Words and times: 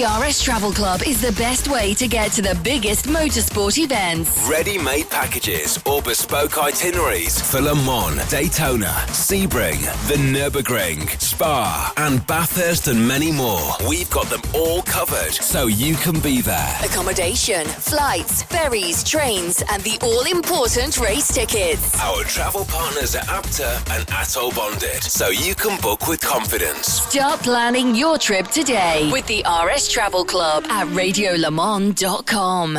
The 0.00 0.06
RS 0.06 0.42
Travel 0.42 0.72
Club 0.72 1.02
is 1.02 1.20
the 1.20 1.32
best 1.32 1.68
way 1.68 1.92
to 1.92 2.08
get 2.08 2.32
to 2.32 2.40
the 2.40 2.58
biggest 2.64 3.04
motorsport 3.04 3.76
events. 3.76 4.48
Ready 4.48 4.78
made 4.78 5.10
packages 5.10 5.78
or 5.84 6.00
bespoke 6.00 6.56
itineraries 6.56 7.38
for 7.42 7.60
Le 7.60 7.74
Mans, 7.74 8.26
Daytona, 8.30 8.94
Sebring, 9.08 9.78
the 10.08 10.14
Nürburgring, 10.14 11.20
Spa, 11.20 11.92
and 11.98 12.26
Bathurst, 12.26 12.88
and 12.88 13.06
many 13.06 13.30
more. 13.30 13.74
We've 13.86 14.08
got 14.08 14.30
them 14.30 14.40
all 14.54 14.80
covered 14.84 15.34
so 15.34 15.66
you 15.66 15.96
can 15.96 16.18
be 16.20 16.40
there. 16.40 16.78
Accommodation, 16.82 17.66
flights, 17.66 18.42
ferries, 18.44 19.04
trains, 19.04 19.62
and 19.68 19.82
the 19.82 19.98
all 20.00 20.24
important 20.24 20.96
race 20.96 21.28
tickets. 21.28 22.00
Our 22.00 22.24
travel 22.24 22.64
partners 22.64 23.16
are 23.16 23.24
ABTA 23.24 23.98
and 23.98 24.06
ATOL 24.06 24.56
bonded 24.56 25.02
so 25.02 25.28
you 25.28 25.54
can 25.54 25.78
book 25.82 26.08
with 26.08 26.22
confidence. 26.22 26.86
Start 27.02 27.40
planning 27.40 27.94
your 27.94 28.16
trip 28.16 28.48
today 28.48 29.10
with 29.12 29.26
the 29.26 29.44
RS 29.46 29.89
Travel 29.90 30.24
Club 30.24 30.64
at 30.68 30.86
radiolemans.com. 30.86 32.74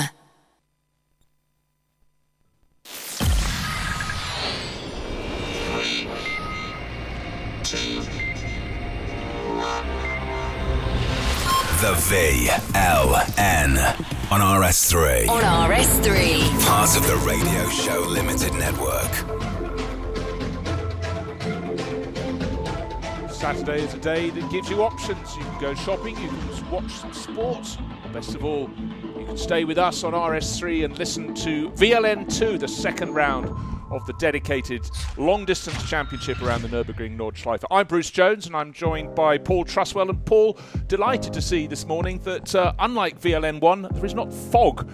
The 11.81 11.93
VLN 12.07 13.77
on 14.31 14.39
RS3. 14.39 15.27
On 15.27 15.41
RS3. 15.69 16.65
Part 16.65 16.95
of 16.95 17.05
the 17.07 17.17
Radio 17.27 17.67
Show 17.69 17.99
Limited 18.07 18.53
Network. 18.53 19.50
Saturday 23.41 23.83
is 23.83 23.91
a 23.95 23.97
day 23.97 24.29
that 24.29 24.51
gives 24.51 24.69
you 24.69 24.83
options. 24.83 25.35
You 25.35 25.41
can 25.41 25.59
go 25.59 25.73
shopping, 25.73 26.15
you 26.21 26.27
can 26.27 26.69
watch 26.69 26.91
some 26.91 27.11
sports, 27.11 27.75
best 28.13 28.35
of 28.35 28.45
all, 28.45 28.69
you 29.17 29.25
can 29.25 29.35
stay 29.35 29.63
with 29.63 29.79
us 29.79 30.03
on 30.03 30.13
RS3 30.13 30.85
and 30.85 30.95
listen 30.99 31.33
to 31.33 31.71
VLN2, 31.71 32.59
the 32.59 32.67
second 32.67 33.15
round 33.15 33.49
of 33.89 34.05
the 34.05 34.13
dedicated 34.19 34.87
long 35.17 35.43
distance 35.43 35.89
championship 35.89 36.39
around 36.43 36.61
the 36.61 36.67
Nürburgring 36.67 37.17
Nordschleife. 37.17 37.63
I'm 37.71 37.87
Bruce 37.87 38.11
Jones 38.11 38.45
and 38.45 38.55
I'm 38.55 38.71
joined 38.73 39.15
by 39.15 39.39
Paul 39.39 39.65
Truswell. 39.65 40.09
And 40.09 40.23
Paul, 40.23 40.59
delighted 40.85 41.33
to 41.33 41.41
see 41.41 41.65
this 41.65 41.87
morning 41.87 42.19
that 42.19 42.53
uh, 42.53 42.73
unlike 42.77 43.19
VLN1, 43.19 43.91
there 43.91 44.05
is 44.05 44.13
not 44.13 44.31
fog 44.31 44.87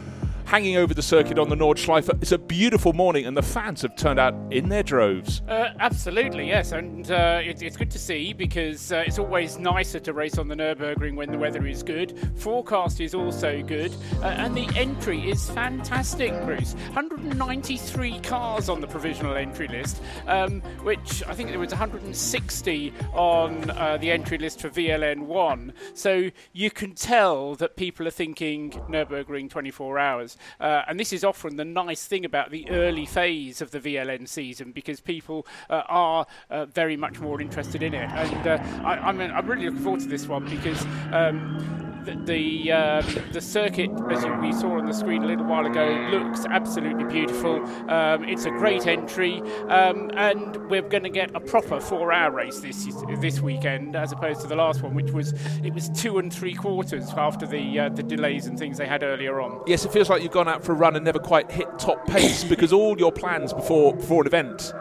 hanging 0.47 0.77
over 0.77 0.93
the 0.93 1.01
circuit 1.01 1.37
on 1.37 1.49
the 1.49 1.55
Nordschleife. 1.55 2.09
It's 2.21 2.31
a 2.31 2.37
beautiful 2.37 2.93
morning, 2.93 3.25
and 3.25 3.35
the 3.35 3.41
fans 3.41 3.81
have 3.81 3.97
turned 3.97 4.17
out 4.17 4.33
in 4.49 4.69
their 4.69 4.81
droves. 4.81 5.41
Uh, 5.45 5.73
absolutely, 5.81 6.47
yes, 6.47 6.71
and 6.71 7.11
uh, 7.11 7.41
it, 7.43 7.61
it's 7.61 7.75
good 7.75 7.91
to 7.91 7.99
see 7.99 8.31
because 8.31 8.93
uh, 8.93 9.03
it's 9.05 9.19
always 9.19 9.59
nicer 9.59 9.99
to 9.99 10.13
race 10.13 10.37
on 10.37 10.47
the 10.47 10.55
Nürburgring 10.55 11.15
when 11.15 11.33
the 11.33 11.37
weather 11.37 11.67
is 11.67 11.83
good. 11.83 12.17
Forecast 12.37 13.01
is 13.01 13.13
also 13.13 13.61
good, 13.61 13.93
uh, 14.21 14.27
and 14.27 14.55
the 14.55 14.69
entry 14.77 15.29
is 15.29 15.49
fantastic, 15.49 16.31
Bruce. 16.45 16.75
193 16.93 18.21
cars 18.21 18.69
on 18.69 18.79
the 18.79 18.87
provisional 18.87 19.35
entry 19.35 19.67
list, 19.67 20.01
um, 20.27 20.61
which 20.81 21.23
I 21.27 21.33
think 21.33 21.49
there 21.49 21.59
was 21.59 21.71
160 21.71 22.93
on 23.13 23.69
uh, 23.71 23.97
the 23.97 24.09
entry 24.11 24.37
list 24.37 24.61
for 24.61 24.69
VLN 24.69 25.23
1. 25.23 25.73
So 25.93 26.29
you 26.53 26.71
can 26.71 26.95
tell 26.95 27.55
that 27.55 27.75
people 27.75 28.07
are 28.07 28.11
thinking 28.11 28.71
Nürburgring 28.87 29.49
24 29.49 29.99
hours. 29.99 30.36
Uh, 30.59 30.83
and 30.87 30.99
this 30.99 31.14
is 31.14 31.23
often 31.23 31.55
the 31.55 31.65
nice 31.65 32.05
thing 32.05 32.25
about 32.25 32.52
the 32.52 32.70
early 32.70 33.05
phase 33.05 33.61
of 33.61 33.71
the 33.71 33.80
VLN 33.80 34.27
season 34.27 34.71
because 34.71 34.99
people 34.99 35.45
uh, 35.70 35.83
are 35.87 36.25
uh, 36.49 36.65
very 36.65 36.98
much 36.98 37.20
more 37.20 37.42
interested 37.42 37.83
in 37.83 37.93
it. 37.93 38.09
And 38.11 38.48
uh, 38.48 38.64
I, 38.83 38.98
I'm, 38.98 39.20
I'm 39.20 39.48
really 39.48 39.65
looking 39.65 39.83
forward 39.83 40.02
to 40.02 40.08
this 40.08 40.27
one 40.27 40.45
because. 40.45 40.86
Um, 41.11 41.96
the 42.07 42.37
the, 42.37 42.71
um, 42.71 43.05
the 43.31 43.41
circuit, 43.41 43.89
as 44.09 44.23
you, 44.23 44.33
we 44.41 44.53
saw 44.53 44.77
on 44.77 44.85
the 44.85 44.93
screen 44.93 45.23
a 45.23 45.27
little 45.27 45.45
while 45.45 45.65
ago, 45.65 45.85
looks 46.11 46.45
absolutely 46.45 47.03
beautiful. 47.05 47.63
Um, 47.89 48.23
it's 48.23 48.45
a 48.45 48.51
great 48.51 48.87
entry, 48.87 49.41
um, 49.69 50.11
and 50.15 50.69
we're 50.69 50.81
going 50.81 51.03
to 51.03 51.09
get 51.09 51.35
a 51.35 51.39
proper 51.39 51.79
four-hour 51.79 52.31
race 52.31 52.59
this 52.59 52.87
this 53.19 53.41
weekend, 53.41 53.95
as 53.95 54.11
opposed 54.11 54.41
to 54.41 54.47
the 54.47 54.55
last 54.55 54.81
one, 54.81 54.93
which 54.93 55.11
was 55.11 55.33
it 55.63 55.73
was 55.73 55.89
two 55.89 56.17
and 56.19 56.33
three 56.33 56.53
quarters 56.53 57.09
after 57.17 57.45
the 57.45 57.79
uh, 57.79 57.89
the 57.89 58.03
delays 58.03 58.45
and 58.45 58.57
things 58.57 58.77
they 58.77 58.87
had 58.87 59.03
earlier 59.03 59.41
on. 59.41 59.61
Yes, 59.67 59.85
it 59.85 59.91
feels 59.91 60.09
like 60.09 60.21
you've 60.21 60.31
gone 60.31 60.47
out 60.47 60.63
for 60.63 60.71
a 60.71 60.75
run 60.75 60.95
and 60.95 61.03
never 61.03 61.19
quite 61.19 61.51
hit 61.51 61.67
top 61.79 62.05
pace 62.07 62.43
because 62.49 62.71
all 62.71 62.97
your 62.97 63.11
plans 63.11 63.53
before 63.53 63.95
before 63.95 64.21
an 64.21 64.27
event 64.27 64.73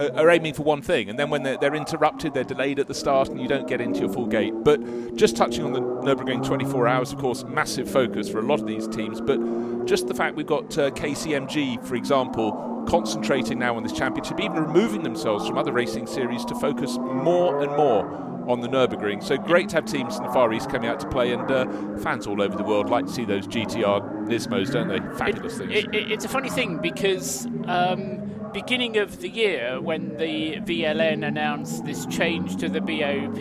are 0.00 0.30
aiming 0.30 0.54
for 0.54 0.62
one 0.62 0.82
thing, 0.82 1.08
and 1.08 1.18
then 1.18 1.30
when 1.30 1.42
they're, 1.42 1.56
they're, 1.56 1.74
interrupted, 1.74 2.34
they're 2.34 2.44
delayed 2.44 2.78
at 2.78 2.86
the 2.86 2.94
start, 2.94 3.28
and 3.28 3.40
you 3.40 3.48
don't 3.48 3.68
get 3.68 3.80
into 3.80 4.00
your 4.00 4.08
full 4.08 4.26
gate. 4.26 4.52
But 4.54 5.16
just 5.16 5.36
touching 5.36 5.64
on 5.64 5.72
the 5.72 5.80
Nürburgring 5.80 6.44
24 6.44 6.86
hours, 6.86 7.12
of 7.12 7.18
course, 7.18 7.44
massive 7.44 7.90
focus 7.90 8.28
for 8.28 8.38
a 8.38 8.42
lot 8.42 8.60
of 8.60 8.66
these 8.66 8.86
teams. 8.88 9.20
But 9.20 9.86
just 9.86 10.06
the 10.08 10.14
fact 10.14 10.36
we've 10.36 10.46
got 10.46 10.76
uh, 10.78 10.90
KCMG, 10.90 11.84
for 11.84 11.94
example, 11.94 12.84
concentrating 12.88 13.58
now 13.58 13.76
on 13.76 13.82
this 13.82 13.92
championship, 13.92 14.40
even 14.40 14.56
removing 14.56 15.02
themselves 15.02 15.46
from 15.46 15.58
other 15.58 15.72
racing 15.72 16.06
series 16.06 16.44
to 16.46 16.54
focus 16.54 16.98
more 16.98 17.62
and 17.62 17.72
more 17.72 18.04
on 18.48 18.60
the 18.60 18.68
Nürburgring. 18.68 19.22
So 19.22 19.36
great 19.36 19.70
to 19.70 19.76
have 19.76 19.86
teams 19.86 20.16
in 20.16 20.22
the 20.22 20.30
Far 20.30 20.52
East 20.52 20.70
coming 20.70 20.88
out 20.88 21.00
to 21.00 21.08
play, 21.08 21.32
and 21.32 21.50
uh, 21.50 21.66
fans 21.98 22.26
all 22.26 22.40
over 22.40 22.56
the 22.56 22.62
world 22.62 22.88
like 22.88 23.06
to 23.06 23.12
see 23.12 23.24
those 23.24 23.46
GTR 23.46 24.28
Nismos, 24.28 24.72
don't 24.72 24.88
they? 24.88 24.98
Fabulous 25.16 25.54
it, 25.54 25.58
things. 25.58 25.72
It, 25.72 25.94
it, 25.94 26.12
it's 26.12 26.24
a 26.24 26.28
funny 26.28 26.50
thing 26.50 26.78
because. 26.78 27.46
Um, 27.66 28.25
beginning 28.52 28.96
of 28.96 29.20
the 29.20 29.28
year, 29.28 29.80
when 29.80 30.16
the 30.16 30.56
VLN 30.56 31.26
announced 31.26 31.84
this 31.84 32.06
change 32.06 32.56
to 32.56 32.68
the 32.68 32.80
BOP 32.80 33.40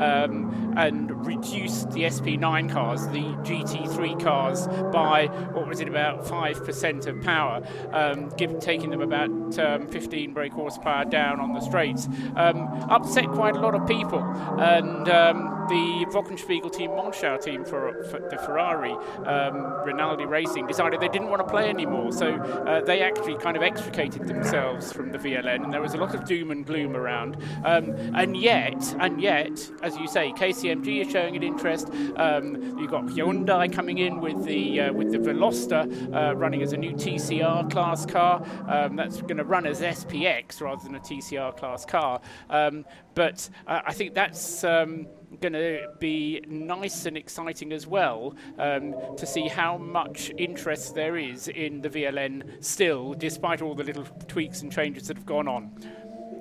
um, 0.00 0.67
and 0.76 1.26
reduced 1.26 1.90
the 1.90 2.02
SP9 2.02 2.70
cars, 2.70 3.06
the 3.08 3.24
GT3 3.42 4.22
cars, 4.22 4.66
by 4.92 5.26
what 5.52 5.66
was 5.66 5.80
it, 5.80 5.88
about 5.88 6.24
5% 6.24 7.06
of 7.06 7.22
power, 7.22 7.62
um, 7.92 8.28
give, 8.36 8.58
taking 8.60 8.90
them 8.90 9.00
about 9.00 9.58
um, 9.58 9.86
15 9.88 10.32
brake 10.32 10.52
horsepower 10.52 11.04
down 11.04 11.40
on 11.40 11.52
the 11.52 11.60
straights, 11.60 12.08
um, 12.36 12.68
upset 12.90 13.28
quite 13.28 13.56
a 13.56 13.60
lot 13.60 13.74
of 13.74 13.86
people. 13.86 14.20
And 14.58 15.08
um, 15.08 15.66
the 15.68 16.06
Wochenspiegel 16.10 16.72
team, 16.72 16.90
Monschau 16.90 17.40
team 17.40 17.64
for, 17.64 18.04
for 18.04 18.18
the 18.18 18.38
Ferrari, 18.38 18.92
um, 19.24 19.84
Rinaldi 19.84 20.24
Racing, 20.24 20.66
decided 20.66 21.00
they 21.00 21.08
didn't 21.08 21.28
want 21.28 21.46
to 21.46 21.48
play 21.48 21.68
anymore. 21.68 22.12
So 22.12 22.34
uh, 22.34 22.80
they 22.80 23.02
actually 23.02 23.36
kind 23.36 23.56
of 23.56 23.62
extricated 23.62 24.26
themselves 24.26 24.92
from 24.92 25.12
the 25.12 25.18
VLN, 25.18 25.64
and 25.64 25.72
there 25.72 25.82
was 25.82 25.94
a 25.94 25.98
lot 25.98 26.14
of 26.14 26.24
doom 26.24 26.50
and 26.50 26.64
gloom 26.64 26.96
around. 26.96 27.36
Um, 27.64 27.90
and 28.14 28.36
yet, 28.36 28.96
and 28.98 29.20
yet, 29.20 29.70
as 29.82 29.96
you 29.96 30.08
say, 30.08 30.32
KCMG 30.68 31.06
is 31.06 31.10
showing 31.10 31.36
an 31.36 31.42
interest. 31.42 31.88
Um, 32.16 32.78
you've 32.78 32.90
got 32.90 33.06
Hyundai 33.06 33.72
coming 33.72 33.98
in 33.98 34.20
with 34.20 34.44
the 34.44 34.80
uh, 34.80 34.92
with 34.92 35.12
the 35.12 35.18
Veloster 35.18 36.14
uh, 36.14 36.36
running 36.36 36.62
as 36.62 36.72
a 36.72 36.76
new 36.76 36.92
TCR 36.92 37.70
class 37.70 38.04
car. 38.04 38.44
Um, 38.66 38.96
that's 38.96 39.20
going 39.22 39.38
to 39.38 39.44
run 39.44 39.66
as 39.66 39.80
SPX 39.80 40.60
rather 40.60 40.82
than 40.82 40.94
a 40.94 41.00
TCR 41.00 41.56
class 41.56 41.84
car. 41.84 42.20
Um, 42.50 42.84
but 43.14 43.48
uh, 43.66 43.80
I 43.84 43.92
think 43.92 44.14
that's 44.14 44.62
um, 44.62 45.06
going 45.40 45.52
to 45.52 45.88
be 45.98 46.42
nice 46.46 47.06
and 47.06 47.16
exciting 47.16 47.72
as 47.72 47.86
well 47.86 48.34
um, 48.58 48.94
to 49.16 49.26
see 49.26 49.48
how 49.48 49.76
much 49.76 50.30
interest 50.38 50.94
there 50.94 51.16
is 51.16 51.48
in 51.48 51.80
the 51.80 51.88
VLN 51.88 52.62
still, 52.64 53.14
despite 53.14 53.62
all 53.62 53.74
the 53.74 53.84
little 53.84 54.04
tweaks 54.26 54.62
and 54.62 54.70
changes 54.72 55.08
that 55.08 55.16
have 55.16 55.26
gone 55.26 55.48
on. 55.48 55.72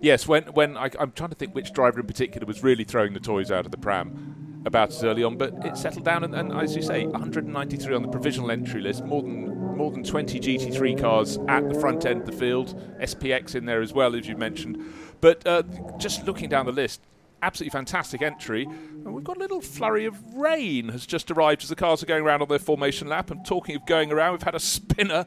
Yes, 0.01 0.27
when 0.27 0.43
when 0.53 0.77
I, 0.77 0.89
am 0.99 1.11
trying 1.11 1.29
to 1.29 1.35
think 1.35 1.55
which 1.55 1.73
driver 1.73 1.99
in 1.99 2.07
particular 2.07 2.45
was 2.45 2.63
really 2.63 2.83
throwing 2.83 3.13
the 3.13 3.19
toys 3.19 3.51
out 3.51 3.65
of 3.65 3.71
the 3.71 3.77
pram 3.77 4.61
about 4.65 4.89
as 4.89 5.03
early 5.03 5.23
on, 5.23 5.37
but 5.37 5.53
it 5.65 5.77
settled 5.77 6.05
down, 6.05 6.23
and, 6.23 6.35
and 6.35 6.51
as 6.51 6.75
you 6.75 6.81
say, 6.81 7.05
193 7.05 7.95
on 7.95 8.01
the 8.01 8.07
provisional 8.09 8.51
entry 8.51 8.81
list, 8.81 9.03
more 9.05 9.21
than 9.21 9.57
more 9.77 9.91
than 9.91 10.03
20 10.03 10.39
GT3 10.39 10.99
cars 10.99 11.37
at 11.47 11.67
the 11.69 11.79
front 11.79 12.05
end 12.05 12.21
of 12.21 12.25
the 12.25 12.31
field, 12.31 12.75
SPX 12.99 13.55
in 13.55 13.65
there 13.65 13.81
as 13.81 13.93
well, 13.93 14.15
as 14.15 14.27
you 14.27 14.35
mentioned. 14.35 14.83
But 15.21 15.45
uh, 15.45 15.63
just 15.97 16.25
looking 16.25 16.49
down 16.49 16.65
the 16.65 16.71
list, 16.71 17.01
absolutely 17.41 17.71
fantastic 17.71 18.21
entry. 18.21 18.63
And 18.63 19.13
we've 19.13 19.23
got 19.23 19.37
a 19.37 19.39
little 19.39 19.61
flurry 19.61 20.05
of 20.05 20.33
rain 20.33 20.89
has 20.89 21.05
just 21.05 21.29
arrived 21.31 21.63
as 21.63 21.69
the 21.69 21.75
cars 21.75 22.01
are 22.01 22.07
going 22.07 22.23
around 22.23 22.41
on 22.41 22.47
their 22.47 22.59
formation 22.59 23.07
lap. 23.07 23.31
And 23.31 23.45
talking 23.45 23.75
of 23.75 23.85
going 23.85 24.11
around, 24.11 24.33
we've 24.33 24.43
had 24.43 24.55
a 24.55 24.59
spinner, 24.59 25.25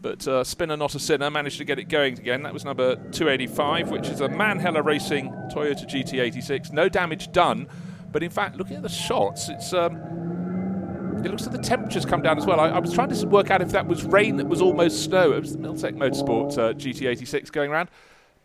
but 0.00 0.26
uh, 0.26 0.44
spinner 0.44 0.76
not 0.76 0.94
a 0.94 0.98
sinner, 0.98 1.30
managed 1.30 1.58
to 1.58 1.64
get 1.64 1.78
it 1.78 1.88
going 1.88 2.18
again. 2.18 2.42
That 2.42 2.52
was 2.52 2.64
number 2.64 2.96
285, 2.96 3.90
which 3.90 4.08
is 4.08 4.20
a 4.20 4.28
Manheller 4.28 4.82
Racing 4.82 5.30
Toyota 5.52 5.86
GT86. 5.86 6.72
No 6.72 6.88
damage 6.88 7.32
done, 7.32 7.68
but 8.12 8.22
in 8.22 8.30
fact, 8.30 8.56
looking 8.56 8.76
at 8.76 8.82
the 8.82 8.88
shots, 8.88 9.48
it's. 9.48 9.72
Um, 9.72 10.00
it 11.24 11.32
looks 11.32 11.44
like 11.46 11.56
the 11.56 11.62
temperature's 11.62 12.06
come 12.06 12.22
down 12.22 12.38
as 12.38 12.46
well. 12.46 12.60
I, 12.60 12.68
I, 12.68 12.78
was 12.78 12.92
trying 12.92 13.08
to 13.08 13.26
work 13.26 13.50
out 13.50 13.60
if 13.60 13.70
that 13.70 13.88
was 13.88 14.04
rain 14.04 14.36
that 14.36 14.46
was 14.46 14.62
almost 14.62 15.02
snow. 15.02 15.32
It 15.32 15.40
was 15.40 15.52
the 15.52 15.58
Milltec 15.58 15.96
Motorsport 15.96 16.56
uh, 16.56 16.74
GT86 16.74 17.50
going 17.50 17.72
around 17.72 17.90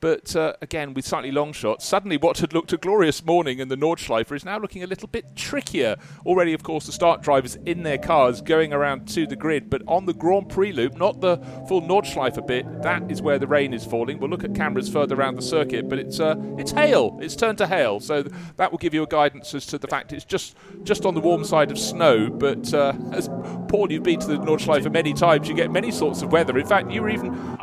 But 0.04 0.36
uh, 0.36 0.52
again, 0.62 0.94
with 0.94 1.08
slightly 1.08 1.32
long 1.32 1.54
shots, 1.54 1.86
suddenly 1.86 2.18
what 2.18 2.40
had 2.40 2.52
looked 2.52 2.74
a 2.74 2.78
glorious 2.78 3.24
morning 3.24 3.60
in 3.60 3.70
the 3.70 3.78
Nordschleife 3.78 4.34
is 4.34 4.44
now 4.44 4.60
looking 4.60 4.84
a 4.84 4.86
little 4.86 5.08
bit 5.08 5.34
trickier. 5.34 5.96
Already, 6.26 6.52
of 6.52 6.62
course, 6.62 6.88
the 6.88 6.92
start 6.92 7.22
drivers 7.22 7.56
in 7.66 7.84
their 7.84 7.98
cars 7.98 8.42
going 8.42 8.74
around 8.74 9.08
to 9.14 9.26
the 9.26 9.38
grid, 9.38 9.70
but 9.70 9.82
on 9.88 10.06
the 10.06 10.14
Grand 10.14 10.50
Prix 10.50 10.74
loop, 10.74 10.98
not 10.98 11.22
the 11.22 11.38
full 11.70 11.82
Nordschleife 11.82 12.46
bit, 12.46 12.66
that 12.82 13.10
is 13.10 13.22
where 13.22 13.40
the 13.40 13.48
rain 13.48 13.74
is 13.74 13.86
falling. 13.86 14.20
We'll 14.20 14.30
look 14.30 14.44
at 14.44 14.54
cameras 14.54 14.90
further 14.90 15.16
around 15.16 15.36
the 15.36 15.42
circuit, 15.42 15.88
but 15.88 15.98
it's 16.00 16.20
uh, 16.20 16.36
it's 16.58 16.74
hail. 16.74 17.18
It's 17.22 17.38
turned 17.38 17.60
to 17.60 17.68
hail, 17.68 18.02
so 18.02 18.24
that 18.58 18.72
will 18.72 18.80
give 18.80 18.94
you 18.94 19.04
a 19.04 19.08
guidance 19.08 19.54
as 19.54 19.66
to 19.68 19.78
the 19.78 19.88
fact 19.88 20.12
it's 20.12 20.26
just 20.26 20.58
just 20.84 21.06
on 21.06 21.14
the 21.14 21.22
warm 21.22 21.46
side 21.46 21.72
of 21.72 21.80
snow. 21.80 22.30
But 22.30 22.74
uh, 22.74 22.92
as 23.14 23.30
Paul, 23.70 23.90
you've 23.90 24.04
been 24.04 24.20
to 24.20 24.28
the 24.28 24.38
Nordschleife 24.38 24.92
many 24.92 25.14
times, 25.14 25.48
you 25.48 25.56
get 25.56 25.72
many 25.72 25.92
sorts 25.92 26.22
of 26.22 26.34
weather. 26.34 26.58
In 26.58 26.68
fact, 26.68 26.92
you 26.92 27.02
were 27.02 27.10
even 27.10 27.58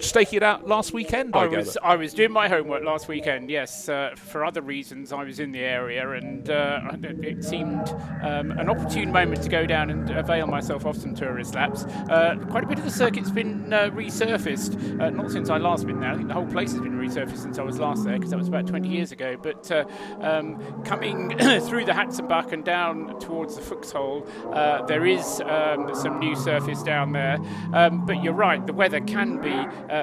staking 0.00 0.36
it 0.36 0.42
out 0.42 0.68
last 0.68 0.92
weekend. 0.92 1.34
I, 1.34 1.44
I 1.44 1.46
was 1.46 1.78
I 1.86 1.94
was 1.94 2.12
doing 2.12 2.32
my 2.32 2.48
homework 2.48 2.82
last 2.82 3.06
weekend. 3.06 3.48
Yes, 3.48 3.88
uh, 3.88 4.10
for 4.16 4.44
other 4.44 4.60
reasons, 4.60 5.12
I 5.12 5.22
was 5.22 5.38
in 5.38 5.52
the 5.52 5.60
area, 5.60 6.10
and 6.10 6.50
uh, 6.50 6.80
it 7.22 7.44
seemed 7.44 7.88
um, 8.24 8.50
an 8.50 8.68
opportune 8.68 9.12
moment 9.12 9.44
to 9.44 9.48
go 9.48 9.66
down 9.66 9.90
and 9.90 10.10
avail 10.10 10.48
myself 10.48 10.84
of 10.84 10.96
some 10.96 11.14
tourist 11.14 11.54
laps. 11.54 11.84
Uh, 11.84 12.34
quite 12.50 12.64
a 12.64 12.66
bit 12.66 12.80
of 12.80 12.84
the 12.84 12.90
circuit's 12.90 13.30
been 13.30 13.72
uh, 13.72 13.88
resurfaced, 13.90 15.00
uh, 15.00 15.10
not 15.10 15.30
since 15.30 15.48
I 15.48 15.58
last 15.58 15.86
been 15.86 16.00
there. 16.00 16.10
I 16.10 16.16
think 16.16 16.26
the 16.26 16.34
whole 16.34 16.48
place 16.48 16.72
has 16.72 16.80
been 16.80 16.98
resurfaced 16.98 17.38
since 17.38 17.56
I 17.56 17.62
was 17.62 17.78
last 17.78 18.02
there, 18.02 18.14
because 18.14 18.30
that 18.30 18.38
was 18.38 18.48
about 18.48 18.66
20 18.66 18.88
years 18.88 19.12
ago. 19.12 19.36
But 19.40 19.70
uh, 19.70 19.84
um, 20.20 20.82
coming 20.82 21.38
through 21.38 21.84
the 21.84 21.92
Hatzenbach 21.92 22.50
and 22.50 22.64
down 22.64 23.20
towards 23.20 23.54
the 23.54 23.62
Fuchsröhre, 23.62 24.88
there 24.88 25.06
is 25.06 25.40
um, 25.42 25.94
some 25.94 26.18
new 26.18 26.34
surface 26.34 26.82
down 26.82 27.12
there. 27.12 27.38
Um, 27.72 28.04
but 28.04 28.24
you're 28.24 28.32
right, 28.32 28.66
the 28.66 28.72
weather 28.72 29.00
can 29.02 29.40
be 29.40 29.54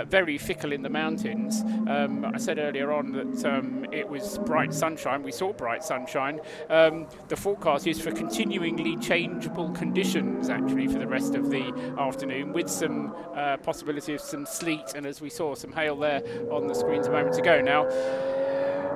very 0.10 0.38
fickle 0.38 0.72
in 0.72 0.82
the 0.82 0.90
mountains. 0.90 1.62
Um, 1.88 2.26
I 2.34 2.38
said 2.38 2.58
earlier 2.60 2.92
on 2.92 3.12
that 3.12 3.46
um, 3.46 3.86
it 3.92 4.08
was 4.08 4.38
bright 4.40 4.74
sunshine. 4.74 5.24
We 5.24 5.32
saw 5.32 5.54
bright 5.54 5.84
sunshine. 5.84 6.40
Um, 6.70 7.08
the 7.28 7.36
forecast 7.36 7.88
is 7.88 8.02
for 8.02 8.12
continuingly 8.12 8.98
changeable 8.98 9.70
conditions, 9.72 10.50
actually, 10.50 10.88
for 10.88 11.00
the 11.00 11.08
rest 11.08 11.36
of 11.36 11.50
the 11.50 11.74
afternoon, 11.98 12.54
with 12.54 12.70
some 12.70 13.16
uh, 13.36 13.58
possibility 13.58 14.14
of 14.14 14.22
some 14.22 14.46
sleet 14.46 14.94
and, 14.96 15.06
as 15.06 15.22
we 15.22 15.30
saw, 15.30 15.56
some 15.56 15.72
hail 15.72 15.96
there 15.96 16.22
on 16.52 16.68
the 16.68 16.74
screens 16.76 17.08
a 17.08 17.12
moment 17.12 17.38
ago. 17.38 17.62
Now, 17.62 17.88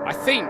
I 0.06 0.14
think, 0.14 0.48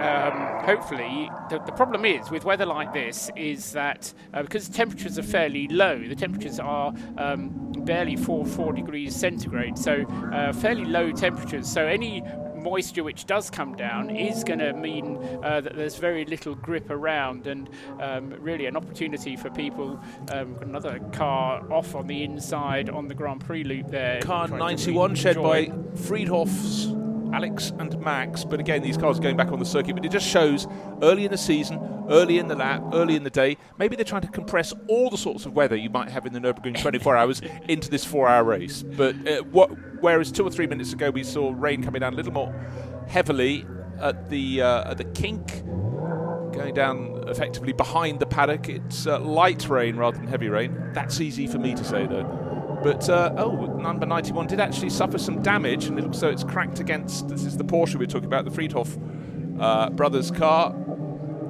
um, 0.00 0.64
hopefully, 0.64 1.30
the, 1.48 1.58
the, 1.60 1.72
problem 1.72 2.04
is 2.04 2.30
with 2.30 2.44
weather 2.44 2.66
like 2.66 2.92
this 2.92 3.30
is 3.36 3.72
that 3.72 4.12
uh, 4.34 4.42
because 4.42 4.68
temperatures 4.68 5.18
are 5.18 5.22
fairly 5.22 5.66
low, 5.68 5.98
the 5.98 6.14
temperatures 6.14 6.60
are 6.60 6.92
um, 7.16 7.72
barely 7.78 8.16
4, 8.16 8.44
4 8.44 8.72
degrees 8.74 9.16
centigrade, 9.16 9.78
so 9.78 10.02
uh, 10.32 10.52
fairly 10.52 10.84
low 10.84 11.10
temperatures. 11.10 11.66
So 11.66 11.86
any 11.86 12.22
moisture 12.58 13.04
which 13.04 13.24
does 13.24 13.50
come 13.50 13.76
down 13.76 14.10
is 14.10 14.44
going 14.44 14.58
to 14.58 14.72
mean 14.72 15.16
uh, 15.42 15.60
that 15.60 15.76
there's 15.76 15.96
very 15.96 16.24
little 16.24 16.54
grip 16.54 16.90
around 16.90 17.46
and 17.46 17.70
um, 18.00 18.30
really 18.40 18.66
an 18.66 18.76
opportunity 18.76 19.36
for 19.36 19.50
people. 19.50 19.98
Um, 20.30 20.56
another 20.60 20.98
car 21.12 21.64
off 21.72 21.94
on 21.94 22.06
the 22.06 22.24
inside 22.24 22.90
on 22.90 23.08
the 23.08 23.14
Grand 23.14 23.40
Prix 23.44 23.64
loop 23.64 23.88
there. 23.88 24.20
Car 24.20 24.48
91 24.48 25.14
shed 25.14 25.36
by 25.36 25.66
Friedhoff's 25.94 26.88
Alex 27.32 27.72
and 27.78 27.98
Max. 28.00 28.44
But 28.44 28.60
again, 28.60 28.82
these 28.82 28.96
cars 28.96 29.18
are 29.18 29.22
going 29.22 29.36
back 29.36 29.52
on 29.52 29.58
the 29.58 29.64
circuit. 29.64 29.94
But 29.94 30.04
it 30.04 30.10
just 30.10 30.26
shows 30.26 30.66
early 31.02 31.24
in 31.24 31.30
the 31.30 31.38
season, 31.38 31.78
early 32.08 32.38
in 32.38 32.48
the 32.48 32.56
lap, 32.56 32.82
early 32.92 33.16
in 33.16 33.22
the 33.22 33.30
day. 33.30 33.56
Maybe 33.78 33.96
they're 33.96 34.04
trying 34.04 34.22
to 34.22 34.28
compress 34.28 34.72
all 34.88 35.10
the 35.10 35.18
sorts 35.18 35.46
of 35.46 35.54
weather 35.54 35.76
you 35.76 35.90
might 35.90 36.10
have 36.10 36.26
in 36.26 36.32
the 36.32 36.40
Nürburgring 36.40 36.78
24 36.80 37.16
hours 37.16 37.42
into 37.68 37.90
this 37.90 38.04
four-hour 38.04 38.44
race. 38.44 38.82
But 38.82 39.14
uh, 39.28 39.42
what, 39.44 39.70
whereas 40.00 40.32
two 40.32 40.44
or 40.44 40.50
three 40.50 40.66
minutes 40.66 40.92
ago 40.92 41.10
we 41.10 41.24
saw 41.24 41.52
rain 41.56 41.82
coming 41.82 42.00
down 42.00 42.12
a 42.12 42.16
little 42.16 42.32
more 42.32 42.52
heavily 43.08 43.66
at 44.00 44.28
the 44.30 44.62
uh, 44.62 44.90
at 44.90 44.98
the 44.98 45.04
kink. 45.04 45.62
Going 46.52 46.74
down 46.74 47.24
effectively 47.28 47.72
behind 47.72 48.20
the 48.20 48.26
paddock. 48.26 48.68
It's 48.68 49.06
uh, 49.06 49.20
light 49.20 49.68
rain 49.68 49.96
rather 49.96 50.16
than 50.16 50.26
heavy 50.26 50.48
rain. 50.48 50.90
That's 50.92 51.20
easy 51.20 51.46
for 51.46 51.58
me 51.58 51.74
to 51.74 51.84
say, 51.84 52.06
though. 52.06 52.47
But 52.82 53.08
uh, 53.08 53.34
oh, 53.36 53.66
number 53.76 54.06
91 54.06 54.46
did 54.46 54.60
actually 54.60 54.90
suffer 54.90 55.18
some 55.18 55.42
damage, 55.42 55.86
and 55.86 55.98
it 55.98 56.02
looks 56.02 56.18
so 56.18 56.28
it's 56.28 56.44
cracked 56.44 56.80
against. 56.80 57.28
This 57.28 57.44
is 57.44 57.56
the 57.56 57.64
Porsche 57.64 57.96
we're 57.96 58.06
talking 58.06 58.26
about, 58.26 58.44
the 58.44 58.50
Friedhoff 58.50 58.98
uh, 59.60 59.90
brothers' 59.90 60.30
car. 60.30 60.74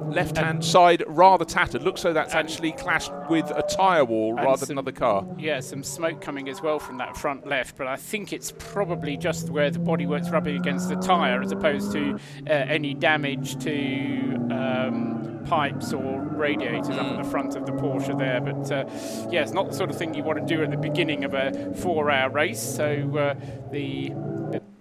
Left 0.09 0.37
hand 0.37 0.65
side 0.65 1.03
rather 1.05 1.45
tattered. 1.45 1.83
Looks 1.83 2.01
so 2.01 2.13
that's 2.13 2.33
actually 2.33 2.71
clashed 2.71 3.11
with 3.29 3.51
a 3.51 3.61
tyre 3.61 4.03
wall 4.03 4.33
rather 4.33 4.57
some, 4.57 4.67
than 4.67 4.77
another 4.79 4.91
car. 4.91 5.23
Yeah, 5.37 5.59
some 5.59 5.83
smoke 5.83 6.19
coming 6.19 6.49
as 6.49 6.63
well 6.63 6.79
from 6.79 6.97
that 6.97 7.15
front 7.15 7.45
left, 7.45 7.77
but 7.77 7.85
I 7.85 7.95
think 7.95 8.33
it's 8.33 8.51
probably 8.57 9.17
just 9.17 9.51
where 9.51 9.69
the 9.69 9.77
bodywork's 9.77 10.31
rubbing 10.31 10.57
against 10.57 10.89
the 10.89 10.95
tyre 10.95 11.43
as 11.43 11.51
opposed 11.51 11.91
to 11.91 12.17
uh, 12.47 12.51
any 12.51 12.95
damage 12.95 13.63
to. 13.63 14.47
Um, 14.49 15.28
pipes 15.49 15.91
or 15.93 16.21
radiators 16.21 16.87
mm. 16.87 16.99
up 16.99 17.17
at 17.17 17.23
the 17.23 17.29
front 17.29 17.55
of 17.55 17.65
the 17.65 17.71
Porsche 17.71 18.17
there. 18.17 18.39
But 18.39 18.71
uh, 18.71 18.85
yeah, 19.31 19.41
it's 19.41 19.51
not 19.51 19.69
the 19.69 19.75
sort 19.75 19.89
of 19.89 19.97
thing 19.97 20.13
you 20.13 20.23
want 20.23 20.39
to 20.39 20.55
do 20.55 20.63
at 20.63 20.69
the 20.69 20.77
beginning 20.77 21.23
of 21.23 21.33
a 21.33 21.73
four-hour 21.75 22.29
race. 22.29 22.61
So 22.61 22.85
uh, 23.17 23.33
the 23.71 24.13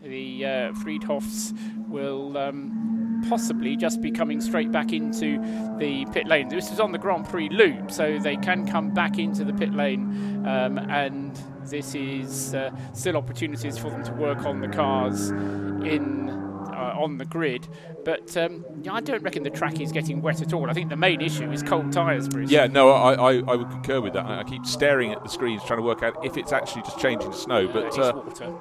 the 0.03 0.45
uh, 0.45 0.49
Friedhoffs 0.83 1.57
will. 1.89 2.37
Um, 2.37 2.85
possibly 3.29 3.77
just 3.77 4.01
be 4.01 4.13
coming 4.13 4.41
straight 4.41 4.71
back 4.71 4.93
into 4.93 5.39
the 5.79 6.07
pit 6.13 6.29
lane. 6.29 6.49
This 6.49 6.71
is 6.71 6.79
on 6.79 6.93
the 6.93 6.99
Grand 6.99 7.29
Prix 7.29 7.49
loop, 7.49 7.91
so 7.91 8.17
they 8.19 8.37
can 8.37 8.65
come 8.65 8.95
back 8.95 9.19
into 9.19 9.45
the 9.45 9.53
pit 9.53 9.75
lane, 9.75 10.47
um, 10.47 10.79
and 10.79 11.37
this 11.65 11.97
is 11.97 12.55
uh, 12.55 12.71
still 12.93 13.17
opportunities 13.17 13.77
for 13.77 13.91
them 13.91 14.05
to 14.05 14.13
work 14.13 14.45
on 14.45 14.61
the 14.61 14.69
cars 14.69 15.31
in 15.31 16.48
uh, 16.79 16.95
on 16.97 17.19
the 17.19 17.25
grid. 17.25 17.67
But 18.05 18.37
um, 18.37 18.65
I 18.91 19.01
don't 19.01 19.23
reckon 19.23 19.43
the 19.43 19.51
track 19.51 19.81
is 19.81 19.93
getting 19.93 20.23
wet 20.23 20.41
at 20.41 20.53
all. 20.53 20.71
I 20.71 20.73
think 20.73 20.89
the 20.89 20.97
main 20.97 21.21
issue 21.21 21.51
is 21.51 21.63
cold 21.63 21.93
tyres, 21.93 22.29
Bruce. 22.29 22.51
Yeah, 22.51 22.67
no, 22.67 22.91
I, 22.91 23.15
I, 23.15 23.33
I, 23.39 23.57
would 23.57 23.69
concur 23.69 24.01
with 24.01 24.13
that. 24.15 24.25
I 24.25 24.45
keep 24.45 24.65
staring 24.65 25.13
at 25.13 25.23
the 25.23 25.29
screens 25.29 25.63
trying 25.65 25.81
to 25.81 25.83
work 25.83 26.03
out 26.03 26.25
if 26.25 26.37
it's 26.37 26.53
actually 26.53 26.83
just 26.83 26.99
changing 26.99 27.31
to 27.31 27.37
snow. 27.37 27.67
But 27.67 27.99
uh, 27.99 28.23
water. 28.25 28.55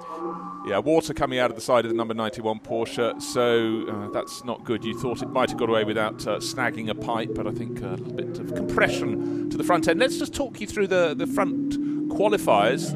Yeah, 0.67 0.79
water 0.79 1.13
coming 1.13 1.39
out 1.39 1.49
of 1.49 1.55
the 1.55 1.61
side 1.61 1.85
of 1.85 1.91
the 1.91 1.95
number 1.95 2.13
91 2.13 2.59
Porsche, 2.59 3.21
so 3.21 3.85
uh, 3.87 4.09
that's 4.09 4.43
not 4.43 4.65
good. 4.65 4.83
You 4.83 4.99
thought 4.99 5.21
it 5.21 5.29
might 5.29 5.49
have 5.49 5.59
got 5.59 5.69
away 5.69 5.83
without 5.83 6.27
uh, 6.27 6.39
snagging 6.39 6.89
a 6.89 6.95
pipe, 6.95 7.29
but 7.33 7.47
I 7.47 7.51
think 7.51 7.81
a 7.81 7.91
little 7.91 8.13
bit 8.13 8.39
of 8.39 8.53
compression 8.53 9.49
to 9.49 9.57
the 9.57 9.63
front 9.63 9.87
end. 9.87 9.99
Let's 9.99 10.17
just 10.17 10.33
talk 10.33 10.59
you 10.59 10.67
through 10.67 10.87
the, 10.87 11.13
the 11.13 11.27
front 11.27 12.09
qualifiers. 12.09 12.93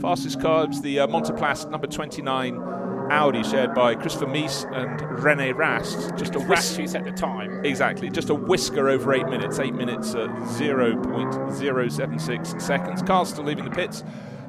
Fastest 0.00 0.40
cars, 0.40 0.82
the 0.82 1.00
uh, 1.00 1.06
Montaplast 1.06 1.70
number 1.70 1.86
29 1.86 2.83
Audi 3.10 3.42
shared 3.42 3.74
by 3.74 3.94
Christopher 3.94 4.26
Mies 4.26 4.64
and 4.74 5.00
Rene 5.22 5.52
Rast. 5.52 6.16
Just 6.16 6.34
a 6.34 6.40
whisk- 6.40 6.80
at 6.94 7.04
the 7.04 7.12
time. 7.12 7.64
Exactly, 7.64 8.10
just 8.10 8.30
a 8.30 8.34
whisker 8.34 8.88
over 8.88 9.12
eight 9.12 9.28
minutes. 9.28 9.58
Eight 9.58 9.74
minutes 9.74 10.14
at 10.14 10.28
0.076 10.30 12.60
seconds. 12.60 13.02
Cars 13.02 13.28
still 13.30 13.44
leaving 13.44 13.64
the 13.64 13.70
pits, 13.70 14.02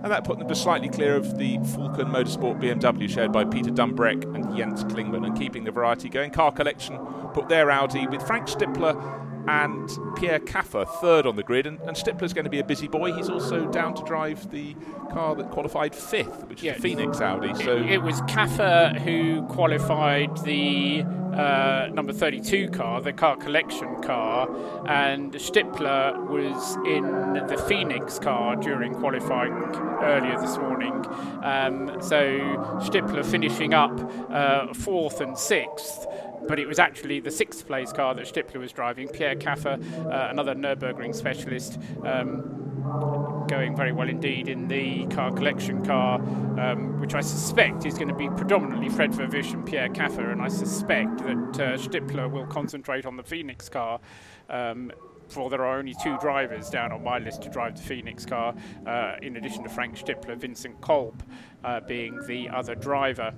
and 0.04 0.12
that 0.12 0.24
put 0.24 0.38
them 0.40 0.48
just 0.48 0.64
slightly 0.64 0.90
clear 0.90 1.16
of 1.16 1.38
the 1.38 1.58
Falcon 1.76 2.08
Motorsport 2.08 2.60
BMW 2.62 3.10
shared 3.10 3.32
by 3.32 3.44
Peter 3.46 3.72
Dumbreck 3.72 4.24
and 4.36 4.56
Jens 4.56 4.84
Klingmann, 4.86 5.26
and 5.26 5.38
keeping 5.38 5.64
the 5.64 5.72
variety 5.72 6.10
going. 6.10 6.32
Car 6.32 6.52
Collection 6.52 6.98
put 7.34 7.50
their 7.50 7.70
Audi 7.72 8.08
with 8.08 8.26
Frank 8.26 8.48
Stippler 8.48 8.96
and 9.48 9.90
Pierre 10.16 10.40
Kaffer 10.40 10.86
third 11.02 11.26
on 11.26 11.36
the 11.36 11.44
grid. 11.44 11.66
And, 11.68 11.80
and 11.82 11.96
Stippler's 11.96 12.34
going 12.34 12.46
to 12.46 12.50
be 12.50 12.60
a 12.60 12.64
busy 12.64 12.88
boy. 12.88 13.14
He's 13.14 13.30
also 13.30 13.66
down 13.72 13.94
to 13.96 14.04
drive 14.04 14.50
the 14.52 14.76
car 15.12 15.36
that 15.36 15.52
qualified 15.52 15.96
fifth, 15.96 16.48
which 16.48 16.64
yeah, 16.64 16.72
is 16.72 16.78
the 16.78 16.90
Phoenix 16.90 17.22
Audi. 17.22 17.54
So 17.64 17.78
it, 17.78 17.92
it 17.92 18.02
was 18.02 18.22
Kaffer 18.22 19.00
who 19.00 19.44
qualified 19.44 20.38
the 20.44 21.04
uh, 21.36 21.90
number 21.94 22.14
32 22.14 22.70
car, 22.70 23.02
the 23.02 23.12
car 23.12 23.36
collection 23.36 24.02
car, 24.02 24.50
and 24.88 25.34
Stippler 25.34 26.18
was 26.28 26.76
in 26.88 27.48
the 27.48 27.58
Phoenix 27.68 28.20
car 28.20 28.56
during 28.56 28.94
qualifying 28.94 29.54
earlier 30.02 30.40
this 30.40 30.58
morning. 30.58 30.94
Um, 31.44 32.02
so 32.02 32.40
Stippler 32.80 33.26
finishing 33.26 33.74
up 33.74 34.00
uh, 34.30 34.74
fourth 34.74 35.20
and 35.20 35.38
sixth 35.38 36.08
but 36.48 36.60
it 36.60 36.68
was 36.68 36.80
actually 36.80 37.20
the 37.20 37.32
sixth 37.32 37.66
place 37.68 37.92
car 37.92 38.14
that 38.16 38.26
Stippler 38.26 38.60
was 38.60 38.72
driving. 38.72 39.08
Pierre 39.08 39.36
Kaffer, 39.36 39.80
uh, 40.12 40.30
another 40.30 40.56
Nürburgring 40.56 41.14
specialist, 41.14 41.80
um, 42.04 43.46
going 43.48 43.76
very 43.76 43.92
well 43.92 44.10
indeed 44.10 44.48
in 44.48 44.68
the 44.68 45.06
car 45.08 45.32
collection 45.32 45.84
car, 45.84 46.20
um, 46.60 47.00
which 47.00 47.14
I 47.14 47.22
suspect 47.22 47.86
is 47.86 47.96
going 47.96 48.08
to 48.10 48.16
be 48.16 48.30
predominantly 48.30 48.90
Fred 48.90 49.12
Vervisch 49.12 49.54
and 49.54 49.66
Pierre 49.66 49.90
Kaffer, 49.90 50.32
and 50.32 50.42
I 50.42 50.48
suspect 50.48 51.18
that 51.20 51.60
uh, 51.60 51.78
Stippler 51.78 52.30
will 52.30 52.46
concentrate 52.46 53.06
on 53.06 53.18
the 53.18 53.24
Phoenix 53.24 53.70
car. 53.70 54.00
Um, 54.50 54.92
for 55.28 55.50
there 55.50 55.66
are 55.66 55.80
only 55.80 55.96
two 56.04 56.18
drivers 56.20 56.70
down 56.70 56.92
on 56.92 57.04
my 57.04 57.18
list 57.18 57.42
to 57.44 57.50
drive 57.50 57.76
the 57.76 57.82
Phoenix 57.82 58.26
car, 58.26 58.54
uh, 58.86 59.16
in 59.22 59.38
addition 59.38 59.64
to 59.64 59.70
Frank 59.70 59.98
Stippler, 59.98 60.38
Vincent 60.38 60.80
Kolb 60.82 61.24
uh, 61.64 61.80
being 61.82 62.20
the 62.28 62.50
other 62.50 62.76
driver. 62.76 63.34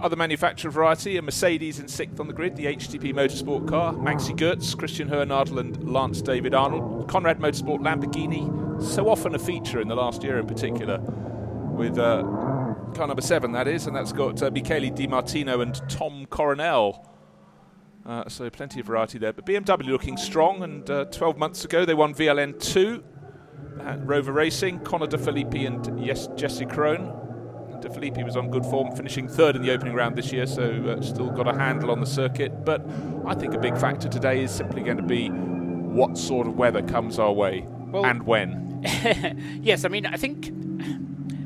Other 0.00 0.14
manufacturer 0.14 0.70
variety, 0.70 1.16
a 1.16 1.22
Mercedes 1.22 1.80
in 1.80 1.88
sixth 1.88 2.20
on 2.20 2.28
the 2.28 2.32
grid, 2.32 2.54
the 2.54 2.66
HTP 2.66 3.12
Motorsport 3.12 3.68
car, 3.68 3.92
Maxi 3.94 4.36
Goetz, 4.36 4.72
Christian 4.76 5.08
Hohenadel 5.08 5.58
and 5.58 5.92
Lance 5.92 6.22
David 6.22 6.54
Arnold, 6.54 7.08
Konrad 7.08 7.40
Motorsport 7.40 7.80
Lamborghini, 7.80 8.80
so 8.80 9.08
often 9.08 9.34
a 9.34 9.40
feature 9.40 9.80
in 9.80 9.88
the 9.88 9.96
last 9.96 10.22
year 10.22 10.38
in 10.38 10.46
particular, 10.46 10.98
with 10.98 11.98
uh, 11.98 12.22
car 12.94 13.08
number 13.08 13.22
seven, 13.22 13.50
that 13.50 13.66
is, 13.66 13.88
and 13.88 13.96
that's 13.96 14.12
got 14.12 14.40
uh, 14.40 14.52
Michele 14.52 14.88
Di 14.90 15.08
Martino 15.08 15.60
and 15.62 15.80
Tom 15.90 16.26
Coronel. 16.26 17.04
Uh, 18.06 18.28
so 18.28 18.48
plenty 18.50 18.78
of 18.78 18.86
variety 18.86 19.18
there. 19.18 19.32
But 19.32 19.46
BMW 19.46 19.86
looking 19.86 20.16
strong, 20.16 20.62
and 20.62 20.88
uh, 20.88 21.06
12 21.06 21.38
months 21.38 21.64
ago 21.64 21.84
they 21.84 21.94
won 21.94 22.14
VLN 22.14 22.60
2 22.60 23.02
at 23.80 24.06
Rowe 24.06 24.20
Racing, 24.20 24.78
Connor 24.80 25.08
De 25.08 25.18
Phillippi 25.18 25.66
and 25.66 26.00
yes, 26.04 26.28
Jesse 26.36 26.66
Krohn. 26.66 27.27
De 27.80 27.90
Phillippi 27.90 28.24
was 28.24 28.36
on 28.36 28.50
good 28.50 28.64
form, 28.66 28.94
finishing 28.94 29.28
third 29.28 29.56
in 29.56 29.62
the 29.62 29.70
opening 29.70 29.94
round 29.94 30.16
this 30.16 30.32
year, 30.32 30.46
so 30.46 30.64
uh, 30.64 31.02
still 31.02 31.30
got 31.30 31.46
a 31.46 31.56
handle 31.56 31.90
on 31.90 32.00
the 32.00 32.06
circuit. 32.06 32.64
But 32.64 32.84
I 33.26 33.34
think 33.34 33.54
a 33.54 33.58
big 33.58 33.76
factor 33.78 34.08
today 34.08 34.42
is 34.42 34.50
simply 34.50 34.82
going 34.82 34.96
to 34.96 35.02
be 35.02 35.28
what 35.28 36.18
sort 36.18 36.46
of 36.46 36.56
weather 36.56 36.82
comes 36.82 37.18
our 37.18 37.32
way 37.32 37.66
well, 37.90 38.04
and 38.04 38.24
when. 38.24 38.80
yes, 39.62 39.84
I 39.84 39.88
mean, 39.88 40.06
I 40.06 40.16
think 40.16 40.50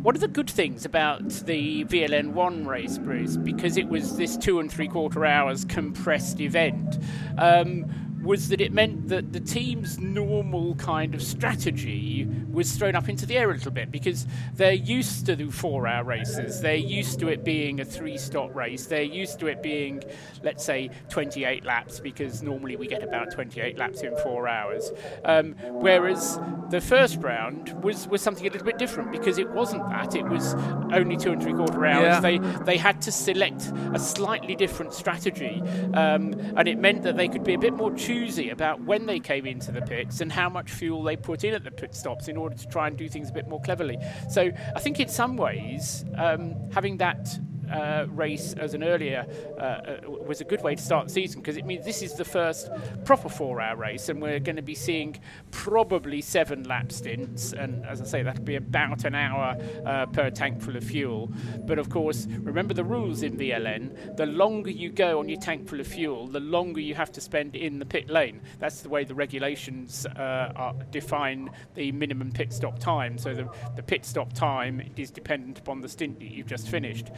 one 0.03 0.15
of 0.15 0.21
the 0.21 0.29
good 0.29 0.51
things 0.51 0.85
about 0.85 1.29
the 1.29 1.85
VLN1 1.85 2.67
race, 2.67 2.99
Bruce, 2.99 3.37
because 3.37 3.77
it 3.77 3.89
was 3.89 4.17
this 4.17 4.37
two 4.37 4.59
and 4.59 4.71
three 4.71 4.89
quarter 4.89 5.25
hours 5.25 5.65
compressed 5.65 6.41
event, 6.41 6.99
um, 7.39 7.87
was 8.23 8.49
that 8.49 8.61
it 8.61 8.73
meant 8.73 9.09
that 9.09 9.33
the 9.33 9.41
team's 9.41 9.99
normal 9.99 10.75
kind 10.77 11.15
of 11.15 11.23
strategy 11.23 12.29
was 12.51 12.73
thrown 12.73 12.95
up 12.95 13.09
into 13.09 13.27
the 13.27 13.37
air 13.37 13.51
a 13.51 13.55
little 13.55 13.73
bit 13.73 13.91
because 13.91 14.27
they're 14.55 14.73
used 14.73 15.27
to 15.27 15.35
the 15.35 15.51
four 15.51 15.87
hour 15.87 16.05
races. 16.05 16.61
They're 16.61 16.75
used 16.75 17.19
to 17.21 17.29
it 17.29 17.45
being 17.45 17.81
a 17.81 17.85
three 17.85 18.19
stop 18.19 18.55
race. 18.55 18.87
They're 18.87 19.03
used 19.03 19.41
to 19.41 19.47
it 19.47 19.63
being, 19.63 20.03
let's 20.43 20.65
say, 20.65 20.91
28 21.09 21.65
laps 21.65 21.99
because 21.99 22.43
normally 22.43 22.77
we 22.77 22.87
get 22.87 23.03
about 23.03 23.33
28 23.33 23.79
laps 23.79 24.03
in 24.03 24.17
four 24.19 24.47
hours. 24.47 24.93
Um, 25.25 25.55
whereas 25.71 26.39
the 26.71 26.81
first 26.81 27.19
round 27.19 27.71
was, 27.83 28.07
was 28.07 28.23
something 28.23 28.47
a 28.47 28.51
little 28.51 28.67
bit 28.67 28.79
different 28.79 29.11
because 29.11 29.39
it 29.39 29.51
wasn't 29.51 29.89
that. 29.89 30.15
It 30.15 30.29
was 30.29 30.55
only 30.93 31.17
two 31.17 31.33
and 31.33 31.43
three 31.43 31.55
quarter 31.55 31.85
hours. 31.87 32.03
Yeah. 32.03 32.21
They, 32.21 32.39
they 32.65 32.77
had 32.77 33.03
to 33.03 33.13
select 33.13 33.73
a 33.95 33.99
slightly 33.99 34.55
different 34.55 34.93
strategy 34.95 35.61
um, 35.95 36.35
and 36.57 36.69
it 36.69 36.79
meant 36.79 37.03
that 37.03 37.17
they 37.17 37.29
could 37.29 37.45
be 37.45 37.55
a 37.55 37.59
bit 37.59 37.73
more 37.73 37.91
choosy 38.13 38.51
about 38.51 38.81
when 38.83 39.07
they 39.07 39.19
came 39.19 39.47
into 39.47 39.73
the 39.73 39.83
pits 39.83 40.21
and 40.21 40.31
how 40.31 40.49
much 40.49 40.71
fuel 40.71 41.03
they 41.03 41.17
put 41.17 41.45
in 41.45 41.55
at 41.55 41.65
the 41.65 41.71
pit 41.71 41.95
stops 41.95 42.29
in 42.29 42.37
order 42.37 42.55
to 42.55 42.67
try 42.69 42.87
and 42.87 42.97
do 42.97 43.09
things 43.09 43.31
a 43.31 43.33
bit 43.33 43.49
more 43.49 43.61
cleverly. 43.61 43.99
So 44.31 44.51
I 44.77 44.81
think 44.81 45.01
in 45.01 45.09
some 45.09 45.37
ways, 45.37 46.05
um, 46.17 46.55
having 46.73 46.99
that 46.99 47.39
uh, 47.71 48.07
race 48.11 48.55
as 48.55 48.75
an 48.75 48.83
earlier 48.83 49.27
uh, 49.59 49.63
uh, 49.63 50.11
was 50.27 50.41
a 50.41 50.45
good 50.45 50.63
way 50.63 50.75
to 50.75 50.83
start 50.83 51.09
the 51.09 51.13
season 51.13 51.41
because 51.41 51.57
it 51.57 51.65
means 51.65 51.85
this 51.85 52.03
is 52.03 52.15
the 52.15 52.25
first 52.25 52.71
proper 53.05 53.29
four-hour 53.29 53.77
race, 53.77 54.09
and 54.09 54.21
we're 54.21 54.41
going 54.41 54.57
to 54.57 54.63
be 54.63 54.75
seeing 54.75 55.19
probably 55.51 56.21
seven 56.21 56.65
lap 56.65 56.93
stints. 56.93 57.53
And 57.53 57.85
as 57.87 58.01
I 58.01 58.05
say, 58.05 58.23
that'll 58.23 58.45
be 58.45 58.57
about 58.57 59.05
an 59.05 59.15
hour 59.15 59.57
uh, 59.87 60.07
per 60.07 60.31
tank 60.31 60.61
full 60.61 60.77
of 60.77 60.85
fuel. 60.85 61.31
But 61.65 61.79
of 61.79 61.91
course, 61.91 62.27
remember 62.41 62.75
the 62.75 62.85
rules 62.85 63.23
in 63.23 63.37
VLN: 63.37 64.17
the 64.17 64.27
longer 64.27 64.71
you 64.71 64.91
go 64.91 65.19
on 65.19 65.29
your 65.29 65.41
tank 65.41 65.69
full 65.69 65.81
of 65.81 65.87
fuel, 65.87 66.27
the 66.27 66.41
longer 66.41 66.81
you 66.81 66.95
have 66.95 67.13
to 67.13 67.21
spend 67.21 67.57
in 67.57 67.79
the 67.79 67.87
pit 67.87 68.09
lane. 68.09 68.41
That's 68.59 68.81
the 68.81 68.89
way 68.89 69.05
the 69.05 69.15
regulations 69.15 70.07
uh, 70.07 70.73
define 70.91 71.51
the 71.75 71.93
minimum 71.93 72.33
pit 72.33 72.53
stop 72.53 72.79
time. 72.79 73.19
So 73.19 73.35
the, 73.35 73.49
the 73.77 73.83
pit 73.83 74.05
stop 74.05 74.33
time 74.33 74.83
is 74.97 75.11
dependent 75.11 75.59
upon 75.59 75.81
the 75.81 75.89
stint 75.89 76.19
that 76.19 76.31
you've 76.31 76.47
just 76.47 76.69
finished 76.69 77.11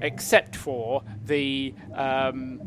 except 0.00 0.56
for 0.56 1.02
the 1.24 1.74
um, 1.94 2.60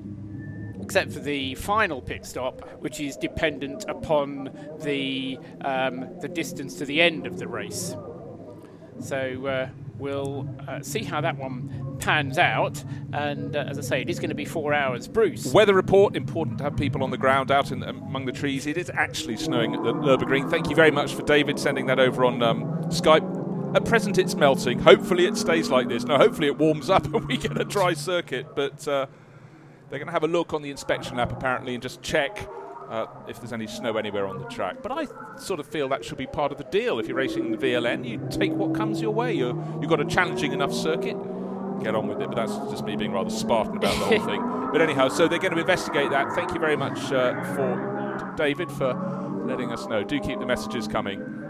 except 0.82 1.12
for 1.12 1.20
the 1.20 1.56
final 1.56 2.02
pit 2.02 2.26
stop, 2.26 2.68
which 2.80 3.00
is 3.00 3.16
dependent 3.16 3.86
upon 3.88 4.50
the 4.82 5.40
um, 5.64 6.10
the 6.20 6.28
distance 6.28 6.76
to 6.76 6.86
the 6.86 7.02
end 7.02 7.26
of 7.26 7.38
the 7.40 7.48
race. 7.48 7.96
So 9.00 9.46
uh, 9.48 9.70
we'll 9.98 10.48
uh, 10.68 10.82
see 10.82 11.04
how 11.04 11.22
that 11.22 11.38
one 11.38 11.98
pans 12.00 12.38
out. 12.38 12.84
And 13.14 13.56
uh, 13.56 13.66
as 13.70 13.78
I 13.78 13.82
say, 13.82 14.02
it 14.02 14.10
is 14.10 14.20
going 14.20 14.30
to 14.30 14.36
be 14.36 14.46
four 14.46 14.74
hours. 14.74 15.08
Bruce. 15.08 15.54
Weather 15.54 15.74
report 15.74 16.16
important 16.16 16.58
to 16.58 16.66
have 16.66 16.76
people 16.76 17.04
on 17.04 17.12
the 17.12 17.18
ground 17.18 17.52
out 17.52 17.72
in, 17.72 17.84
among 17.84 18.26
the 18.26 18.32
trees. 18.32 18.68
It 18.68 18.78
is 18.78 18.90
actually 18.94 19.38
snowing 19.38 19.76
at 19.76 19.84
the 19.84 19.94
Nürburgring. 19.94 20.50
Thank 20.50 20.70
you 20.70 20.76
very 20.76 20.92
much 20.92 21.16
for 21.16 21.22
David 21.24 21.60
sending 21.60 21.86
that 21.86 22.00
over 22.00 22.26
on 22.26 22.42
um, 22.44 22.64
Skype. 22.86 23.41
At 23.74 23.86
present, 23.86 24.18
it's 24.18 24.36
melting. 24.36 24.80
Hopefully, 24.80 25.26
it 25.26 25.38
stays 25.38 25.70
like 25.70 25.88
this. 25.88 26.04
Now, 26.04 26.18
hopefully, 26.18 26.48
it 26.48 26.58
warms 26.58 26.90
up 26.90 27.06
and 27.14 27.26
we 27.28 27.38
get 27.38 27.60
a 27.60 27.64
dry 27.64 27.94
circuit. 27.94 28.56
But 28.56 28.88
uh, 28.88 29.06
they're 29.90 30.00
going 30.00 30.08
to 30.08 30.14
have 30.14 30.24
a 30.24 30.28
look 30.28 30.54
on 30.54 30.62
the 30.62 30.72
inspection 30.72 31.18
lap 31.18 31.32
apparently 31.32 31.74
and 31.74 31.82
just 31.82 32.02
check 32.02 32.50
uh, 32.90 33.06
if 33.30 33.40
there's 33.40 33.54
any 33.54 33.68
snow 33.68 33.96
anywhere 33.96 34.28
on 34.28 34.40
the 34.40 34.48
track. 34.48 34.78
But 34.84 34.92
I 34.92 35.08
sort 35.38 35.62
of 35.62 35.68
feel 35.68 35.88
that 35.90 36.04
should 36.04 36.18
be 36.18 36.28
part 36.28 36.52
of 36.52 36.58
the 36.58 36.66
deal. 36.66 37.00
If 37.00 37.08
you're 37.08 37.16
racing 37.16 37.52
the 37.52 37.58
VLN, 37.58 38.08
you 38.08 38.28
take 38.30 38.52
what 38.52 38.76
comes 38.76 39.02
your 39.02 39.12
way. 39.12 39.34
you 39.34 39.56
have 39.56 39.88
got 39.88 40.02
a 40.02 40.06
challenging 40.06 40.52
enough 40.52 40.74
circuit. 40.74 41.16
Get 41.82 41.96
on 41.96 42.08
with 42.08 42.22
it, 42.22 42.28
but 42.28 42.36
that's 42.36 42.56
just 42.70 42.84
me 42.86 42.96
being 42.98 43.14
rather 43.14 43.30
Spartan 43.30 43.78
about 43.78 43.94
the 43.94 44.18
whole 44.18 44.26
thing. 44.28 44.42
But 44.72 44.82
anyhow, 44.82 45.08
so 45.08 45.28
they're 45.28 45.40
going 45.40 45.54
to 45.54 45.60
investigate 45.60 46.12
that. 46.12 46.34
Thank 46.34 46.54
you 46.54 46.60
very 46.60 46.76
much 46.76 47.00
uh, 47.12 47.42
for 47.56 48.34
David 48.36 48.70
for 48.70 48.94
letting 49.48 49.72
us 49.72 49.88
know. 49.88 50.04
Do 50.04 50.20
keep 50.20 50.40
the 50.40 50.46
messages 50.46 50.88
coming. 50.88 51.41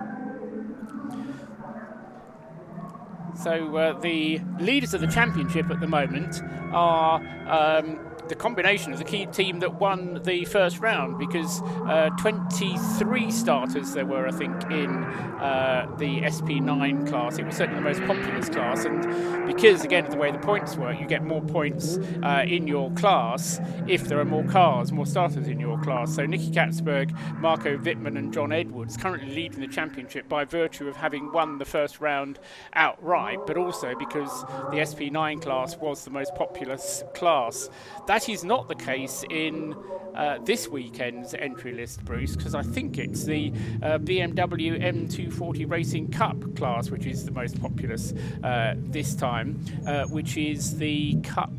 So 3.35 3.75
uh, 3.75 3.99
the 3.99 4.39
leaders 4.59 4.93
of 4.93 5.01
the 5.01 5.07
championship 5.07 5.69
at 5.69 5.79
the 5.79 5.87
moment 5.87 6.41
are 6.71 7.19
um, 7.47 7.99
the 8.31 8.35
combination 8.37 8.93
of 8.93 8.97
the 8.97 9.03
key 9.03 9.25
team 9.25 9.59
that 9.59 9.81
won 9.81 10.21
the 10.23 10.45
first 10.45 10.79
round 10.79 11.19
because 11.19 11.61
uh, 11.85 12.09
23 12.17 13.29
starters 13.29 13.91
there 13.91 14.05
were, 14.05 14.25
I 14.25 14.31
think, 14.31 14.53
in 14.71 15.03
uh, 15.41 15.93
the 15.97 16.21
SP9 16.21 17.09
class. 17.09 17.37
It 17.37 17.45
was 17.45 17.57
certainly 17.57 17.81
the 17.83 17.89
most 17.89 18.01
populous 18.03 18.47
class, 18.47 18.85
and 18.85 19.45
because 19.45 19.83
again 19.83 20.05
of 20.05 20.11
the 20.11 20.17
way 20.17 20.31
the 20.31 20.37
points 20.37 20.77
work, 20.77 20.97
you 20.97 21.07
get 21.07 21.25
more 21.25 21.41
points 21.41 21.97
uh, 22.23 22.45
in 22.47 22.67
your 22.67 22.89
class 22.91 23.59
if 23.85 24.07
there 24.07 24.17
are 24.17 24.25
more 24.25 24.45
cars, 24.45 24.93
more 24.93 25.05
starters 25.05 25.49
in 25.49 25.59
your 25.59 25.77
class. 25.81 26.15
So 26.15 26.25
Nicky 26.25 26.51
Catsburg, 26.51 27.11
Marco 27.37 27.77
Wittmann, 27.77 28.17
and 28.17 28.31
John 28.31 28.53
Edwards 28.53 28.95
currently 28.95 29.35
leading 29.35 29.59
the 29.59 29.67
championship 29.67 30.29
by 30.29 30.45
virtue 30.45 30.87
of 30.87 30.95
having 30.95 31.33
won 31.33 31.57
the 31.57 31.65
first 31.65 31.99
round 31.99 32.39
outright, 32.75 33.39
but 33.45 33.57
also 33.57 33.93
because 33.99 34.43
the 34.71 34.77
SP9 34.77 35.41
class 35.41 35.75
was 35.75 36.05
the 36.05 36.11
most 36.11 36.33
populous 36.35 37.03
class. 37.13 37.69
That 38.07 38.27
is 38.27 38.43
not 38.43 38.67
the 38.67 38.75
case 38.75 39.23
in 39.29 39.75
uh, 40.15 40.39
this 40.43 40.67
weekend's 40.67 41.33
entry 41.33 41.71
list, 41.73 42.03
Bruce, 42.03 42.35
because 42.35 42.55
I 42.55 42.63
think 42.63 42.97
it's 42.97 43.23
the 43.23 43.53
uh, 43.81 43.97
BMW 43.99 44.81
M240 44.81 45.69
Racing 45.69 46.11
Cup 46.11 46.55
class 46.55 46.89
which 46.89 47.05
is 47.05 47.25
the 47.25 47.31
most 47.31 47.61
populous 47.61 48.13
uh, 48.43 48.75
this 48.77 49.15
time, 49.15 49.63
uh, 49.85 50.05
which 50.05 50.37
is 50.37 50.77
the 50.77 51.15
Cup 51.21 51.51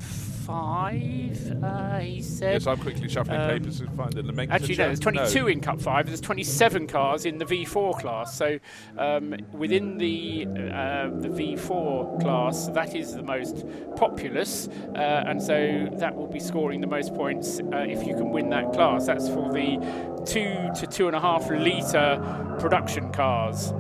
five, 0.47 1.63
uh, 1.63 1.99
he 1.99 2.21
said. 2.21 2.55
Yes, 2.55 2.67
I'm 2.67 2.79
quickly 2.79 3.09
shuffling 3.09 3.41
um, 3.41 3.49
papers 3.49 3.81
to 3.81 3.87
find 3.91 4.13
the 4.13 4.23
nomenclature. 4.23 4.65
Actually, 4.65 4.77
no, 4.77 4.87
there's 4.87 5.01
22 5.01 5.41
no. 5.41 5.47
in 5.49 5.61
Cup 5.61 5.81
5. 5.81 6.07
There's 6.07 6.21
27 6.21 6.87
cars 6.87 7.25
in 7.25 7.39
the 7.39 7.45
V4 7.45 8.01
class. 8.01 8.37
So 8.37 8.59
um, 8.99 9.37
within 9.53 9.99
the 9.99 10.47
uh, 10.47 11.11
the 11.11 11.29
V4 11.29 12.21
class, 12.21 12.69
that 12.69 12.95
is 12.95 13.15
the 13.15 13.23
most 13.23 13.65
populous, 13.97 14.69
uh, 14.95 15.25
and 15.27 15.43
so 15.43 15.89
that 15.95 16.15
will 16.15 16.29
be 16.29 16.41
scoring 16.41 16.81
the 16.81 16.87
most 16.87 17.15
points 17.15 17.61
uh, 17.61 17.77
if 17.89 18.07
you 18.07 18.15
can 18.15 18.31
win 18.31 18.51
that 18.51 18.73
class. 18.73 19.07
That's 19.07 19.29
for 19.29 19.53
the 19.53 19.79
two 20.27 20.71
to 20.81 20.87
two 20.87 21.07
and 21.07 21.17
a 21.17 21.21
half 21.21 21.51
litre 21.51 22.57
production 22.59 23.13
cars 23.13 23.73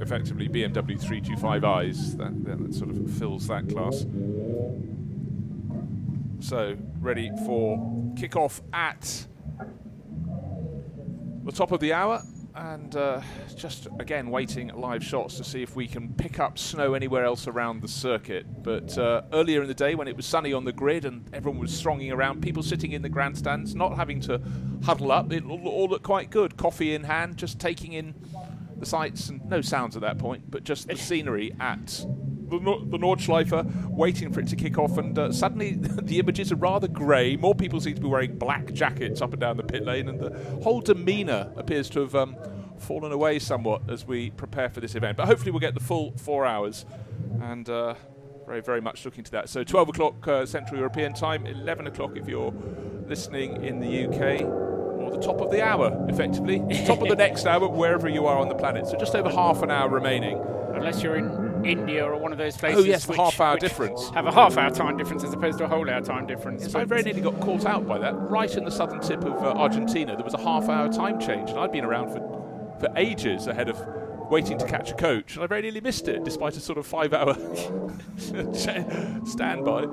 effectively 0.00 0.48
BMW 0.48 1.00
325i's 1.00 2.16
that, 2.16 2.44
that, 2.44 2.74
sort 2.74 2.90
of 2.90 3.10
fills 3.12 3.46
that 3.48 3.68
class. 3.68 4.04
So 6.40 6.76
ready 7.00 7.30
for 7.44 7.78
kickoff 8.14 8.60
at 8.72 9.26
the 11.44 11.52
top 11.52 11.72
of 11.72 11.80
the 11.80 11.92
hour 11.92 12.22
and 12.54 12.96
uh, 12.96 13.20
just 13.54 13.86
again 14.00 14.30
waiting 14.30 14.68
live 14.68 15.04
shots 15.04 15.36
to 15.36 15.44
see 15.44 15.62
if 15.62 15.76
we 15.76 15.86
can 15.86 16.14
pick 16.14 16.38
up 16.40 16.58
snow 16.58 16.94
anywhere 16.94 17.24
else 17.24 17.46
around 17.46 17.82
the 17.82 17.88
circuit. 17.88 18.46
But 18.62 18.96
uh, 18.96 19.22
earlier 19.32 19.62
in 19.62 19.68
the 19.68 19.74
day, 19.74 19.94
when 19.94 20.08
it 20.08 20.16
was 20.16 20.24
sunny 20.24 20.52
on 20.52 20.64
the 20.64 20.72
grid 20.72 21.04
and 21.04 21.28
everyone 21.34 21.60
was 21.60 21.80
thronging 21.80 22.12
around, 22.12 22.42
people 22.42 22.62
sitting 22.62 22.92
in 22.92 23.02
the 23.02 23.08
grandstands, 23.08 23.74
not 23.74 23.96
having 23.96 24.20
to 24.22 24.40
huddle 24.84 25.12
up, 25.12 25.32
it 25.32 25.44
all 25.44 25.88
looked 25.88 26.04
quite 26.04 26.30
good. 26.30 26.56
Coffee 26.56 26.94
in 26.94 27.04
hand, 27.04 27.36
just 27.36 27.58
taking 27.58 27.92
in 27.92 28.14
the 28.78 28.86
sights 28.86 29.28
and 29.28 29.44
no 29.48 29.60
sounds 29.60 29.96
at 29.96 30.02
that 30.02 30.18
point, 30.18 30.50
but 30.50 30.64
just 30.64 30.88
the 30.88 30.96
scenery 30.96 31.54
at 31.60 32.06
the, 32.48 32.58
the 32.58 32.98
Nordschleife, 32.98 33.88
waiting 33.88 34.32
for 34.32 34.40
it 34.40 34.48
to 34.48 34.56
kick 34.56 34.78
off, 34.78 34.98
and 34.98 35.18
uh, 35.18 35.32
suddenly 35.32 35.74
the 35.78 36.18
images 36.18 36.52
are 36.52 36.56
rather 36.56 36.88
grey. 36.88 37.36
More 37.36 37.54
people 37.54 37.80
seem 37.80 37.94
to 37.94 38.00
be 38.00 38.08
wearing 38.08 38.36
black 38.36 38.72
jackets 38.72 39.20
up 39.20 39.32
and 39.32 39.40
down 39.40 39.56
the 39.56 39.62
pit 39.62 39.84
lane, 39.84 40.08
and 40.08 40.20
the 40.20 40.30
whole 40.62 40.80
demeanour 40.80 41.52
appears 41.56 41.88
to 41.90 42.00
have 42.00 42.14
um, 42.14 42.36
fallen 42.78 43.12
away 43.12 43.38
somewhat 43.38 43.82
as 43.88 44.06
we 44.06 44.30
prepare 44.30 44.68
for 44.68 44.80
this 44.80 44.94
event. 44.94 45.16
But 45.16 45.26
hopefully, 45.26 45.50
we'll 45.50 45.60
get 45.60 45.74
the 45.74 45.80
full 45.80 46.12
four 46.16 46.46
hours, 46.46 46.84
and 47.40 47.68
uh, 47.68 47.94
very, 48.46 48.60
very 48.60 48.80
much 48.80 49.04
looking 49.04 49.24
to 49.24 49.30
that. 49.32 49.48
So, 49.48 49.64
12 49.64 49.88
o'clock 49.90 50.28
uh, 50.28 50.46
Central 50.46 50.78
European 50.78 51.12
time, 51.12 51.46
11 51.46 51.86
o'clock 51.86 52.16
if 52.16 52.28
you're 52.28 52.54
listening 53.06 53.64
in 53.64 53.80
the 53.80 54.06
UK 54.06 54.42
or 54.42 55.10
the 55.10 55.20
top 55.20 55.40
of 55.40 55.50
the 55.50 55.62
hour, 55.62 56.06
effectively. 56.08 56.58
top 56.86 57.02
of 57.02 57.08
the 57.08 57.16
next 57.18 57.46
hour, 57.46 57.68
wherever 57.68 58.08
you 58.08 58.26
are 58.26 58.38
on 58.38 58.48
the 58.48 58.54
planet. 58.54 58.86
So 58.86 58.96
just 58.96 59.14
over 59.14 59.30
half 59.30 59.62
an 59.62 59.70
hour 59.70 59.88
remaining. 59.88 60.40
Unless 60.74 61.02
you're 61.02 61.16
in 61.16 61.45
India 61.66 62.04
or 62.04 62.16
one 62.16 62.32
of 62.32 62.38
those 62.38 62.56
places. 62.56 62.80
Oh, 62.84 62.84
yes, 62.86 63.06
which- 63.08 63.16
half-hour 63.18 63.54
which 63.54 63.60
difference. 63.62 64.08
Have 64.10 64.26
a 64.26 64.32
half 64.32 64.56
hour 64.56 64.70
time 64.70 64.96
difference 64.96 65.24
as 65.24 65.32
opposed 65.32 65.58
to 65.58 65.64
a 65.64 65.68
whole 65.68 65.88
hour 65.88 66.00
time 66.00 66.26
difference. 66.26 66.62
Yes, 66.62 66.74
I 66.74 66.84
very 66.84 67.02
nearly 67.02 67.20
got 67.20 67.38
caught 67.40 67.64
out 67.66 67.86
by 67.86 67.98
that. 67.98 68.14
Right 68.30 68.54
in 68.56 68.64
the 68.64 68.70
southern 68.70 69.00
tip 69.00 69.24
of 69.24 69.42
uh, 69.42 69.52
Argentina, 69.52 70.14
there 70.16 70.24
was 70.24 70.34
a 70.34 70.38
half-hour 70.38 70.92
time 70.92 71.18
change, 71.20 71.50
and 71.50 71.58
I'd 71.58 71.72
been 71.72 71.84
around 71.84 72.10
for 72.12 72.20
for 72.80 72.88
ages 72.96 73.46
ahead 73.46 73.70
of 73.70 73.80
waiting 74.30 74.58
to 74.58 74.66
catch 74.66 74.90
a 74.90 74.94
coach, 74.94 75.34
and 75.36 75.42
I 75.42 75.46
very 75.46 75.62
nearly 75.62 75.80
missed 75.80 76.08
it, 76.08 76.24
despite 76.24 76.56
a 76.56 76.60
sort 76.60 76.76
of 76.78 76.86
five-hour 76.86 77.34
standby. 79.24 79.84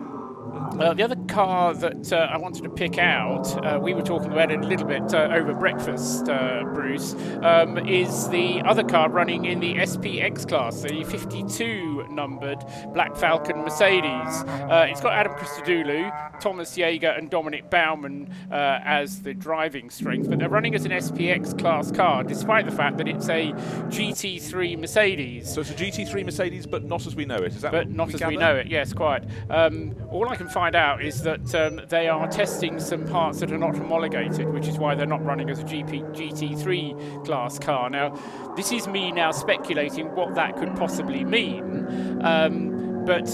Uh, 0.79 0.93
the 0.93 1.03
other 1.03 1.12
car 1.33 1.73
that 1.73 2.13
uh, 2.13 2.27
I 2.31 2.37
wanted 2.37 2.63
to 2.63 2.69
pick 2.69 2.99
out, 2.99 3.65
uh, 3.65 3.79
we 3.79 3.95
were 3.95 4.03
talking 4.03 4.31
about 4.31 4.51
it 4.51 4.59
a 4.59 4.67
little 4.67 4.85
bit 4.85 5.13
uh, 5.13 5.29
over 5.31 5.53
breakfast, 5.55 6.29
uh, 6.29 6.63
Bruce, 6.73 7.15
um, 7.41 7.79
is 7.87 8.29
the 8.29 8.61
other 8.61 8.83
car 8.83 9.09
running 9.09 9.45
in 9.45 9.59
the 9.59 9.73
SPX 9.75 10.47
class, 10.47 10.81
the 10.83 11.03
52 11.03 11.92
numbered 12.11 12.63
Black 12.93 13.15
Falcon 13.15 13.57
Mercedes. 13.59 14.43
Uh, 14.43 14.87
it's 14.89 15.01
got 15.01 15.13
Adam 15.13 15.33
Christodoulou, 15.33 16.39
Thomas 16.39 16.77
Jaeger, 16.77 17.09
and 17.09 17.29
Dominic 17.29 17.69
Baumann 17.69 18.29
uh, 18.51 18.79
as 18.83 19.21
the 19.21 19.33
driving 19.33 19.89
strength, 19.89 20.29
but 20.29 20.39
they're 20.39 20.49
running 20.49 20.75
as 20.75 20.85
an 20.85 20.91
SPX 20.91 21.57
class 21.57 21.91
car, 21.91 22.23
despite 22.23 22.65
the 22.65 22.71
fact 22.71 22.97
that 22.97 23.07
it's 23.07 23.29
a 23.29 23.51
GT3 23.89 24.79
Mercedes. 24.79 25.53
So 25.53 25.61
it's 25.61 25.71
a 25.71 25.73
GT3 25.73 26.25
Mercedes, 26.25 26.65
but 26.65 26.83
not 26.83 27.05
as 27.05 27.15
we 27.15 27.25
know 27.25 27.37
it. 27.37 27.55
Is 27.55 27.61
that 27.61 27.71
But 27.71 27.89
not 27.89 28.07
we 28.07 28.13
as 28.15 28.23
we 28.23 28.37
know 28.37 28.55
it, 28.55 28.67
yes, 28.67 28.93
quite. 28.93 29.23
Um, 29.49 29.95
all 30.11 30.29
I 30.29 30.35
can 30.35 30.47
find 30.47 30.75
out 30.75 31.03
is 31.03 31.21
that 31.23 31.53
um, 31.55 31.81
they 31.89 32.07
are 32.07 32.27
testing 32.27 32.79
some 32.79 33.07
parts 33.07 33.39
that 33.39 33.51
are 33.51 33.57
not 33.57 33.75
homologated, 33.75 34.51
which 34.53 34.67
is 34.67 34.77
why 34.77 34.95
they're 34.95 35.05
not 35.05 35.23
running 35.23 35.49
as 35.49 35.59
a 35.59 35.63
GP, 35.63 36.15
GT3 36.15 37.25
class 37.25 37.59
car. 37.59 37.89
Now, 37.89 38.17
this 38.55 38.71
is 38.71 38.87
me 38.87 39.11
now 39.11 39.31
speculating 39.31 40.13
what 40.15 40.35
that 40.35 40.55
could 40.57 40.75
possibly 40.75 41.23
mean, 41.23 41.87
um, 42.21 43.05
but 43.05 43.27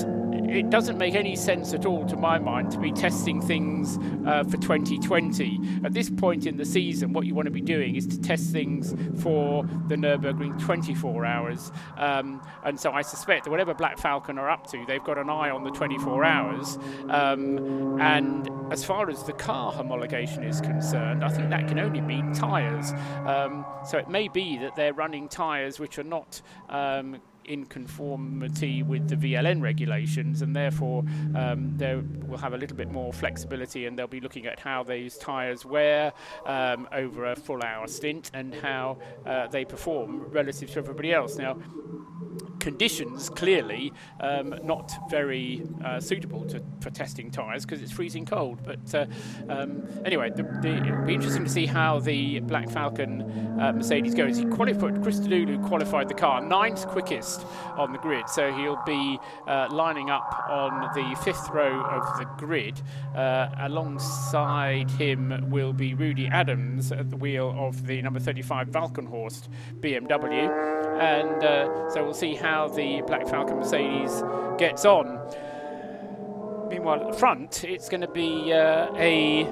it 0.50 0.70
doesn't 0.70 0.98
make 0.98 1.16
any 1.16 1.36
sense 1.36 1.74
at 1.74 1.86
all 1.86 2.06
to 2.08 2.16
my 2.16 2.40
mind 2.40 2.72
to 2.72 2.80
be 2.80 2.92
testing 2.92 3.42
things 3.42 3.98
uh, 4.26 4.44
for 4.44 4.58
2020. 4.58 5.82
At 5.84 5.94
this 5.94 6.10
point 6.10 6.46
in 6.46 6.58
the 6.58 6.66
season, 6.66 7.14
what 7.14 7.26
you 7.26 7.36
want 7.36 7.46
to 7.46 7.52
be 7.52 7.62
doing 7.62 7.96
is 7.96 8.08
to 8.08 8.20
test 8.20 8.52
things 8.52 8.96
for 9.22 9.64
the 9.88 9.96
Nürburgring 9.96 10.60
24 10.60 11.26
hours. 11.26 11.72
Um, 11.98 12.42
and 12.64 12.80
so 12.80 12.92
I 12.92 13.02
suspect 13.02 13.46
that 13.46 13.52
whatever 13.52 13.74
Black 13.74 14.00
Falcon 14.00 14.38
are 14.38 14.50
up 14.50 14.68
to, 14.72 14.84
they've 14.88 15.04
got 15.04 15.18
an 15.18 15.30
eye 15.30 15.50
on 15.50 15.64
the 15.64 15.72
24 15.72 16.24
hours. 16.24 16.78
Um, 17.10 18.00
and 18.02 18.50
as 18.72 18.84
far 18.84 19.10
as 19.10 19.24
the 19.24 19.34
car 19.34 19.72
homologation 19.72 20.48
is 20.48 20.62
concerned, 20.62 21.24
I 21.24 21.30
think 21.30 21.50
that 21.50 21.68
can 21.68 21.80
only 21.80 22.02
mean 22.02 22.34
tyres. 22.34 22.92
Um, 23.26 23.66
so 23.86 23.98
it 23.98 24.10
may 24.10 24.28
be 24.28 24.58
that 24.58 24.76
they're 24.76 24.94
running 24.94 25.28
tyres 25.28 25.80
which 25.80 26.00
are 26.00 26.04
not. 26.04 26.42
In 27.50 27.66
conformity 27.66 28.84
with 28.84 29.10
the 29.10 29.16
VLN 29.16 29.60
regulations, 29.60 30.44
and 30.44 30.56
therefore 30.56 31.04
um, 31.36 31.74
they 31.78 31.96
will 32.28 32.38
have 32.38 32.54
a 32.54 32.58
little 32.58 32.78
bit 32.78 32.92
more 32.92 33.12
flexibility, 33.12 33.88
and 33.88 33.98
they'll 33.98 34.06
be 34.06 34.22
looking 34.22 34.46
at 34.46 34.60
how 34.60 34.84
these 34.84 35.18
tyres 35.18 35.66
wear 35.66 36.14
um, 36.46 36.88
over 36.92 37.26
a 37.26 37.36
full 37.36 37.64
hour 37.64 37.88
stint 37.88 38.30
and 38.36 38.54
how 38.54 39.00
uh, 39.26 39.48
they 39.48 39.66
perform 39.66 40.26
relative 40.30 40.70
to 40.70 40.78
everybody 40.78 41.12
else. 41.12 41.38
Now, 41.38 41.58
conditions 42.60 43.30
clearly 43.30 43.94
um, 44.20 44.54
not 44.64 44.92
very 45.10 45.64
uh, 45.84 46.00
suitable 46.00 46.46
to, 46.46 46.62
for 46.82 46.90
testing 46.90 47.32
tyres 47.32 47.66
because 47.66 47.82
it's 47.82 47.92
freezing 47.92 48.26
cold. 48.26 48.60
But 48.64 48.94
uh, 48.94 49.06
um, 49.50 49.88
anyway, 50.06 50.30
the, 50.30 50.44
the, 50.62 50.76
it'll 50.86 51.06
be 51.06 51.16
interesting 51.16 51.46
to 51.46 51.50
see 51.50 51.66
how 51.66 52.00
the 52.00 52.40
Black 52.42 52.70
Falcon 52.70 53.22
uh, 53.60 53.74
Mercedes 53.74 54.14
goes. 54.14 54.38
He 54.38 54.46
qualified, 54.46 54.96
Christodoulou 54.96 55.66
qualified 55.68 56.10
the 56.10 56.14
car 56.14 56.42
ninth 56.42 56.88
quickest 56.88 57.39
on 57.76 57.92
the 57.92 58.00
grid, 58.00 58.30
so 58.30 58.52
he'll 58.54 58.82
be 58.86 59.20
uh, 59.48 59.68
lining 59.72 60.10
up 60.10 60.46
on 60.50 60.90
the 60.94 61.16
fifth 61.24 61.50
row 61.50 61.82
of 61.82 62.18
the 62.18 62.26
grid. 62.38 62.82
Uh, 63.16 63.50
alongside 63.60 64.90
him 64.92 65.50
will 65.50 65.74
be 65.74 65.94
Rudy 65.94 66.28
Adams 66.28 66.92
at 66.92 67.10
the 67.10 67.18
wheel 67.18 67.54
of 67.58 67.86
the 67.86 68.02
number 68.02 68.20
35 68.20 68.70
Walkenhorst 68.70 69.48
BMW. 69.80 70.50
And 71.00 71.44
uh, 71.44 71.90
so 71.90 72.04
we'll 72.04 72.14
see 72.14 72.36
how 72.36 72.68
the 72.68 73.02
Black 73.08 73.28
Falcon 73.28 73.58
Mercedes 73.58 74.24
gets 74.58 74.86
on. 74.86 75.20
Meanwhile, 76.70 77.02
at 77.02 77.12
the 77.14 77.18
front, 77.18 77.64
it's 77.64 77.90
going 77.90 78.02
to 78.02 78.08
be 78.08 78.54
uh, 78.54 78.94
a 78.96 79.46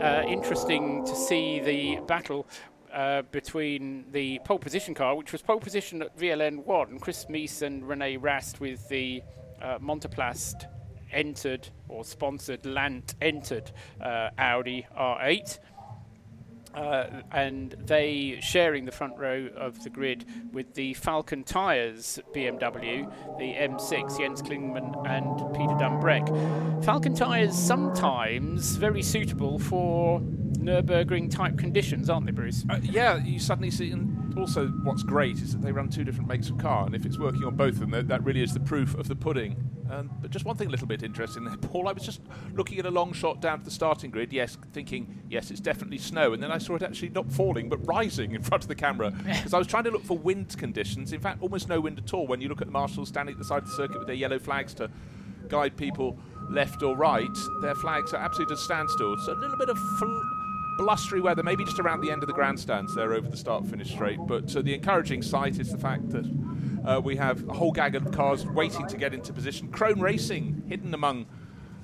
uh, 0.00 0.24
interesting 0.26 1.04
to 1.04 1.14
see 1.14 1.60
the 1.60 2.00
battle 2.06 2.46
uh, 2.94 3.22
between 3.32 4.04
the 4.12 4.38
pole 4.44 4.58
position 4.58 4.94
car, 4.94 5.16
which 5.16 5.32
was 5.32 5.42
pole 5.42 5.60
position 5.60 6.00
at 6.02 6.16
VLN 6.16 6.64
one, 6.64 6.90
and 6.90 7.00
Chris 7.00 7.26
Mies 7.26 7.62
and 7.62 7.86
Rene 7.86 8.16
Rast 8.16 8.60
with 8.60 8.88
the 8.88 9.22
uh, 9.60 9.78
Montaplast 9.78 10.66
entered 11.12 11.68
or 11.88 12.04
sponsored 12.04 12.64
Land 12.64 13.14
entered 13.20 13.72
uh, 14.00 14.30
Audi 14.38 14.86
R8. 14.96 15.58
Uh, 16.74 17.22
and 17.30 17.76
they 17.86 18.36
sharing 18.40 18.84
the 18.84 18.90
front 18.90 19.16
row 19.16 19.48
of 19.56 19.84
the 19.84 19.90
grid 19.90 20.24
with 20.52 20.74
the 20.74 20.92
Falcon 20.94 21.44
Tyres 21.44 22.18
BMW, 22.34 23.08
the 23.38 23.52
M6, 23.54 24.18
Jens 24.18 24.42
Klingmann 24.42 25.08
and 25.08 25.54
Peter 25.54 25.74
Dumbreck. 25.74 26.84
Falcon 26.84 27.14
Tyres 27.14 27.56
sometimes 27.56 28.74
very 28.74 29.02
suitable 29.02 29.60
for 29.60 30.20
Nürburgring 30.64 31.30
type 31.30 31.58
conditions, 31.58 32.08
aren't 32.08 32.26
they, 32.26 32.32
Bruce? 32.32 32.64
Uh, 32.68 32.78
yeah, 32.82 33.16
you 33.16 33.38
suddenly 33.38 33.70
see, 33.70 33.90
and 33.90 34.36
also 34.38 34.68
what's 34.68 35.02
great 35.02 35.36
is 35.36 35.52
that 35.52 35.62
they 35.62 35.72
run 35.72 35.88
two 35.88 36.04
different 36.04 36.28
makes 36.28 36.48
of 36.48 36.58
car, 36.58 36.86
and 36.86 36.94
if 36.94 37.04
it's 37.04 37.18
working 37.18 37.44
on 37.44 37.54
both 37.54 37.74
of 37.74 37.80
them, 37.80 37.90
that, 37.90 38.08
that 38.08 38.24
really 38.24 38.42
is 38.42 38.54
the 38.54 38.60
proof 38.60 38.94
of 38.94 39.08
the 39.08 39.14
pudding. 39.14 39.56
Um, 39.90 40.10
but 40.20 40.30
just 40.30 40.44
one 40.44 40.56
thing 40.56 40.68
a 40.68 40.70
little 40.70 40.86
bit 40.86 41.02
interesting 41.02 41.44
there, 41.44 41.56
Paul. 41.56 41.88
I 41.88 41.92
was 41.92 42.02
just 42.02 42.20
looking 42.54 42.78
at 42.78 42.86
a 42.86 42.90
long 42.90 43.12
shot 43.12 43.40
down 43.40 43.58
to 43.58 43.64
the 43.64 43.70
starting 43.70 44.10
grid, 44.10 44.32
yes, 44.32 44.56
thinking, 44.72 45.22
yes, 45.28 45.50
it's 45.50 45.60
definitely 45.60 45.98
snow, 45.98 46.32
and 46.32 46.42
then 46.42 46.50
I 46.50 46.58
saw 46.58 46.76
it 46.76 46.82
actually 46.82 47.10
not 47.10 47.30
falling, 47.30 47.68
but 47.68 47.86
rising 47.86 48.34
in 48.34 48.42
front 48.42 48.64
of 48.64 48.68
the 48.68 48.74
camera, 48.74 49.10
because 49.26 49.52
I 49.52 49.58
was 49.58 49.66
trying 49.66 49.84
to 49.84 49.90
look 49.90 50.04
for 50.04 50.16
wind 50.16 50.56
conditions. 50.56 51.12
In 51.12 51.20
fact, 51.20 51.42
almost 51.42 51.68
no 51.68 51.80
wind 51.80 51.98
at 51.98 52.14
all 52.14 52.26
when 52.26 52.40
you 52.40 52.48
look 52.48 52.60
at 52.60 52.66
the 52.66 52.72
marshals 52.72 53.08
standing 53.08 53.34
at 53.34 53.38
the 53.38 53.44
side 53.44 53.62
of 53.62 53.68
the 53.68 53.74
circuit 53.74 53.98
with 53.98 54.06
their 54.06 54.16
yellow 54.16 54.38
flags 54.38 54.72
to 54.74 54.90
guide 55.48 55.76
people 55.76 56.18
left 56.50 56.82
or 56.82 56.96
right. 56.96 57.36
Their 57.60 57.74
flags 57.74 58.12
are 58.12 58.18
absolutely 58.18 58.54
at 58.54 58.58
a 58.58 58.62
standstill. 58.62 59.16
So 59.18 59.32
a 59.32 59.34
little 59.34 59.56
bit 59.56 59.68
of 59.68 59.78
fl- 59.98 60.20
blustery 60.78 61.20
weather, 61.20 61.42
maybe 61.42 61.64
just 61.64 61.78
around 61.78 62.00
the 62.00 62.10
end 62.10 62.22
of 62.22 62.26
the 62.26 62.32
grandstands 62.32 62.94
there 62.94 63.12
over 63.12 63.28
the 63.28 63.36
start 63.36 63.66
finish 63.66 63.90
straight. 63.90 64.18
But 64.26 64.54
uh, 64.56 64.62
the 64.62 64.74
encouraging 64.74 65.22
sight 65.22 65.58
is 65.58 65.70
the 65.70 65.78
fact 65.78 66.10
that 66.10 66.24
uh, 66.84 67.00
we 67.00 67.16
have 67.16 67.48
a 67.48 67.52
whole 67.52 67.72
gaggle 67.72 68.06
of 68.06 68.12
cars 68.12 68.46
waiting 68.46 68.86
to 68.88 68.96
get 68.96 69.14
into 69.14 69.32
position. 69.32 69.68
Krohn 69.68 70.00
Racing 70.00 70.64
hidden 70.68 70.92
among 70.94 71.26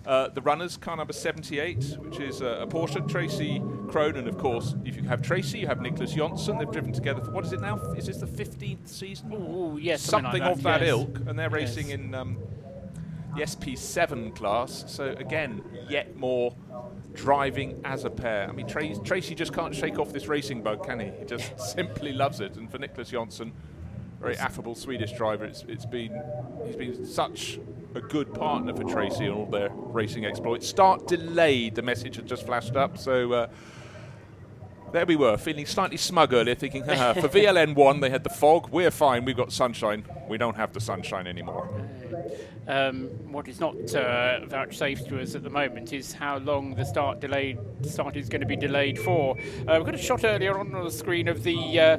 uh, 0.06 0.28
the 0.28 0.40
runners, 0.40 0.76
car 0.76 0.96
number 0.96 1.12
78, 1.12 1.96
which 1.98 2.20
is 2.20 2.40
uh, 2.42 2.58
a 2.60 2.66
Porsche. 2.66 3.06
Tracy 3.08 3.60
Krohn, 3.88 4.16
and 4.16 4.28
of 4.28 4.38
course, 4.38 4.74
if 4.84 4.96
you 4.96 5.02
have 5.04 5.22
Tracy, 5.22 5.58
you 5.58 5.66
have 5.66 5.78
Niclas 5.78 6.14
Jönsson. 6.14 6.58
They've 6.58 6.70
driven 6.70 6.92
together 6.92 7.22
for 7.22 7.30
what 7.32 7.44
is 7.44 7.52
it 7.52 7.60
now? 7.60 7.76
Is 7.96 8.06
this 8.06 8.18
the 8.18 8.26
15th 8.26 8.88
season? 8.88 9.32
Ooh, 9.32 9.78
yes, 9.80 10.00
something, 10.02 10.24
something 10.24 10.42
like 10.42 10.52
of 10.52 10.62
that, 10.62 10.80
that 10.80 10.86
yes. 10.86 10.90
ilk, 10.90 11.18
and 11.26 11.38
they're 11.38 11.50
Yes. 11.58 11.76
racing 11.76 11.90
in 11.90 12.14
um, 12.14 12.38
the 13.36 13.42
SP7 13.42 14.34
class. 14.34 14.84
So 14.86 15.14
again, 15.18 15.62
yet 15.88 16.16
more 16.16 16.54
driving 17.14 17.80
as 17.84 18.04
a 18.04 18.10
pair. 18.10 18.48
I 18.48 18.52
mean, 18.52 18.66
Tracy, 18.66 19.00
Tracy 19.04 19.34
just 19.34 19.52
can't 19.52 19.74
shake 19.74 19.98
off 19.98 20.12
this 20.12 20.26
racing 20.28 20.62
bug, 20.62 20.84
can 20.84 21.00
he? 21.00 21.10
He 21.18 21.24
just 21.24 21.58
simply 21.72 22.12
loves 22.12 22.40
it. 22.40 22.56
And 22.56 22.70
for 22.70 22.78
Niclas 22.78 23.10
Jönsson, 23.10 23.52
very 24.20 24.36
affable 24.36 24.74
Swedish 24.74 25.12
driver, 25.12 25.44
it's, 25.44 25.64
it's 25.68 25.86
been 25.86 26.20
he's 26.66 26.76
been 26.76 27.06
such 27.06 27.58
a 27.94 28.00
good 28.00 28.32
partner 28.34 28.74
for 28.74 28.84
Tracy 28.84 29.28
on 29.28 29.34
all 29.34 29.46
their 29.46 29.70
racing 29.70 30.24
exploits. 30.24 30.68
Start 30.68 31.06
delayed. 31.08 31.74
The 31.74 31.82
message 31.82 32.16
had 32.16 32.26
just 32.26 32.46
flashed 32.46 32.76
up, 32.76 32.98
so. 32.98 33.32
Uh, 33.32 33.48
there 34.92 35.06
we 35.06 35.16
were, 35.16 35.36
feeling 35.36 35.66
slightly 35.66 35.96
smug 35.96 36.32
earlier, 36.32 36.54
thinking, 36.54 36.84
Haha, 36.84 37.14
for 37.14 37.28
VLN 37.28 37.74
1 37.74 38.00
they 38.00 38.10
had 38.10 38.24
the 38.24 38.30
fog, 38.30 38.68
we're 38.70 38.90
fine, 38.90 39.24
we've 39.24 39.36
got 39.36 39.52
sunshine. 39.52 40.04
We 40.28 40.38
don't 40.38 40.56
have 40.56 40.72
the 40.72 40.80
sunshine 40.80 41.26
anymore. 41.26 41.68
Um, 42.68 43.08
what 43.32 43.48
is 43.48 43.58
not 43.58 43.74
uh, 43.94 44.46
vouchsafed 44.46 45.08
to 45.08 45.20
us 45.20 45.34
at 45.34 45.42
the 45.42 45.50
moment 45.50 45.92
is 45.92 46.12
how 46.12 46.38
long 46.38 46.74
the 46.74 46.84
start 46.84 47.18
delayed 47.18 47.58
start 47.82 48.16
is 48.16 48.28
going 48.28 48.42
to 48.42 48.46
be 48.46 48.56
delayed 48.56 48.98
for. 48.98 49.36
Uh, 49.66 49.74
we've 49.76 49.84
got 49.84 49.94
a 49.94 49.98
shot 49.98 50.24
earlier 50.24 50.58
on 50.58 50.74
on 50.74 50.84
the 50.84 50.90
screen 50.90 51.26
of 51.26 51.42
the 51.42 51.56
uh, 51.80 51.98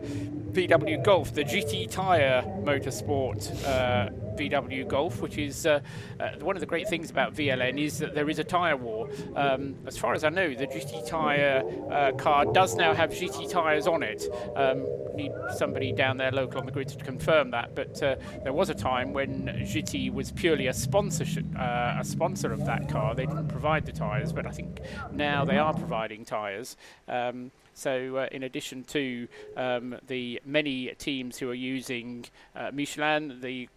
VW 0.51 1.04
Golf, 1.04 1.34
the 1.34 1.43
GT 1.43 1.89
Tyre 1.89 2.43
Motorsport 2.63 3.65
uh, 3.65 4.10
VW 4.38 4.88
Golf, 4.88 5.22
which 5.22 5.38
is 5.38 5.65
uh, 5.65 5.80
uh, 6.20 6.32
one 6.39 6.56
of 6.56 6.60
the 6.60 6.65
great 6.65 6.88
things 6.88 7.10
about 7.10 7.34
VLN 7.34 7.80
is 7.80 8.00
that 8.00 8.15
there 8.15 8.30
is 8.30 8.39
a 8.39 8.44
tyre 8.44 8.78
war. 8.78 9.10
Um, 9.36 9.76
as 9.86 9.98
far 9.98 10.13
as 10.13 10.24
I 10.24 10.30
know, 10.30 10.54
the 10.54 10.67
GT 10.67 11.08
Tyre 11.08 11.63
uh, 11.91 12.12
car 12.13 12.46
does 12.46 12.76
now 12.76 12.94
have 12.94 13.12
GT 13.12 13.50
tyres 13.50 13.88
on 13.88 14.04
it. 14.04 14.28
Um, 14.56 14.86
need 15.15 15.32
somebody 15.56 15.91
down 15.91 16.17
there 16.17 16.32
local 16.32 16.60
on 16.60 16.65
the 16.65 16.72
grid 16.72 16.88
to 16.88 17.04
confirm 17.04 17.52
that, 17.52 17.76
but 17.76 18.02
uh, 18.02 18.15
there 18.44 18.54
was 18.54 18.70
a 18.70 18.74
time 18.74 19.13
when 19.13 19.48
GT 19.63 20.12
was 20.13 20.32
purely 20.32 20.67
a 20.67 20.74
sponsorship, 20.74 21.46
uh, 21.58 21.98
a 22.00 22.04
sponsor 22.04 22.52
of 22.52 22.65
that 22.65 22.89
car. 22.89 23.15
They 23.15 23.26
didn't 23.26 23.50
provide 23.50 23.86
the 23.86 23.91
tyres, 23.91 24.34
but 24.34 24.46
I 24.46 24.52
think 24.52 24.82
now 25.12 25.46
they 25.46 25.58
are 25.58 25.74
providing 25.74 26.26
tyres. 26.26 26.78
Um, 27.08 27.52
so, 27.74 28.17
uh, 28.17 28.28
in 28.32 28.44
addition 28.44 28.84
to 28.86 29.28
um, 29.56 29.96
the 30.08 30.41
many 30.46 30.94
teams 30.98 31.38
who 31.38 31.50
are 31.50 31.56
using 31.56 32.26
uh, 32.56 32.72
Michelin, 32.74 33.39
the 33.41 33.70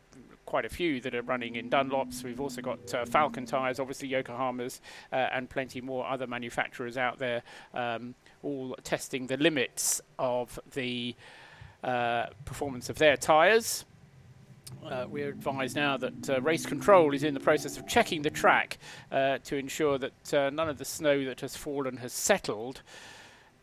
quite 0.54 0.64
a 0.64 0.68
few 0.68 1.00
that 1.00 1.16
are 1.16 1.22
running 1.22 1.56
in 1.56 1.68
Dunlops. 1.68 2.22
We've 2.22 2.38
also 2.38 2.62
got 2.62 2.94
uh, 2.94 3.04
Falcon 3.06 3.44
tyres, 3.44 3.80
obviously 3.80 4.06
Yokohama's, 4.06 4.80
uh, 5.12 5.16
and 5.32 5.50
plenty 5.50 5.80
more 5.80 6.06
other 6.06 6.28
manufacturers 6.28 6.96
out 6.96 7.18
there, 7.18 7.42
um, 7.74 8.14
all 8.44 8.76
testing 8.84 9.26
the 9.26 9.36
limits 9.36 10.00
of 10.16 10.60
the 10.74 11.16
uh, 11.82 12.26
performance 12.44 12.88
of 12.88 12.98
their 12.98 13.16
tyres. 13.16 13.84
Uh, 14.86 15.06
we're 15.08 15.30
advised 15.30 15.74
now 15.74 15.96
that 15.96 16.30
uh, 16.30 16.40
race 16.40 16.66
control 16.66 17.12
is 17.12 17.24
in 17.24 17.34
the 17.34 17.40
process 17.40 17.76
of 17.76 17.88
checking 17.88 18.22
the 18.22 18.30
track 18.30 18.78
uh, 19.10 19.38
to 19.38 19.56
ensure 19.56 19.98
that 19.98 20.34
uh, 20.34 20.50
none 20.50 20.68
of 20.68 20.78
the 20.78 20.84
snow 20.84 21.24
that 21.24 21.40
has 21.40 21.56
fallen 21.56 21.96
has 21.96 22.12
settled. 22.12 22.80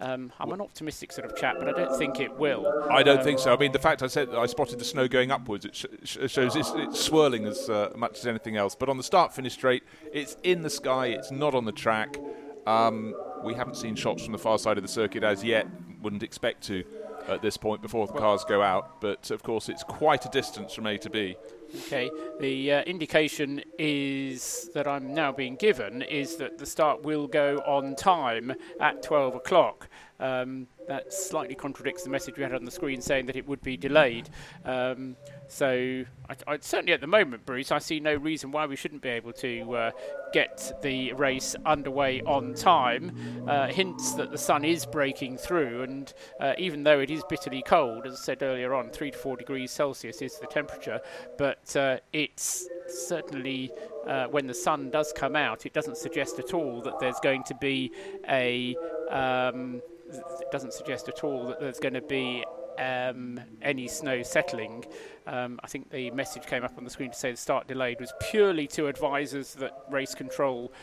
Um, 0.01 0.31
I'm 0.39 0.51
an 0.51 0.61
optimistic 0.61 1.11
sort 1.11 1.29
of 1.29 1.37
chap, 1.37 1.57
but 1.59 1.69
I 1.69 1.73
don't 1.73 1.95
think 1.97 2.19
it 2.19 2.35
will. 2.35 2.65
I 2.89 3.03
don't 3.03 3.19
Um, 3.19 3.23
think 3.23 3.37
so. 3.39 3.53
I 3.53 3.57
mean, 3.57 3.71
the 3.71 3.79
fact 3.79 4.01
I 4.01 4.07
said 4.07 4.29
I 4.33 4.47
spotted 4.47 4.79
the 4.79 4.83
snow 4.85 5.07
going 5.07 5.29
upwards, 5.31 5.63
it 5.65 5.75
sh- 5.75 5.85
sh- 6.03 6.17
shows 6.27 6.55
it's, 6.55 6.71
it's 6.75 6.99
swirling 6.99 7.45
as 7.45 7.69
uh, 7.69 7.93
much 7.95 8.17
as 8.17 8.25
anything 8.25 8.57
else. 8.57 8.73
But 8.75 8.89
on 8.89 8.97
the 8.97 9.03
start-finish 9.03 9.53
straight, 9.53 9.83
it's 10.11 10.37
in 10.43 10.63
the 10.63 10.71
sky. 10.71 11.07
It's 11.07 11.29
not 11.31 11.53
on 11.53 11.65
the 11.65 11.71
track. 11.71 12.17
Um, 12.65 13.13
we 13.43 13.53
haven't 13.53 13.75
seen 13.75 13.95
shots 13.95 14.23
from 14.23 14.31
the 14.31 14.37
far 14.39 14.57
side 14.57 14.77
of 14.77 14.83
the 14.83 14.89
circuit 14.89 15.23
as 15.23 15.43
yet. 15.43 15.67
Wouldn't 16.01 16.23
expect 16.23 16.63
to 16.63 16.83
at 17.27 17.43
this 17.43 17.55
point 17.55 17.83
before 17.83 18.07
the 18.07 18.13
cars 18.13 18.43
go 18.43 18.63
out. 18.63 19.01
But 19.01 19.29
of 19.29 19.43
course, 19.43 19.69
it's 19.69 19.83
quite 19.83 20.25
a 20.25 20.29
distance 20.29 20.73
from 20.73 20.87
A 20.87 20.97
to 20.97 21.09
B. 21.11 21.35
Okay, 21.73 22.11
the 22.39 22.73
uh, 22.73 22.81
indication 22.83 23.61
is 23.79 24.69
that 24.73 24.87
I'm 24.87 25.13
now 25.13 25.31
being 25.31 25.55
given 25.55 26.01
is 26.01 26.35
that 26.37 26.57
the 26.57 26.65
start 26.65 27.03
will 27.03 27.27
go 27.27 27.57
on 27.65 27.95
time 27.95 28.53
at 28.79 29.01
12 29.03 29.35
o'clock. 29.35 29.87
Um, 30.19 30.67
that 30.91 31.13
slightly 31.13 31.55
contradicts 31.55 32.03
the 32.03 32.09
message 32.09 32.35
we 32.35 32.43
had 32.43 32.53
on 32.53 32.65
the 32.65 32.71
screen 32.71 32.99
saying 32.99 33.25
that 33.25 33.37
it 33.37 33.47
would 33.47 33.61
be 33.61 33.77
delayed. 33.77 34.29
Um, 34.65 35.15
so, 35.47 36.03
I, 36.29 36.35
I, 36.47 36.57
certainly 36.59 36.91
at 36.91 36.99
the 36.99 37.07
moment, 37.07 37.45
Bruce, 37.45 37.71
I 37.71 37.79
see 37.79 38.01
no 38.01 38.13
reason 38.13 38.51
why 38.51 38.65
we 38.65 38.75
shouldn't 38.75 39.01
be 39.01 39.07
able 39.07 39.31
to 39.33 39.73
uh, 39.73 39.91
get 40.33 40.73
the 40.81 41.13
race 41.13 41.55
underway 41.65 42.21
on 42.23 42.53
time. 42.55 43.45
Uh, 43.47 43.67
hints 43.67 44.11
that 44.15 44.31
the 44.31 44.37
sun 44.37 44.65
is 44.65 44.85
breaking 44.85 45.37
through, 45.37 45.83
and 45.83 46.13
uh, 46.41 46.55
even 46.57 46.83
though 46.83 46.99
it 46.99 47.09
is 47.09 47.23
bitterly 47.29 47.63
cold, 47.65 48.05
as 48.05 48.13
I 48.13 48.17
said 48.17 48.43
earlier 48.43 48.73
on, 48.73 48.89
3 48.89 49.11
to 49.11 49.17
4 49.17 49.37
degrees 49.37 49.71
Celsius 49.71 50.21
is 50.21 50.39
the 50.39 50.47
temperature, 50.47 50.99
but 51.37 51.73
uh, 51.77 51.99
it's 52.11 52.67
certainly 52.89 53.71
uh, 54.07 54.25
when 54.25 54.45
the 54.45 54.53
sun 54.53 54.89
does 54.89 55.13
come 55.13 55.37
out, 55.37 55.65
it 55.65 55.71
doesn't 55.71 55.95
suggest 55.95 56.37
at 56.37 56.53
all 56.53 56.81
that 56.81 56.99
there's 56.99 57.19
going 57.21 57.43
to 57.45 57.55
be 57.55 57.93
a. 58.27 58.75
Um, 59.09 59.81
it 60.17 60.51
doesn't 60.51 60.73
suggest 60.73 61.07
at 61.07 61.23
all 61.23 61.47
that 61.47 61.59
there's 61.59 61.79
going 61.79 61.93
to 61.93 62.01
be 62.01 62.43
um, 62.79 63.39
any 63.61 63.87
snow 63.87 64.23
settling. 64.23 64.85
Um, 65.27 65.59
I 65.63 65.67
think 65.67 65.89
the 65.91 66.11
message 66.11 66.45
came 66.45 66.63
up 66.63 66.77
on 66.77 66.83
the 66.83 66.89
screen 66.89 67.11
to 67.11 67.17
say 67.17 67.31
the 67.31 67.37
start 67.37 67.67
delayed 67.67 67.99
was 67.99 68.11
purely 68.19 68.67
to 68.67 68.87
advisors 68.87 69.53
that 69.55 69.71
race 69.89 70.15
control 70.15 70.73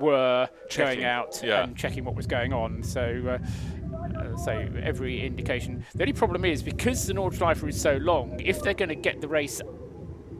were 0.00 0.48
Checking, 0.68 1.00
going 1.00 1.06
out 1.06 1.40
yeah. 1.44 1.64
and 1.64 1.76
checking 1.76 2.04
what 2.04 2.14
was 2.14 2.26
going 2.26 2.52
on. 2.52 2.82
So. 2.82 3.40
Uh, 3.40 3.46
uh, 4.16 4.36
so 4.36 4.68
every 4.82 5.24
indication. 5.24 5.84
The 5.94 6.02
only 6.02 6.12
problem 6.12 6.44
is 6.44 6.62
because 6.62 7.06
the 7.06 7.14
Nordschleife 7.14 7.66
is 7.68 7.80
so 7.80 7.96
long. 7.98 8.40
If 8.40 8.60
they're 8.60 8.74
going 8.74 8.88
to 8.88 8.94
get 8.96 9.20
the 9.20 9.28
race 9.28 9.62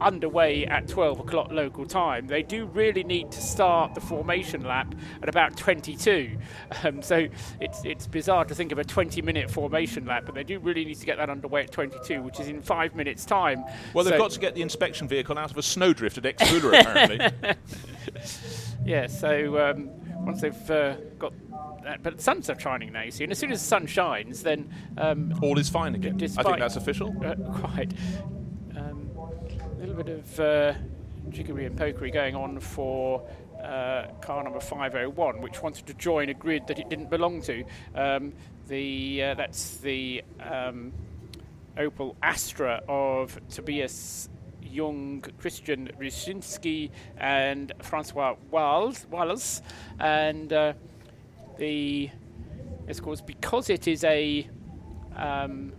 underway 0.01 0.65
at 0.65 0.87
12 0.87 1.19
o'clock 1.21 1.51
local 1.51 1.85
time, 1.85 2.27
they 2.27 2.43
do 2.43 2.65
really 2.65 3.03
need 3.03 3.31
to 3.31 3.41
start 3.41 3.95
the 3.95 4.01
formation 4.01 4.63
lap 4.63 4.93
at 5.21 5.29
about 5.29 5.55
22. 5.57 6.37
Um, 6.83 7.01
so 7.01 7.27
it's 7.61 7.83
it's 7.85 8.07
bizarre 8.07 8.45
to 8.45 8.55
think 8.55 8.71
of 8.71 8.79
a 8.79 8.83
20-minute 8.83 9.49
formation 9.49 10.05
lap, 10.05 10.23
but 10.25 10.35
they 10.35 10.43
do 10.43 10.59
really 10.59 10.85
need 10.85 10.99
to 10.99 11.05
get 11.05 11.17
that 11.17 11.29
underway 11.29 11.63
at 11.63 11.71
22, 11.71 12.21
which 12.21 12.39
is 12.39 12.47
in 12.47 12.61
five 12.61 12.95
minutes' 12.95 13.25
time. 13.25 13.63
Well, 13.93 14.03
they've 14.03 14.13
So- 14.13 14.17
got 14.19 14.31
to 14.31 14.39
get 14.39 14.55
the 14.55 14.61
inspection 14.61 15.07
vehicle 15.07 15.37
out 15.37 15.51
of 15.51 15.57
a 15.57 15.61
snowdrift 15.63 16.17
at 16.17 16.23
Exmühle, 16.23 16.79
apparently. 16.79 17.55
Yeah, 18.85 19.07
so 19.07 19.57
um, 19.71 19.89
once 20.25 20.41
they've 20.41 20.69
uh, 20.71 20.97
got 21.17 21.33
that, 21.83 22.03
but 22.03 22.17
the 22.17 22.23
sun's 22.23 22.49
are 22.51 22.59
shining 22.59 22.93
now, 22.93 23.01
you 23.01 23.09
see, 23.11 23.23
and 23.23 23.31
as 23.31 23.39
soon 23.39 23.51
as 23.51 23.59
the 23.61 23.67
sun 23.67 23.87
shines, 23.87 24.43
then 24.43 24.71
um, 24.97 25.33
All 25.41 25.57
is 25.57 25.69
fine 25.69 25.95
again. 25.95 26.15
I 26.37 26.43
think 26.43 26.59
that's 26.59 26.75
official. 26.75 27.13
Uh, 27.23 27.33
quite. 27.59 27.93
Little 29.85 30.03
bit 30.03 30.17
of 30.17 30.39
uh, 30.39 30.73
jiggery 31.29 31.67
and 31.67 31.77
pokery 31.77 32.11
going 32.11 32.35
on 32.35 32.59
for 32.59 33.23
uh, 33.63 34.07
car 34.19 34.43
number 34.43 34.59
501, 34.59 35.41
which 35.41 35.61
wanted 35.61 35.85
to 35.85 35.93
join 35.93 36.29
a 36.29 36.33
grid 36.33 36.65
that 36.65 36.79
it 36.79 36.89
didn't 36.89 37.11
belong 37.11 37.39
to. 37.43 37.63
Um, 37.93 38.33
the 38.67 39.21
uh, 39.21 39.33
that's 39.35 39.77
the 39.77 40.23
um, 40.41 40.91
Opel 41.77 42.15
Astra 42.23 42.81
of 42.87 43.39
Tobias 43.47 44.27
Jung, 44.63 45.23
Christian 45.37 45.91
Ryszinski, 45.99 46.89
and 47.17 47.71
Francois 47.83 48.37
Wallace, 48.49 49.61
and 49.99 50.51
uh, 50.51 50.73
the 51.59 52.09
of 52.87 53.03
course 53.03 53.21
because 53.21 53.69
it 53.69 53.87
is 53.87 54.03
a 54.03 54.49
um, 55.15 55.73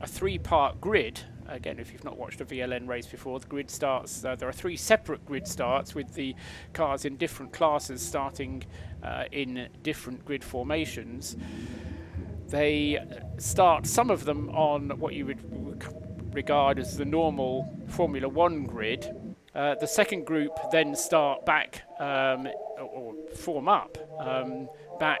a 0.00 0.06
three-part 0.08 0.80
grid. 0.80 1.20
Again, 1.48 1.78
if 1.78 1.92
you've 1.92 2.04
not 2.04 2.16
watched 2.16 2.40
a 2.40 2.44
VLN 2.44 2.88
race 2.88 3.06
before, 3.06 3.38
the 3.38 3.46
grid 3.46 3.70
starts. 3.70 4.24
Uh, 4.24 4.34
there 4.34 4.48
are 4.48 4.52
three 4.52 4.76
separate 4.76 5.24
grid 5.24 5.46
starts 5.46 5.94
with 5.94 6.14
the 6.14 6.34
cars 6.72 7.04
in 7.04 7.16
different 7.16 7.52
classes 7.52 8.02
starting 8.02 8.64
uh, 9.02 9.24
in 9.32 9.68
different 9.82 10.24
grid 10.24 10.42
formations. 10.42 11.36
They 12.48 13.04
start 13.38 13.86
some 13.86 14.10
of 14.10 14.24
them 14.24 14.50
on 14.50 14.90
what 14.98 15.14
you 15.14 15.26
would 15.26 16.34
regard 16.34 16.78
as 16.78 16.96
the 16.96 17.04
normal 17.04 17.72
Formula 17.88 18.28
One 18.28 18.64
grid. 18.64 19.14
Uh, 19.54 19.74
the 19.76 19.86
second 19.86 20.26
group 20.26 20.52
then 20.70 20.94
start 20.94 21.46
back 21.46 21.82
um, 21.98 22.46
or, 22.78 22.82
or 22.82 23.14
form 23.34 23.68
up 23.68 23.96
um, 24.20 24.68
back 25.00 25.20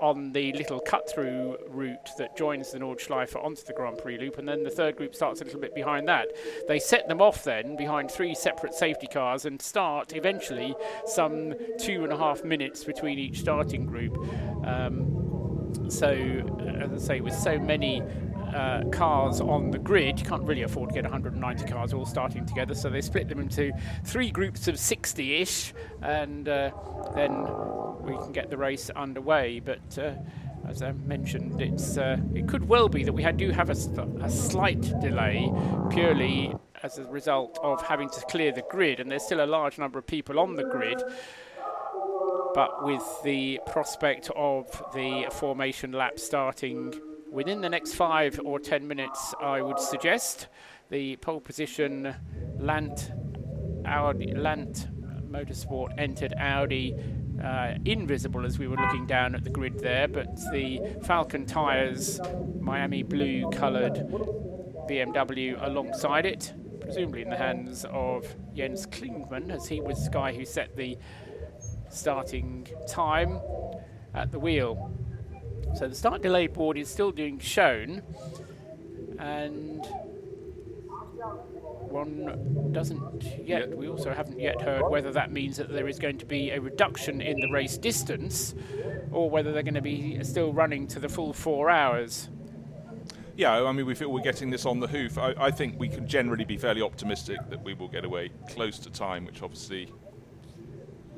on 0.00 0.32
the 0.32 0.52
little 0.52 0.80
cut 0.80 1.08
through 1.10 1.56
route 1.68 2.10
that 2.18 2.36
joins 2.36 2.72
the 2.72 2.78
Nordschleife 2.78 3.36
onto 3.36 3.62
the 3.62 3.72
Grand 3.72 3.98
Prix 3.98 4.18
loop, 4.18 4.38
and 4.38 4.48
then 4.48 4.62
the 4.62 4.70
third 4.70 4.96
group 4.96 5.14
starts 5.14 5.40
a 5.40 5.44
little 5.44 5.60
bit 5.60 5.74
behind 5.74 6.08
that. 6.08 6.28
They 6.68 6.78
set 6.78 7.08
them 7.08 7.20
off 7.20 7.44
then 7.44 7.76
behind 7.76 8.10
three 8.10 8.34
separate 8.34 8.74
safety 8.74 9.06
cars 9.06 9.44
and 9.44 9.60
start 9.60 10.14
eventually 10.14 10.74
some 11.06 11.54
two 11.78 12.04
and 12.04 12.12
a 12.12 12.16
half 12.16 12.44
minutes 12.44 12.84
between 12.84 13.18
each 13.18 13.40
starting 13.40 13.86
group. 13.86 14.16
Um, 14.66 15.26
so, 15.88 16.08
as 16.80 16.92
I 16.92 17.06
say, 17.06 17.20
with 17.20 17.34
so 17.34 17.58
many 17.58 18.02
uh, 18.56 18.82
cars 18.90 19.40
on 19.40 19.70
the 19.70 19.78
grid, 19.78 20.18
you 20.18 20.24
can't 20.24 20.42
really 20.42 20.62
afford 20.62 20.88
to 20.90 20.94
get 20.94 21.04
190 21.04 21.64
cars 21.66 21.92
all 21.92 22.06
starting 22.06 22.46
together. 22.46 22.74
So 22.74 22.88
they 22.88 23.02
split 23.02 23.28
them 23.28 23.38
into 23.38 23.72
three 24.04 24.30
groups 24.30 24.66
of 24.66 24.76
60-ish, 24.76 25.74
and 26.02 26.48
uh, 26.48 26.70
then 27.14 27.46
we 28.00 28.16
can 28.16 28.32
get 28.32 28.48
the 28.48 28.56
race 28.56 28.88
underway. 28.90 29.60
But 29.60 29.98
uh, 29.98 30.14
as 30.66 30.80
I 30.82 30.92
mentioned, 30.92 31.60
it's 31.60 31.98
uh, 31.98 32.16
it 32.34 32.48
could 32.48 32.66
well 32.66 32.88
be 32.88 33.04
that 33.04 33.12
we 33.12 33.30
do 33.32 33.50
have 33.50 33.68
a, 33.68 33.76
a 34.22 34.30
slight 34.30 34.80
delay 35.00 35.52
purely 35.90 36.54
as 36.82 36.98
a 36.98 37.04
result 37.04 37.58
of 37.62 37.82
having 37.82 38.08
to 38.10 38.20
clear 38.22 38.52
the 38.52 38.64
grid, 38.70 39.00
and 39.00 39.10
there's 39.10 39.24
still 39.24 39.44
a 39.44 39.46
large 39.46 39.78
number 39.78 39.98
of 39.98 40.06
people 40.06 40.38
on 40.40 40.56
the 40.56 40.64
grid 40.64 41.02
but 42.54 42.82
with 42.82 43.02
the 43.22 43.60
prospect 43.66 44.30
of 44.34 44.66
the 44.94 45.26
formation 45.30 45.92
lap 45.92 46.18
starting 46.18 46.90
within 47.30 47.60
the 47.60 47.68
next 47.68 47.94
five 47.94 48.40
or 48.44 48.58
ten 48.58 48.86
minutes, 48.86 49.34
I 49.40 49.62
would 49.62 49.78
suggest. 49.78 50.48
The 50.90 51.16
pole 51.16 51.40
position, 51.40 52.14
Land, 52.58 53.12
Audi, 53.84 54.34
Land 54.34 54.88
Motorsport 55.28 55.94
entered 55.98 56.34
Audi. 56.38 56.94
Uh, 57.42 57.74
invisible 57.84 58.46
as 58.46 58.58
we 58.58 58.66
were 58.66 58.76
looking 58.76 59.04
down 59.06 59.34
at 59.34 59.44
the 59.44 59.50
grid 59.50 59.78
there, 59.80 60.08
but 60.08 60.34
the 60.52 60.80
Falcon 61.02 61.44
tyres, 61.44 62.18
Miami 62.60 63.02
blue 63.02 63.50
coloured 63.50 63.94
BMW 64.88 65.54
alongside 65.62 66.24
it, 66.24 66.54
presumably 66.80 67.20
in 67.20 67.28
the 67.28 67.36
hands 67.36 67.84
of 67.90 68.24
Jens 68.54 68.86
Klingmann, 68.86 69.50
as 69.50 69.66
he 69.66 69.82
was 69.82 70.04
the 70.04 70.10
guy 70.10 70.32
who 70.32 70.46
set 70.46 70.76
the 70.76 70.96
starting 71.90 72.66
time 72.88 73.38
at 74.14 74.32
the 74.32 74.38
wheel. 74.38 74.90
So 75.76 75.88
the 75.88 75.94
start 75.94 76.22
delay 76.22 76.46
board 76.46 76.78
is 76.78 76.88
still 76.88 77.12
being 77.12 77.38
shown, 77.38 78.00
and 79.18 79.84
one 81.90 82.72
doesn't 82.72 83.46
yet. 83.46 83.76
We 83.76 83.86
also 83.86 84.14
haven't 84.14 84.40
yet 84.40 84.62
heard 84.62 84.88
whether 84.88 85.12
that 85.12 85.32
means 85.32 85.58
that 85.58 85.68
there 85.68 85.86
is 85.86 85.98
going 85.98 86.16
to 86.18 86.24
be 86.24 86.50
a 86.50 86.60
reduction 86.60 87.20
in 87.20 87.38
the 87.40 87.50
race 87.50 87.76
distance, 87.76 88.54
or 89.12 89.28
whether 89.28 89.52
they're 89.52 89.62
going 89.62 89.74
to 89.74 89.82
be 89.82 90.22
still 90.24 90.54
running 90.54 90.86
to 90.88 90.98
the 90.98 91.10
full 91.10 91.34
four 91.34 91.68
hours. 91.68 92.30
Yeah, 93.36 93.62
I 93.62 93.72
mean, 93.72 93.84
we 93.84 93.94
feel 93.94 94.10
we're 94.10 94.22
getting 94.22 94.48
this 94.48 94.64
on 94.64 94.80
the 94.80 94.86
hoof. 94.86 95.18
I, 95.18 95.34
I 95.38 95.50
think 95.50 95.78
we 95.78 95.90
can 95.90 96.08
generally 96.08 96.46
be 96.46 96.56
fairly 96.56 96.80
optimistic 96.80 97.36
that 97.50 97.62
we 97.62 97.74
will 97.74 97.88
get 97.88 98.06
away 98.06 98.30
close 98.48 98.78
to 98.78 98.90
time, 98.90 99.26
which 99.26 99.42
obviously 99.42 99.92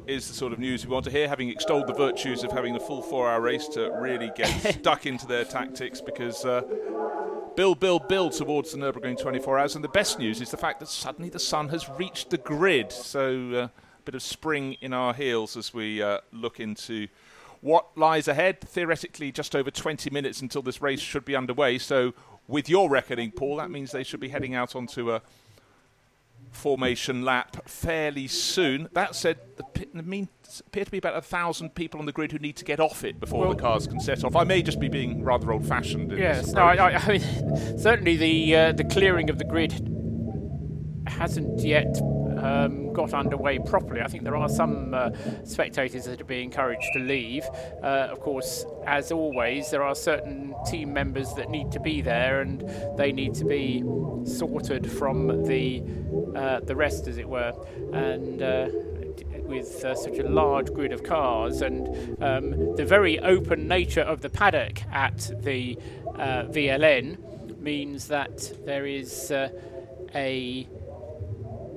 is 0.08 0.26
the 0.26 0.34
sort 0.34 0.52
of 0.52 0.58
news 0.58 0.86
we 0.86 0.92
want 0.92 1.04
to 1.04 1.10
hear, 1.10 1.28
having 1.28 1.50
extolled 1.50 1.86
the 1.86 1.92
virtues 1.92 2.42
of 2.42 2.50
having 2.50 2.72
the 2.72 2.80
full 2.80 3.02
four 3.02 3.28
hour 3.28 3.40
race 3.40 3.68
to 3.68 3.90
really 4.00 4.32
get 4.34 4.48
stuck 4.78 5.04
into 5.06 5.26
their 5.26 5.44
tactics 5.44 6.00
because 6.00 6.44
uh, 6.44 6.62
build, 7.54 7.78
build, 7.78 8.08
build 8.08 8.32
towards 8.32 8.72
the 8.72 8.78
Nürburgring 8.78 9.18
24 9.18 9.58
hours. 9.58 9.74
And 9.74 9.84
the 9.84 9.88
best 9.88 10.18
news 10.18 10.40
is 10.40 10.50
the 10.50 10.56
fact 10.56 10.80
that 10.80 10.88
suddenly 10.88 11.28
the 11.28 11.38
sun 11.38 11.68
has 11.68 11.88
reached 11.90 12.30
the 12.30 12.38
grid. 12.38 12.90
So 12.90 13.50
uh, 13.52 13.56
a 13.64 13.70
bit 14.04 14.14
of 14.14 14.22
spring 14.22 14.76
in 14.80 14.94
our 14.94 15.12
heels 15.12 15.56
as 15.56 15.74
we 15.74 16.02
uh, 16.02 16.20
look 16.32 16.58
into 16.58 17.08
what 17.60 17.86
lies 17.96 18.28
ahead. 18.28 18.60
Theoretically, 18.60 19.30
just 19.30 19.54
over 19.54 19.70
20 19.70 20.08
minutes 20.10 20.40
until 20.40 20.62
this 20.62 20.80
race 20.80 21.00
should 21.00 21.24
be 21.24 21.36
underway. 21.36 21.78
So, 21.78 22.14
with 22.46 22.70
your 22.70 22.88
reckoning, 22.88 23.30
Paul, 23.30 23.56
that 23.56 23.70
means 23.70 23.90
they 23.90 24.04
should 24.04 24.20
be 24.20 24.30
heading 24.30 24.54
out 24.54 24.74
onto 24.74 25.12
a 25.12 25.20
formation 26.50 27.24
lap 27.24 27.68
fairly 27.68 28.26
soon. 28.26 28.88
That 28.92 29.14
said, 29.14 29.38
the 29.56 30.02
mean, 30.02 30.28
appear 30.66 30.84
to 30.84 30.90
be 30.90 30.98
about 30.98 31.16
a 31.16 31.22
thousand 31.22 31.74
people 31.74 32.00
on 32.00 32.06
the 32.06 32.12
grid 32.12 32.32
who 32.32 32.38
need 32.38 32.56
to 32.56 32.64
get 32.64 32.80
off 32.80 33.04
it 33.04 33.20
before 33.20 33.40
well, 33.40 33.54
the 33.54 33.60
cars 33.60 33.86
can 33.86 34.00
set 34.00 34.24
off. 34.24 34.36
I 34.36 34.44
may 34.44 34.62
just 34.62 34.80
be 34.80 34.88
being 34.88 35.22
rather 35.22 35.52
old-fashioned. 35.52 36.12
yes, 36.12 36.52
no, 36.52 36.62
I, 36.62 36.96
I, 36.96 37.08
mean, 37.08 37.78
certainly 37.78 38.16
the 38.16 38.56
uh, 38.56 38.72
the 38.72 38.84
clearing 38.84 39.30
of 39.30 39.38
the 39.38 39.44
grid 39.44 39.72
hasn't 41.06 41.60
yet 41.60 42.00
um, 42.38 42.87
got 42.98 43.14
underway 43.14 43.60
properly. 43.60 44.00
I 44.00 44.08
think 44.08 44.24
there 44.24 44.34
are 44.34 44.48
some 44.48 44.92
uh, 44.92 45.10
spectators 45.44 46.06
that 46.06 46.20
are 46.20 46.24
being 46.24 46.46
encouraged 46.46 46.88
to 46.94 46.98
leave. 46.98 47.44
Uh, 47.80 48.08
of 48.10 48.18
course, 48.18 48.66
as 48.86 49.12
always, 49.12 49.70
there 49.70 49.84
are 49.84 49.94
certain 49.94 50.52
team 50.66 50.92
members 50.92 51.32
that 51.34 51.48
need 51.48 51.70
to 51.70 51.78
be 51.78 52.00
there, 52.00 52.40
and 52.40 52.68
they 52.96 53.12
need 53.12 53.34
to 53.34 53.44
be 53.44 53.84
sorted 54.24 54.90
from 54.90 55.44
the 55.44 55.80
uh, 56.34 56.58
the 56.60 56.74
rest, 56.74 57.06
as 57.06 57.18
it 57.18 57.28
were. 57.28 57.52
And 57.92 58.42
uh, 58.42 58.68
with 59.44 59.84
uh, 59.84 59.94
such 59.94 60.18
a 60.18 60.28
large 60.28 60.72
grid 60.74 60.92
of 60.92 61.02
cars 61.04 61.62
and 61.62 61.86
um, 62.22 62.76
the 62.76 62.84
very 62.84 63.18
open 63.20 63.66
nature 63.66 64.02
of 64.02 64.20
the 64.20 64.28
paddock 64.28 64.82
at 64.92 65.30
the 65.42 65.78
uh, 66.16 66.42
VLN 66.44 67.16
means 67.58 68.08
that 68.08 68.52
there 68.66 68.86
is 68.86 69.30
uh, 69.30 69.48
a 70.14 70.68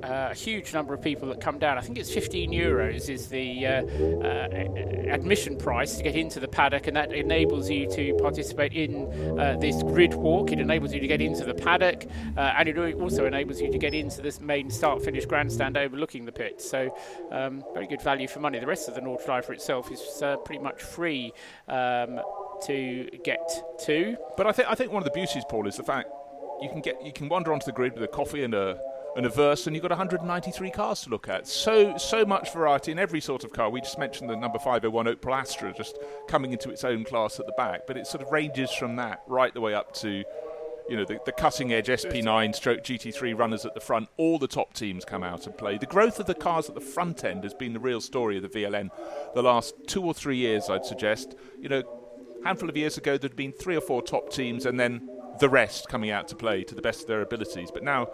uh, 0.03 0.29
a 0.31 0.33
huge 0.33 0.73
number 0.73 0.93
of 0.93 1.01
people 1.01 1.27
that 1.29 1.39
come 1.39 1.59
down. 1.59 1.77
I 1.77 1.81
think 1.81 1.97
it's 1.97 2.11
15 2.13 2.51
euros 2.51 3.09
is 3.09 3.27
the 3.27 3.67
uh, 3.67 3.71
uh, 3.71 5.13
admission 5.13 5.57
price 5.57 5.97
to 5.97 6.03
get 6.03 6.15
into 6.15 6.39
the 6.39 6.47
paddock, 6.47 6.87
and 6.87 6.95
that 6.95 7.11
enables 7.11 7.69
you 7.69 7.89
to 7.91 8.13
participate 8.15 8.73
in 8.73 9.39
uh, 9.39 9.57
this 9.59 9.81
grid 9.83 10.13
walk. 10.13 10.51
It 10.51 10.59
enables 10.59 10.93
you 10.93 10.99
to 10.99 11.07
get 11.07 11.21
into 11.21 11.43
the 11.43 11.53
paddock, 11.53 12.05
uh, 12.37 12.53
and 12.57 12.69
it 12.69 12.77
also 12.95 13.25
enables 13.25 13.61
you 13.61 13.71
to 13.71 13.77
get 13.77 13.93
into 13.93 14.21
this 14.21 14.39
main 14.39 14.69
start-finish 14.69 15.25
grandstand 15.25 15.77
overlooking 15.77 16.25
the 16.25 16.31
pit. 16.31 16.61
So, 16.61 16.95
um, 17.31 17.63
very 17.73 17.87
good 17.87 18.01
value 18.01 18.27
for 18.27 18.39
money. 18.39 18.59
The 18.59 18.67
rest 18.67 18.87
of 18.89 18.95
the 18.95 19.01
Nordschleife 19.01 19.49
itself 19.49 19.91
is 19.91 20.21
uh, 20.21 20.37
pretty 20.37 20.61
much 20.63 20.81
free 20.81 21.33
um, 21.67 22.21
to 22.63 23.09
get 23.23 23.77
to. 23.85 24.17
But 24.37 24.47
I 24.47 24.51
think 24.51 24.67
I 24.69 24.75
think 24.75 24.91
one 24.91 25.01
of 25.01 25.05
the 25.05 25.11
beauties, 25.11 25.43
Paul, 25.49 25.67
is 25.67 25.77
the 25.77 25.83
fact 25.83 26.09
you 26.61 26.69
can 26.69 26.81
get 26.81 27.03
you 27.03 27.11
can 27.11 27.27
wander 27.27 27.51
onto 27.53 27.65
the 27.65 27.71
grid 27.71 27.93
with 27.93 28.03
a 28.03 28.07
coffee 28.07 28.43
and 28.43 28.53
a 28.53 28.79
and 29.15 29.25
a 29.25 29.29
verse, 29.29 29.67
and 29.67 29.75
you've 29.75 29.81
got 29.83 29.91
193 29.91 30.71
cars 30.71 31.01
to 31.01 31.09
look 31.09 31.27
at. 31.27 31.47
So 31.47 31.97
so 31.97 32.25
much 32.25 32.53
variety 32.53 32.91
in 32.91 32.99
every 32.99 33.21
sort 33.21 33.43
of 33.43 33.51
car. 33.51 33.69
We 33.69 33.81
just 33.81 33.99
mentioned 33.99 34.29
the 34.29 34.35
number 34.35 34.59
501 34.59 35.05
Opel 35.05 35.37
Astra 35.37 35.73
just 35.73 35.97
coming 36.27 36.53
into 36.53 36.69
its 36.69 36.83
own 36.83 37.03
class 37.03 37.39
at 37.39 37.45
the 37.45 37.53
back, 37.53 37.87
but 37.87 37.97
it 37.97 38.07
sort 38.07 38.23
of 38.23 38.31
ranges 38.31 38.71
from 38.71 38.95
that 38.97 39.23
right 39.27 39.53
the 39.53 39.61
way 39.61 39.73
up 39.73 39.93
to 39.95 40.23
you 40.89 40.97
know 40.97 41.05
the, 41.05 41.19
the 41.25 41.31
cutting 41.31 41.71
edge 41.73 41.87
SP9 41.87 42.55
stroke 42.55 42.83
GT3 42.83 43.37
runners 43.37 43.65
at 43.65 43.73
the 43.73 43.79
front. 43.79 44.09
All 44.17 44.39
the 44.39 44.47
top 44.47 44.73
teams 44.73 45.05
come 45.05 45.23
out 45.23 45.45
and 45.45 45.57
play. 45.57 45.77
The 45.77 45.85
growth 45.85 46.19
of 46.19 46.25
the 46.25 46.33
cars 46.33 46.69
at 46.69 46.75
the 46.75 46.81
front 46.81 47.23
end 47.23 47.43
has 47.43 47.53
been 47.53 47.73
the 47.73 47.79
real 47.79 48.01
story 48.01 48.37
of 48.37 48.43
the 48.43 48.49
VLN 48.49 48.89
the 49.33 49.43
last 49.43 49.75
two 49.87 50.03
or 50.03 50.13
three 50.13 50.37
years, 50.37 50.69
I'd 50.69 50.85
suggest. 50.85 51.35
You 51.59 51.69
know, 51.69 51.83
handful 52.43 52.69
of 52.69 52.77
years 52.77 52.97
ago 52.97 53.17
there'd 53.17 53.35
been 53.35 53.53
three 53.53 53.75
or 53.75 53.81
four 53.81 54.01
top 54.01 54.31
teams 54.31 54.65
and 54.65 54.79
then 54.79 55.09
the 55.39 55.49
rest 55.49 55.87
coming 55.89 56.11
out 56.11 56.27
to 56.29 56.35
play 56.35 56.63
to 56.63 56.75
the 56.75 56.81
best 56.81 57.01
of 57.01 57.07
their 57.07 57.21
abilities. 57.21 57.71
But 57.71 57.83
now 57.83 58.09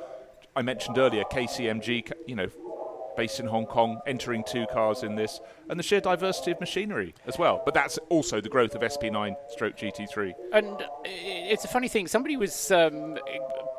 I 0.58 0.64
mentioned 0.64 0.98
earlier, 0.98 1.24
KCMG, 1.24 2.12
you 2.26 2.36
know, 2.36 2.48
based 3.16 3.40
in 3.40 3.46
Hong 3.46 3.68
Kong, 3.68 4.02
entering 4.08 4.44
two 4.44 4.66
cars 4.74 5.04
in 5.04 5.14
this, 5.14 5.40
and 5.70 5.80
the 5.80 5.84
sheer 5.84 6.02
diversity 6.02 6.52
of 6.52 6.60
machinery 6.60 7.14
as 7.26 7.38
well. 7.38 7.62
But 7.66 7.74
that's 7.74 7.98
also 8.10 8.42
the 8.42 8.50
growth 8.50 8.76
of 8.76 8.82
SP9 8.82 9.36
stroke 9.50 9.78
GT3. 9.78 10.34
And 10.54 10.86
it's 11.06 11.66
a 11.66 11.68
funny 11.68 11.88
thing, 11.88 12.08
somebody 12.08 12.38
was 12.38 12.72
um, 12.72 13.18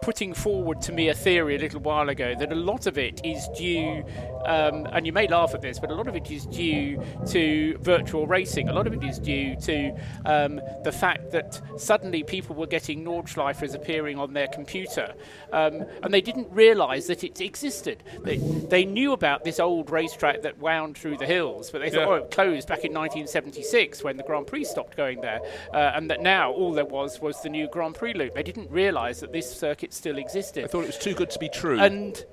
putting 0.02 0.32
forward 0.32 0.80
to 0.80 0.92
me 0.92 1.08
a 1.08 1.14
theory 1.14 1.56
a 1.56 1.58
little 1.58 1.80
while 1.80 2.08
ago 2.08 2.34
that 2.38 2.50
a 2.52 2.54
lot 2.54 2.86
of 2.86 2.96
it 2.96 3.20
is 3.24 3.48
due, 3.56 4.04
um, 4.46 4.86
and 4.92 5.06
you 5.06 5.12
may 5.12 5.26
laugh 5.26 5.54
at 5.54 5.60
this, 5.60 5.78
but 5.78 5.90
a 5.90 5.94
lot 5.94 6.08
of 6.08 6.16
it 6.16 6.30
is 6.30 6.46
due 6.46 7.02
to 7.26 7.76
virtual 7.82 8.26
racing. 8.26 8.68
A 8.68 8.72
lot 8.72 8.86
of 8.86 8.94
it 8.94 9.04
is 9.04 9.18
due 9.18 9.56
to 9.56 9.90
um, 10.24 10.60
the 10.82 10.92
fact 10.92 11.30
that 11.32 11.60
suddenly 11.76 12.22
people 12.22 12.56
were 12.56 12.66
getting 12.66 13.04
Nordschleifers 13.04 13.74
appearing 13.74 14.18
on 14.18 14.32
their 14.32 14.48
computer, 14.48 15.14
um, 15.52 15.84
and 16.02 16.14
they 16.14 16.20
didn't 16.22 16.50
realise 16.50 17.06
that 17.08 17.24
it 17.24 17.40
existed. 17.40 18.02
They, 18.22 18.38
they 18.38 18.84
knew 18.84 19.12
about 19.12 19.44
this 19.44 19.60
old 19.60 19.90
racetrack 19.90 20.42
that 20.42 20.58
wound 20.58 20.96
through 20.96 21.18
the 21.18 21.26
hills, 21.26 21.70
but 21.78 21.84
they 21.84 21.90
thought, 21.90 22.00
yeah. 22.00 22.08
oh, 22.08 22.14
it 22.14 22.30
closed 22.30 22.68
back 22.68 22.84
in 22.84 22.92
1976 22.92 24.02
when 24.02 24.16
the 24.16 24.22
Grand 24.22 24.46
Prix 24.46 24.64
stopped 24.64 24.96
going 24.96 25.20
there, 25.20 25.40
uh, 25.72 25.92
and 25.94 26.10
that 26.10 26.20
now 26.20 26.52
all 26.52 26.72
there 26.72 26.84
was 26.84 27.20
was 27.20 27.40
the 27.42 27.48
new 27.48 27.68
Grand 27.68 27.94
Prix 27.94 28.14
loop. 28.14 28.34
They 28.34 28.42
didn't 28.42 28.70
realise 28.70 29.20
that 29.20 29.32
this 29.32 29.50
circuit 29.50 29.92
still 29.92 30.18
existed. 30.18 30.64
I 30.64 30.66
thought 30.68 30.84
it 30.84 30.88
was 30.88 30.98
too 30.98 31.14
good 31.14 31.30
to 31.30 31.38
be 31.38 31.48
true. 31.48 31.78
And 31.78 32.24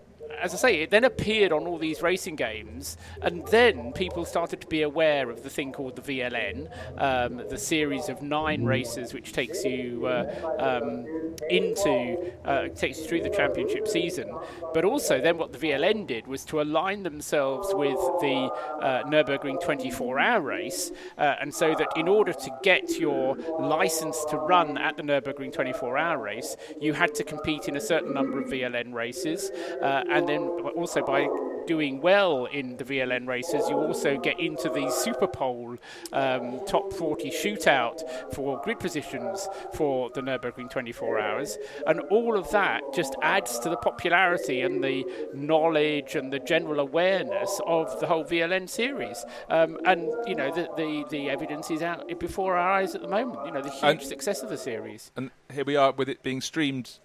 as 0.41 0.53
I 0.53 0.57
say, 0.57 0.81
it 0.81 0.91
then 0.91 1.03
appeared 1.03 1.51
on 1.51 1.65
all 1.65 1.77
these 1.77 2.01
racing 2.01 2.35
games, 2.35 2.97
and 3.21 3.45
then 3.47 3.93
people 3.93 4.25
started 4.25 4.61
to 4.61 4.67
be 4.67 4.81
aware 4.81 5.29
of 5.29 5.43
the 5.43 5.49
thing 5.49 5.71
called 5.71 5.95
the 5.95 6.01
VLN, 6.01 6.69
um, 6.97 7.41
the 7.49 7.57
series 7.57 8.09
of 8.09 8.21
nine 8.21 8.65
races 8.65 9.13
which 9.13 9.33
takes 9.33 9.63
you 9.63 10.05
uh, 10.05 10.25
um, 10.59 11.05
into 11.49 12.31
uh, 12.45 12.67
takes 12.69 12.99
you 12.99 13.05
through 13.05 13.21
the 13.21 13.29
championship 13.29 13.87
season. 13.87 14.31
But 14.73 14.85
also, 14.85 15.21
then 15.21 15.37
what 15.37 15.51
the 15.51 15.57
VLN 15.57 16.07
did 16.07 16.27
was 16.27 16.45
to 16.45 16.61
align 16.61 17.03
themselves 17.03 17.73
with 17.73 17.97
the 18.21 18.51
uh, 18.81 19.03
Nurburgring 19.03 19.61
24-hour 19.63 20.41
race, 20.41 20.91
uh, 21.17 21.35
and 21.41 21.53
so 21.53 21.73
that 21.75 21.87
in 21.95 22.07
order 22.07 22.33
to 22.33 22.51
get 22.63 22.99
your 22.99 23.35
license 23.59 24.23
to 24.29 24.37
run 24.37 24.77
at 24.77 24.97
the 24.97 25.03
Nurburgring 25.03 25.53
24-hour 25.53 26.21
race, 26.21 26.55
you 26.79 26.93
had 26.93 27.15
to 27.15 27.23
compete 27.23 27.67
in 27.67 27.75
a 27.75 27.81
certain 27.81 28.13
number 28.13 28.39
of 28.39 28.47
VLN 28.47 28.93
races, 28.93 29.51
uh, 29.81 30.03
and 30.15 30.29
then 30.29 30.47
also 30.77 31.03
by 31.03 31.27
doing 31.67 31.99
well 31.99 32.45
in 32.45 32.77
the 32.77 32.85
VLN 32.85 33.27
races, 33.27 33.67
you 33.67 33.75
also 33.75 34.17
get 34.17 34.39
into 34.39 34.69
the 34.69 34.89
Super 34.89 35.27
Pole 35.27 35.77
um, 36.13 36.61
top 36.65 36.93
40 36.93 37.29
shootout 37.31 38.01
for 38.33 38.61
grid 38.63 38.79
positions 38.79 39.49
for 39.73 40.09
the 40.11 40.21
Nürburgring 40.21 40.69
24 40.69 41.19
hours. 41.19 41.57
And 41.85 41.99
all 42.11 42.37
of 42.37 42.49
that 42.51 42.81
just 42.93 43.15
adds 43.21 43.59
to 43.59 43.69
the 43.69 43.75
popularity 43.75 44.61
and 44.61 44.81
the 44.81 45.05
knowledge 45.33 46.15
and 46.15 46.31
the 46.31 46.39
general 46.39 46.79
awareness 46.79 47.59
of 47.67 47.99
the 47.99 48.07
whole 48.07 48.23
VLN 48.23 48.69
series. 48.69 49.25
Um, 49.49 49.77
and, 49.85 50.09
you 50.27 50.35
know, 50.35 50.53
the, 50.55 50.69
the, 50.77 51.05
the, 51.09 51.29
evidence 51.29 51.69
is 51.71 51.81
out 51.81 52.07
before 52.19 52.55
our 52.55 52.69
eyes 52.79 52.95
at 52.95 53.01
the 53.01 53.09
moment, 53.09 53.45
you 53.45 53.51
know, 53.51 53.61
the 53.61 53.69
huge 53.71 53.83
and, 53.83 54.01
success 54.01 54.43
of 54.43 54.49
the 54.49 54.57
series. 54.57 55.11
And 55.17 55.31
here 55.51 55.65
we 55.65 55.75
are 55.75 55.91
with 55.91 56.07
it 56.07 56.23
being 56.23 56.39
streamed 56.39 56.99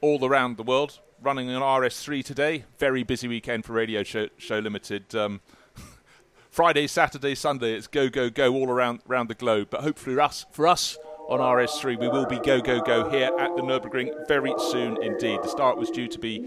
all 0.00 0.24
around 0.24 0.56
the 0.56 0.62
world 0.62 1.00
running 1.22 1.50
on 1.50 1.62
RS3 1.62 2.24
today. 2.24 2.64
Very 2.78 3.02
busy 3.02 3.28
weekend 3.28 3.64
for 3.64 3.72
Radio 3.72 4.02
Show, 4.02 4.28
Show 4.36 4.58
Limited. 4.58 5.14
Um, 5.14 5.40
Friday, 6.50 6.86
Saturday, 6.86 7.34
Sunday, 7.34 7.74
it's 7.74 7.86
go, 7.86 8.08
go, 8.08 8.30
go 8.30 8.54
all 8.54 8.70
around 8.70 9.00
around 9.08 9.28
the 9.28 9.34
globe. 9.34 9.68
But 9.70 9.82
hopefully, 9.82 10.18
us 10.18 10.46
for 10.52 10.66
us 10.66 10.96
on 11.28 11.40
RS3, 11.40 11.98
we 11.98 12.08
will 12.08 12.26
be 12.26 12.38
go, 12.38 12.60
go, 12.60 12.80
go 12.80 13.10
here 13.10 13.30
at 13.38 13.54
the 13.56 13.62
Nürburgring 13.62 14.26
very 14.28 14.54
soon 14.70 15.02
indeed. 15.02 15.42
The 15.42 15.48
start 15.48 15.76
was 15.76 15.90
due 15.90 16.08
to 16.08 16.18
be 16.18 16.38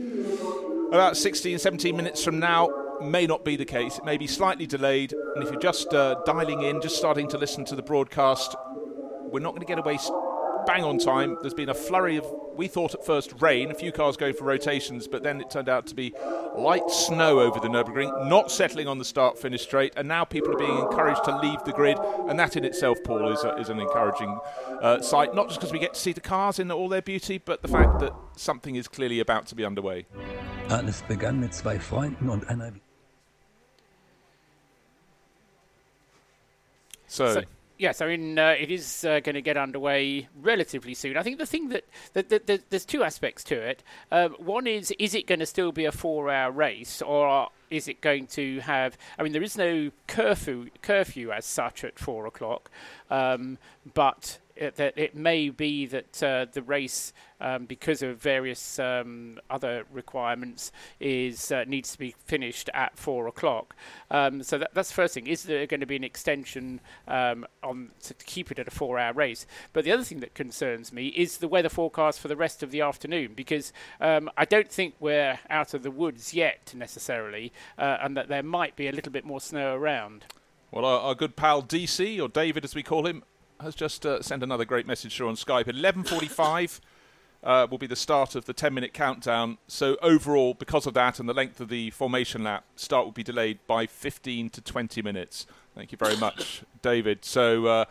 about 0.92 1.18
16, 1.18 1.60
17 1.60 1.96
minutes 1.96 2.24
from 2.24 2.40
now. 2.40 2.70
May 3.02 3.26
not 3.26 3.44
be 3.44 3.56
the 3.56 3.66
case. 3.66 3.98
It 3.98 4.06
may 4.06 4.18
be 4.18 4.28
slightly 4.28 4.66
delayed. 4.66 5.14
And 5.36 5.44
if 5.44 5.52
you're 5.52 5.62
just 5.62 5.94
uh, 5.94 6.22
dialing 6.26 6.64
in, 6.64 6.82
just 6.82 6.98
starting 6.98 7.28
to 7.30 7.38
listen 7.38 7.66
to 7.66 7.76
the 7.76 7.82
broadcast, 7.82 8.56
we're 9.32 9.40
not 9.40 9.52
going 9.52 9.62
to 9.62 9.68
get 9.68 9.80
away 9.80 9.98
bang 10.66 10.84
on 10.84 10.98
time. 10.98 11.38
There's 11.42 11.54
been 11.54 11.70
a 11.70 11.74
flurry 11.74 12.18
of, 12.18 12.26
we 12.56 12.68
thought 12.68 12.94
at 12.94 13.06
first, 13.06 13.34
rain, 13.40 13.72
a 13.72 13.74
few 13.74 13.92
cars 13.92 14.18
going 14.18 14.34
for 14.34 14.46
rotations, 14.46 15.08
but 15.08 15.24
then 15.24 15.42
it 15.42 15.50
turned 15.50 15.70
out 15.70 15.88
to 15.88 15.96
be 15.96 16.14
light 16.56 16.90
snow 16.90 17.40
over 17.40 17.60
the 17.60 17.68
Nürburgring, 17.68 18.28
not 18.28 18.52
settling 18.52 18.88
on 18.88 18.98
the 18.98 19.06
start 19.06 19.38
finish 19.38 19.62
straight, 19.62 19.94
and 19.96 20.08
now 20.08 20.24
people 20.24 20.54
are 20.54 20.58
being 20.58 20.78
encouraged 20.78 21.24
to 21.26 21.38
leave 21.40 21.64
the 21.64 21.72
grid, 21.72 21.98
and 22.28 22.40
that 22.40 22.56
in 22.56 22.66
itself, 22.66 22.98
Paul, 23.04 23.32
is, 23.32 23.44
a, 23.44 23.56
is 23.56 23.70
an 23.70 23.80
encouraging 23.80 24.40
uh, 24.82 25.02
sight, 25.02 25.34
not 25.34 25.48
just 25.48 25.60
because 25.60 25.74
we 25.74 25.80
get 25.80 25.94
to 25.94 26.00
see 26.00 26.14
the 26.14 26.22
cars 26.22 26.60
in 26.60 26.72
all 26.72 26.90
their 26.90 27.02
beauty, 27.02 27.38
but 27.38 27.62
the 27.62 27.68
fact 27.68 28.00
that 28.00 28.14
something 28.36 28.76
is 28.76 28.88
clearly 28.88 29.20
about 29.20 29.48
to 29.48 29.56
be 29.56 29.66
underway. 29.66 30.06
Alles 30.70 31.04
begann 31.08 31.40
mit 31.40 31.54
zwei 31.54 31.80
Freunden 31.80 32.30
und 32.30 32.50
einer. 32.50 32.72
so, 37.08 37.34
so 37.34 37.42
yes, 37.82 38.00
I 38.00 38.08
mean 38.08 38.38
uh, 38.38 38.56
it 38.58 38.72
is 38.72 39.04
uh, 39.04 39.20
going 39.20 39.36
to 39.36 39.42
get 39.42 39.58
underway 39.58 40.30
relatively 40.40 40.94
soon. 40.94 41.18
I 41.18 41.24
think 41.24 41.40
the 41.40 41.46
thing 41.46 41.70
that, 41.70 41.84
that, 42.14 42.30
that, 42.30 42.48
that 42.48 42.70
there's 42.70 42.86
two 42.86 43.04
aspects 43.04 43.44
to 43.46 43.56
it. 43.60 43.84
Um, 44.12 44.36
one 44.40 44.68
is 44.68 44.92
is 45.00 45.16
it 45.16 45.28
going 45.28 45.40
to 45.40 45.46
still 45.46 45.72
be 45.72 45.86
a 45.86 45.92
four-hour 45.92 46.52
race, 46.52 47.02
or 47.02 47.50
is 47.70 47.88
it 47.88 48.00
going 48.00 48.28
to 48.28 48.60
have? 48.60 48.98
I 49.18 49.24
mean, 49.24 49.34
there 49.34 49.44
is 49.44 49.58
no 49.58 49.92
curfew 50.08 50.70
curfew 50.82 51.32
as 51.32 51.46
such 51.46 51.84
at 51.84 51.98
four 51.98 52.28
o'clock, 52.28 52.70
um, 53.10 53.58
but 53.94 54.38
it, 54.62 54.76
that 54.76 54.98
it 54.98 55.16
may 55.16 55.50
be 55.50 55.88
that 55.88 56.22
uh, 56.22 56.46
the 56.52 56.62
race, 56.62 57.14
um, 57.40 57.66
because 57.66 58.04
of 58.04 58.22
various 58.22 58.78
um, 58.78 59.40
other 59.50 59.86
requirements, 59.92 60.72
is 61.00 61.52
uh, 61.52 61.66
needs 61.68 61.92
to 61.94 61.98
be 61.98 62.14
finished 62.26 62.70
at 62.74 62.98
four 62.98 63.28
o'clock. 63.28 63.76
Um, 64.12 64.44
so 64.44 64.60
that, 64.60 64.72
that's 64.74 64.90
the 64.90 64.96
first 64.96 65.16
thing. 65.16 65.26
Is 65.26 65.44
there 65.44 65.66
going 65.66 65.80
to 65.80 65.88
be 65.88 65.96
an 65.96 66.04
extension 66.04 66.80
um, 67.08 67.46
on 67.64 67.90
to 68.04 68.14
keep 68.14 68.52
it 68.52 68.60
at 68.60 68.68
a 68.68 68.72
four-hour 68.72 69.14
race? 69.14 69.48
But 69.74 69.84
the 69.84 69.92
other 69.92 70.04
thing 70.04 70.20
that 70.20 70.36
concerns 70.36 70.94
me 70.94 71.08
is 71.08 71.38
the 71.38 71.48
weather 71.48 71.70
forecast 71.70 72.20
for 72.20 72.28
the 72.28 72.36
rest 72.36 72.62
of 72.62 72.70
the 72.70 72.82
afternoon, 72.82 73.34
because 73.36 73.74
um, 74.00 74.30
I 74.38 74.46
don't 74.46 74.70
think 74.70 74.94
we're 75.00 75.40
out 75.50 75.74
of 75.74 75.82
the 75.82 75.92
woods 75.92 76.36
yet 76.36 76.74
necessarily, 76.76 77.52
uh, 77.80 77.98
and 78.02 78.16
that 78.16 78.28
there 78.28 78.44
might 78.44 78.76
be 78.76 78.88
a 78.88 78.92
little 78.92 79.12
bit 79.12 79.26
more 79.26 79.42
snow 79.42 79.74
around. 79.74 80.26
Well, 80.72 80.86
our, 80.86 81.00
our, 81.00 81.16
good 81.16 81.36
pal 81.36 81.62
DC, 81.62 82.22
or 82.22 82.30
David 82.30 82.64
as 82.64 82.74
we 82.74 82.82
call 82.82 83.06
him, 83.06 83.24
has 83.62 83.76
just 83.76 84.06
uh, 84.06 84.22
sent 84.22 84.44
another 84.44 84.66
great 84.66 84.86
message 84.86 85.16
through 85.16 85.30
on 85.30 85.36
Skype. 85.36 85.66
11.45 85.66 86.80
uh, 87.44 87.68
will 87.70 87.78
be 87.78 87.88
the 87.88 87.96
start 87.96 88.36
of 88.36 88.46
the 88.46 88.54
10-minute 88.54 88.94
countdown. 88.94 89.58
So 89.68 89.98
overall, 90.02 90.54
because 90.54 90.86
of 90.86 90.94
that 90.94 91.20
and 91.20 91.28
the 91.28 91.34
length 91.34 91.60
of 91.60 91.70
the 91.70 91.90
formation 91.92 92.44
lap, 92.44 92.66
start 92.76 93.06
will 93.06 93.12
be 93.12 93.24
delayed 93.24 93.60
by 93.68 93.86
15 93.88 94.50
to 94.52 94.62
20 94.62 95.02
minutes. 95.02 95.46
Thank 95.76 95.92
you 95.92 95.98
very 95.98 96.18
much, 96.18 96.64
David. 96.82 97.24
So, 97.26 97.66
uh, 97.66 97.86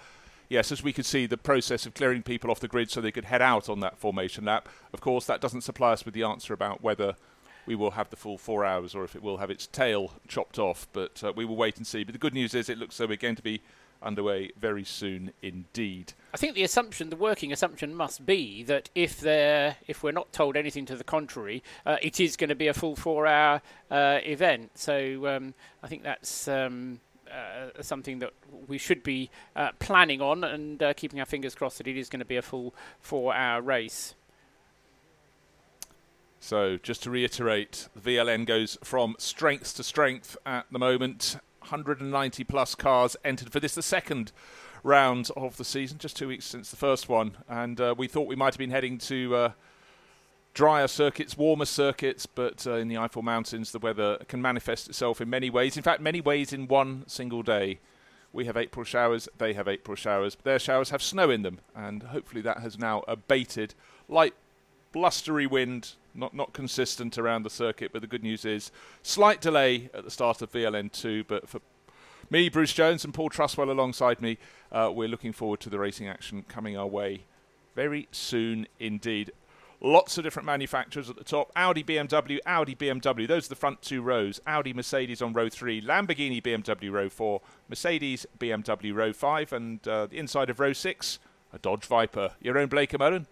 yes, 0.49 0.71
as 0.71 0.83
we 0.83 0.93
could 0.93 1.07
see, 1.07 1.27
the 1.27 1.39
process 1.39 1.87
of 1.87 1.95
clearing 1.95 2.23
people 2.23 2.51
off 2.51 2.61
the 2.61 2.69
grid 2.69 2.91
so 2.91 3.01
they 3.01 3.13
could 3.13 3.25
head 3.25 3.43
out 3.43 3.69
on 3.69 3.81
that 3.81 3.99
formation 3.99 4.45
lap. 4.45 4.69
Of 4.93 5.01
course, 5.01 5.27
that 5.27 5.41
doesn't 5.41 5.63
supply 5.63 5.93
us 5.93 6.05
with 6.05 6.15
the 6.15 6.23
answer 6.23 6.55
about 6.55 6.83
whether 6.83 7.17
we 7.67 7.75
will 7.75 7.93
have 7.93 8.11
the 8.11 8.17
full 8.17 8.39
four 8.39 8.65
hours 8.65 8.95
or 8.95 9.05
if 9.05 9.15
it 9.15 9.23
will 9.23 9.37
have 9.37 9.51
its 9.51 9.67
tail 9.67 10.13
chopped 10.29 10.59
off. 10.59 10.89
But 10.93 11.23
uh, 11.23 11.33
we 11.35 11.45
will 11.45 11.57
wait 11.57 11.77
and 11.77 11.87
see. 11.87 12.05
But 12.05 12.13
the 12.13 12.19
good 12.19 12.35
news 12.35 12.55
is 12.55 12.69
it 12.69 12.79
looks 12.79 12.99
like 12.99 13.09
we're 13.09 13.17
going 13.17 13.37
to 13.37 13.43
be 13.43 13.63
underway 14.03 14.51
very 14.59 14.85
soon 14.85 15.33
indeed. 15.43 16.13
I 16.33 16.37
think 16.37 16.55
the 16.55 16.63
assumption, 16.63 17.11
the 17.11 17.17
working 17.17 17.53
assumption, 17.53 17.95
must 17.95 18.25
be 18.25 18.63
that 18.65 18.91
if 18.95 19.21
they 19.21 19.77
if 19.87 20.03
we're 20.03 20.13
not 20.13 20.33
told 20.33 20.57
anything 20.57 20.87
to 20.87 20.97
the 20.97 21.05
contrary, 21.05 21.63
uh, 21.85 21.97
it 22.03 22.21
is 22.21 22.37
going 22.37 22.51
to 22.51 22.55
be 22.55 22.69
a 22.69 22.75
full 22.75 22.97
four-hour 22.97 23.63
uh, 23.91 24.19
event. 24.23 24.71
So 24.75 25.27
um, 25.27 25.55
I 25.83 25.89
think 25.89 26.03
that's. 26.03 26.49
Um, 26.49 27.01
uh, 27.31 27.81
something 27.81 28.19
that 28.19 28.33
we 28.67 28.77
should 28.77 29.05
be 29.05 29.31
uh, 29.55 29.71
planning 29.79 30.21
on 30.21 30.43
and 30.43 30.83
uh, 30.83 30.93
keeping 30.95 31.21
our 31.21 31.27
fingers 31.27 31.55
crossed 31.55 31.79
that 31.79 31.87
it 31.87 31.97
is 31.97 32.09
going 32.09 32.19
to 32.19 32.25
be 32.25 32.37
a 32.37 32.43
full 32.43 32.75
four-hour 33.01 33.63
race. 33.63 34.17
So, 36.41 36.79
just 36.79 37.03
to 37.05 37.11
reiterate, 37.11 37.89
the 37.95 38.17
VLN 38.17 38.47
goes 38.47 38.79
from 38.83 39.15
strength 39.19 39.77
to 39.77 39.85
strength 39.85 40.37
at 40.45 40.67
the 40.73 40.79
moment. 40.79 41.37
190 41.71 42.45
plus 42.45 42.75
cars 42.75 43.17
entered 43.25 43.53
for 43.53 43.61
this, 43.61 43.75
the 43.75 43.83
second 43.83 44.33
round 44.83 45.31
of 45.37 45.57
the 45.57 45.65
season, 45.65 45.99
just 45.99 46.17
two 46.17 46.29
weeks 46.29 46.45
since 46.45 46.71
the 46.71 46.77
first 46.77 47.09
one. 47.09 47.37
And 47.49 47.81
uh, 47.81 47.95
we 47.97 48.09
thought 48.09 48.27
we 48.27 48.37
might 48.37 48.55
have 48.55 48.59
been 48.59 48.71
heading 48.71 48.99
to 48.99 49.35
uh, 49.37 49.53
drier 50.55 50.89
circuits, 50.89 51.37
warmer 51.37 51.65
circuits, 51.65 52.27
but 52.27 52.67
uh, 52.67 52.75
in 52.75 52.89
the 52.89 52.97
Eifel 52.97 53.23
Mountains, 53.23 53.73
the 53.73 53.79
weather 53.79 54.19
can 54.29 54.43
manifest 54.43 54.89
itself 54.89 55.21
in 55.21 55.31
many 55.31 55.51
ways. 55.51 55.77
In 55.77 55.83
fact, 55.83 56.01
many 56.01 56.21
ways 56.21 56.53
in 56.53 56.67
one 56.67 57.05
single 57.07 57.43
day. 57.43 57.79
We 58.33 58.45
have 58.45 58.57
April 58.57 58.85
showers, 58.85 59.29
they 59.39 59.55
have 59.55 59.67
April 59.67 59.97
showers, 59.97 60.37
but 60.37 60.45
their 60.45 60.61
showers 60.61 60.91
have 60.91 61.03
snow 61.03 61.31
in 61.31 61.43
them, 61.43 61.59
and 61.75 62.05
hopefully 62.05 62.43
that 62.43 62.61
has 62.61 62.79
now 62.79 63.03
abated. 63.09 63.75
Light 64.09 64.35
blustery 64.93 65.49
wind, 65.49 65.95
not 66.15 66.35
not 66.35 66.53
consistent 66.53 67.19
around 67.19 67.43
the 67.43 67.51
circuit. 67.51 67.93
But 67.93 68.03
the 68.03 68.09
good 68.09 68.23
news 68.23 68.45
is 68.45 68.71
slight 69.03 69.41
delay 69.41 69.91
at 69.95 70.05
the 70.05 70.11
start 70.11 70.43
of 70.43 70.53
VLN2. 70.53 71.25
But 71.27 71.49
for 71.49 71.61
me, 72.31 72.49
Bruce 72.49 72.73
Jones, 72.73 73.05
and 73.05 73.13
Paul 73.13 73.31
Truswell 73.31 73.71
alongside 73.71 74.21
me, 74.21 74.39
uh, 74.71 74.91
we're 74.95 75.09
looking 75.09 75.33
forward 75.33 75.61
to 75.61 75.71
the 75.71 75.79
racing 75.79 76.09
action 76.09 76.45
coming 76.49 76.77
our 76.77 76.87
way 76.87 77.25
very 77.75 78.09
soon 78.13 78.67
indeed. 78.79 79.33
Lots 79.83 80.19
of 80.19 80.25
different 80.25 80.45
manufacturers 80.45 81.09
at 81.09 81.17
the 81.17 81.25
top. 81.25 81.51
Audi, 81.57 81.83
BMW, 81.83 82.39
Audi, 82.45 82.75
BMW. 82.75 83.27
Those 83.27 83.47
are 83.47 83.49
the 83.49 83.57
front 83.57 83.81
two 83.81 84.03
rows. 84.03 84.39
Audi, 84.47 84.75
Mercedes 84.75 85.23
on 85.23 85.33
row 85.33 85.49
three. 85.49 85.81
Lamborghini, 85.81 86.43
BMW 86.43 86.93
row 86.93 87.09
four. 87.09 87.41
Mercedes, 87.69 88.27
BMW 88.39 88.95
row 88.95 89.15
five. 89.15 89.55
And 89.55 89.87
uh, 89.89 90.07
the 90.07 90.19
inside 90.19 90.51
of 90.51 90.61
row 90.61 90.75
six, 90.75 91.19
a 91.55 91.59
Dodge 91.59 91.87
Viper. 91.87 92.33
Your 92.43 92.59
own 92.59 92.69
Blake 92.69 92.97
Mullen 92.99 93.27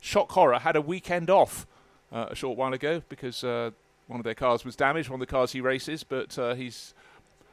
Shock 0.00 0.30
Horror 0.32 0.60
had 0.60 0.76
a 0.76 0.80
weekend 0.80 1.28
off 1.30 1.66
a 2.12 2.34
short 2.34 2.56
while 2.56 2.72
ago 2.72 3.02
because 3.08 3.44
uh, 3.44 3.70
one 4.06 4.20
of 4.20 4.24
their 4.24 4.34
cars 4.34 4.64
was 4.64 4.76
damaged, 4.76 5.10
one 5.10 5.20
of 5.20 5.26
the 5.26 5.30
cars 5.30 5.52
he 5.52 5.60
races, 5.60 6.04
but 6.04 6.38
uh, 6.38 6.54
he's 6.54 6.94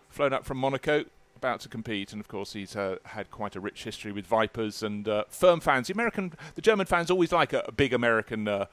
flown 0.09 0.33
up 0.33 0.45
from 0.45 0.57
Monaco 0.57 1.05
about 1.35 1.59
to 1.59 1.69
compete, 1.69 2.13
and 2.13 2.21
of 2.21 2.27
course 2.27 2.53
he's 2.53 2.75
uh, 2.75 2.95
had 3.03 3.29
quite 3.29 3.55
a 3.55 3.59
rich 3.59 3.83
history 3.83 4.11
with 4.11 4.25
Vipers 4.25 4.81
and 4.81 5.07
uh, 5.07 5.25
firm 5.27 5.59
fans. 5.59 5.87
The 5.87 5.93
American, 5.93 6.33
the 6.55 6.61
German 6.61 6.85
fans 6.85 7.11
always 7.11 7.31
like 7.31 7.51
a, 7.51 7.63
a 7.67 7.71
big 7.71 7.93
American 7.93 8.47
uh, 8.47 8.65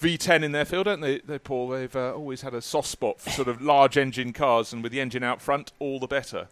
V10 0.00 0.42
in 0.42 0.52
their 0.52 0.66
field, 0.66 0.84
don't 0.84 1.00
they, 1.00 1.20
they 1.20 1.38
Paul? 1.38 1.68
They've 1.68 1.96
always 1.96 2.42
had 2.42 2.52
a 2.52 2.60
soft 2.60 2.88
spot 2.88 3.20
for 3.20 3.30
sort 3.30 3.48
of 3.48 3.62
large 3.62 3.96
engine 3.96 4.32
cars, 4.32 4.72
and 4.72 4.82
with 4.82 4.92
the 4.92 5.00
engine 5.00 5.22
out 5.24 5.40
front, 5.40 5.72
all 5.78 5.98
the 5.98 6.06
better. 6.06 6.48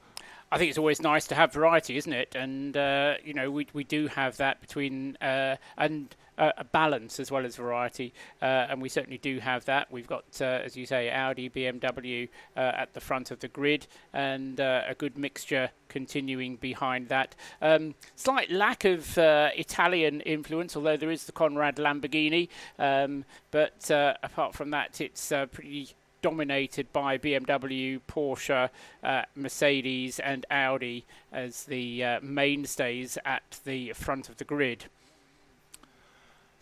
I 0.50 0.58
think 0.58 0.68
it's 0.68 0.78
always 0.78 1.00
nice 1.00 1.26
to 1.28 1.34
have 1.34 1.52
variety, 1.52 1.96
isn't 1.96 2.12
it? 2.12 2.34
And 2.34 2.76
uh, 2.76 3.14
you 3.24 3.32
know, 3.32 3.50
we 3.50 3.68
we 3.72 3.84
do 3.84 4.06
have 4.08 4.36
that 4.36 4.60
between 4.60 5.16
uh, 5.20 5.56
and 5.78 6.14
uh, 6.42 6.52
a 6.58 6.64
balance 6.64 7.20
as 7.20 7.30
well 7.30 7.46
as 7.46 7.54
variety, 7.54 8.12
uh, 8.40 8.66
and 8.68 8.82
we 8.82 8.88
certainly 8.88 9.18
do 9.18 9.38
have 9.38 9.64
that. 9.66 9.90
We've 9.92 10.08
got, 10.08 10.24
uh, 10.40 10.44
as 10.44 10.76
you 10.76 10.86
say, 10.86 11.08
Audi, 11.08 11.48
BMW 11.48 12.28
uh, 12.56 12.60
at 12.60 12.94
the 12.94 13.00
front 13.00 13.30
of 13.30 13.38
the 13.38 13.46
grid, 13.46 13.86
and 14.12 14.58
a 14.58 14.94
good 14.98 15.16
mixture 15.16 15.70
continuing 15.88 16.56
behind 16.56 17.08
that. 17.08 17.36
Um, 17.60 17.94
slight 18.16 18.50
lack 18.50 18.84
of 18.84 19.16
Italian 19.16 20.20
influence, 20.22 20.76
although 20.76 20.96
there 20.96 21.12
is 21.12 21.24
the 21.24 21.32
Konrad 21.32 21.76
Lamborghini, 21.76 22.48
um, 22.78 23.24
but 23.52 23.88
apart 23.90 24.54
from 24.54 24.70
that, 24.70 25.00
it's 25.00 25.32
pretty 25.52 25.90
dominated 26.22 26.92
by 26.92 27.18
BMW, 27.18 28.00
Porsche, 28.08 28.70
uh, 29.02 29.22
Mercedes, 29.36 30.18
and 30.20 30.46
Audi 30.50 31.04
as 31.32 31.64
the 31.64 32.04
uh, 32.04 32.20
mainstays 32.20 33.18
at 33.24 33.60
the 33.64 33.92
front 33.92 34.28
of 34.28 34.38
the 34.38 34.44
grid. 34.44 34.86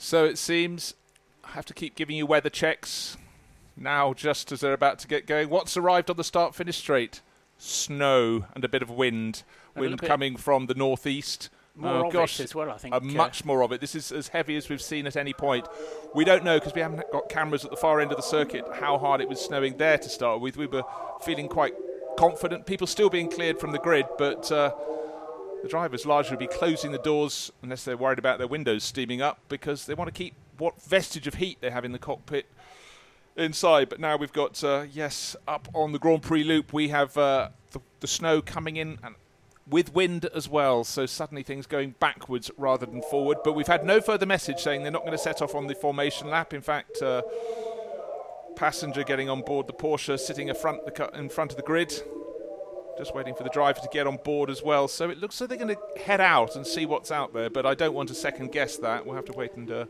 So 0.03 0.25
it 0.25 0.39
seems 0.39 0.95
I 1.45 1.51
have 1.51 1.67
to 1.67 1.75
keep 1.75 1.95
giving 1.95 2.17
you 2.17 2.25
weather 2.25 2.49
checks 2.49 3.19
now, 3.77 4.15
just 4.15 4.51
as 4.51 4.61
they're 4.61 4.73
about 4.73 4.99
to 5.01 5.07
get 5.07 5.27
going. 5.27 5.51
What's 5.51 5.77
arrived 5.77 6.09
on 6.09 6.17
the 6.17 6.25
start 6.25 6.55
finish 6.55 6.79
straight? 6.79 7.21
Snow 7.59 8.47
and 8.55 8.65
a 8.65 8.69
bit 8.69 8.81
of 8.81 8.89
wind. 8.89 9.43
Wind 9.77 10.01
coming 10.01 10.37
from 10.37 10.67
the 10.67 10.75
northeast. 10.75 11.51
More 11.77 12.07
oh, 12.07 12.11
gosh, 12.11 12.41
as 12.41 12.55
well, 12.55 12.71
I 12.71 12.79
think. 12.79 12.95
Uh, 12.95 13.01
much 13.01 13.45
more 13.45 13.63
of 13.63 13.73
it. 13.73 13.83
This 13.83 13.95
is 13.95 14.11
as 14.11 14.29
heavy 14.29 14.57
as 14.57 14.71
we've 14.71 14.81
seen 14.81 15.07
at 15.07 15.17
any 15.17 15.35
point. 15.35 15.69
We 16.15 16.25
don't 16.25 16.45
know 16.45 16.59
because 16.59 16.75
we 16.75 16.81
haven't 16.81 17.03
got 17.13 17.29
cameras 17.29 17.67
at 17.67 17.71
the 17.71 17.77
far 17.77 18.01
end 18.01 18.11
of 18.11 18.17
the 18.17 18.23
circuit 18.23 18.65
how 18.73 18.97
hard 18.97 19.21
it 19.21 19.29
was 19.29 19.39
snowing 19.39 19.77
there 19.77 19.99
to 19.99 20.09
start 20.09 20.41
with. 20.41 20.57
We 20.57 20.67
were 20.67 20.83
feeling 21.21 21.47
quite 21.47 21.75
confident. 22.19 22.65
People 22.65 22.87
still 22.87 23.11
being 23.11 23.29
cleared 23.29 23.61
from 23.61 23.73
the 23.73 23.79
grid, 23.79 24.07
but 24.17 24.51
uh, 24.51 24.73
the 25.63 25.69
drivers 25.69 26.07
largely 26.07 26.33
will 26.33 26.41
be 26.41 26.47
closing 26.47 26.93
the 26.93 26.99
doors 26.99 27.53
unless 27.63 27.85
they're 27.85 27.97
worried 27.97 28.19
about 28.19 28.39
their 28.39 28.47
windows 28.47 28.85
steaming 28.85 29.21
up 29.21 29.41
because 29.49 29.87
they 29.87 29.95
want 29.95 30.09
to 30.09 30.13
keep 30.13 30.35
what 30.59 30.81
vestige 30.83 31.27
of 31.27 31.35
heat 31.35 31.59
they 31.61 31.71
have 31.71 31.85
in 31.85 31.93
the 31.93 31.99
cockpit 31.99 32.47
inside. 33.37 33.89
But 33.89 34.01
now 34.01 34.17
we've 34.17 34.33
got, 34.33 34.63
uh, 34.63 34.85
yes, 34.91 35.37
up 35.47 35.69
on 35.75 35.93
the 35.93 35.99
Grand 35.99 36.23
Prix 36.23 36.45
loop, 36.45 36.73
we 36.73 36.89
have 36.89 37.17
uh, 37.17 37.51
the, 37.73 37.81
the, 38.01 38.07
snow 38.07 38.41
coming 38.41 38.77
in 38.77 38.99
and 39.03 39.15
with 39.69 39.95
wind 39.95 40.27
as 40.35 40.49
well, 40.49 40.85
so 40.85 41.07
suddenly 41.07 41.43
things 41.43 41.67
going 41.67 41.95
backwards 42.01 42.51
rather 42.57 42.87
than 42.87 43.03
forward. 43.03 43.39
But 43.45 43.53
we've 43.53 43.67
had 43.67 43.85
no 43.85 44.01
further 44.01 44.27
message 44.27 44.61
saying 44.61 44.83
they're 44.83 44.93
not 44.93 45.03
going 45.03 45.13
to 45.13 45.19
set 45.19 45.43
off 45.43 45.55
on 45.55 45.67
the 45.67 45.75
formation 45.75 46.29
lap. 46.29 46.53
In 46.53 46.61
fact, 46.61 47.01
uh, 47.03 47.23
passenger 48.57 49.05
getting 49.05 49.31
on 49.31 49.43
board 49.43 49.67
the 49.67 49.73
Porsche 49.73 50.19
sitting 50.19 50.49
in 50.49 50.55
front, 50.55 50.81
in 51.15 51.29
front 51.29 51.53
of 51.53 51.57
the 51.57 51.63
grid. 51.63 52.03
Just 53.01 53.15
waiting 53.15 53.35
for 53.35 53.45
the 53.45 53.49
driver 53.49 53.81
to 53.81 53.89
get 53.91 54.07
on 54.07 54.19
board 54.19 54.51
as 54.51 54.63
well. 54.63 54.87
So 54.87 55.09
it 55.09 55.19
looks 55.19 55.41
like 55.41 55.49
they're 55.49 55.57
going 55.57 55.75
to 55.75 56.03
head 56.03 56.21
out 56.21 56.55
and 56.55 56.67
see 56.67 56.85
what's 56.85 57.11
out 57.11 57.33
there, 57.33 57.49
but 57.49 57.65
I 57.65 57.73
don't 57.73 57.95
want 57.95 58.11
to 58.11 58.15
second 58.15 58.53
guess 58.53 58.77
that. 58.77 59.07
We'll 59.07 59.17
have 59.17 59.25
to 59.25 59.33
wait 59.33 59.55
and 59.55 59.71
uh, 59.71 59.87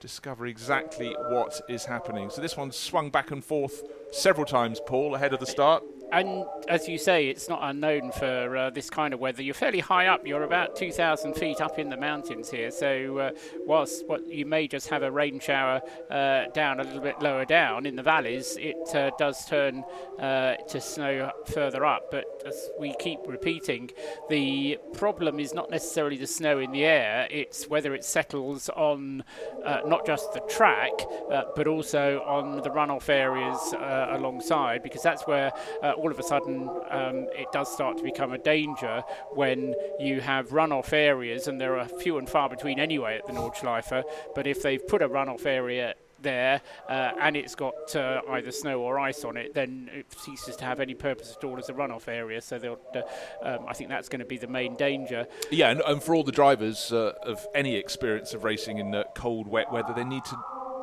discover 0.00 0.46
exactly 0.46 1.14
what 1.28 1.60
is 1.68 1.84
happening. 1.84 2.30
So 2.30 2.40
this 2.40 2.56
one 2.56 2.72
swung 2.72 3.10
back 3.10 3.30
and 3.30 3.44
forth 3.44 3.82
several 4.10 4.46
times, 4.46 4.80
Paul, 4.86 5.14
ahead 5.14 5.34
of 5.34 5.40
the 5.40 5.44
start 5.44 5.82
and 6.12 6.44
as 6.68 6.88
you 6.88 6.98
say, 6.98 7.28
it's 7.28 7.48
not 7.48 7.60
unknown 7.62 8.12
for 8.12 8.56
uh, 8.56 8.70
this 8.70 8.90
kind 8.90 9.12
of 9.12 9.20
weather. 9.20 9.42
You're 9.42 9.54
fairly 9.54 9.80
high 9.80 10.06
up. 10.06 10.26
You're 10.26 10.44
about 10.44 10.76
2,000 10.76 11.34
feet 11.34 11.60
up 11.60 11.78
in 11.78 11.88
the 11.88 11.96
mountains 11.96 12.50
here. 12.50 12.70
So, 12.70 13.18
uh, 13.18 13.30
whilst 13.66 14.06
what 14.06 14.26
you 14.26 14.46
may 14.46 14.68
just 14.68 14.88
have 14.88 15.02
a 15.02 15.10
rain 15.10 15.40
shower 15.40 15.80
uh, 16.10 16.44
down 16.52 16.80
a 16.80 16.84
little 16.84 17.00
bit 17.00 17.20
lower 17.20 17.44
down 17.44 17.86
in 17.86 17.96
the 17.96 18.02
valleys, 18.02 18.56
it 18.58 18.94
uh, 18.94 19.10
does 19.18 19.44
turn 19.46 19.84
uh, 20.18 20.54
to 20.68 20.80
snow 20.80 21.30
further 21.46 21.84
up. 21.84 22.10
But 22.10 22.24
as 22.46 22.70
we 22.78 22.94
keep 22.98 23.20
repeating, 23.26 23.90
the 24.28 24.78
problem 24.94 25.40
is 25.40 25.54
not 25.54 25.70
necessarily 25.70 26.16
the 26.16 26.26
snow 26.26 26.58
in 26.58 26.72
the 26.72 26.84
air. 26.84 27.26
It's 27.30 27.68
whether 27.68 27.94
it 27.94 28.04
settles 28.04 28.68
on 28.70 29.24
uh, 29.64 29.80
not 29.86 30.06
just 30.06 30.32
the 30.32 30.40
track, 30.40 30.92
but 31.28 31.66
also 31.66 32.22
on 32.26 32.56
the 32.56 32.70
runoff 32.70 33.08
areas 33.08 33.74
alongside, 33.74 34.82
because 34.82 35.02
that's 35.02 35.26
where 35.26 35.52
all 35.94 36.10
of 36.10 36.18
a 36.18 36.22
sudden 36.22 36.68
um, 36.90 37.26
it 37.32 37.50
does 37.52 37.72
start 37.72 37.96
to 37.98 38.02
become 38.02 38.32
a 38.32 38.38
danger 38.38 39.02
when 39.30 39.74
you 39.98 40.20
have 40.20 40.50
runoff 40.50 40.92
areas, 40.92 41.48
and 41.48 41.60
there 41.60 41.78
are 41.78 41.88
few 41.88 42.18
and 42.18 42.28
far 42.28 42.48
between 42.48 42.78
anyway 42.78 43.16
at 43.16 43.26
the 43.26 43.32
Nordschleife. 43.32 44.02
But 44.34 44.46
if 44.46 44.62
they've 44.62 44.86
put 44.86 45.02
a 45.02 45.08
runoff 45.08 45.46
area 45.46 45.94
there 46.24 46.60
uh, 46.88 47.12
and 47.20 47.36
it's 47.36 47.54
got 47.54 47.94
uh, 47.94 48.22
either 48.30 48.50
snow 48.50 48.80
or 48.80 48.98
ice 48.98 49.24
on 49.24 49.36
it, 49.36 49.54
then 49.54 49.88
it 49.92 50.06
ceases 50.18 50.56
to 50.56 50.64
have 50.64 50.80
any 50.80 50.94
purpose 50.94 51.36
at 51.36 51.44
all 51.44 51.56
as 51.58 51.68
a 51.68 51.72
runoff 51.72 52.08
area. 52.08 52.40
So 52.40 52.78
uh, 52.94 53.02
um, 53.42 53.66
I 53.68 53.74
think 53.74 53.90
that's 53.90 54.08
going 54.08 54.20
to 54.20 54.26
be 54.26 54.38
the 54.38 54.48
main 54.48 54.74
danger. 54.74 55.28
Yeah, 55.52 55.70
and, 55.70 55.80
and 55.86 56.02
for 56.02 56.16
all 56.16 56.24
the 56.24 56.32
drivers 56.32 56.92
uh, 56.92 57.12
of 57.22 57.46
any 57.54 57.76
experience 57.76 58.34
of 58.34 58.42
racing 58.42 58.78
in 58.78 58.92
uh, 58.94 59.04
cold, 59.14 59.46
wet 59.46 59.70
weather, 59.70 59.92
they 59.94 60.04
need 60.04 60.24
to 60.24 60.36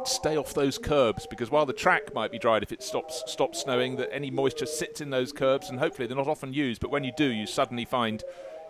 stay 0.05 0.37
off 0.37 0.53
those 0.53 0.77
curbs 0.77 1.27
because 1.27 1.51
while 1.51 1.65
the 1.65 1.73
track 1.73 2.13
might 2.13 2.31
be 2.31 2.39
dried 2.39 2.63
if 2.63 2.71
it 2.71 2.83
stops 2.83 3.23
stops 3.27 3.61
snowing, 3.61 3.95
that 3.97 4.13
any 4.13 4.31
moisture 4.31 4.65
sits 4.65 5.01
in 5.01 5.09
those 5.09 5.31
curbs, 5.31 5.69
and 5.69 5.79
hopefully 5.79 6.07
they're 6.07 6.17
not 6.17 6.27
often 6.27 6.53
used. 6.53 6.81
But 6.81 6.91
when 6.91 7.03
you 7.03 7.11
do, 7.15 7.25
you 7.25 7.47
suddenly 7.47 7.85
find 7.85 8.23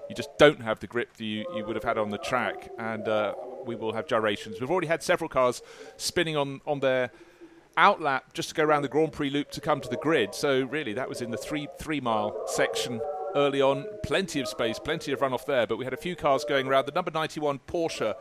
you 0.09 0.15
just 0.15 0.37
don't 0.37 0.61
have 0.61 0.79
the 0.79 0.87
grip 0.87 1.13
that 1.13 1.23
you, 1.23 1.45
you 1.55 1.65
would 1.65 1.75
have 1.75 1.85
had 1.85 1.97
on 1.97 2.09
the 2.09 2.17
track, 2.17 2.69
and 2.77 3.07
uh, 3.07 3.33
we 3.65 3.75
will 3.75 3.93
have 3.93 4.07
gyrations. 4.07 4.59
We've 4.59 4.71
already 4.71 4.87
had 4.87 5.03
several 5.03 5.29
cars 5.29 5.61
spinning 5.97 6.35
on, 6.35 6.61
on 6.65 6.79
their 6.79 7.11
outlap 7.77 8.33
just 8.33 8.49
to 8.49 8.55
go 8.55 8.63
around 8.63 8.81
the 8.81 8.89
Grand 8.89 9.13
Prix 9.13 9.29
loop 9.29 9.51
to 9.51 9.61
come 9.61 9.79
to 9.81 9.89
the 9.89 9.97
grid. 9.97 10.35
So 10.35 10.63
really, 10.63 10.93
that 10.93 11.07
was 11.07 11.21
in 11.21 11.31
the 11.31 11.37
three 11.37 11.67
three 11.79 12.01
mile 12.01 12.43
section 12.47 12.99
early 13.35 13.61
on. 13.61 13.85
Plenty 14.03 14.39
of 14.39 14.47
space, 14.47 14.79
plenty 14.79 15.11
of 15.11 15.19
runoff 15.19 15.45
there. 15.45 15.65
But 15.65 15.77
we 15.77 15.85
had 15.85 15.93
a 15.93 15.97
few 15.97 16.15
cars 16.15 16.43
going 16.43 16.67
around. 16.67 16.87
The 16.87 16.91
number 16.91 17.11
91 17.11 17.59
Porsche. 17.67 18.15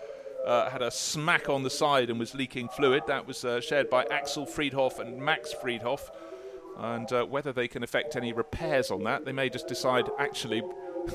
Uh, 0.46 0.70
had 0.70 0.82
a 0.82 0.90
smack 0.90 1.48
on 1.48 1.62
the 1.62 1.70
side 1.70 2.10
and 2.10 2.18
was 2.18 2.34
leaking 2.34 2.68
fluid. 2.70 3.02
That 3.06 3.26
was 3.26 3.44
uh, 3.44 3.60
shared 3.60 3.90
by 3.90 4.04
Axel 4.10 4.46
Friedhoff 4.46 4.98
and 4.98 5.18
Max 5.18 5.52
Friedhoff. 5.52 6.10
And 6.78 7.12
uh, 7.12 7.26
whether 7.26 7.52
they 7.52 7.68
can 7.68 7.82
effect 7.82 8.16
any 8.16 8.32
repairs 8.32 8.90
on 8.90 9.04
that, 9.04 9.26
they 9.26 9.32
may 9.32 9.50
just 9.50 9.68
decide 9.68 10.08
actually 10.18 10.62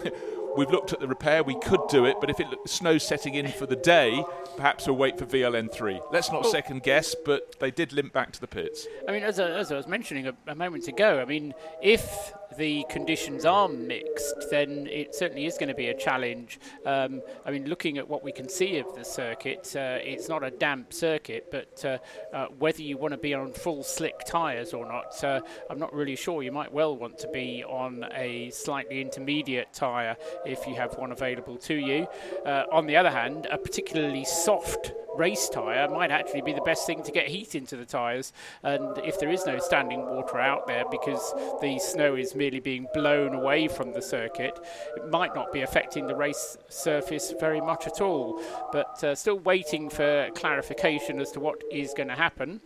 We've 0.56 0.72
looked 0.72 0.94
at 0.94 1.02
the 1.02 1.08
repair. 1.08 1.44
We 1.44 1.60
could 1.60 1.82
do 1.90 2.06
it, 2.06 2.18
but 2.22 2.30
if 2.30 2.40
it 2.40 2.48
snow's 2.66 3.06
setting 3.06 3.36
in 3.36 3.50
for 3.50 3.66
the 3.66 3.76
day, 3.76 4.24
perhaps 4.56 4.88
we'll 4.88 4.96
wait 4.96 5.18
for 5.18 5.26
VLN3. 5.26 6.14
Let's 6.14 6.32
not 6.32 6.46
second 6.46 6.84
guess, 6.84 7.14
but 7.14 7.60
they 7.60 7.72
did 7.72 7.92
limp 7.92 8.14
back 8.14 8.32
to 8.34 8.42
the 8.42 8.48
pits. 8.48 8.88
I 9.08 9.12
mean, 9.12 9.24
as, 9.24 9.38
as 9.38 9.72
I 9.72 9.76
was 9.76 9.88
mentioning 9.88 10.28
a, 10.28 10.36
a 10.48 10.56
moment 10.56 10.88
ago, 10.88 11.20
I 11.20 11.26
mean, 11.26 11.54
if 11.82 12.34
the 12.58 12.86
conditions 12.90 13.46
are 13.46 13.68
mixed, 13.68 14.50
then 14.50 14.88
it 14.88 15.16
certainly 15.16 15.46
is 15.46 15.58
going 15.58 15.70
to 15.70 15.76
be 15.76 15.88
a 15.88 15.98
challenge. 15.98 16.60
Um, 16.86 17.22
I 17.46 17.52
mean, 17.52 17.66
looking 17.68 17.98
at 17.98 18.08
what 18.08 18.24
we 18.24 18.32
can 18.32 18.50
see 18.50 18.78
of 18.78 18.96
the 18.96 19.04
circuit, 19.04 19.74
uh, 19.76 20.00
it's 20.02 20.30
not 20.30 20.44
a 20.44 20.52
damp 20.52 20.94
circuit, 20.94 21.48
but 21.52 21.84
uh, 21.86 21.98
uh, 22.34 22.48
whether 22.60 22.82
you 22.82 22.98
want 22.98 23.14
to 23.14 23.18
be 23.18 23.34
on 23.34 23.54
full 23.54 23.84
slick 23.84 24.22
tyres 24.26 24.74
or 24.74 24.86
not, 24.86 25.24
uh, 25.24 25.42
I'm 25.70 25.80
not 25.80 25.94
really 25.94 26.16
sure. 26.16 26.44
You 26.44 26.52
might 26.52 26.72
well 26.72 26.96
want 26.96 27.18
to 27.20 27.28
be 27.30 27.64
on 27.64 28.06
a 28.14 28.50
slightly 28.52 29.02
intermediate 29.02 29.74
tyre 29.74 30.18
if 30.46 30.66
you 30.68 30.76
have 30.76 30.98
one 30.98 31.12
available 31.12 31.58
to 31.58 31.76
you. 31.76 32.08
Uh, 32.46 32.64
on 32.72 32.86
the 32.86 32.96
other 32.96 33.12
hand, 33.12 33.48
a 33.52 33.58
particularly 33.58 34.26
soft 34.26 34.94
race 35.18 35.50
tyre 35.50 35.90
might 35.90 36.12
actually 36.12 36.42
be 36.42 36.54
the 36.54 36.62
best 36.62 36.86
thing 36.86 37.04
to 37.04 37.12
get 37.12 37.28
heat 37.28 37.56
into 37.56 37.76
the 37.76 37.86
tyres. 37.86 38.34
And 38.64 38.98
if 39.00 39.20
there 39.20 39.30
is 39.30 39.46
no 39.46 39.60
standing 39.60 40.06
water 40.06 40.40
out 40.40 40.68
there 40.68 40.84
because 40.90 41.34
the 41.62 41.80
snow 41.80 42.16
is 42.16 42.36
merely 42.36 42.60
being 42.60 42.88
blown 42.94 43.34
away 43.34 43.68
from 43.68 43.94
the 43.94 44.02
circuit, 44.02 44.60
it 44.96 45.10
might 45.10 45.36
not 45.36 45.52
be 45.52 45.62
affecting 45.62 46.08
the 46.08 46.16
race 46.16 46.58
surface 46.70 47.34
very 47.40 47.62
much 47.62 47.88
at 47.88 48.02
all. 48.02 48.42
But 48.72 49.04
uh, 49.04 49.16
still 49.16 49.40
waiting 49.40 49.90
for 49.90 50.30
clarification 50.36 51.20
as 51.20 51.32
to 51.32 51.40
what 51.40 51.64
is 51.72 51.94
going 51.94 52.10
to 52.10 52.16
happen 52.16 52.62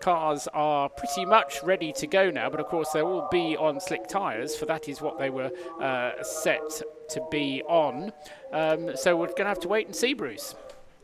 cars 0.00 0.46
are 0.52 0.90
pretty 0.90 1.24
much 1.24 1.62
ready 1.62 1.90
to 1.90 2.06
go 2.06 2.30
now, 2.30 2.50
but 2.50 2.60
of 2.60 2.66
course 2.66 2.90
they 2.90 3.02
will 3.02 3.20
all 3.20 3.28
be 3.30 3.56
on 3.56 3.80
slick 3.80 4.06
tyres, 4.06 4.54
for 4.54 4.66
that 4.66 4.86
is 4.86 5.00
what 5.00 5.18
they 5.18 5.30
were 5.30 5.50
uh, 5.80 6.22
set 6.22 6.82
to 7.08 7.22
be 7.30 7.62
on. 7.68 8.12
Um, 8.52 8.96
so 8.96 9.16
we're 9.16 9.28
going 9.28 9.38
to 9.38 9.46
have 9.46 9.60
to 9.60 9.68
wait 9.68 9.86
and 9.86 9.96
see, 9.96 10.12
Bruce. 10.12 10.54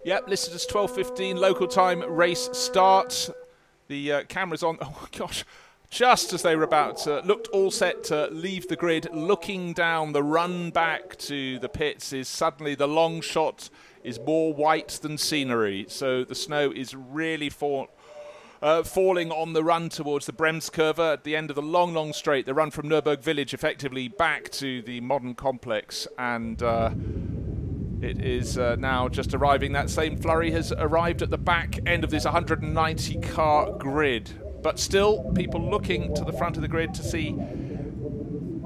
Yep, 0.02 0.28
listed 0.28 0.54
as 0.54 0.66
12.15 0.66 1.38
local 1.38 1.68
time 1.68 2.00
race 2.00 2.48
start. 2.52 3.28
The 3.88 4.12
uh, 4.12 4.24
camera's 4.24 4.62
on. 4.62 4.78
Oh, 4.82 5.06
gosh. 5.16 5.44
Just 5.90 6.32
as 6.32 6.42
they 6.42 6.54
were 6.54 6.62
about 6.62 6.98
to, 6.98 7.20
looked 7.22 7.48
all 7.48 7.72
set 7.72 8.04
to 8.04 8.28
leave 8.28 8.68
the 8.68 8.76
grid, 8.76 9.08
looking 9.12 9.72
down 9.72 10.12
the 10.12 10.22
run 10.22 10.70
back 10.70 11.16
to 11.16 11.58
the 11.58 11.68
pits, 11.68 12.12
is 12.12 12.28
suddenly 12.28 12.76
the 12.76 12.86
long 12.86 13.20
shot 13.20 13.68
is 14.04 14.20
more 14.20 14.54
white 14.54 15.00
than 15.02 15.18
scenery. 15.18 15.86
So 15.88 16.22
the 16.22 16.36
snow 16.36 16.70
is 16.70 16.94
really 16.94 17.50
fall, 17.50 17.88
uh, 18.62 18.84
falling 18.84 19.32
on 19.32 19.52
the 19.52 19.64
run 19.64 19.88
towards 19.88 20.26
the 20.26 20.32
Bremskurve 20.32 21.00
at 21.14 21.24
the 21.24 21.34
end 21.34 21.50
of 21.50 21.56
the 21.56 21.62
long, 21.62 21.92
long 21.92 22.12
straight. 22.12 22.46
The 22.46 22.54
run 22.54 22.70
from 22.70 22.88
Nürburg 22.88 23.20
Village 23.20 23.52
effectively 23.52 24.06
back 24.06 24.48
to 24.52 24.80
the 24.82 25.00
modern 25.00 25.34
complex. 25.34 26.06
And. 26.16 26.62
Uh, 26.62 26.90
it 28.02 28.24
is 28.24 28.58
uh, 28.58 28.76
now 28.78 29.08
just 29.08 29.34
arriving. 29.34 29.72
That 29.72 29.90
same 29.90 30.16
flurry 30.16 30.50
has 30.52 30.72
arrived 30.72 31.22
at 31.22 31.30
the 31.30 31.38
back 31.38 31.78
end 31.86 32.04
of 32.04 32.10
this 32.10 32.24
190 32.24 33.20
car 33.20 33.72
grid. 33.72 34.30
But 34.62 34.78
still, 34.78 35.30
people 35.34 35.60
looking 35.70 36.14
to 36.14 36.24
the 36.24 36.32
front 36.32 36.56
of 36.56 36.62
the 36.62 36.68
grid 36.68 36.94
to 36.94 37.02
see 37.02 37.36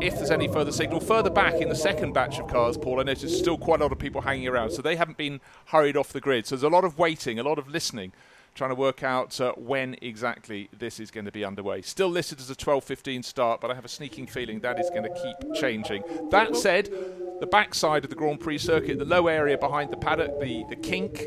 if 0.00 0.16
there's 0.16 0.30
any 0.30 0.48
further 0.48 0.72
signal. 0.72 1.00
Further 1.00 1.30
back 1.30 1.54
in 1.54 1.68
the 1.68 1.74
second 1.74 2.12
batch 2.12 2.38
of 2.38 2.48
cars, 2.48 2.76
Paul, 2.76 3.00
I 3.00 3.04
noticed 3.04 3.38
still 3.38 3.58
quite 3.58 3.80
a 3.80 3.84
lot 3.84 3.92
of 3.92 3.98
people 3.98 4.20
hanging 4.20 4.48
around. 4.48 4.70
So 4.70 4.82
they 4.82 4.96
haven't 4.96 5.16
been 5.16 5.40
hurried 5.66 5.96
off 5.96 6.12
the 6.12 6.20
grid. 6.20 6.46
So 6.46 6.56
there's 6.56 6.64
a 6.64 6.68
lot 6.68 6.84
of 6.84 6.98
waiting, 6.98 7.38
a 7.38 7.42
lot 7.42 7.58
of 7.58 7.68
listening 7.68 8.12
trying 8.54 8.70
to 8.70 8.76
work 8.76 9.02
out 9.02 9.40
uh, 9.40 9.52
when 9.56 9.96
exactly 10.00 10.68
this 10.76 11.00
is 11.00 11.10
going 11.10 11.24
to 11.24 11.32
be 11.32 11.44
underway. 11.44 11.82
Still 11.82 12.08
listed 12.08 12.38
as 12.40 12.50
a 12.50 12.54
12:15 12.54 13.24
start, 13.24 13.60
but 13.60 13.70
I 13.70 13.74
have 13.74 13.84
a 13.84 13.88
sneaking 13.88 14.26
feeling 14.26 14.60
that 14.60 14.78
is 14.78 14.90
going 14.90 15.02
to 15.02 15.10
keep 15.10 15.54
changing. 15.54 16.02
That 16.30 16.56
said, 16.56 16.90
the 17.40 17.46
backside 17.46 18.04
of 18.04 18.10
the 18.10 18.16
Grand 18.16 18.40
Prix 18.40 18.58
circuit, 18.58 18.98
the 18.98 19.04
low 19.04 19.26
area 19.26 19.58
behind 19.58 19.90
the 19.90 19.96
paddock, 19.96 20.40
the, 20.40 20.64
the 20.68 20.76
kink, 20.76 21.24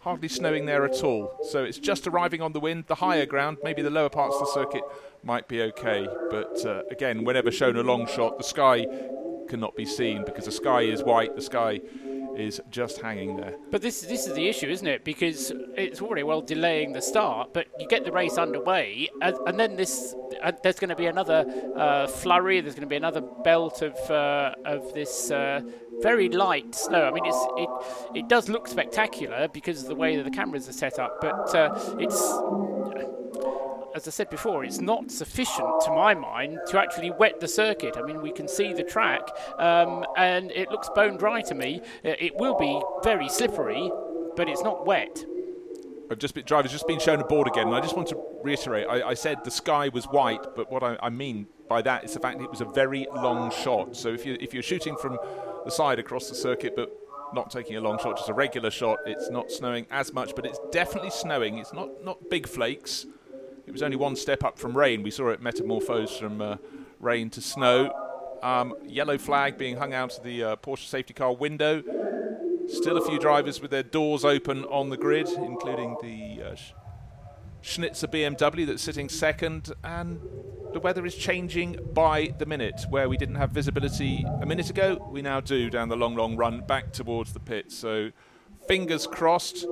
hardly 0.00 0.28
snowing 0.28 0.66
there 0.66 0.84
at 0.84 1.02
all. 1.02 1.38
So 1.50 1.64
it's 1.64 1.78
just 1.78 2.06
arriving 2.06 2.42
on 2.42 2.52
the 2.52 2.60
wind. 2.60 2.84
The 2.88 2.96
higher 2.96 3.26
ground, 3.26 3.58
maybe 3.62 3.80
the 3.80 3.90
lower 3.90 4.10
parts 4.10 4.34
of 4.36 4.40
the 4.40 4.52
circuit, 4.52 4.82
might 5.22 5.48
be 5.48 5.62
okay. 5.62 6.06
But 6.30 6.64
uh, 6.66 6.82
again, 6.90 7.24
whenever 7.24 7.50
shown 7.50 7.76
a 7.76 7.82
long 7.82 8.06
shot, 8.06 8.36
the 8.38 8.44
sky 8.44 8.86
cannot 9.48 9.76
be 9.76 9.86
seen 9.86 10.24
because 10.24 10.46
the 10.46 10.52
sky 10.52 10.82
is 10.82 11.02
white. 11.02 11.36
The 11.36 11.42
sky 11.42 11.80
is 12.36 12.60
just 12.70 13.00
hanging 13.00 13.36
there. 13.36 13.54
But 13.70 13.82
this 13.82 14.00
this 14.02 14.26
is 14.26 14.34
the 14.34 14.48
issue, 14.48 14.68
isn't 14.68 14.86
it? 14.86 15.04
Because 15.04 15.52
it's 15.76 16.00
already 16.00 16.22
well 16.22 16.40
delaying 16.40 16.92
the 16.92 17.02
start, 17.02 17.52
but 17.52 17.66
you 17.78 17.86
get 17.88 18.04
the 18.04 18.12
race 18.12 18.38
underway, 18.38 19.08
and, 19.22 19.36
and 19.46 19.58
then 19.58 19.76
this 19.76 20.14
uh, 20.42 20.52
there's 20.62 20.78
going 20.78 20.90
to 20.90 20.96
be 20.96 21.06
another 21.06 21.44
uh, 21.76 22.06
flurry. 22.06 22.60
There's 22.60 22.74
going 22.74 22.88
to 22.88 22.88
be 22.88 22.96
another 22.96 23.20
belt 23.20 23.82
of 23.82 23.94
uh, 24.10 24.54
of 24.64 24.92
this. 24.94 25.30
Uh, 25.30 25.60
very 26.00 26.28
light 26.28 26.74
snow. 26.74 27.04
I 27.04 27.12
mean, 27.12 27.24
it's, 27.24 27.46
it 27.56 27.68
it 28.16 28.28
does 28.28 28.48
look 28.48 28.66
spectacular 28.66 29.48
because 29.48 29.82
of 29.82 29.88
the 29.88 29.94
way 29.94 30.16
that 30.16 30.24
the 30.24 30.30
cameras 30.30 30.68
are 30.68 30.72
set 30.72 30.98
up, 30.98 31.20
but 31.20 31.54
uh, 31.54 31.96
it's 32.00 32.20
as 33.94 34.08
I 34.08 34.10
said 34.10 34.28
before, 34.28 34.64
it's 34.64 34.80
not 34.80 35.10
sufficient 35.10 35.80
to 35.82 35.90
my 35.92 36.14
mind 36.14 36.58
to 36.68 36.80
actually 36.80 37.12
wet 37.12 37.38
the 37.38 37.46
circuit. 37.46 37.96
I 37.96 38.02
mean, 38.02 38.20
we 38.20 38.32
can 38.32 38.48
see 38.48 38.72
the 38.72 38.82
track, 38.82 39.22
um, 39.58 40.04
and 40.16 40.50
it 40.50 40.68
looks 40.70 40.88
bone 40.96 41.16
dry 41.16 41.42
to 41.42 41.54
me. 41.54 41.80
Uh, 42.04 42.14
it 42.18 42.34
will 42.36 42.58
be 42.58 42.82
very 43.04 43.28
slippery, 43.28 43.90
but 44.36 44.48
it's 44.48 44.62
not 44.62 44.84
wet. 44.84 45.24
I've 46.10 46.18
just 46.18 46.34
been, 46.34 46.44
driver's 46.44 46.72
just 46.72 46.88
been 46.88 46.98
shown 46.98 47.20
a 47.20 47.24
board 47.24 47.46
again, 47.46 47.68
and 47.68 47.76
I 47.76 47.80
just 47.80 47.96
want 47.96 48.08
to 48.08 48.20
reiterate. 48.42 48.86
I, 48.88 49.10
I 49.10 49.14
said 49.14 49.44
the 49.44 49.50
sky 49.50 49.88
was 49.88 50.06
white, 50.06 50.54
but 50.56 50.70
what 50.72 50.82
I, 50.82 50.98
I, 51.00 51.08
mean 51.08 51.46
by 51.68 51.80
that 51.82 52.04
is 52.04 52.14
the 52.14 52.20
fact 52.20 52.40
it 52.40 52.50
was 52.50 52.60
a 52.60 52.66
very 52.66 53.06
long 53.14 53.50
shot. 53.50 53.96
So 53.96 54.08
if 54.08 54.26
you 54.26 54.36
if 54.40 54.52
you're 54.52 54.62
shooting 54.62 54.96
from 54.96 55.18
the 55.64 55.70
side 55.70 55.98
across 56.00 56.28
the 56.28 56.34
circuit, 56.34 56.74
but 56.76 56.92
not 57.32 57.50
taking 57.50 57.76
a 57.76 57.80
long 57.80 57.98
shot, 57.98 58.16
just 58.16 58.28
a 58.28 58.34
regular 58.34 58.70
shot, 58.70 58.98
it's 59.06 59.30
not 59.30 59.50
snowing 59.50 59.86
as 59.90 60.12
much, 60.12 60.34
but 60.34 60.44
it's 60.44 60.58
definitely 60.72 61.10
snowing. 61.10 61.58
It's 61.58 61.72
not 61.72 62.04
not 62.04 62.28
big 62.28 62.48
flakes. 62.48 63.06
It 63.66 63.72
was 63.72 63.82
only 63.82 63.96
one 63.96 64.16
step 64.16 64.44
up 64.44 64.58
from 64.58 64.76
rain. 64.76 65.02
We 65.02 65.10
saw 65.10 65.30
it 65.30 65.40
metamorphose 65.40 66.16
from 66.16 66.40
uh, 66.40 66.56
rain 67.00 67.30
to 67.30 67.40
snow. 67.40 67.92
Um, 68.42 68.74
yellow 68.86 69.16
flag 69.16 69.56
being 69.56 69.76
hung 69.76 69.94
out 69.94 70.18
of 70.18 70.22
the 70.22 70.44
uh, 70.44 70.56
Porsche 70.56 70.86
safety 70.86 71.14
car 71.14 71.34
window. 71.34 71.82
Still 72.68 72.96
a 72.96 73.04
few 73.04 73.18
drivers 73.18 73.60
with 73.60 73.70
their 73.70 73.82
doors 73.82 74.24
open 74.24 74.64
on 74.64 74.90
the 74.90 74.96
grid, 74.96 75.28
including 75.28 75.96
the 76.02 76.50
uh, 76.50 76.56
Schnitzer 77.62 78.06
BMW 78.06 78.66
that's 78.66 78.82
sitting 78.82 79.08
second. 79.08 79.72
And 79.82 80.20
the 80.74 80.80
weather 80.80 81.06
is 81.06 81.14
changing 81.14 81.78
by 81.94 82.34
the 82.38 82.44
minute. 82.44 82.84
Where 82.90 83.08
we 83.08 83.16
didn't 83.16 83.36
have 83.36 83.50
visibility 83.50 84.26
a 84.42 84.46
minute 84.46 84.68
ago, 84.68 85.08
we 85.10 85.22
now 85.22 85.40
do 85.40 85.70
down 85.70 85.88
the 85.88 85.96
long, 85.96 86.14
long 86.14 86.36
run 86.36 86.60
back 86.60 86.92
towards 86.92 87.32
the 87.32 87.40
pit. 87.40 87.72
So 87.72 88.10
fingers 88.66 89.06
crossed. 89.06 89.66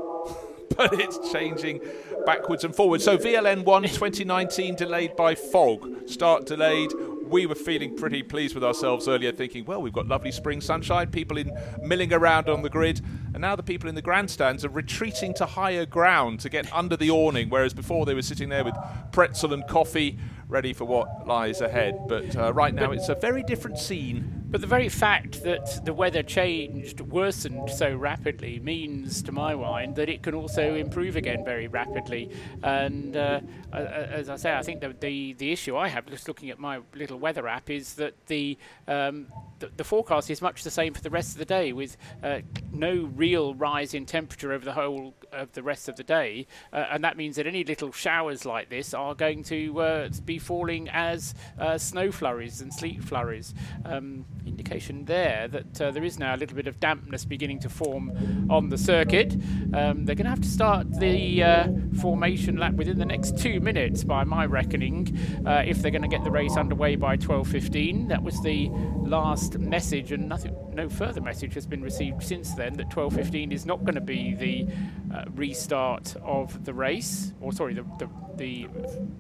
but 0.77 1.01
it's 1.01 1.33
changing 1.33 1.81
backwards 2.25 2.65
and 2.65 2.75
forwards. 2.75 3.05
So 3.05 3.19
VLN 3.19 3.65
1 3.65 3.83
2019 3.83 4.75
delayed 4.77 5.17
by 5.17 5.35
fog. 5.35 6.09
Start 6.09 6.47
delayed. 6.47 6.93
We 7.25 7.47
were 7.47 7.55
feeling 7.55 7.97
pretty 7.97 8.23
pleased 8.23 8.55
with 8.55 8.63
ourselves 8.63 9.09
earlier, 9.09 9.33
thinking, 9.33 9.65
well, 9.65 9.81
we've 9.81 9.93
got 9.93 10.07
lovely 10.07 10.33
spring 10.33 10.61
sunshine, 10.61 11.11
people 11.11 11.39
in 11.39 11.51
milling 11.83 12.13
around 12.13 12.49
on 12.49 12.61
the 12.61 12.69
grid, 12.69 13.01
and 13.33 13.41
now 13.41 13.57
the 13.57 13.63
people 13.63 13.89
in 13.89 13.95
the 13.95 14.03
grandstands 14.03 14.67
are 14.67 14.69
retreating 14.69 15.33
to 15.35 15.47
higher 15.47 15.87
ground 15.87 16.41
to 16.41 16.51
get 16.51 16.71
under 16.75 16.95
the 16.95 17.11
awning, 17.11 17.49
whereas 17.49 17.73
before 17.73 18.05
they 18.05 18.13
were 18.13 18.23
sitting 18.23 18.51
there 18.51 18.65
with 18.65 18.77
pretzel 19.13 19.55
and 19.55 19.67
coffee 19.67 20.19
ready 20.47 20.75
for 20.75 20.85
what 20.85 21.27
lies 21.27 21.63
ahead. 21.63 21.99
But 22.07 22.37
uh, 22.37 22.53
right 22.53 22.75
now, 22.75 22.93
it's 22.93 23.09
a 23.09 23.15
very 23.15 23.43
different 23.43 23.79
scene. 23.79 24.42
But 24.53 24.61
the 24.61 24.67
very 24.67 24.91
fact 24.91 25.45
that 25.45 25.83
the 25.87 25.95
weather 25.95 26.23
changed, 26.23 27.01
worsened 27.01 27.71
so 27.71 27.97
rapidly, 27.97 28.61
means, 28.61 29.23
to 29.23 29.33
my 29.33 29.55
mind, 29.55 29.97
that 29.97 30.11
it 30.11 30.23
can 30.23 30.35
also 30.35 30.75
improve 30.75 31.17
again 31.17 31.43
very 31.43 31.69
rapidly. 31.69 32.31
And 32.63 33.17
uh, 33.17 33.41
as 33.73 34.29
I 34.29 34.37
say, 34.37 34.53
I 34.53 34.63
think 34.63 34.83
the, 34.83 34.95
the, 35.01 35.33
the 35.33 35.53
issue 35.53 35.75
I 35.75 35.89
have, 35.89 36.05
just 36.05 36.29
looking 36.29 36.51
at 36.51 36.59
my 36.59 36.81
little 36.95 37.19
weather 37.19 37.49
app, 37.49 37.71
is 37.71 37.95
that 37.95 38.27
the, 38.27 38.59
um, 38.87 39.29
the, 39.59 39.71
the 39.79 39.85
forecast 39.85 40.29
is 40.29 40.43
much 40.43 40.65
the 40.65 40.71
same 40.71 40.93
for 40.93 41.01
the 41.01 41.09
rest 41.09 41.33
of 41.33 41.39
the 41.39 41.47
day, 41.47 41.73
with 41.73 41.97
uh, 42.23 42.41
no 42.71 43.11
real 43.17 43.55
rise 43.55 43.95
in 43.95 44.05
temperature 44.05 44.53
over 44.53 44.67
the 44.67 44.75
whole 44.75 45.15
of 45.33 45.51
the 45.53 45.63
rest 45.63 45.89
of 45.89 45.97
the 45.97 46.05
day. 46.05 46.47
Uh, 46.75 46.85
and 46.91 47.03
that 47.03 47.17
means 47.17 47.37
that 47.37 47.47
any 47.47 47.65
little 47.65 47.91
showers 47.91 48.45
like 48.45 48.69
this 48.69 48.93
are 48.93 49.15
going 49.15 49.43
to 49.45 49.81
uh, 49.81 50.09
be 50.27 50.39
falling 50.39 50.91
as 50.91 51.35
uh, 51.59 51.79
snow 51.79 52.13
flurries 52.13 52.61
and 52.61 52.73
sleet 52.75 53.03
flurries. 53.03 53.55
Um, 53.87 54.27
indication 54.47 55.05
there 55.05 55.49
that 55.49 55.81
uh, 55.81 55.91
there 55.91 56.05
is 56.05 56.19
now 56.19 56.35
a 56.35 56.39
little 56.39 56.57
bit 56.57 56.67
of 56.67 56.81
dampness 56.81 57.25
beginning 57.25 57.59
to 57.61 57.69
form 57.69 58.47
on 58.51 58.69
the 58.69 58.79
circuit. 58.79 59.35
Um, 59.75 60.05
they're 60.05 60.15
going 60.15 60.25
to 60.25 60.31
have 60.31 60.41
to 60.41 60.49
start 60.49 60.91
the 60.99 61.43
uh, 61.43 61.69
formation 62.01 62.57
lap 62.57 62.75
within 62.75 62.99
the 62.99 63.05
next 63.05 63.39
two 63.39 63.61
minutes, 63.61 64.05
by 64.05 64.25
my 64.25 64.47
reckoning, 64.47 65.17
uh, 65.47 65.63
if 65.67 65.83
they're 65.83 65.91
going 65.91 66.03
to 66.03 66.09
get 66.09 66.25
the 66.25 66.31
race 66.31 66.57
underway 66.57 66.97
by 66.97 67.17
12:15. 67.17 68.09
That 68.09 68.23
was 68.23 68.41
the 68.43 68.71
last 69.03 69.59
message, 69.59 70.13
and 70.13 70.29
nothing, 70.29 70.57
no 70.73 70.89
further 70.89 71.21
message 71.21 71.55
has 71.55 71.67
been 71.67 71.83
received 71.83 72.23
since 72.23 72.55
then 72.55 72.75
that 72.75 72.91
12:15 72.91 73.53
is 73.53 73.67
not 73.67 73.85
going 73.85 73.95
to 73.95 74.01
be 74.01 74.35
the 74.35 74.67
uh, 75.15 75.25
restart 75.35 76.17
of 76.23 76.65
the 76.65 76.75
race, 76.75 77.33
or 77.41 77.53
sorry, 77.53 77.75
the, 77.75 77.85
the 77.99 78.09
the 78.37 78.67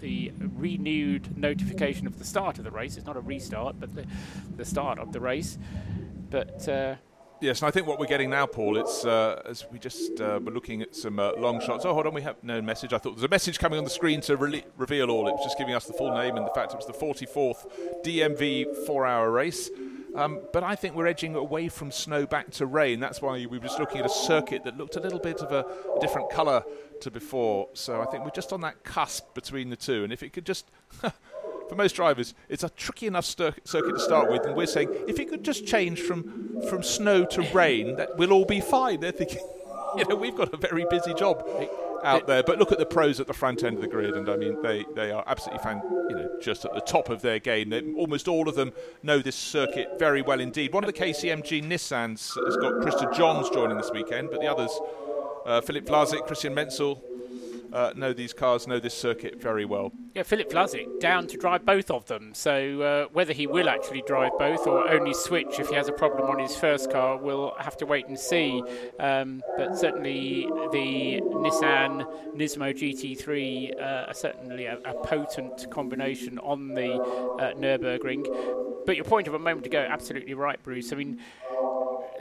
the 0.01 0.33
renewed 0.57 1.37
notification 1.37 2.07
of 2.07 2.18
the 2.18 2.25
start 2.25 2.59
of 2.59 2.64
the 2.64 2.70
race. 2.70 2.97
It's 2.97 3.07
not 3.07 3.16
a 3.16 3.20
restart, 3.20 3.79
but 3.79 3.95
the 3.95 4.07
the 4.57 4.64
start 4.64 4.99
of 4.99 5.12
the 5.13 5.21
race. 5.21 5.59
But 6.31 6.69
uh, 6.69 6.97
Yes, 7.43 7.61
and 7.61 7.67
I 7.67 7.73
think 7.73 7.89
what 7.89 7.99
we're 7.99 8.07
getting 8.07 8.31
now, 8.31 8.47
Paul, 8.47 8.77
it's 8.77 9.05
uh, 9.05 9.43
as 9.45 9.67
we 9.73 9.81
just 9.81 10.21
uh, 10.21 10.39
were 10.41 10.53
looking 10.53 10.81
at 10.81 10.95
some 10.95 11.19
uh, 11.19 11.33
long 11.33 11.61
shots. 11.61 11.85
Oh, 11.85 11.93
hold 11.93 12.07
on, 12.07 12.15
we 12.15 12.23
have 12.23 12.37
no 12.45 12.63
message. 12.63 12.93
I 12.93 12.99
thought 12.99 13.17
there's 13.17 13.25
a 13.25 13.29
message 13.29 13.59
coming 13.59 13.79
on 13.79 13.85
the 13.85 13.91
screen 13.91 14.21
to 14.21 14.37
re- 14.37 14.65
reveal 14.77 15.11
all. 15.11 15.27
It 15.27 15.33
was 15.33 15.43
just 15.43 15.59
giving 15.59 15.75
us 15.75 15.85
the 15.87 15.93
full 15.93 16.15
name 16.15 16.37
and 16.37 16.47
the 16.47 16.53
fact 16.53 16.73
it 16.73 16.77
was 16.77 16.87
the 16.87 16.93
44th 16.93 17.67
DMV 18.05 18.87
four-hour 18.87 19.29
race. 19.33 19.71
Um, 20.15 20.43
but 20.53 20.63
I 20.63 20.77
think 20.77 20.95
we're 20.95 21.09
edging 21.09 21.35
away 21.35 21.69
from 21.69 21.91
snow 21.91 22.27
back 22.27 22.53
to 22.53 22.67
rain. 22.67 23.01
That's 23.01 23.21
why 23.21 23.33
we 23.33 23.59
were 23.59 23.59
just 23.59 23.81
looking 23.81 23.99
at 23.99 24.07
a 24.07 24.11
circuit 24.11 24.63
that 24.63 24.77
looked 24.77 24.95
a 24.95 25.01
little 25.01 25.19
bit 25.19 25.41
of 25.41 25.51
a, 25.51 25.67
a 25.97 26.01
different 26.01 26.31
colour 26.31 26.63
to 27.01 27.11
before. 27.11 27.71
So 27.73 28.01
I 28.01 28.07
think 28.07 28.23
we're 28.23 28.31
just 28.31 28.53
on 28.53 28.61
that 28.61 28.85
cusp 28.85 29.35
between 29.35 29.69
the 29.69 29.77
two. 29.77 30.05
And 30.05 30.13
if 30.13 30.23
it 30.23 30.33
could 30.33 30.47
just 30.47 30.71
for 31.73 31.77
most 31.77 31.97
drivers, 31.97 32.35
it's 32.51 32.64
a 32.64 32.68
tricky 32.68 33.07
enough 33.07 33.25
circuit 33.25 33.64
to 33.64 33.99
start 33.99 34.31
with, 34.31 34.45
and 34.45 34.55
we're 34.55 34.66
saying 34.66 34.91
if 35.09 35.18
it 35.18 35.31
could 35.31 35.43
just 35.43 35.66
change 35.66 36.01
from 36.01 36.61
from 36.68 36.83
snow 36.83 37.25
to 37.25 37.41
rain, 37.55 37.97
that 37.97 38.16
we'll 38.18 38.33
all 38.33 38.45
be 38.45 38.61
fine. 38.61 39.01
They're 39.01 39.11
thinking, 39.11 39.39
you 39.97 40.05
know, 40.05 40.14
we've 40.14 40.37
got 40.37 40.53
a 40.53 40.59
very 40.59 40.85
busy 40.91 41.14
job 41.14 41.43
out 42.05 42.27
there. 42.27 42.43
But 42.43 42.59
look 42.59 42.73
at 42.73 42.79
the 42.79 42.85
pros 42.85 43.20
at 43.20 43.27
the 43.27 43.33
front 43.33 43.64
end 43.64 43.77
of 43.77 43.81
the 43.81 43.89
grid, 43.89 44.14
and 44.14 44.29
I 44.29 44.37
mean, 44.37 44.61
they, 44.61 44.85
they 44.95 45.11
are 45.12 45.25
absolutely 45.27 45.62
fan, 45.62 45.81
you 46.11 46.16
know, 46.16 46.39
just 46.43 46.66
at 46.66 46.75
the 46.75 46.81
top 46.81 47.09
of 47.09 47.23
their 47.23 47.39
game. 47.39 47.70
They, 47.70 47.81
almost 47.95 48.29
all 48.29 48.51
of 48.51 48.55
them 48.55 48.73
know 49.03 49.20
this 49.20 49.37
circuit 49.37 49.99
very 49.99 50.20
well 50.20 50.41
indeed. 50.41 50.75
One 50.75 50.85
of 50.85 50.93
the 50.93 50.99
KCMG 50.99 51.64
Nissans 51.64 52.37
has 52.45 52.57
got 52.59 52.75
Krista 52.83 53.14
Johns 53.16 53.49
joining 53.49 53.79
this 53.79 53.91
weekend, 53.91 54.31
but 54.31 54.41
the 54.41 54.47
others, 54.47 54.79
uh, 55.47 55.62
Philipp 55.62 55.87
Wlazik, 55.87 56.27
Christian 56.27 56.53
Menzel, 56.55 57.03
uh, 57.73 57.93
know 57.97 58.12
these 58.12 58.33
cars, 58.33 58.66
know 58.66 58.79
this 58.79 58.95
circuit 58.95 59.41
very 59.41 59.64
well. 59.64 59.93
Yeah, 60.14 60.25
Philipp 60.25 60.51
Wlazik 60.51 61.01
down 61.01 61.27
to 61.29 61.37
drive 61.37 61.64
both 61.64 61.91
of 61.91 62.07
them. 62.07 62.35
So 62.35 62.83
uh, 62.83 63.07
whether 63.12 63.33
he 63.33 63.47
will 63.47 63.68
actually 63.68 64.03
drive 64.07 64.33
both 64.39 64.66
or 64.66 64.89
only 64.89 65.14
switch 65.14 65.59
if 65.59 65.68
he 65.68 65.75
has 65.75 65.89
a 65.89 65.93
problem 65.93 66.31
on 66.31 66.39
his 66.39 66.55
first 66.55 66.91
car, 66.91 67.16
we'll 67.16 67.55
have 67.59 67.77
to 67.79 67.87
wait 67.87 68.07
and 68.09 68.18
see. 68.18 68.62
Um, 69.01 69.43
but 69.57 69.77
certainly 69.77 70.47
the 70.73 71.20
Nissan 71.23 72.07
Nismo 72.37 72.73
GT3 72.73 73.81
uh, 73.81 73.85
are 74.09 74.14
certainly 74.14 74.66
a, 74.66 74.79
a, 74.85 74.95
potent 75.03 75.70
combination 75.70 76.39
on 76.41 76.75
the 76.75 76.95
uh, 76.95 77.55
Nürburgring. 77.55 78.27
But 78.87 78.97
your 78.97 79.05
point 79.05 79.29
of 79.29 79.35
a 79.35 79.39
moment 79.39 79.66
ago, 79.66 79.85
absolutely 79.89 80.35
right, 80.35 80.62
Bruce. 80.62 80.93
I 80.93 80.97
mean, 80.97 81.20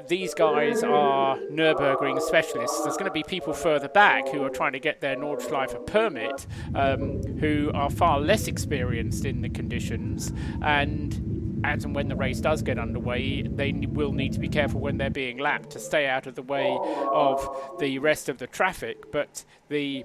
these 0.07 0.33
guys 0.33 0.83
are 0.83 1.37
Nürburgring 1.51 2.21
specialists. 2.21 2.81
There's 2.83 2.97
going 2.97 3.05
to 3.05 3.11
be 3.11 3.23
people 3.23 3.53
further 3.53 3.87
back 3.87 4.27
who 4.29 4.43
are 4.43 4.49
trying 4.49 4.73
to 4.73 4.79
get 4.79 5.01
their 5.01 5.15
Nordschleife 5.15 5.85
permit 5.85 6.45
um, 6.75 7.21
who 7.39 7.71
are 7.73 7.89
far 7.89 8.19
less 8.19 8.47
experienced 8.47 9.25
in 9.25 9.41
the 9.41 9.49
conditions 9.49 10.31
and 10.61 11.41
as 11.63 11.85
and 11.85 11.93
when 11.93 12.07
the 12.07 12.15
race 12.15 12.39
does 12.39 12.61
get 12.61 12.79
underway, 12.79 13.43
they 13.43 13.71
will 13.71 14.13
need 14.13 14.33
to 14.33 14.39
be 14.39 14.49
careful 14.49 14.79
when 14.79 14.97
they're 14.97 15.09
being 15.09 15.37
lapped 15.37 15.69
to 15.71 15.79
stay 15.79 16.07
out 16.07 16.27
of 16.27 16.35
the 16.35 16.41
way 16.41 16.77
of 17.11 17.77
the 17.79 17.99
rest 17.99 18.29
of 18.29 18.37
the 18.39 18.47
traffic. 18.47 19.11
But 19.11 19.45
the 19.69 20.03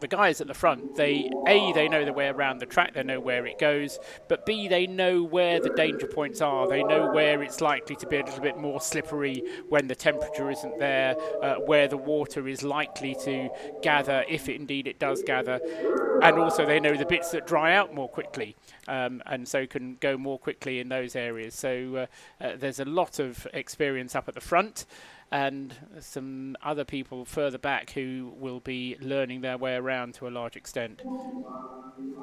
the 0.00 0.08
guys 0.08 0.40
at 0.40 0.46
the 0.46 0.54
front, 0.54 0.96
they 0.96 1.30
a 1.46 1.72
they 1.72 1.88
know 1.88 2.04
the 2.04 2.12
way 2.12 2.28
around 2.28 2.58
the 2.58 2.66
track, 2.66 2.94
they 2.94 3.02
know 3.02 3.20
where 3.20 3.46
it 3.46 3.58
goes, 3.58 3.98
but 4.28 4.46
b 4.46 4.68
they 4.68 4.86
know 4.86 5.22
where 5.22 5.60
the 5.60 5.70
danger 5.70 6.06
points 6.06 6.40
are. 6.40 6.68
They 6.68 6.82
know 6.82 7.10
where 7.10 7.42
it's 7.42 7.60
likely 7.60 7.96
to 7.96 8.06
be 8.06 8.16
a 8.16 8.24
little 8.24 8.40
bit 8.40 8.56
more 8.56 8.80
slippery 8.80 9.42
when 9.68 9.88
the 9.88 9.94
temperature 9.94 10.50
isn't 10.50 10.78
there, 10.78 11.16
uh, 11.42 11.56
where 11.56 11.88
the 11.88 11.96
water 11.96 12.48
is 12.48 12.62
likely 12.62 13.14
to 13.24 13.48
gather 13.82 14.24
if 14.28 14.48
it, 14.48 14.56
indeed 14.56 14.86
it 14.86 14.98
does 14.98 15.22
gather, 15.22 15.60
and 16.22 16.38
also 16.38 16.64
they 16.66 16.80
know 16.80 16.96
the 16.96 17.06
bits 17.06 17.30
that 17.30 17.46
dry 17.46 17.74
out 17.74 17.94
more 17.94 18.08
quickly, 18.08 18.56
um, 18.86 19.22
and 19.26 19.46
so 19.46 19.66
can 19.66 19.96
go 19.96 20.16
more 20.16 20.38
quickly 20.38 20.80
in 20.80 20.88
those 20.88 21.16
areas. 21.16 21.54
So 21.54 22.08
uh, 22.40 22.44
uh, 22.44 22.56
there's 22.56 22.80
a 22.80 22.84
lot 22.84 23.18
of 23.18 23.46
experience 23.52 24.14
up 24.14 24.28
at 24.28 24.34
the 24.34 24.40
front 24.40 24.86
and 25.30 25.74
some 26.00 26.56
other 26.62 26.84
people 26.84 27.24
further 27.24 27.58
back 27.58 27.90
who 27.90 28.32
will 28.38 28.60
be 28.60 28.96
learning 29.00 29.42
their 29.42 29.58
way 29.58 29.74
around 29.74 30.14
to 30.14 30.26
a 30.26 30.30
large 30.30 30.56
extent. 30.56 31.02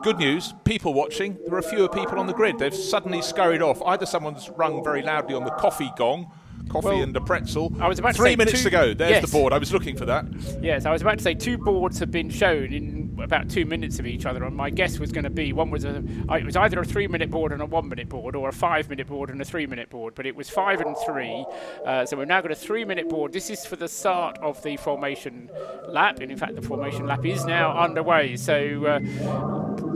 Good 0.01 0.17
news, 0.17 0.53
people 0.63 0.93
watching. 0.93 1.37
There 1.45 1.55
are 1.55 1.61
fewer 1.61 1.87
people 1.87 2.19
on 2.19 2.27
the 2.27 2.33
grid. 2.33 2.57
They've 2.59 2.73
suddenly 2.73 3.21
scurried 3.21 3.61
off. 3.61 3.81
Either 3.83 4.05
someone's 4.05 4.49
rung 4.49 4.83
very 4.83 5.01
loudly 5.01 5.35
on 5.35 5.43
the 5.43 5.51
coffee 5.51 5.91
gong 5.97 6.31
coffee 6.70 6.88
well, 6.88 7.01
and 7.01 7.16
a 7.16 7.22
pretzel. 7.22 7.72
I 7.80 7.88
was 7.88 7.99
about 7.99 8.16
three 8.16 8.36
minutes 8.36 8.59
two, 8.59 8.66
to 8.66 8.70
go. 8.70 8.93
There's 8.93 9.11
yes. 9.11 9.26
the 9.26 9.32
board. 9.32 9.53
I 9.53 9.57
was 9.57 9.72
looking 9.72 9.95
for 9.95 10.05
that. 10.05 10.26
Yes, 10.61 10.86
I 10.86 10.91
was 10.91 11.01
about 11.01 11.18
to 11.18 11.24
say 11.24 11.34
two 11.34 11.57
boards 11.57 11.99
have 11.99 12.11
been 12.11 12.30
shown 12.30 12.74
in 12.74 13.18
about 13.22 13.49
two 13.49 13.66
minutes 13.66 13.99
of 13.99 14.05
each 14.05 14.26
other, 14.26 14.43
and 14.43 14.55
my 14.55 14.70
guess 14.70 14.99
was 14.99 15.11
going 15.11 15.24
to 15.24 15.30
be 15.30 15.53
one 15.53 15.70
was 15.70 15.86
a 15.86 16.03
it 16.32 16.45
was 16.45 16.55
either 16.55 16.80
a 16.80 16.86
three-minute 16.86 17.32
board 17.32 17.51
and 17.51 17.61
a 17.61 17.66
one-minute 17.66 18.09
board, 18.09 18.36
or 18.36 18.49
a 18.49 18.53
five-minute 18.53 19.07
board 19.07 19.30
and 19.30 19.41
a 19.41 19.45
three-minute 19.45 19.89
board. 19.89 20.16
But 20.16 20.26
it 20.26 20.36
was 20.36 20.49
five 20.49 20.82
and 20.82 20.95
three, 21.05 21.45
uh, 21.86 22.05
so 22.05 22.18
we've 22.18 22.28
now 22.28 22.41
got 22.41 22.51
a 22.51 22.55
three-minute 22.55 23.09
board. 23.09 23.34
This 23.34 23.49
is 23.49 23.66
for 23.66 23.76
the 23.76 23.88
start 23.88 24.38
of 24.39 24.61
the 24.63 24.78
formation 24.78 25.49
lap, 25.88 26.20
and 26.20 26.32
in 26.32 26.38
fact, 26.38 26.55
the 26.55 26.61
formation 26.61 27.05
lap 27.05 27.26
is 27.26 27.45
now 27.45 27.78
underway. 27.78 28.36
So 28.36 28.86
uh, 28.86 28.99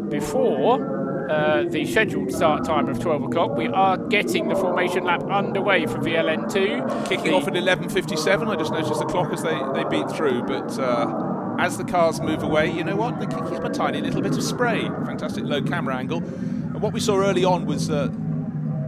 before 0.10 0.99
uh, 1.30 1.64
the 1.64 1.86
scheduled 1.86 2.32
start 2.32 2.66
time 2.66 2.90
of 2.90 3.00
12 3.00 3.24
o'clock. 3.24 3.56
We 3.56 3.68
are 3.68 3.98
getting 3.98 4.48
the 4.50 4.56
formation 4.56 5.04
lap 5.04 5.24
underway 5.24 5.86
for 5.86 6.00
VLN2. 6.00 7.08
Kicking 7.08 7.26
the 7.26 7.34
off 7.34 7.48
at 7.48 7.54
11.57. 7.54 8.48
I 8.48 8.56
just 8.56 8.72
noticed 8.72 9.00
the 9.00 9.06
clock 9.06 9.32
as 9.32 9.44
they, 9.44 9.60
they 9.74 9.88
beat 9.90 10.10
through, 10.12 10.44
but. 10.44 10.78
Uh, 10.80 11.36
as 11.60 11.78
the 11.78 11.84
cars 11.84 12.22
move 12.22 12.42
away, 12.42 12.72
you 12.72 12.86
know 12.86 12.96
what? 12.96 13.20
They're 13.20 13.28
kicking 13.28 13.58
up 13.58 13.66
a 13.66 13.70
tiny 13.70 14.00
little 14.00 14.22
bit 14.22 14.32
of 14.32 14.42
spray. 14.42 14.84
Fantastic 15.06 15.44
low 15.44 15.62
camera 15.62 15.98
angle. 15.98 16.20
And 16.20 16.82
what 16.82 16.94
we 16.94 17.02
saw 17.02 17.18
early 17.18 17.44
on 17.44 17.66
was 17.66 17.90
uh, 17.90 18.08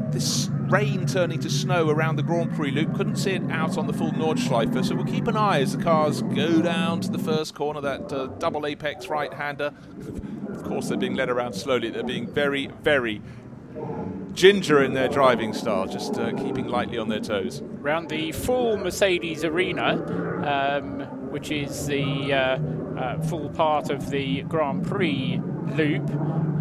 this 0.09 0.49
rain 0.71 1.05
turning 1.05 1.39
to 1.41 1.49
snow 1.49 1.89
around 1.89 2.15
the 2.15 2.23
Grand 2.23 2.53
Prix 2.55 2.71
loop. 2.71 2.95
Couldn't 2.95 3.17
see 3.17 3.31
it 3.31 3.43
out 3.51 3.77
on 3.77 3.87
the 3.87 3.93
full 3.93 4.11
Nordschleife, 4.11 4.85
so 4.85 4.95
we'll 4.95 5.05
keep 5.05 5.27
an 5.27 5.35
eye 5.35 5.59
as 5.59 5.75
the 5.75 5.83
cars 5.83 6.21
go 6.21 6.61
down 6.61 7.01
to 7.01 7.11
the 7.11 7.19
first 7.19 7.53
corner, 7.53 7.81
that 7.81 8.11
uh, 8.13 8.27
double 8.27 8.65
apex 8.65 9.09
right 9.09 9.33
hander. 9.33 9.73
Of 10.49 10.63
course, 10.63 10.87
they're 10.87 10.97
being 10.97 11.15
led 11.15 11.29
around 11.29 11.53
slowly. 11.53 11.89
They're 11.89 12.03
being 12.03 12.27
very, 12.27 12.67
very 12.81 13.21
ginger 14.33 14.81
in 14.81 14.93
their 14.93 15.09
driving 15.09 15.53
style, 15.53 15.87
just 15.87 16.17
uh, 16.17 16.31
keeping 16.33 16.67
lightly 16.67 16.97
on 16.97 17.09
their 17.09 17.19
toes. 17.19 17.61
Around 17.81 18.09
the 18.09 18.31
full 18.31 18.77
Mercedes 18.77 19.43
arena, 19.43 19.97
um, 20.45 21.01
which 21.31 21.51
is 21.51 21.87
the 21.87 22.33
uh, 22.33 22.59
uh, 22.97 23.21
full 23.23 23.49
part 23.49 23.89
of 23.89 24.09
the 24.09 24.43
Grand 24.43 24.85
Prix 24.85 25.41
loop, 25.75 26.09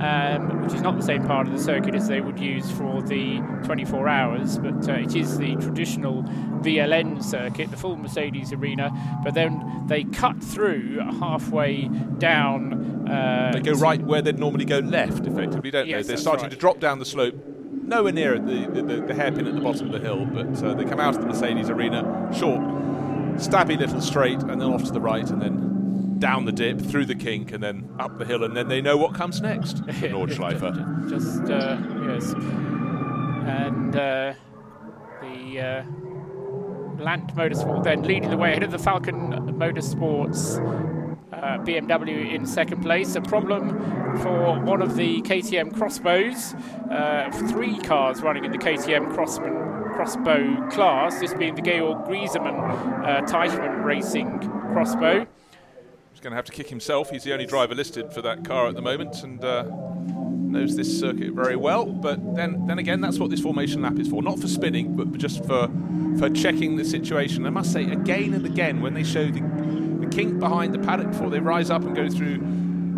um, 0.00 0.62
which 0.62 0.72
is 0.72 0.80
not 0.80 0.96
the 0.96 1.02
same 1.02 1.26
part 1.26 1.46
of 1.46 1.52
the 1.52 1.58
circuit 1.58 1.94
as 1.94 2.08
they 2.08 2.20
would 2.20 2.38
use 2.38 2.70
for 2.70 3.02
the 3.02 3.38
24 3.64 4.08
hours, 4.08 4.58
but 4.58 4.88
uh, 4.88 4.92
it 4.92 5.14
is 5.14 5.38
the 5.38 5.56
traditional 5.56 6.22
VLN 6.62 7.22
circuit, 7.22 7.70
the 7.70 7.76
full 7.76 7.96
Mercedes 7.96 8.52
arena. 8.52 8.90
But 9.24 9.34
then 9.34 9.84
they 9.86 10.04
cut 10.04 10.42
through 10.42 11.00
halfway 11.18 11.88
down. 12.18 13.08
Uh, 13.08 13.52
they 13.54 13.60
go 13.60 13.72
right 13.72 14.00
where 14.02 14.22
they'd 14.22 14.38
normally 14.38 14.64
go 14.64 14.78
left, 14.78 15.26
effectively, 15.26 15.70
don't 15.70 15.86
yes, 15.86 16.06
they? 16.06 16.08
They're 16.08 16.16
starting 16.16 16.44
right. 16.44 16.52
to 16.52 16.56
drop 16.56 16.80
down 16.80 16.98
the 16.98 17.04
slope. 17.04 17.34
Nowhere 17.82 18.12
near 18.12 18.38
the, 18.38 18.68
the, 18.68 19.00
the, 19.00 19.14
hairpin 19.14 19.48
at 19.48 19.54
the 19.54 19.60
bottom 19.60 19.86
of 19.86 19.92
the 19.92 19.98
hill, 19.98 20.24
but 20.24 20.62
uh, 20.62 20.74
they 20.74 20.84
come 20.84 21.00
out 21.00 21.16
of 21.16 21.22
the 21.22 21.26
Mercedes 21.26 21.70
arena, 21.70 22.30
short, 22.32 22.60
stabby 23.40 23.76
little 23.76 24.00
straight, 24.00 24.40
and 24.42 24.60
then 24.60 24.62
off 24.62 24.84
to 24.84 24.92
the 24.92 25.00
right, 25.00 25.28
and 25.28 25.42
then 25.42 25.79
down 26.20 26.44
the 26.44 26.52
dip, 26.52 26.80
through 26.80 27.06
the 27.06 27.14
kink, 27.14 27.52
and 27.52 27.62
then 27.62 27.88
up 27.98 28.18
the 28.18 28.24
hill, 28.24 28.44
and 28.44 28.56
then 28.56 28.68
they 28.68 28.80
know 28.80 28.96
what 28.96 29.14
comes 29.14 29.40
next. 29.40 29.84
The 30.00 30.08
Nordschleife. 30.08 31.10
Just 31.10 31.50
uh, 31.50 31.78
yes, 32.06 32.32
and 33.46 33.96
uh, 33.96 34.34
the 35.20 35.60
uh, 35.60 37.02
Land 37.02 37.32
Motorsport 37.34 37.82
then 37.84 38.02
leading 38.02 38.30
the 38.30 38.36
way 38.36 38.50
ahead 38.50 38.62
of 38.62 38.70
the 38.70 38.78
Falken 38.78 39.50
Motorsports 39.50 40.58
uh, 41.32 41.58
BMW 41.58 42.34
in 42.34 42.46
second 42.46 42.82
place. 42.82 43.14
A 43.16 43.20
problem 43.20 43.70
for 44.18 44.60
one 44.60 44.82
of 44.82 44.96
the 44.96 45.22
KTM 45.22 45.80
X-Bows. 45.80 46.54
Uh, 46.90 47.30
three 47.48 47.78
cars 47.78 48.22
running 48.22 48.44
in 48.44 48.52
the 48.52 48.58
KTM 48.58 49.12
crossman, 49.14 49.56
X-Bow 50.00 50.68
class, 50.70 51.20
this 51.20 51.34
being 51.34 51.54
the 51.54 51.62
Georg 51.62 52.06
Griesemann 52.06 52.58
uh, 53.04 53.22
Teichmann 53.22 53.84
Racing 53.84 54.28
X-Bow. 54.76 55.26
He's 56.20 56.24
going 56.24 56.32
to 56.32 56.36
have 56.36 56.44
to 56.44 56.52
kick 56.52 56.68
himself. 56.68 57.08
He's 57.08 57.24
the 57.24 57.32
only 57.32 57.46
driver 57.46 57.74
listed 57.74 58.12
for 58.12 58.20
that 58.20 58.44
car 58.44 58.66
at 58.66 58.74
the 58.74 58.82
moment 58.82 59.22
and 59.22 59.42
uh, 59.42 59.62
knows 59.62 60.76
this 60.76 61.00
circuit 61.00 61.32
very 61.32 61.56
well. 61.56 61.86
But 61.86 62.36
then, 62.36 62.66
then 62.66 62.78
again, 62.78 63.00
that's 63.00 63.18
what 63.18 63.30
this 63.30 63.40
formation 63.40 63.80
lap 63.80 63.98
is 63.98 64.06
for. 64.06 64.22
Not 64.22 64.38
for 64.38 64.46
spinning, 64.46 64.96
but 64.96 65.16
just 65.16 65.42
for, 65.46 65.70
for 66.18 66.28
checking 66.28 66.76
the 66.76 66.84
situation. 66.84 67.46
I 67.46 67.48
must 67.48 67.72
say, 67.72 67.84
again 67.84 68.34
and 68.34 68.44
again, 68.44 68.82
when 68.82 68.92
they 68.92 69.02
show 69.02 69.28
the 69.28 70.08
kink 70.10 70.38
behind 70.38 70.74
the 70.74 70.78
paddock 70.80 71.12
before 71.12 71.30
they 71.30 71.40
rise 71.40 71.70
up 71.70 71.84
and 71.84 71.96
go 71.96 72.06
through 72.10 72.36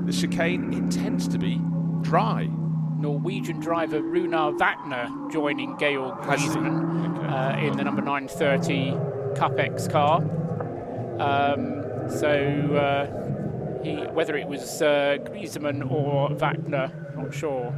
the 0.04 0.12
chicane, 0.12 0.72
it 0.72 0.90
tends 0.90 1.28
to 1.28 1.38
be 1.38 1.60
dry. 2.00 2.48
Norwegian 2.98 3.60
driver 3.60 4.00
Runar 4.00 4.58
Wagner 4.58 5.08
joining 5.30 5.78
Georg 5.78 6.18
Griesemann 6.22 7.18
okay. 7.18 7.26
uh, 7.28 7.66
in 7.68 7.76
the 7.76 7.84
number 7.84 8.02
930 8.02 9.38
Cup 9.38 9.60
X 9.60 9.86
car. 9.86 10.22
Um, 11.20 11.81
so 12.08 12.28
uh, 12.76 13.82
he, 13.82 13.96
whether 14.12 14.36
it 14.36 14.46
was 14.46 14.82
uh, 14.82 15.18
Griesemann 15.20 15.90
or 15.90 16.34
Wagner, 16.34 16.92
not 17.16 17.34
sure, 17.34 17.74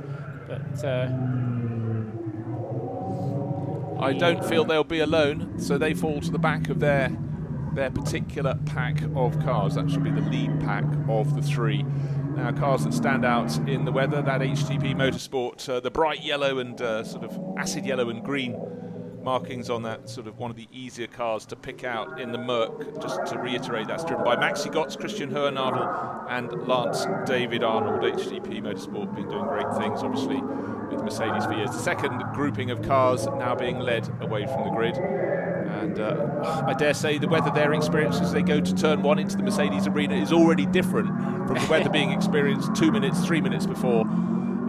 but. 0.47 0.85
Uh, 0.85 1.09
I 4.01 4.13
don't 4.13 4.45
feel 4.45 4.65
they'll 4.65 4.85
be 4.85 5.01
alone, 5.01 5.59
so 5.59 5.79
they 5.79 5.95
fall 5.95 6.21
to 6.21 6.31
the 6.31 6.39
back 6.39 6.69
of 6.69 6.81
their 6.81 7.17
their 7.75 7.91
particular 7.91 8.57
pack 8.67 9.03
of 9.17 9.39
cars. 9.41 9.75
That 9.75 9.91
should 9.91 10.05
be 10.05 10.11
the 10.11 10.21
lead 10.21 10.61
pack 10.61 10.85
of 11.09 11.35
the 11.35 11.43
three. 11.43 11.85
Now, 12.37 12.53
cars 12.53 12.85
that 12.85 12.93
stand 12.95 13.25
out 13.25 13.57
in 13.69 13.85
the 13.85 13.93
weather, 13.93 14.23
that 14.23 14.41
HTP 14.41 14.95
Motorsport, 14.95 15.69
uh, 15.69 15.81
the 15.81 15.91
bright 15.91 16.23
yellow 16.23 16.59
and 16.59 16.81
uh, 16.81 17.03
sort 17.05 17.25
of 17.25 17.39
acid 17.57 17.87
yellow 17.87 18.11
and 18.11 18.23
green 18.23 18.53
markings 19.25 19.71
on 19.71 19.83
that, 19.83 20.09
sort 20.09 20.27
of 20.27 20.39
one 20.39 20.51
of 20.51 20.57
the 20.57 20.69
easier 20.71 21.07
cars 21.07 21.47
to 21.47 21.57
pick 21.57 21.83
out 21.83 22.21
in 22.21 22.31
the 22.31 22.39
Merc. 22.39 23.01
Just 23.01 23.27
to 23.27 23.39
reiterate, 23.39 23.89
that's 23.89 24.05
driven 24.05 24.25
by 24.25 24.37
Maxi 24.37 24.73
Götz, 24.73 24.99
Christian 24.99 25.31
Hohenadel, 25.31 26.27
and 26.29 26.53
Lance 26.69 27.07
David 27.27 27.65
Arnold. 27.65 28.03
HTP 28.03 28.61
Motorsport 28.61 29.15
been 29.15 29.29
doing 29.29 29.47
great 29.47 29.73
things, 29.79 30.03
obviously, 30.03 30.41
with 30.91 31.03
Mercedes 31.03 31.47
for 31.47 31.55
years. 31.55 31.71
The 31.71 31.79
second 31.79 32.23
grouping 32.35 32.71
of 32.71 32.83
cars 32.83 33.27
now 33.27 33.55
being 33.55 33.79
led 33.79 34.09
away 34.21 34.47
from 34.47 34.65
the 34.65 34.71
grid. 34.71 34.97
And 34.97 35.99
uh, 35.99 36.65
I 36.67 36.75
dare 36.75 36.95
say 36.95 37.19
the 37.19 37.29
weather 37.29 37.51
they're 37.55 37.73
experiencing 37.73 38.25
as 38.25 38.33
they 38.33 38.43
go 38.43 38.61
to 38.61 38.75
turn 38.75 39.03
one 39.03 39.19
into 39.19 39.37
the 39.37 39.43
Mercedes 39.43 39.87
arena 39.87 40.15
is 40.15 40.33
already 40.33 40.67
different 40.67 41.09
from 41.47 41.59
the 41.59 41.67
weather 41.69 41.91
being 41.93 42.11
experienced 42.13 42.75
two 42.75 42.93
minutes, 42.93 43.25
three 43.25 43.41
minutes 43.41 43.67
before. 43.67 44.05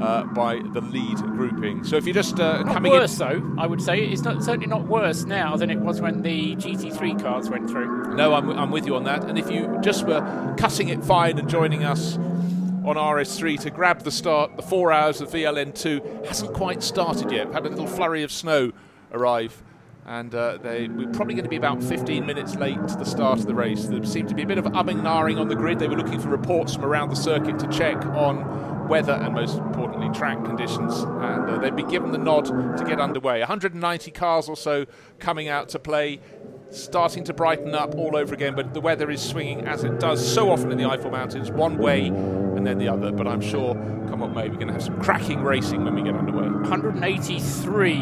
Uh, 0.02 0.24
by 0.26 0.60
the 0.74 0.82
lead 0.82 1.18
grouping. 1.18 1.84
So 1.86 1.96
if 1.96 2.06
you're 2.06 2.14
just 2.14 2.38
uh, 2.38 2.64
not 2.64 2.74
coming 2.74 2.92
worse, 2.92 3.20
in, 3.20 3.56
though, 3.56 3.62
I 3.62 3.66
would 3.66 3.82
say 3.82 4.00
it's 4.00 4.24
not 4.24 4.44
certainly 4.44 4.68
not 4.68 4.86
worse 4.88 5.24
now 5.24 5.56
than 5.56 5.70
it 5.70 5.80
was 5.80 6.02
when 6.02 6.22
the 6.22 6.56
GT3 6.58 7.22
cars 7.22 7.50
went 7.50 7.70
through. 7.70 8.14
No, 8.14 8.34
I'm, 8.34 8.50
I'm 8.50 8.72
with 8.72 8.86
you 8.86 8.96
on 8.98 9.06
that. 9.06 9.24
And 9.24 9.40
if 9.40 9.50
you 9.50 9.78
just 9.82 10.06
were 10.06 10.54
cutting 10.58 10.90
it 10.90 11.04
fine 11.04 11.40
and 11.40 11.50
joining 11.50 11.86
us 11.86 12.18
on 12.18 12.98
RS3 12.98 13.60
to 13.62 13.70
grab 13.70 14.02
the 14.02 14.12
start, 14.12 14.58
the 14.58 14.62
four 14.62 14.92
hours 14.92 15.22
of 15.22 15.30
VLN2 15.30 16.26
hasn't 16.26 16.54
quite 16.54 16.84
started 16.84 17.32
yet. 17.32 17.48
We've 17.48 17.54
had 17.54 17.66
a 17.66 17.70
little 17.70 17.88
flurry 17.88 18.24
of 18.24 18.34
snow 18.34 18.74
arrive 19.14 19.64
and 20.06 20.36
uh, 20.36 20.58
they 20.58 20.88
were 20.88 21.08
probably 21.08 21.34
going 21.34 21.46
to 21.46 21.50
be 21.50 21.56
about 21.56 21.82
15 21.82 22.26
minutes 22.26 22.56
late 22.56 22.76
to 22.88 22.96
the 22.96 23.06
start 23.06 23.40
of 23.40 23.48
the 23.48 23.56
race. 23.56 23.86
There 23.86 24.04
seemed 24.06 24.30
to 24.30 24.36
be 24.36 24.44
a 24.44 24.46
bit 24.46 24.60
of 24.60 24.66
umming 24.66 25.00
and 25.00 25.08
ahhing 25.08 25.40
on 25.40 25.48
the 25.48 25.56
grid. 25.56 25.80
They 25.80 25.88
were 25.88 25.96
looking 25.96 26.20
for 26.20 26.30
reports 26.30 26.76
from 26.76 26.86
around 26.86 27.10
the 27.10 27.16
circuit 27.16 27.58
to 27.60 27.68
check 27.70 27.98
on 28.08 28.75
weather 28.88 29.14
and, 29.14 29.34
most 29.34 29.58
importantly, 29.58 30.10
track 30.18 30.44
conditions. 30.46 31.02
And 31.02 31.50
uh, 31.50 31.58
they'd 31.60 31.76
been 31.76 31.88
given 31.88 32.12
the 32.12 32.18
nod 32.18 32.46
to 32.46 32.84
get 32.86 33.00
underway. 33.00 33.40
190 33.40 34.12
cars 34.12 34.50
or 34.50 34.56
so 34.56 34.86
coming 35.20 35.48
out 35.48 35.70
to 35.70 35.80
play. 35.80 36.20
Starting 36.72 37.24
to 37.24 37.34
brighten 37.34 37.76
up 37.76 37.96
all 37.96 38.18
over 38.18 38.34
again, 38.34 38.56
but 38.56 38.74
the 38.74 38.82
weather 38.82 39.10
is 39.12 39.22
swinging 39.22 39.62
as 39.68 39.84
it 39.84 40.00
does 40.00 40.34
so 40.34 40.52
often 40.52 40.72
in 40.72 40.78
the 40.78 40.84
Eifel 40.84 41.12
Mountains, 41.12 41.52
one 41.52 41.78
way 41.78 42.08
and 42.66 42.66
then 42.66 42.80
the 42.80 42.88
other. 42.88 43.12
But 43.12 43.28
I'm 43.28 43.40
sure, 43.40 43.76
come 44.10 44.20
what 44.20 44.34
may, 44.34 44.50
we're 44.50 44.56
going 44.56 44.68
to 44.68 44.74
have 44.74 44.84
some 44.84 45.00
cracking 45.00 45.44
racing 45.44 45.86
when 45.86 45.94
we 45.94 46.02
get 46.02 46.16
underway. 46.16 46.50
183 46.50 47.94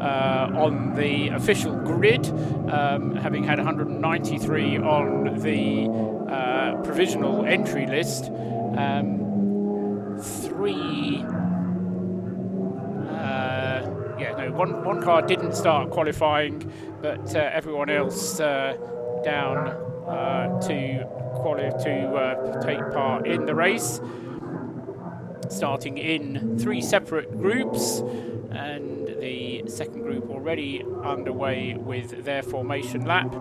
uh, 0.00 0.50
on 0.54 0.94
the 0.94 1.28
official 1.30 1.74
grid, 1.74 2.26
um, 2.70 3.16
having 3.16 3.42
had 3.42 3.58
193 3.58 4.78
on 4.78 5.40
the 5.40 5.88
uh, 6.32 6.80
provisional 6.82 7.44
entry 7.44 7.86
list. 7.86 8.30
Um, 8.76 9.25
three. 10.20 11.24
Uh, 13.08 14.16
yeah, 14.18 14.34
no, 14.38 14.52
one, 14.52 14.84
one 14.84 15.02
car 15.02 15.22
didn't 15.22 15.54
start 15.54 15.90
qualifying, 15.90 16.70
but 17.02 17.34
uh, 17.34 17.50
everyone 17.52 17.90
else 17.90 18.40
uh, 18.40 18.76
down 19.24 19.68
uh, 19.68 20.60
to 20.60 21.04
quali- 21.36 21.70
to 21.82 22.60
take 22.62 22.80
part 22.92 23.26
in 23.26 23.46
the 23.46 23.54
race 23.54 24.00
starting 25.48 25.98
in 25.98 26.58
three 26.58 26.80
separate 26.80 27.30
groups 27.38 28.00
and 28.50 29.06
the 29.20 29.62
second 29.68 30.02
group 30.02 30.28
already 30.30 30.84
underway 31.04 31.74
with 31.74 32.24
their 32.24 32.42
formation 32.42 33.04
lap. 33.04 33.32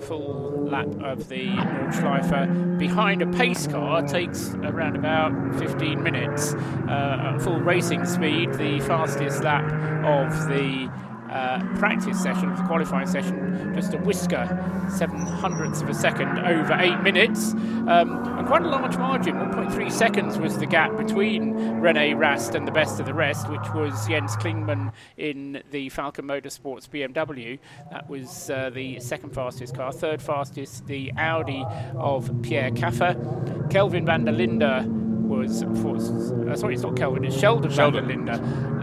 Full 0.00 0.68
lap 0.70 0.88
of 1.02 1.28
the 1.28 1.46
Nordschleife 1.46 2.78
behind 2.78 3.22
a 3.22 3.26
pace 3.26 3.66
car 3.66 4.02
takes 4.02 4.54
around 4.54 4.96
about 4.96 5.32
15 5.58 6.02
minutes. 6.02 6.54
Uh, 6.54 7.32
at 7.34 7.42
full 7.42 7.60
racing 7.60 8.04
speed, 8.04 8.52
the 8.54 8.80
fastest 8.80 9.42
lap 9.42 9.64
of 10.04 10.48
the 10.48 10.90
uh, 11.34 11.58
practice 11.78 12.22
session, 12.22 12.54
the 12.54 12.62
qualifying 12.62 13.06
session, 13.06 13.72
just 13.74 13.92
a 13.92 13.98
whisker, 13.98 14.46
seven 14.88 15.18
hundredths 15.18 15.82
of 15.82 15.88
a 15.88 15.94
second 15.94 16.38
over 16.38 16.74
eight 16.78 17.00
minutes. 17.00 17.52
Um, 17.52 18.22
and 18.38 18.46
quite 18.46 18.62
a 18.62 18.68
large 18.68 18.96
margin, 18.96 19.34
1.3 19.34 19.90
seconds 19.90 20.38
was 20.38 20.58
the 20.58 20.66
gap 20.66 20.96
between 20.96 21.54
Rene 21.80 22.14
Rast 22.14 22.54
and 22.54 22.66
the 22.66 22.72
best 22.72 23.00
of 23.00 23.06
the 23.06 23.14
rest, 23.14 23.48
which 23.50 23.68
was 23.74 24.06
Jens 24.06 24.36
Klingmann 24.36 24.92
in 25.16 25.62
the 25.70 25.90
Falken 25.90 26.24
Motorsports 26.24 26.88
BMW. 26.88 27.58
That 27.90 28.08
was 28.08 28.48
uh, 28.48 28.70
the 28.70 29.00
second 29.00 29.34
fastest 29.34 29.74
car. 29.74 29.92
Third 29.92 30.22
fastest, 30.22 30.86
the 30.86 31.12
Audi 31.18 31.64
of 31.96 32.30
Pierre 32.42 32.70
Kaffer. 32.70 33.14
Kelvin 33.70 34.06
van 34.06 34.24
der 34.24 34.32
Linde 34.32 35.03
was, 35.38 35.62
for, 35.82 35.96
uh, 36.50 36.56
sorry, 36.56 36.74
it's 36.74 36.82
not 36.82 36.96
Kelvin, 36.96 37.24
it's 37.24 37.38
Sheldon, 37.38 37.70
Sheldon. 37.70 38.08
Linde 38.08 38.30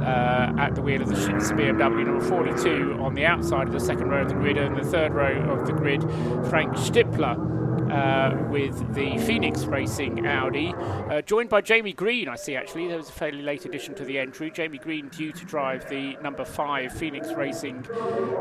uh, 0.02 0.54
at 0.58 0.76
the 0.76 0.82
wheel 0.82 1.02
of 1.02 1.10
the 1.10 1.16
BMW 1.16 2.06
number 2.06 2.24
42 2.24 2.97
on 2.99 3.14
the 3.14 3.26
outside 3.26 3.68
of 3.68 3.74
the 3.74 3.80
second 3.80 4.10
row 4.10 4.22
of 4.22 4.30
the 4.30 4.36
grid, 4.36 4.58
and 4.58 4.76
the 4.76 4.84
third 4.84 5.14
row 5.14 5.38
of 5.52 5.66
the 5.66 5.74
grid, 5.74 6.02
Frank 6.49 6.74
Stippler. 6.74 7.49
Uh, 7.91 8.47
with 8.49 8.93
the 8.93 9.18
Phoenix 9.18 9.66
Racing 9.66 10.26
Audi, 10.26 10.74
uh, 10.78 11.22
joined 11.24 11.49
by 11.49 11.60
Jamie 11.60 11.91
Green. 11.91 12.30
I 12.30 12.38
see 12.38 12.56
actually 12.56 12.88
there 12.88 12.95
was 12.95 13.10
a 13.10 13.12
fairly 13.12 13.41
late 13.41 13.66
addition 13.66 13.95
to 13.95 14.06
the 14.06 14.18
entry. 14.18 14.49
Jamie 14.49 14.78
Green 14.78 15.10
due 15.10 15.34
to 15.34 15.43
drive 15.43 15.89
the 15.89 16.16
number 16.22 16.45
five 16.45 16.93
Phoenix 16.93 17.34
Racing 17.34 17.86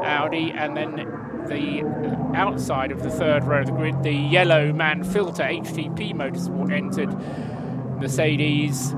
Audi, 0.05 0.53
and 0.53 0.77
then 0.77 0.95
the 1.49 1.83
outside 2.37 2.93
of 2.93 3.03
the 3.03 3.11
third 3.11 3.43
row 3.43 3.63
of 3.63 3.67
the 3.67 3.73
grid, 3.73 4.01
the 4.05 4.13
yellow 4.13 4.73
Mann-Filter 4.73 5.43
HTP 5.43 6.13
Motorsport 6.15 6.73
entered 6.73 7.11
Mercedes. 8.01 8.95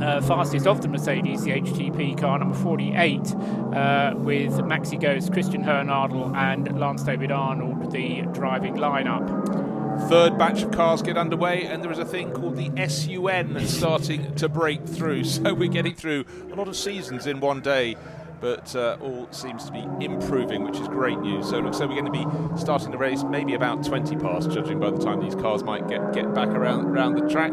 Uh, 0.00 0.20
fastest 0.22 0.66
of 0.66 0.82
the 0.82 0.88
Mercedes, 0.88 1.44
the 1.44 1.52
HTP 1.52 2.18
car 2.18 2.38
number 2.38 2.56
48, 2.56 3.20
uh, 3.20 4.12
with 4.16 4.52
Maxi 4.54 5.00
Götz, 5.00 5.32
Christian 5.32 5.62
Hohenadel, 5.62 6.34
and 6.34 6.80
Lance 6.80 7.02
David 7.04 7.30
Arnold, 7.30 7.92
the 7.92 8.22
driving 8.32 8.74
lineup. 8.76 10.08
Third 10.08 10.36
batch 10.36 10.62
of 10.62 10.72
cars 10.72 11.00
get 11.00 11.16
underway, 11.16 11.66
and 11.66 11.82
there 11.82 11.92
is 11.92 11.98
a 11.98 12.04
thing 12.04 12.32
called 12.32 12.56
the 12.56 12.70
SUN 12.88 13.66
starting 13.66 14.34
to 14.34 14.48
break 14.48 14.84
through. 14.84 15.24
So 15.34 15.54
we're 15.54 15.68
getting 15.68 15.94
through 15.94 16.24
a 16.50 16.56
lot 16.56 16.66
of 16.66 16.76
seasons 16.76 17.26
in 17.26 17.40
one 17.40 17.60
day 17.60 17.96
but 18.40 18.76
uh, 18.76 18.98
all 19.00 19.26
seems 19.30 19.64
to 19.64 19.72
be 19.72 19.86
improving, 20.04 20.64
which 20.64 20.76
is 20.78 20.86
great 20.88 21.18
news. 21.18 21.48
So 21.48 21.60
looks 21.60 21.80
like 21.80 21.88
we're 21.88 22.02
going 22.02 22.12
to 22.12 22.50
be 22.52 22.58
starting 22.60 22.90
the 22.90 22.98
race 22.98 23.24
maybe 23.24 23.54
about 23.54 23.82
20 23.82 24.16
past, 24.16 24.50
judging 24.50 24.78
by 24.78 24.90
the 24.90 24.98
time 24.98 25.20
these 25.20 25.34
cars 25.34 25.62
might 25.62 25.88
get, 25.88 26.12
get 26.12 26.34
back 26.34 26.48
around 26.48 26.84
around 26.86 27.14
the 27.14 27.26
track 27.26 27.52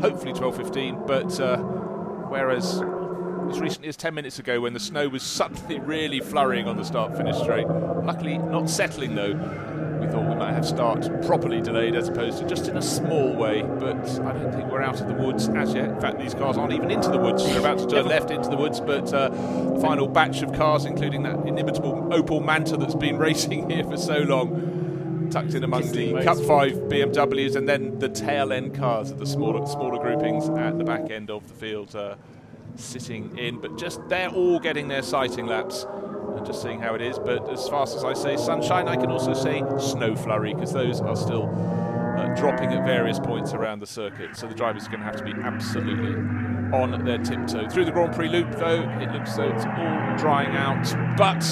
hopefully 0.00 0.32
12.15. 0.32 1.06
But 1.06 1.40
uh, 1.40 1.58
whereas 1.58 2.82
as 3.50 3.60
recently 3.60 3.88
as 3.88 3.96
10 3.96 4.14
minutes 4.14 4.38
ago, 4.38 4.60
when 4.60 4.72
the 4.72 4.80
snow 4.80 5.08
was 5.08 5.22
suddenly 5.22 5.78
really 5.78 6.20
flurrying 6.20 6.66
on 6.66 6.76
the 6.76 6.84
start 6.84 7.16
finish 7.16 7.36
straight, 7.38 7.68
luckily 7.68 8.38
not 8.38 8.68
settling 8.68 9.14
though, 9.14 9.34
we 10.00 10.06
thought 10.08 10.16
thought 10.16 10.30
we 10.30 10.34
might 10.34 10.52
have 10.52 10.66
start 10.66 11.26
properly 11.26 11.60
delayed 11.60 11.94
as 11.94 12.08
opposed 12.08 12.38
to 12.38 12.46
just 12.46 12.68
in 12.68 12.76
a 12.76 12.82
small 12.82 13.34
way. 13.34 13.62
But 13.62 14.08
I 14.20 14.32
don't 14.32 14.52
think 14.52 14.70
we're 14.70 14.82
out 14.82 15.00
of 15.00 15.08
the 15.08 15.14
woods 15.14 15.48
as 15.48 15.74
yet. 15.74 15.90
In 15.90 16.00
fact, 16.00 16.18
these 16.18 16.34
cars 16.34 16.56
aren't 16.56 16.72
even 16.72 16.90
into 16.90 17.10
the 17.10 17.18
woods. 17.18 17.44
They're 17.44 17.60
about 17.60 17.78
to 17.78 17.86
turn 17.86 18.06
left 18.06 18.30
into 18.30 18.48
the 18.48 18.56
woods. 18.56 18.80
But 18.80 19.12
uh, 19.12 19.28
the 19.28 19.80
final 19.80 20.08
batch 20.08 20.42
of 20.42 20.52
cars, 20.52 20.84
including 20.84 21.22
that 21.24 21.46
inimitable 21.46 21.92
Opel 22.10 22.44
Manta 22.44 22.76
that's 22.76 22.94
been 22.94 23.18
racing 23.26 23.68
here 23.68 23.84
for 23.84 23.96
so 23.96 24.18
long, 24.18 24.85
tucked 25.30 25.54
in 25.54 25.64
among 25.64 25.90
the 25.92 26.22
Cup 26.22 26.38
5 26.38 26.72
BMWs 26.72 27.56
and 27.56 27.68
then 27.68 27.98
the 27.98 28.08
tail 28.08 28.52
end 28.52 28.74
cars 28.74 29.10
at 29.10 29.18
the 29.18 29.26
smaller, 29.26 29.66
smaller 29.66 29.98
groupings 29.98 30.48
at 30.48 30.78
the 30.78 30.84
back 30.84 31.10
end 31.10 31.30
of 31.30 31.46
the 31.48 31.54
field. 31.54 31.94
Uh, 31.94 32.16
sitting 32.78 33.36
in, 33.38 33.60
but 33.60 33.76
just 33.76 34.06
they're 34.08 34.30
all 34.30 34.58
getting 34.58 34.88
their 34.88 35.02
sighting 35.02 35.46
laps 35.46 35.86
and 36.36 36.44
just 36.46 36.62
seeing 36.62 36.80
how 36.80 36.94
it 36.94 37.00
is. 37.00 37.18
But 37.18 37.48
as 37.50 37.68
fast 37.68 37.96
as 37.96 38.04
I 38.04 38.12
say 38.14 38.36
sunshine, 38.36 38.88
I 38.88 38.96
can 38.96 39.10
also 39.10 39.34
say 39.34 39.62
snow 39.78 40.14
flurry 40.14 40.54
because 40.54 40.72
those 40.72 41.00
are 41.00 41.16
still 41.16 41.44
uh, 42.16 42.34
dropping 42.34 42.72
at 42.72 42.84
various 42.84 43.18
points 43.18 43.52
around 43.52 43.80
the 43.80 43.86
circuit. 43.86 44.36
So 44.36 44.46
the 44.46 44.54
drivers 44.54 44.86
are 44.86 44.90
going 44.90 45.00
to 45.00 45.06
have 45.06 45.16
to 45.16 45.24
be 45.24 45.32
absolutely 45.42 46.14
on 46.72 47.04
their 47.04 47.18
tiptoe. 47.18 47.68
Through 47.68 47.84
the 47.84 47.92
Grand 47.92 48.14
Prix 48.14 48.28
loop, 48.28 48.50
though, 48.52 48.82
it 49.00 49.12
looks 49.12 49.30
as 49.30 49.36
though 49.36 49.50
it's 49.50 49.64
all 49.64 50.16
drying 50.16 50.54
out. 50.56 51.16
But 51.16 51.42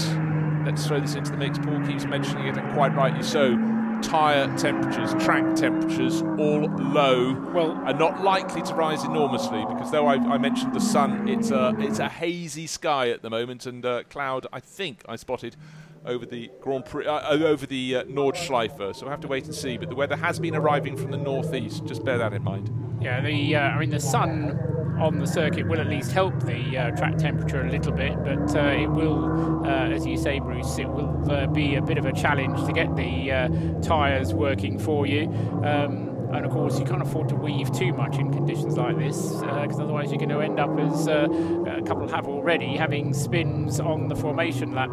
let's 0.64 0.86
throw 0.86 1.00
this 1.00 1.14
into 1.14 1.30
the 1.30 1.36
mix. 1.36 1.58
Paul 1.58 1.84
keeps 1.86 2.04
mentioning 2.04 2.46
it, 2.46 2.56
and 2.56 2.72
quite 2.74 2.94
rightly 2.94 3.22
so 3.22 3.56
tyre 4.04 4.54
temperatures, 4.58 5.12
track 5.24 5.56
temperatures, 5.56 6.22
all 6.22 6.68
low, 6.78 7.32
well, 7.54 7.72
are 7.84 7.94
not 7.94 8.22
likely 8.22 8.62
to 8.62 8.74
rise 8.74 9.02
enormously 9.04 9.64
because 9.66 9.90
though 9.90 10.06
I, 10.06 10.14
I 10.16 10.38
mentioned 10.38 10.74
the 10.74 10.80
sun, 10.80 11.28
it's 11.28 11.50
a 11.50 11.74
it's 11.78 11.98
a 11.98 12.08
hazy 12.08 12.66
sky 12.66 13.10
at 13.10 13.22
the 13.22 13.30
moment 13.30 13.66
and 13.66 13.84
uh, 13.84 14.02
cloud. 14.04 14.46
I 14.52 14.60
think 14.60 15.02
I 15.08 15.16
spotted 15.16 15.56
over 16.04 16.26
the 16.26 16.50
Grand 16.60 16.84
Prix, 16.84 17.06
uh, 17.06 17.30
over 17.30 17.64
the 17.64 17.96
uh, 17.96 18.04
Nordschleife. 18.04 18.94
So 18.94 19.06
we 19.06 19.10
have 19.10 19.20
to 19.20 19.28
wait 19.28 19.46
and 19.46 19.54
see. 19.54 19.78
But 19.78 19.88
the 19.88 19.94
weather 19.94 20.16
has 20.16 20.38
been 20.38 20.54
arriving 20.54 20.96
from 20.96 21.10
the 21.10 21.16
northeast. 21.16 21.86
Just 21.86 22.04
bear 22.04 22.18
that 22.18 22.34
in 22.34 22.42
mind. 22.42 22.70
Yeah, 23.00 23.20
the 23.20 23.56
uh, 23.56 23.60
I 23.60 23.78
mean 23.78 23.90
the 23.90 24.00
sun 24.00 24.58
on 24.98 25.18
the 25.18 25.26
circuit 25.26 25.66
will 25.66 25.80
at 25.80 25.88
least 25.88 26.12
help 26.12 26.38
the 26.44 26.78
uh, 26.78 26.90
track 26.92 27.16
temperature 27.18 27.62
a 27.62 27.70
little 27.70 27.92
bit, 27.92 28.16
but 28.24 28.56
uh, 28.56 28.68
it 28.68 28.86
will, 28.86 29.64
uh, 29.64 29.88
as 29.88 30.06
you 30.06 30.16
say, 30.16 30.38
Bruce, 30.38 30.78
it 30.78 30.88
will 30.88 31.30
uh, 31.30 31.46
be 31.46 31.76
a 31.76 31.82
bit 31.82 31.98
of 31.98 32.06
a 32.06 32.12
challenge 32.12 32.64
to 32.66 32.72
get 32.72 32.94
the 32.96 33.32
uh, 33.32 33.48
tyres 33.80 34.32
working 34.34 34.78
for 34.78 35.06
you. 35.06 35.28
Um, 35.64 36.10
and 36.32 36.44
of 36.44 36.50
course, 36.50 36.80
you 36.80 36.84
can't 36.84 37.02
afford 37.02 37.28
to 37.28 37.36
weave 37.36 37.70
too 37.72 37.92
much 37.92 38.16
in 38.16 38.32
conditions 38.32 38.76
like 38.76 38.98
this, 38.98 39.34
because 39.34 39.78
otherwise 39.78 40.10
you're 40.10 40.18
going 40.18 40.30
to 40.30 40.40
end 40.40 40.58
up, 40.58 40.76
as 40.80 41.06
a 41.06 41.28
couple 41.86 42.08
have 42.08 42.26
already, 42.26 42.76
having 42.76 43.14
spins 43.14 43.78
on 43.78 44.08
the 44.08 44.16
formation 44.16 44.74
lap. 44.74 44.90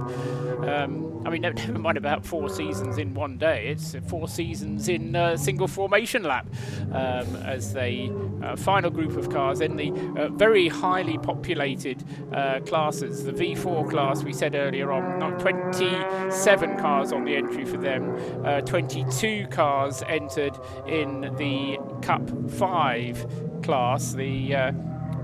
Um, 0.67 1.10
I 1.25 1.29
mean, 1.29 1.41
never 1.41 1.79
mind 1.79 1.97
about 1.97 2.25
four 2.25 2.49
seasons 2.49 2.97
in 2.97 3.13
one 3.13 3.37
day. 3.37 3.67
It's 3.67 3.95
four 4.07 4.27
seasons 4.27 4.89
in 4.89 5.15
a 5.15 5.37
single 5.37 5.67
formation 5.67 6.23
lap 6.23 6.47
um, 6.91 7.35
as 7.37 7.73
the 7.73 8.11
uh, 8.43 8.55
final 8.55 8.89
group 8.89 9.17
of 9.17 9.29
cars. 9.29 9.61
in 9.61 9.75
the 9.75 9.91
uh, 10.17 10.29
very 10.29 10.67
highly 10.67 11.17
populated 11.17 12.03
uh, 12.33 12.59
classes, 12.61 13.23
the 13.23 13.31
V4 13.31 13.89
class 13.89 14.23
we 14.23 14.33
said 14.33 14.55
earlier 14.55 14.91
on, 14.91 15.19
not 15.19 15.39
27 15.39 16.77
cars 16.77 17.11
on 17.11 17.25
the 17.25 17.35
entry 17.35 17.65
for 17.65 17.77
them, 17.77 18.15
uh, 18.45 18.61
22 18.61 19.47
cars 19.47 20.03
entered 20.07 20.57
in 20.87 21.21
the 21.37 21.77
Cup 22.01 22.27
5 22.51 23.61
class. 23.61 24.13
The 24.13 24.55
uh, 24.55 24.71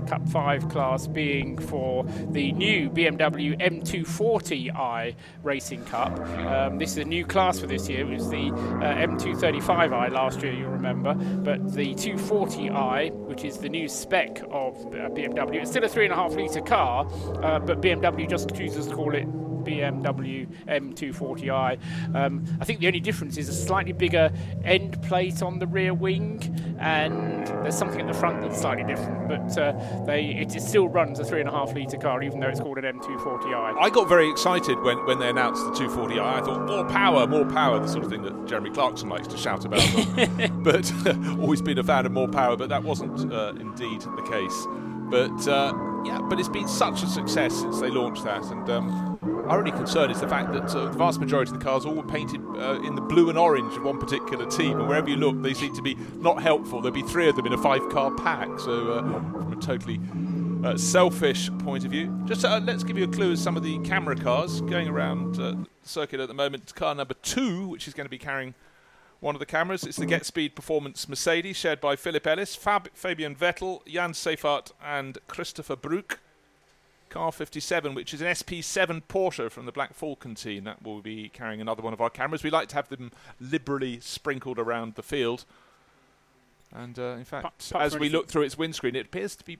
Cup 0.08 0.26
5 0.28 0.68
class 0.70 1.06
being 1.06 1.58
for 1.58 2.04
the 2.30 2.52
new 2.52 2.88
BMW 2.88 3.60
M240i 3.60 5.14
Racing 5.42 5.84
Cup. 5.84 6.18
Um, 6.18 6.78
this 6.78 6.92
is 6.92 6.98
a 6.98 7.04
new 7.04 7.26
class 7.26 7.60
for 7.60 7.66
this 7.66 7.88
year. 7.88 8.00
It 8.00 8.14
was 8.14 8.30
the 8.30 8.48
uh, 8.48 9.06
M235i 9.06 10.10
last 10.10 10.42
year, 10.42 10.52
you'll 10.52 10.70
remember, 10.70 11.14
but 11.14 11.74
the 11.74 11.94
240i, 11.94 13.12
which 13.12 13.44
is 13.44 13.58
the 13.58 13.68
new 13.68 13.88
spec 13.88 14.42
of 14.50 14.76
uh, 14.86 15.10
BMW, 15.10 15.56
it's 15.56 15.70
still 15.70 15.84
a 15.84 15.88
3.5 15.88 16.36
litre 16.40 16.60
car, 16.62 17.06
uh, 17.42 17.58
but 17.58 17.80
BMW 17.82 18.28
just 18.28 18.54
chooses 18.54 18.86
to 18.86 18.94
call 18.94 19.14
it 19.14 19.26
BMW 19.68 20.48
M240i. 20.66 21.78
Um, 22.14 22.44
I 22.60 22.64
think 22.64 22.80
the 22.80 22.86
only 22.86 23.00
difference 23.00 23.36
is 23.36 23.48
a 23.48 23.52
slightly 23.52 23.92
bigger 23.92 24.32
end 24.64 25.00
plate 25.02 25.42
on 25.42 25.58
the 25.58 25.66
rear 25.66 25.94
wing, 25.94 26.42
and 26.78 27.46
there's 27.46 27.76
something 27.76 28.00
at 28.00 28.06
the 28.06 28.18
front 28.18 28.40
that's 28.40 28.60
slightly 28.60 28.84
different. 28.84 29.28
But 29.28 29.58
uh, 29.58 30.04
they 30.06 30.26
it 30.38 30.50
still 30.60 30.88
runs 30.88 31.18
a 31.18 31.24
three 31.24 31.40
and 31.40 31.48
a 31.48 31.52
half 31.52 31.74
litre 31.74 31.98
car, 31.98 32.22
even 32.22 32.40
though 32.40 32.48
it's 32.48 32.60
called 32.60 32.78
an 32.78 32.84
M240i. 32.84 33.78
I 33.78 33.90
got 33.90 34.08
very 34.08 34.30
excited 34.30 34.80
when, 34.80 35.04
when 35.04 35.18
they 35.18 35.28
announced 35.28 35.64
the 35.64 35.70
240i. 35.72 36.20
I 36.20 36.40
thought 36.40 36.66
more 36.66 36.84
power, 36.86 37.26
more 37.26 37.44
power, 37.46 37.78
the 37.78 37.88
sort 37.88 38.04
of 38.04 38.10
thing 38.10 38.22
that 38.22 38.46
Jeremy 38.46 38.70
Clarkson 38.70 39.08
likes 39.08 39.28
to 39.28 39.36
shout 39.36 39.64
about. 39.64 39.82
but 40.62 40.90
always 41.40 41.62
been 41.62 41.78
a 41.78 41.84
fan 41.84 42.06
of 42.06 42.12
more 42.12 42.28
power, 42.28 42.56
but 42.56 42.68
that 42.68 42.82
wasn't 42.82 43.32
uh, 43.32 43.52
indeed 43.58 44.00
the 44.00 44.26
case. 44.30 44.66
But 45.10 45.48
uh, 45.48 45.72
yeah, 46.04 46.20
but 46.20 46.38
it's 46.38 46.48
been 46.48 46.68
such 46.68 47.02
a 47.02 47.06
success 47.06 47.54
since 47.54 47.80
they 47.80 47.90
launched 47.90 48.24
that, 48.24 48.44
and 48.50 48.68
um, 48.70 49.18
our 49.48 49.58
only 49.58 49.72
concern 49.72 50.10
is 50.10 50.20
the 50.20 50.28
fact 50.28 50.52
that 50.52 50.74
uh, 50.74 50.84
the 50.86 50.98
vast 50.98 51.18
majority 51.18 51.50
of 51.50 51.58
the 51.58 51.64
cars 51.64 51.84
all 51.84 51.94
were 51.94 52.02
painted 52.02 52.40
uh, 52.56 52.80
in 52.82 52.94
the 52.94 53.00
blue 53.00 53.30
and 53.30 53.38
orange 53.38 53.74
of 53.76 53.82
one 53.82 53.98
particular 53.98 54.46
team, 54.46 54.78
and 54.78 54.88
wherever 54.88 55.08
you 55.08 55.16
look, 55.16 55.40
they 55.42 55.54
seem 55.54 55.74
to 55.74 55.82
be 55.82 55.96
not 56.16 56.42
helpful. 56.42 56.80
There'll 56.80 56.94
be 56.94 57.02
three 57.02 57.28
of 57.28 57.36
them 57.36 57.46
in 57.46 57.52
a 57.52 57.58
five-car 57.58 58.14
pack, 58.16 58.60
so 58.60 58.92
uh, 58.92 59.02
from 59.02 59.52
a 59.52 59.60
totally 59.60 60.00
uh, 60.64 60.76
selfish 60.76 61.50
point 61.60 61.84
of 61.84 61.90
view. 61.90 62.16
Just 62.26 62.44
uh, 62.44 62.60
let's 62.62 62.84
give 62.84 62.98
you 62.98 63.04
a 63.04 63.08
clue 63.08 63.32
as 63.32 63.42
some 63.42 63.56
of 63.56 63.62
the 63.62 63.78
camera 63.80 64.16
cars 64.16 64.60
going 64.62 64.88
around 64.88 65.40
uh, 65.40 65.54
circuit 65.82 66.20
at 66.20 66.28
the 66.28 66.34
moment. 66.34 66.74
Car 66.74 66.94
number 66.94 67.14
two, 67.22 67.66
which 67.68 67.88
is 67.88 67.94
going 67.94 68.06
to 68.06 68.10
be 68.10 68.18
carrying 68.18 68.54
one 69.20 69.34
of 69.34 69.40
the 69.40 69.46
cameras. 69.46 69.84
It's 69.84 69.96
the 69.96 70.06
Get 70.06 70.24
Speed 70.24 70.54
Performance 70.54 71.08
Mercedes, 71.08 71.56
shared 71.56 71.80
by 71.80 71.96
Philip 71.96 72.26
Ellis, 72.26 72.54
Fab- 72.54 72.90
Fabian 72.94 73.34
Vettel, 73.34 73.84
Jan 73.86 74.12
Seyffarth, 74.12 74.72
and 74.84 75.18
Christopher 75.26 75.76
Brück. 75.76 76.18
Car 77.08 77.32
57, 77.32 77.94
which 77.94 78.12
is 78.12 78.20
an 78.20 78.26
SP7 78.26 79.02
Porsche 79.08 79.50
from 79.50 79.66
the 79.66 79.72
Black 79.72 79.94
Falcon 79.94 80.34
team. 80.34 80.64
That 80.64 80.82
will 80.82 81.00
be 81.00 81.30
carrying 81.30 81.60
another 81.60 81.82
one 81.82 81.92
of 81.92 82.00
our 82.00 82.10
cameras. 82.10 82.42
We 82.42 82.50
like 82.50 82.68
to 82.68 82.74
have 82.74 82.88
them 82.88 83.12
liberally 83.40 83.98
sprinkled 84.00 84.58
around 84.58 84.94
the 84.94 85.02
field. 85.02 85.44
And 86.74 86.98
uh, 86.98 87.16
in 87.18 87.24
fact, 87.24 87.72
as 87.74 87.98
we 87.98 88.10
look 88.10 88.28
through 88.28 88.42
its 88.42 88.58
windscreen, 88.58 88.94
it 88.94 89.06
appears 89.06 89.34
to 89.36 89.44
be 89.44 89.56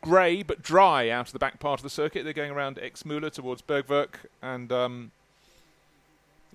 grey 0.00 0.42
but 0.42 0.62
dry 0.62 1.08
out 1.08 1.28
of 1.28 1.32
the 1.32 1.38
back 1.38 1.60
part 1.60 1.78
of 1.78 1.84
the 1.84 1.90
circuit. 1.90 2.24
They're 2.24 2.32
going 2.32 2.50
around 2.50 2.76
Exmühle 2.76 3.32
towards 3.32 3.62
Bergwerk 3.62 4.26
and 4.42 4.72
um, 4.72 5.12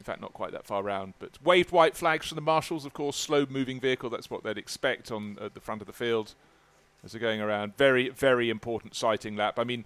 in 0.02 0.06
fact, 0.06 0.20
not 0.20 0.34
quite 0.34 0.52
that 0.52 0.66
far 0.66 0.82
round, 0.82 1.14
but 1.20 1.38
waved 1.44 1.72
white 1.72 1.96
flags 1.96 2.28
from 2.28 2.36
the 2.38 2.42
marshals, 2.42 2.86
of 2.86 2.94
course, 2.94 3.16
slow 3.16 3.46
moving 3.48 3.80
vehicle. 3.80 4.10
That's 4.10 4.32
what 4.32 4.44
they'd 4.44 4.58
expect 4.58 5.12
on 5.12 5.38
uh, 5.40 5.50
the 5.54 5.60
front 5.60 5.80
of 5.80 5.86
the 5.86 5.94
field 5.94 6.34
as 7.04 7.12
they're 7.12 7.22
going 7.22 7.40
around. 7.40 7.78
Very, 7.78 8.10
very 8.10 8.50
important 8.50 8.96
sighting 8.96 9.36
lap. 9.36 9.60
I 9.60 9.64
mean, 9.64 9.86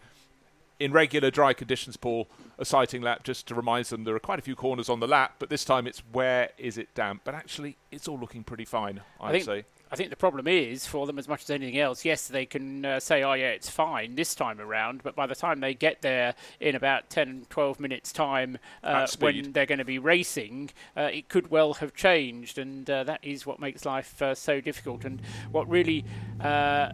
in 0.80 0.93
regular 0.93 1.30
dry 1.32 1.51
conditions, 1.51 1.97
Paul, 1.97 2.30
a 2.57 2.63
sighting 2.63 3.01
lap 3.01 3.26
just 3.26 3.45
to 3.47 3.55
remind 3.55 3.88
them 3.88 4.05
there 4.05 4.16
are 4.16 4.20
quite 4.20 4.39
a 4.39 4.41
few 4.41 4.55
corners 4.55 4.88
on 4.88 5.01
the 5.01 5.07
lap, 5.07 5.36
but 5.38 5.49
this 5.49 5.66
time 5.66 5.86
it's 5.86 5.99
where 6.13 6.51
is 6.57 6.78
it 6.78 6.95
damp? 6.95 7.24
But 7.26 7.36
actually, 7.36 7.76
it's 7.91 8.07
all 8.07 8.18
looking 8.18 8.45
pretty 8.45 8.66
fine, 8.66 9.01
I'd 9.20 9.34
say. 9.43 9.66
I 9.91 9.95
think 9.95 10.09
the 10.09 10.15
problem 10.15 10.47
is 10.47 10.88
for 10.88 11.05
them 11.05 11.19
as 11.19 11.27
much 11.27 11.43
as 11.43 11.49
anything 11.49 11.77
else. 11.77 12.03
Yes, 12.03 12.27
they 12.27 12.45
can 12.45 12.86
uh, 12.86 12.99
say, 12.99 13.23
"Oh 13.23 13.33
yeah, 13.33 13.49
it's 13.49 13.69
fine 13.69 14.15
this 14.15 14.33
time 14.33 14.59
around," 14.59 15.03
but 15.03 15.15
by 15.15 15.27
the 15.27 15.36
time 15.36 15.59
they 15.59 15.73
get 15.73 16.01
there 16.01 16.33
in 16.59 16.75
about 16.75 17.09
10, 17.09 17.45
12 17.49 17.79
minutes 17.79 18.11
time, 18.11 18.57
uh, 18.83 19.07
when 19.19 19.51
they're 19.51 19.65
going 19.65 19.79
to 19.79 19.86
be 19.86 19.99
racing, 19.99 20.71
uh, 20.97 21.09
it 21.13 21.29
could 21.29 21.51
well 21.51 21.75
have 21.75 21.93
changed, 21.93 22.57
and 22.57 22.89
uh, 22.89 23.03
that 23.03 23.23
is 23.23 23.45
what 23.45 23.59
makes 23.59 23.86
life 23.86 24.21
uh, 24.21 24.33
so 24.33 24.59
difficult. 24.59 25.05
And 25.05 25.21
what 25.51 25.69
really 25.69 26.03
uh, 26.39 26.91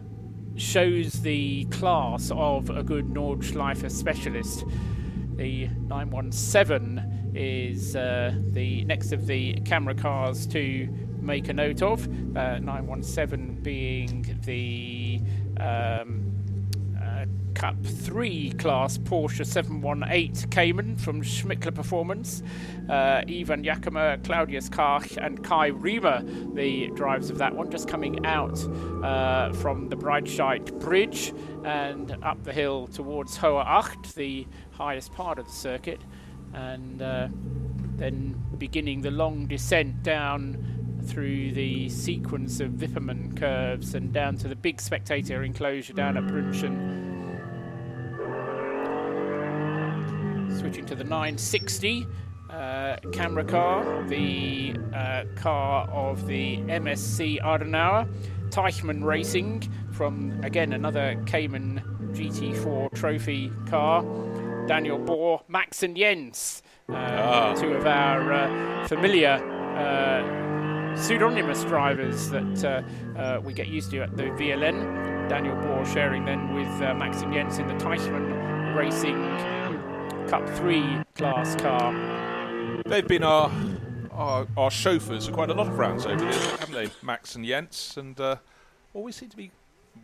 shows 0.56 1.22
the 1.22 1.64
class 1.66 2.30
of 2.34 2.68
a 2.68 2.82
good 2.82 3.06
Nordschleife 3.06 3.90
specialist. 3.90 4.64
The 5.36 5.68
917 5.88 7.32
is 7.34 7.94
the 7.94 8.84
next 8.86 9.12
of 9.12 9.26
the 9.26 9.54
camera 9.64 9.94
cars 9.94 10.46
to 10.48 10.88
make 11.22 11.48
a 11.48 11.52
note 11.52 11.82
of. 11.82 12.06
Uh, 12.36 12.58
917 12.58 13.60
being 13.62 14.38
the 14.44 15.20
um, 15.60 16.32
uh, 17.00 17.24
Cup 17.54 17.76
3 17.84 18.52
class 18.52 18.98
Porsche 18.98 19.46
718 19.46 20.50
Cayman 20.50 20.96
from 20.96 21.22
Schmickler 21.22 21.74
Performance. 21.74 22.42
Uh, 22.88 23.22
Ivan 23.28 23.62
Jacoma, 23.62 24.18
Claudius 24.24 24.68
Karch, 24.68 25.16
and 25.24 25.42
Kai 25.44 25.70
Riemer, 25.70 26.54
the 26.54 26.88
drivers 26.94 27.30
of 27.30 27.38
that 27.38 27.54
one, 27.54 27.70
just 27.70 27.88
coming 27.88 28.24
out 28.26 28.58
uh, 29.04 29.52
from 29.54 29.88
the 29.88 29.96
Breitscheid 29.96 30.80
Bridge 30.80 31.32
and 31.64 32.16
up 32.22 32.42
the 32.42 32.52
hill 32.52 32.88
towards 32.88 33.38
Hohe 33.38 33.64
Acht, 33.64 34.14
the 34.14 34.46
highest 34.72 35.12
part 35.12 35.38
of 35.38 35.46
the 35.46 35.52
circuit, 35.52 36.00
and 36.54 37.00
uh, 37.00 37.28
then 37.96 38.42
beginning 38.58 39.00
the 39.00 39.10
long 39.10 39.46
descent 39.46 40.02
down 40.02 40.81
through 41.02 41.52
the 41.52 41.88
sequence 41.88 42.60
of 42.60 42.72
Wippermann 42.72 43.36
curves 43.36 43.94
and 43.94 44.12
down 44.12 44.36
to 44.38 44.48
the 44.48 44.56
big 44.56 44.80
spectator 44.80 45.42
enclosure 45.42 45.92
down 45.92 46.16
at 46.16 46.24
Brünchen. 46.24 47.00
Switching 50.58 50.86
to 50.86 50.94
the 50.94 51.04
960 51.04 52.06
uh, 52.50 52.96
camera 53.12 53.44
car, 53.44 54.04
the 54.08 54.74
uh, 54.94 55.24
car 55.36 55.88
of 55.90 56.26
the 56.26 56.58
MSC 56.58 57.40
Adenauer, 57.40 58.06
Teichmann 58.50 59.02
Racing 59.02 59.68
from 59.92 60.38
again 60.44 60.72
another 60.72 61.20
Cayman 61.26 61.82
GT4 62.12 62.94
trophy 62.94 63.50
car, 63.66 64.02
Daniel 64.66 64.98
Bohr, 64.98 65.42
Max 65.48 65.82
and 65.82 65.96
Jens, 65.96 66.62
uh, 66.88 66.94
ah. 66.94 67.54
two 67.54 67.72
of 67.72 67.86
our 67.86 68.32
uh, 68.32 68.88
familiar 68.88 69.40
uh, 69.76 70.41
pseudonymous 70.96 71.64
drivers 71.64 72.28
that 72.30 72.64
uh, 72.64 73.18
uh, 73.18 73.40
we 73.40 73.52
get 73.52 73.68
used 73.68 73.90
to 73.90 74.02
at 74.02 74.16
the 74.16 74.24
VLN. 74.24 75.28
Daniel 75.28 75.56
Bohr 75.56 75.86
sharing 75.92 76.24
then 76.24 76.54
with 76.54 76.68
uh, 76.82 76.94
Max 76.94 77.22
and 77.22 77.32
Jens 77.32 77.58
in 77.58 77.66
the 77.66 77.74
Teichmann 77.74 78.76
Racing 78.76 79.16
Cup 80.28 80.48
3 80.48 81.02
class 81.14 81.56
car. 81.56 82.82
They've 82.86 83.06
been 83.06 83.22
our, 83.22 83.50
our, 84.10 84.46
our 84.56 84.70
chauffeurs 84.70 85.26
for 85.26 85.32
quite 85.32 85.50
a 85.50 85.54
lot 85.54 85.68
of 85.68 85.78
rounds 85.78 86.06
over 86.06 86.24
there, 86.24 86.56
haven't 86.58 86.74
they, 86.74 86.90
Max 87.02 87.34
and 87.34 87.44
Jens? 87.44 87.94
And 87.96 88.20
always 88.94 89.16
seem 89.16 89.28
to 89.30 89.36
be 89.36 89.50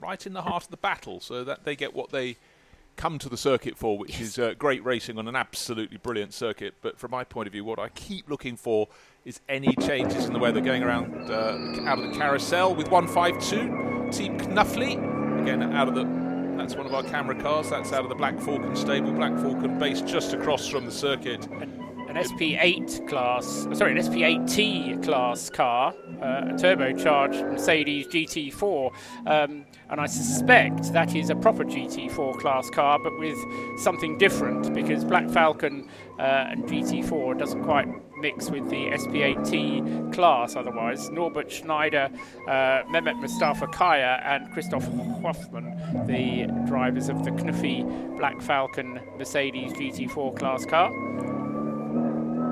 right 0.00 0.26
in 0.26 0.32
the 0.32 0.42
heart 0.42 0.64
of 0.64 0.70
the 0.70 0.76
battle, 0.76 1.20
so 1.20 1.44
that 1.44 1.64
they 1.64 1.76
get 1.76 1.94
what 1.94 2.10
they 2.10 2.36
come 2.98 3.18
to 3.20 3.28
the 3.30 3.36
circuit 3.36 3.78
for, 3.78 3.96
which 3.96 4.18
yes. 4.18 4.20
is 4.20 4.38
uh, 4.38 4.54
great 4.58 4.84
racing 4.84 5.16
on 5.18 5.26
an 5.26 5.36
absolutely 5.36 5.96
brilliant 5.96 6.34
circuit. 6.34 6.74
But 6.82 6.98
from 6.98 7.12
my 7.12 7.24
point 7.24 7.46
of 7.46 7.52
view, 7.52 7.64
what 7.64 7.78
I 7.78 7.88
keep 7.90 8.28
looking 8.28 8.56
for 8.56 8.88
is 9.24 9.40
any 9.48 9.74
changes 9.76 10.26
in 10.26 10.34
the 10.34 10.38
weather 10.38 10.60
going 10.60 10.82
around 10.82 11.30
uh, 11.30 11.88
out 11.88 11.98
of 11.98 12.10
the 12.10 12.18
carousel 12.18 12.74
with 12.74 12.90
152 12.90 14.10
Team 14.10 14.38
Knuffli 14.38 14.96
again 15.40 15.62
out 15.72 15.88
of 15.88 15.94
the. 15.94 16.04
That's 16.56 16.74
one 16.74 16.86
of 16.86 16.92
our 16.92 17.04
camera 17.04 17.40
cars. 17.40 17.70
That's 17.70 17.92
out 17.92 18.02
of 18.02 18.08
the 18.08 18.16
Black 18.16 18.38
Falcon 18.40 18.74
stable. 18.74 19.12
Black 19.12 19.38
Falcon 19.38 19.78
based 19.78 20.06
just 20.06 20.34
across 20.34 20.66
from 20.66 20.84
the 20.84 20.90
circuit. 20.90 21.46
An 21.46 22.16
SP8 22.16 23.06
class, 23.06 23.68
sorry, 23.74 23.92
an 23.92 23.98
SP8T 23.98 25.04
class 25.04 25.50
car, 25.50 25.94
uh, 26.20 26.48
a 26.48 26.54
turbocharged 26.54 27.52
Mercedes 27.52 28.08
GT4. 28.08 28.92
Um, 29.26 29.66
and 29.90 30.00
I 30.00 30.06
suspect 30.06 30.92
that 30.92 31.14
is 31.14 31.30
a 31.30 31.34
proper 31.34 31.64
GT4 31.64 32.38
class 32.38 32.68
car, 32.70 32.98
but 32.98 33.18
with 33.18 33.38
something 33.78 34.18
different 34.18 34.74
because 34.74 35.04
Black 35.04 35.28
Falcon 35.30 35.88
uh, 36.18 36.22
and 36.22 36.64
GT4 36.64 37.38
doesn't 37.38 37.64
quite 37.64 37.88
mix 38.18 38.50
with 38.50 38.68
the 38.68 38.90
SP8T 38.90 40.12
class 40.12 40.56
otherwise. 40.56 41.08
Norbert 41.10 41.50
Schneider, 41.50 42.10
uh, 42.46 42.82
Mehmet 42.90 43.18
Mustafa 43.20 43.66
Kaya, 43.68 44.20
and 44.24 44.52
Christoph 44.52 44.84
Hoffmann, 45.22 46.06
the 46.06 46.46
drivers 46.66 47.08
of 47.08 47.24
the 47.24 47.30
Knuffy 47.30 47.84
Black 48.16 48.42
Falcon 48.42 49.00
Mercedes 49.16 49.72
GT4 49.72 50.36
class 50.38 50.66
car. 50.66 50.90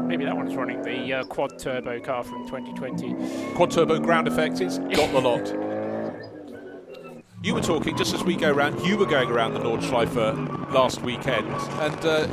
Maybe 0.06 0.24
that 0.24 0.36
one's 0.36 0.54
running 0.54 0.82
the 0.82 1.12
uh, 1.12 1.24
quad 1.24 1.58
turbo 1.58 2.00
car 2.00 2.22
from 2.22 2.46
2020. 2.48 3.54
Quad 3.56 3.72
turbo 3.72 3.98
ground 3.98 4.28
effect, 4.28 4.60
it's 4.60 4.78
got 4.78 5.12
the 5.12 5.20
lot. 5.20 5.72
You 7.46 7.54
were 7.54 7.60
talking 7.60 7.96
just 7.96 8.12
as 8.12 8.24
we 8.24 8.34
go 8.34 8.50
around. 8.50 8.84
You 8.84 8.96
were 8.96 9.06
going 9.06 9.30
around 9.30 9.54
the 9.54 9.60
Nordschleife 9.60 10.72
last 10.72 11.02
weekend, 11.02 11.46
and 11.46 12.04
uh, 12.04 12.26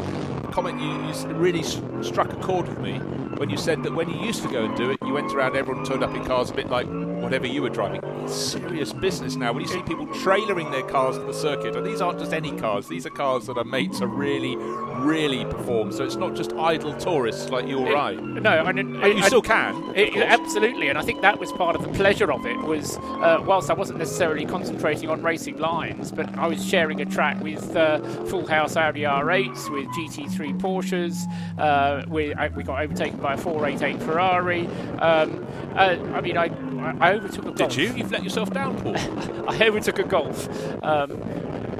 comment 0.51 0.81
you, 0.81 0.89
you 0.89 1.35
really 1.35 1.61
struck 1.61 2.33
a 2.33 2.35
chord 2.37 2.67
with 2.67 2.79
me 2.79 2.97
when 3.37 3.47
you 3.51 3.55
said 3.55 3.83
that 3.83 3.93
when 3.93 4.09
you 4.09 4.19
used 4.25 4.41
to 4.41 4.49
go 4.49 4.65
and 4.65 4.75
do 4.75 4.89
it, 4.89 4.97
you 5.05 5.13
went 5.13 5.31
around, 5.31 5.55
everyone 5.55 5.85
turned 5.85 6.03
up 6.03 6.15
in 6.15 6.25
cars 6.25 6.49
a 6.49 6.55
bit 6.55 6.71
like 6.71 6.87
whatever 7.23 7.47
you 7.47 7.61
were 7.61 7.69
driving. 7.69 8.01
It's 8.23 8.35
serious 8.35 8.93
business 8.93 9.35
now. 9.35 9.53
When 9.53 9.61
you 9.61 9.67
see 9.67 9.81
people 9.83 10.05
trailering 10.07 10.69
their 10.71 10.83
cars 10.83 11.17
to 11.17 11.23
the 11.23 11.33
circuit, 11.33 11.75
and 11.75 11.85
these 11.85 12.01
aren't 12.01 12.19
just 12.19 12.33
any 12.33 12.51
cars, 12.57 12.87
these 12.87 13.05
are 13.05 13.09
cars 13.09 13.47
that 13.47 13.57
are 13.57 13.63
mates 13.63 14.01
are 14.01 14.07
really, 14.07 14.55
really 14.57 15.45
perform. 15.45 15.91
So 15.91 16.03
it's 16.03 16.17
not 16.17 16.35
just 16.35 16.53
idle 16.53 16.93
tourists 16.97 17.49
like 17.49 17.67
you 17.67 17.79
or 17.79 17.95
I. 17.95 18.15
No, 18.15 18.49
I 18.49 18.71
mean, 18.71 18.95
you 18.95 19.01
I, 19.01 19.21
still 19.21 19.41
can. 19.41 19.93
It, 19.95 20.15
absolutely, 20.17 20.89
and 20.89 20.97
I 20.97 21.01
think 21.01 21.21
that 21.21 21.39
was 21.39 21.51
part 21.53 21.75
of 21.75 21.83
the 21.83 21.89
pleasure 21.89 22.31
of 22.31 22.45
it. 22.45 22.57
Was 22.57 22.97
uh, 22.97 23.41
whilst 23.45 23.69
I 23.69 23.73
wasn't 23.73 23.99
necessarily 23.99 24.45
concentrating 24.45 25.09
on 25.09 25.21
racing 25.21 25.57
lines, 25.57 26.11
but 26.11 26.29
I 26.37 26.47
was 26.47 26.63
sharing 26.63 27.01
a 27.01 27.05
track 27.05 27.41
with 27.41 27.75
uh, 27.75 27.99
Full 28.25 28.45
House 28.47 28.75
Audi 28.75 29.01
R8s, 29.01 29.71
with 29.71 29.87
GT3 29.89 30.59
Porsches. 30.59 31.23
Uh, 31.57 32.03
we, 32.09 32.33
we 32.55 32.63
got 32.63 32.81
overtaken 32.81 33.19
by 33.19 33.33
a 33.33 33.37
488 33.37 34.01
Ferrari. 34.03 34.67
Um, 34.99 35.45
uh, 35.75 35.97
I 36.13 36.21
mean, 36.21 36.37
I, 36.37 36.49
I 36.83 37.13
overtook 37.13 37.45
a 37.45 37.51
golf. 37.51 37.57
Did 37.57 37.75
you? 37.75 37.93
You've 37.93 38.11
let 38.11 38.23
yourself 38.23 38.51
down, 38.51 38.79
Paul. 38.81 38.97
I 39.49 39.67
overtook 39.67 39.99
a 39.99 40.03
golf. 40.03 40.47
Um, 40.83 41.21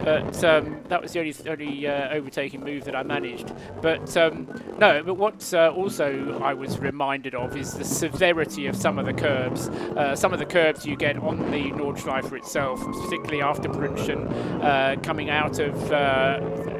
but 0.03 0.43
um, 0.43 0.81
that 0.89 1.01
was 1.01 1.13
the 1.13 1.19
only, 1.19 1.35
only 1.47 1.87
uh, 1.87 2.09
overtaking 2.09 2.61
move 2.61 2.83
that 2.85 2.95
I 2.95 3.03
managed. 3.03 3.53
But 3.81 4.15
um, 4.17 4.47
no, 4.77 5.01
but 5.01 5.13
what 5.13 5.53
uh, 5.53 5.71
also 5.75 6.39
I 6.43 6.53
was 6.53 6.77
reminded 6.79 7.35
of 7.35 7.55
is 7.55 7.73
the 7.73 7.85
severity 7.85 8.67
of 8.67 8.75
some 8.75 8.99
of 8.99 9.05
the 9.05 9.13
curbs. 9.13 9.69
Uh, 9.69 10.15
some 10.15 10.33
of 10.33 10.39
the 10.39 10.45
curbs 10.45 10.85
you 10.85 10.97
get 10.97 11.17
on 11.17 11.51
the 11.51 11.71
Nordschleife 11.71 12.33
itself, 12.33 12.81
particularly 12.81 13.41
after 13.41 13.69
Brünchen, 13.69 14.29
uh, 14.61 14.99
coming 15.01 15.29
out 15.29 15.59
of 15.59 15.91
uh, 15.91 16.39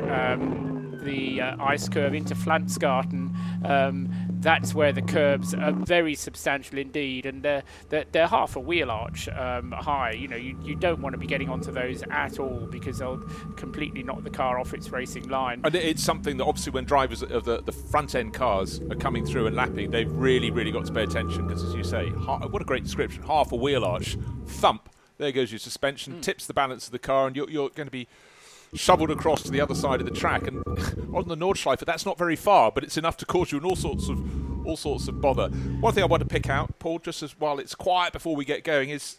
um, 0.09 0.99
the 1.03 1.41
uh, 1.41 1.55
ice 1.63 1.87
curve 1.87 2.13
into 2.13 2.35
Pflanzgarten. 2.35 3.33
Um, 3.65 4.09
that's 4.43 4.73
where 4.73 4.91
the 4.91 5.01
curbs 5.01 5.53
are 5.53 5.71
very 5.71 6.15
substantial 6.15 6.77
indeed, 6.77 7.25
and 7.25 7.41
they're 7.41 7.63
they're, 7.89 8.05
they're 8.11 8.27
half 8.27 8.55
a 8.55 8.59
wheel 8.59 8.91
arch 8.91 9.27
um, 9.29 9.71
high. 9.71 10.11
You 10.11 10.27
know, 10.27 10.35
you, 10.35 10.57
you 10.63 10.75
don't 10.75 11.01
want 11.01 11.13
to 11.13 11.17
be 11.17 11.25
getting 11.25 11.49
onto 11.49 11.71
those 11.71 12.03
at 12.11 12.39
all 12.39 12.67
because 12.69 12.99
they'll 12.99 13.19
completely 13.55 14.03
knock 14.03 14.23
the 14.23 14.29
car 14.29 14.59
off 14.59 14.73
its 14.73 14.89
racing 14.89 15.29
line. 15.29 15.61
And 15.63 15.73
it's 15.75 16.03
something 16.03 16.37
that 16.37 16.45
obviously 16.45 16.71
when 16.71 16.85
drivers 16.85 17.23
of 17.23 17.45
the, 17.45 17.61
the 17.61 17.71
front 17.71 18.15
end 18.15 18.33
cars 18.33 18.81
are 18.91 18.95
coming 18.95 19.25
through 19.25 19.47
and 19.47 19.55
lapping, 19.55 19.91
they've 19.91 20.11
really 20.11 20.51
really 20.51 20.71
got 20.71 20.85
to 20.85 20.93
pay 20.93 21.03
attention 21.03 21.47
because, 21.47 21.63
as 21.63 21.73
you 21.73 21.83
say, 21.83 22.09
what 22.09 22.61
a 22.61 22.65
great 22.65 22.83
description: 22.83 23.23
half 23.23 23.51
a 23.51 23.55
wheel 23.55 23.83
arch, 23.85 24.17
thump. 24.45 24.89
There 25.19 25.31
goes 25.31 25.51
your 25.51 25.59
suspension, 25.59 26.15
mm. 26.15 26.21
tips 26.21 26.47
the 26.47 26.53
balance 26.53 26.87
of 26.87 26.91
the 26.91 26.99
car, 26.99 27.27
and 27.27 27.35
you're, 27.35 27.49
you're 27.49 27.69
going 27.69 27.87
to 27.87 27.91
be 27.91 28.07
shoveled 28.75 29.11
across 29.11 29.43
to 29.43 29.51
the 29.51 29.61
other 29.61 29.75
side 29.75 29.99
of 29.99 30.05
the 30.05 30.13
track. 30.13 30.47
And 30.47 30.57
on 31.13 31.27
the 31.27 31.37
Nordschleife, 31.37 31.79
that's 31.79 32.05
not 32.05 32.17
very 32.17 32.35
far, 32.35 32.71
but 32.71 32.83
it's 32.83 32.97
enough 32.97 33.17
to 33.17 33.25
cause 33.25 33.51
you 33.51 33.59
all 33.59 33.75
sorts 33.75 34.09
of 34.09 34.65
all 34.65 34.77
sorts 34.77 35.07
of 35.07 35.19
bother. 35.21 35.49
One 35.49 35.93
thing 35.93 36.03
I 36.03 36.07
want 36.07 36.21
to 36.21 36.27
pick 36.27 36.49
out, 36.49 36.79
Paul, 36.79 36.99
just 36.99 37.21
as 37.21 37.37
while 37.39 37.59
it's 37.59 37.75
quiet 37.75 38.13
before 38.13 38.35
we 38.35 38.45
get 38.45 38.63
going, 38.63 38.89
is 38.89 39.17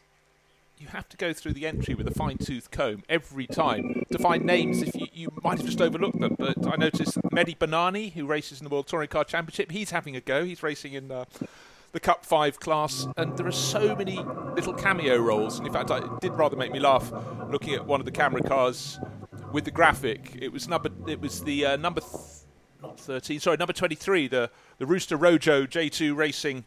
you 0.78 0.88
have 0.88 1.08
to 1.08 1.16
go 1.16 1.32
through 1.32 1.52
the 1.52 1.66
entry 1.66 1.94
with 1.94 2.08
a 2.08 2.10
fine 2.10 2.38
tooth 2.38 2.70
comb 2.70 3.02
every 3.08 3.46
time 3.46 4.04
to 4.10 4.18
find 4.18 4.44
names 4.44 4.82
if 4.82 4.94
you, 4.94 5.06
you 5.12 5.32
might 5.42 5.58
have 5.58 5.66
just 5.66 5.80
overlooked 5.80 6.20
them. 6.20 6.34
But 6.38 6.66
I 6.66 6.76
noticed 6.76 7.16
Mehdi 7.32 7.56
Bennani, 7.56 8.12
who 8.12 8.26
races 8.26 8.60
in 8.60 8.64
the 8.64 8.70
World 8.70 8.86
Touring 8.86 9.08
Car 9.08 9.24
Championship, 9.24 9.70
he's 9.70 9.90
having 9.90 10.16
a 10.16 10.20
go. 10.20 10.44
He's 10.44 10.62
racing 10.62 10.94
in 10.94 11.10
uh, 11.10 11.24
the 11.92 12.00
Cup 12.00 12.26
5 12.26 12.58
class, 12.58 13.06
and 13.16 13.36
there 13.36 13.46
are 13.46 13.52
so 13.52 13.94
many 13.94 14.18
little 14.56 14.74
cameo 14.74 15.16
roles. 15.16 15.58
And 15.58 15.66
in 15.66 15.72
fact, 15.72 15.90
it 15.90 16.20
did 16.20 16.32
rather 16.32 16.56
make 16.56 16.72
me 16.72 16.80
laugh 16.80 17.12
looking 17.50 17.74
at 17.74 17.86
one 17.86 18.00
of 18.00 18.06
the 18.06 18.12
camera 18.12 18.42
cars 18.42 18.98
with 19.54 19.64
the 19.64 19.70
graphic. 19.70 20.36
It 20.42 20.52
was 20.52 20.68
number. 20.68 20.90
It 21.06 21.20
was 21.20 21.44
the 21.44 21.64
uh, 21.64 21.76
number. 21.76 22.00
Th- 22.00 22.12
not 22.82 23.00
13. 23.00 23.40
Sorry, 23.40 23.56
number 23.56 23.72
23. 23.72 24.28
The 24.28 24.50
the 24.78 24.84
Rooster 24.84 25.16
Rojo 25.16 25.64
J2 25.64 26.14
Racing 26.14 26.64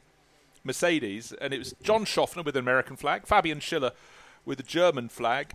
Mercedes, 0.63 1.33
and 1.39 1.53
it 1.53 1.59
was 1.59 1.75
John 1.83 2.05
Shoffner 2.05 2.43
with 2.43 2.55
an 2.55 2.61
American 2.61 2.95
flag, 2.95 3.27
Fabian 3.27 3.59
Schiller 3.59 3.91
with 4.45 4.59
a 4.61 4.63
German 4.63 5.09
flag, 5.09 5.51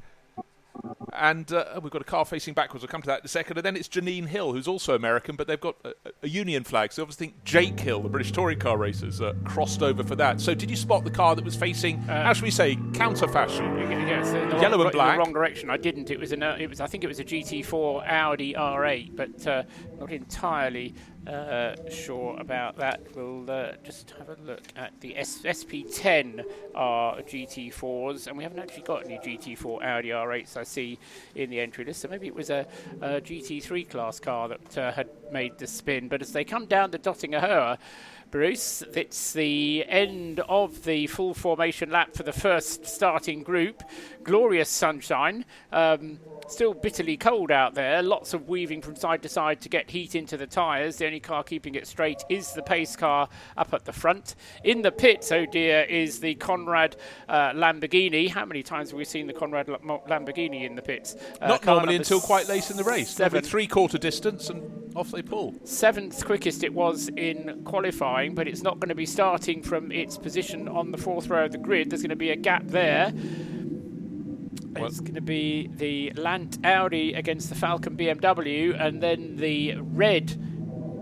and 1.12 1.52
uh, 1.52 1.78
we've 1.82 1.92
got 1.92 2.02
a 2.02 2.06
car 2.06 2.24
facing 2.24 2.54
backwards. 2.54 2.82
We'll 2.82 2.90
come 2.90 3.02
to 3.02 3.06
that 3.08 3.20
in 3.20 3.24
a 3.24 3.28
second. 3.28 3.58
And 3.58 3.64
then 3.64 3.76
it's 3.76 3.88
Janine 3.88 4.26
Hill, 4.26 4.52
who's 4.52 4.66
also 4.66 4.94
American, 4.94 5.36
but 5.36 5.46
they've 5.46 5.60
got 5.60 5.76
a, 5.84 5.94
a 6.22 6.28
Union 6.28 6.64
flag. 6.64 6.92
So 6.92 7.02
I 7.02 7.04
obviously, 7.04 7.26
think 7.26 7.44
Jake 7.44 7.78
Hill, 7.78 8.00
the 8.00 8.08
British 8.08 8.32
touring 8.32 8.58
car 8.58 8.76
racers, 8.76 9.20
uh, 9.20 9.34
crossed 9.44 9.82
over 9.82 10.02
for 10.02 10.16
that. 10.16 10.40
So 10.40 10.54
did 10.54 10.70
you 10.70 10.76
spot 10.76 11.04
the 11.04 11.10
car 11.10 11.36
that 11.36 11.44
was 11.44 11.54
facing, 11.54 11.98
uh, 12.08 12.24
how 12.24 12.32
should 12.32 12.44
we 12.44 12.50
say, 12.50 12.78
counter 12.94 13.28
fashion? 13.28 13.78
Yes, 13.78 14.32
yellow 14.60 14.78
wrong, 14.78 14.86
and 14.86 14.92
black. 14.92 15.10
In 15.10 15.18
the 15.18 15.24
wrong 15.24 15.32
direction. 15.32 15.70
I 15.70 15.76
didn't. 15.76 16.10
It 16.10 16.18
was 16.18 16.32
an. 16.32 16.42
Uh, 16.42 16.56
it 16.58 16.68
was. 16.68 16.80
I 16.80 16.86
think 16.86 17.04
it 17.04 17.08
was 17.08 17.20
a 17.20 17.24
GT4 17.24 18.06
Audi 18.08 18.54
R8, 18.54 19.16
but 19.16 19.46
uh, 19.46 19.62
not 19.98 20.10
entirely 20.10 20.94
uh, 21.26 21.74
sure 21.90 22.36
about 22.40 22.76
that. 22.76 23.00
We'll 23.14 23.48
uh, 23.50 23.72
just 23.84 24.10
have 24.18 24.28
a 24.28 24.36
look 24.44 24.62
at 24.76 24.92
the 25.00 25.16
S- 25.16 25.42
SP10 25.42 26.44
R 26.74 27.16
GT4s, 27.20 28.26
and 28.26 28.36
we 28.36 28.42
haven't 28.42 28.58
actually 28.58 28.82
got 28.82 29.04
any 29.04 29.18
GT4 29.18 29.84
Audi 29.84 30.08
R8s 30.08 30.56
I 30.56 30.64
see 30.64 30.98
in 31.34 31.50
the 31.50 31.60
entry 31.60 31.84
list. 31.84 32.00
So 32.00 32.08
maybe 32.08 32.26
it 32.26 32.34
was 32.34 32.50
a, 32.50 32.66
a 33.00 33.20
GT3 33.20 33.88
class 33.88 34.18
car 34.18 34.48
that 34.48 34.78
uh, 34.78 34.92
had 34.92 35.08
made 35.30 35.58
the 35.58 35.66
spin. 35.66 36.08
But 36.08 36.22
as 36.22 36.32
they 36.32 36.44
come 36.44 36.66
down 36.66 36.90
the 36.90 36.98
Döttinger 36.98 37.78
Bruce, 38.32 38.82
it's 38.94 39.34
the 39.34 39.84
end 39.86 40.40
of 40.40 40.84
the 40.84 41.06
full 41.06 41.34
formation 41.34 41.90
lap 41.90 42.14
for 42.14 42.22
the 42.22 42.32
first 42.32 42.86
starting 42.86 43.42
group. 43.42 43.82
Glorious 44.24 44.70
sunshine. 44.70 45.44
Um, 45.70 46.18
Still 46.52 46.74
bitterly 46.74 47.16
cold 47.16 47.50
out 47.50 47.74
there. 47.74 48.02
Lots 48.02 48.34
of 48.34 48.46
weaving 48.46 48.82
from 48.82 48.94
side 48.94 49.22
to 49.22 49.28
side 49.30 49.62
to 49.62 49.70
get 49.70 49.88
heat 49.88 50.14
into 50.14 50.36
the 50.36 50.46
tyres. 50.46 50.96
The 50.96 51.06
only 51.06 51.18
car 51.18 51.42
keeping 51.42 51.74
it 51.76 51.86
straight 51.86 52.22
is 52.28 52.52
the 52.52 52.62
pace 52.62 52.94
car 52.94 53.30
up 53.56 53.72
at 53.72 53.86
the 53.86 53.92
front. 53.92 54.34
In 54.62 54.82
the 54.82 54.92
pits, 54.92 55.32
oh 55.32 55.46
dear, 55.46 55.84
is 55.84 56.20
the 56.20 56.34
Konrad 56.34 56.96
uh, 57.26 57.52
Lamborghini. 57.52 58.28
How 58.28 58.44
many 58.44 58.62
times 58.62 58.90
have 58.90 58.98
we 58.98 59.06
seen 59.06 59.26
the 59.26 59.32
Konrad 59.32 59.66
Lamborghini 59.66 60.64
in 60.64 60.74
the 60.74 60.82
pits? 60.82 61.16
Uh, 61.40 61.48
Not 61.48 61.64
normally 61.64 61.96
until 61.96 62.20
quite 62.20 62.46
late 62.48 62.70
in 62.70 62.76
the 62.76 62.84
race. 62.84 63.08
Seven. 63.08 63.42
Three 63.42 63.66
quarter 63.66 63.96
distance 63.96 64.50
and 64.50 64.94
off 64.94 65.10
they 65.10 65.22
pull. 65.22 65.54
Seventh 65.64 66.22
quickest 66.22 66.62
it 66.64 66.74
was 66.74 67.08
in 67.16 67.62
qualifying, 67.64 68.34
but 68.34 68.46
it's 68.46 68.62
not 68.62 68.78
going 68.78 68.90
to 68.90 68.94
be 68.94 69.06
starting 69.06 69.62
from 69.62 69.90
its 69.90 70.18
position 70.18 70.68
on 70.68 70.92
the 70.92 70.98
fourth 70.98 71.28
row 71.28 71.46
of 71.46 71.52
the 71.52 71.56
grid. 71.58 71.88
There's 71.88 72.02
going 72.02 72.10
to 72.10 72.16
be 72.16 72.30
a 72.30 72.36
gap 72.36 72.66
there. 72.66 73.10
Well- 74.80 74.86
It's 74.86 75.00
going 75.00 75.14
to 75.14 75.20
be 75.20 75.68
the 75.74 76.12
Land 76.12 76.58
Audi 76.64 77.14
against 77.14 77.48
the 77.48 77.54
Falken 77.54 77.96
BMW, 77.96 78.74
and 78.78 79.02
then 79.02 79.36
the 79.36 79.76
red 79.78 80.36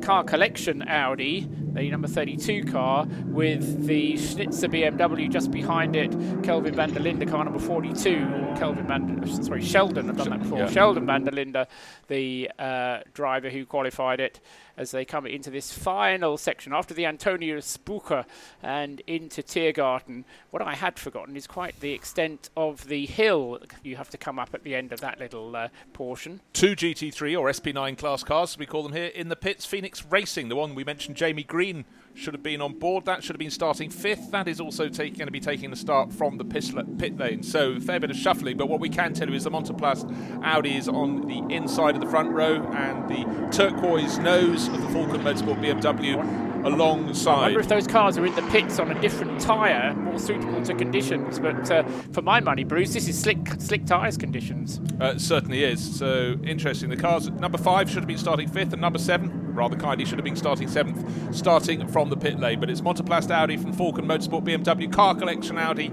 car 0.02 0.24
collection 0.24 0.82
Audi, 0.88 1.48
the 1.74 1.90
number 1.90 2.08
32 2.08 2.64
car, 2.64 3.06
with 3.26 3.86
the 3.86 4.16
Schnitzer 4.16 4.68
BMW 4.68 5.30
just 5.30 5.50
behind 5.50 5.96
it. 5.96 6.10
Kelvin 6.42 6.74
van 6.74 6.92
der 6.92 7.00
Linde, 7.00 7.28
car 7.28 7.44
number 7.44 7.58
42. 7.60 8.54
Kelvin 8.56 8.86
van, 8.86 9.42
sorry, 9.42 9.62
Sheldon. 9.62 10.10
I've 10.10 10.16
done 10.16 10.30
that 10.30 10.42
before. 10.42 10.58
yeah. 10.58 10.70
Sheldon 10.70 11.06
van 11.06 11.24
der 11.24 11.32
Linde, 11.32 11.66
the 12.08 12.50
uh, 12.58 13.00
driver 13.14 13.50
who 13.50 13.64
qualified 13.64 14.20
it, 14.20 14.40
as 14.76 14.90
they 14.92 15.04
come 15.04 15.26
into 15.26 15.50
this 15.50 15.72
final 15.72 16.38
section 16.38 16.72
after 16.72 16.94
the 16.94 17.04
Antoniusbuche 17.04 18.24
and 18.62 19.00
into 19.06 19.42
Tiergarten. 19.42 20.24
What 20.50 20.62
I 20.62 20.74
had 20.74 20.98
forgotten 20.98 21.36
is 21.36 21.46
quite 21.46 21.78
the 21.80 21.92
extent 21.92 22.48
of 22.56 22.88
the 22.88 23.04
hill 23.06 23.58
you 23.82 23.96
have 23.96 24.08
to 24.10 24.18
come 24.18 24.38
up 24.38 24.50
at 24.54 24.64
the 24.64 24.74
end 24.74 24.92
of 24.92 25.00
that 25.00 25.18
little 25.18 25.54
uh, 25.54 25.68
portion. 25.92 26.40
Two 26.54 26.74
GT3 26.74 27.38
or 27.38 27.50
SP9 27.50 27.98
class 27.98 28.24
cars, 28.24 28.52
as 28.52 28.58
we 28.58 28.64
call 28.66 28.82
them 28.82 28.92
here, 28.92 29.06
in 29.06 29.28
the 29.28 29.36
pits. 29.36 29.66
Phoenix 29.66 30.04
Racing, 30.06 30.48
the 30.48 30.56
one 30.56 30.74
we 30.74 30.82
mentioned, 30.82 31.16
Jamie 31.16 31.44
Green 31.44 31.59
green 31.60 31.84
should 32.20 32.34
have 32.34 32.42
been 32.42 32.60
on 32.60 32.74
board. 32.74 33.06
That 33.06 33.24
should 33.24 33.34
have 33.34 33.40
been 33.40 33.50
starting 33.50 33.88
fifth. 33.88 34.30
That 34.30 34.46
is 34.46 34.60
also 34.60 34.88
take, 34.88 35.16
going 35.16 35.26
to 35.26 35.32
be 35.32 35.40
taking 35.40 35.70
the 35.70 35.76
start 35.76 36.12
from 36.12 36.36
the 36.36 36.44
pit, 36.44 36.70
pit 36.98 37.16
lane. 37.16 37.42
So 37.42 37.72
a 37.72 37.80
fair 37.80 37.98
bit 37.98 38.10
of 38.10 38.16
shuffling. 38.16 38.58
But 38.58 38.68
what 38.68 38.78
we 38.78 38.90
can 38.90 39.14
tell 39.14 39.28
you 39.28 39.34
is 39.34 39.44
the 39.44 39.50
Montaplast 39.50 40.44
Audi 40.44 40.76
is 40.76 40.88
on 40.88 41.26
the 41.26 41.38
inside 41.54 41.94
of 41.94 42.02
the 42.02 42.06
front 42.06 42.30
row, 42.30 42.62
and 42.74 43.08
the 43.08 43.24
turquoise 43.50 44.18
nose 44.18 44.68
of 44.68 44.80
the 44.80 44.88
Falken 44.88 45.22
Motorsport 45.22 45.60
BMW 45.60 46.50
alongside. 46.64 47.32
I 47.32 47.42
wonder 47.42 47.60
if 47.60 47.68
those 47.68 47.86
cars 47.86 48.18
are 48.18 48.26
in 48.26 48.34
the 48.34 48.42
pits 48.42 48.78
on 48.78 48.90
a 48.90 49.00
different 49.00 49.40
tyre, 49.40 49.94
more 49.94 50.18
suitable 50.18 50.62
to 50.62 50.74
conditions. 50.74 51.38
But 51.38 51.70
uh, 51.70 51.84
for 52.12 52.22
my 52.22 52.40
money, 52.40 52.64
Bruce, 52.64 52.92
this 52.92 53.08
is 53.08 53.18
slick, 53.18 53.38
slick 53.58 53.86
tyres 53.86 54.16
conditions. 54.16 54.80
Uh, 55.00 55.12
it 55.16 55.20
certainly 55.20 55.64
is. 55.64 55.98
So 55.98 56.36
interesting. 56.44 56.90
The 56.90 56.96
cars 56.96 57.30
number 57.30 57.58
five 57.58 57.88
should 57.88 57.98
have 57.98 58.06
been 58.06 58.18
starting 58.18 58.48
fifth, 58.48 58.72
and 58.72 58.80
number 58.82 58.98
seven, 58.98 59.54
rather 59.54 59.76
kindly, 59.76 60.04
should 60.04 60.18
have 60.18 60.24
been 60.24 60.36
starting 60.36 60.68
seventh, 60.68 61.34
starting 61.34 61.86
from 61.88 62.09
the 62.10 62.16
pit 62.16 62.38
lane. 62.38 62.60
But 62.60 62.70
it's 62.70 62.80
Montaplast 62.80 63.30
Audi 63.30 63.56
from 63.56 63.74
Falken 63.74 64.04
Motorsport 64.04 64.44
BMW, 64.44 64.92
Car 64.92 65.14
Collection 65.14 65.56
Audi, 65.56 65.90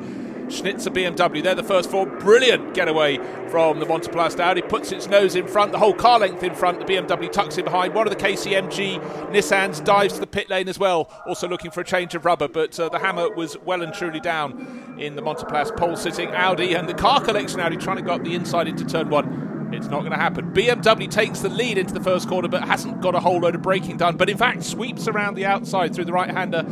Schnitzer 0.50 0.90
BMW. 0.90 1.44
They're 1.44 1.56
the 1.56 1.64
first 1.64 1.90
four. 1.90 2.06
Brilliant 2.06 2.74
getaway 2.74 3.18
from 3.50 3.80
the 3.80 3.86
Montaplast 3.86 4.40
Audi. 4.40 4.62
Puts 4.62 4.92
its 4.92 5.08
nose 5.08 5.36
in 5.36 5.48
front, 5.48 5.72
the 5.72 5.80
whole 5.80 5.94
car 5.94 6.20
length 6.20 6.44
in 6.44 6.56
front. 6.56 6.80
The 6.80 6.86
BMW 6.86 7.32
tucks 7.32 7.58
in 7.58 7.66
behind. 7.66 7.94
One 7.94 8.08
of 8.08 8.18
the 8.18 8.24
KCMG 8.24 9.00
Nissans 9.32 9.84
dives 9.84 10.16
to 10.16 10.20
the 10.20 10.28
pit 10.28 10.50
lane 10.50 10.68
as 10.68 10.80
well, 10.80 11.10
also 11.26 11.48
looking 11.48 11.72
for 11.72 11.82
a 11.82 11.86
change 11.86 12.16
of 12.16 12.26
rubber. 12.26 12.48
But 12.48 12.80
uh, 12.80 12.90
the 12.90 13.00
hammer 13.00 13.30
was 13.30 13.58
well 13.60 13.82
and 13.82 13.94
truly 13.94 14.20
down 14.20 14.96
in 14.98 15.16
the 15.16 15.22
Montaplast 15.22 15.78
pole 15.78 15.96
sitting 15.96 16.30
Audi 16.30 16.74
and 16.74 16.90
the 16.90 16.94
Car 16.94 17.22
Collection 17.22 17.60
Audi 17.60 17.78
trying 17.78 17.98
to 17.98 18.04
go 18.04 18.14
up 18.14 18.24
the 18.24 18.36
inside 18.36 18.68
into 18.68 18.86
turn 18.86 19.10
one. 19.10 19.47
It's 19.72 19.88
not 19.88 20.00
going 20.00 20.12
to 20.12 20.18
happen. 20.18 20.54
BMW 20.54 21.10
takes 21.10 21.42
the 21.42 21.50
lead 21.50 21.78
into 21.78 21.94
the 21.94 22.00
first 22.00 22.28
corner, 22.28 22.48
but 22.48 22.64
hasn't 22.64 23.02
got 23.02 23.16
a 23.16 23.20
whole 23.20 23.40
load 23.40 23.56
of 23.56 23.62
braking 23.62 23.98
done. 23.98 24.16
But 24.16 24.30
in 24.30 24.38
fact, 24.38 24.64
sweeps 24.64 25.08
around 25.08 25.36
the 25.36 25.46
outside 25.46 25.94
through 25.94 26.06
the 26.06 26.14
right 26.14 26.30
hander. 26.30 26.66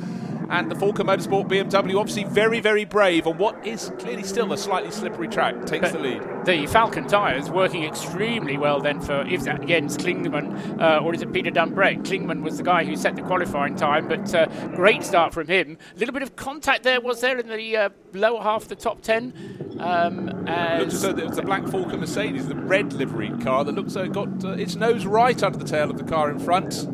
And 0.49 0.69
the 0.69 0.75
Falken 0.75 1.05
Motorsport 1.05 1.47
BMW, 1.47 1.99
obviously 1.99 2.23
very, 2.25 2.59
very 2.59 2.85
brave 2.85 3.27
on 3.27 3.37
what 3.37 3.65
is 3.65 3.91
clearly 3.99 4.23
still 4.23 4.51
a 4.53 4.57
slightly 4.57 4.91
slippery 4.91 5.27
track, 5.27 5.65
takes 5.65 5.91
the 5.91 5.99
lead. 5.99 6.21
The 6.45 6.65
Falken 6.67 7.07
tyres 7.07 7.49
working 7.49 7.83
extremely 7.83 8.57
well 8.57 8.79
then 8.79 9.01
for 9.01 9.25
if 9.27 9.43
that 9.43 9.65
Jens 9.65 9.97
Klingmann 9.97 10.79
uh, 10.79 10.99
or 11.03 11.13
is 11.13 11.21
it 11.21 11.33
Peter 11.33 11.51
Dumbreck? 11.51 12.03
Klingmann 12.03 12.41
was 12.41 12.57
the 12.57 12.63
guy 12.63 12.83
who 12.83 12.95
set 12.95 13.15
the 13.15 13.21
qualifying 13.23 13.75
time, 13.75 14.07
but 14.07 14.33
uh, 14.33 14.45
great 14.75 15.03
start 15.03 15.33
from 15.33 15.47
him. 15.47 15.77
A 15.95 15.99
little 15.99 16.13
bit 16.13 16.23
of 16.23 16.35
contact 16.35 16.83
there 16.83 17.01
was 17.01 17.21
there 17.21 17.37
in 17.39 17.47
the 17.47 17.77
uh, 17.77 17.89
lower 18.13 18.41
half 18.41 18.63
of 18.63 18.69
the 18.69 18.75
top 18.75 19.01
ten. 19.01 19.77
Um, 19.79 20.27
Looks 20.27 20.93
as 20.93 21.01
though 21.01 21.09
it 21.09 21.25
was 21.25 21.35
the 21.35 21.41
black 21.41 21.67
Falcon 21.67 21.99
Mercedes, 21.99 22.47
the 22.47 22.55
red 22.55 22.93
livery 22.93 23.31
car, 23.41 23.63
that 23.65 23.73
looks 23.73 23.95
like 23.95 24.07
it 24.07 24.13
got 24.13 24.43
uh, 24.45 24.49
its 24.51 24.75
nose 24.75 25.05
right 25.05 25.41
under 25.41 25.57
the 25.57 25.65
tail 25.65 25.89
of 25.89 25.97
the 25.97 26.03
car 26.03 26.29
in 26.29 26.39
front. 26.39 26.87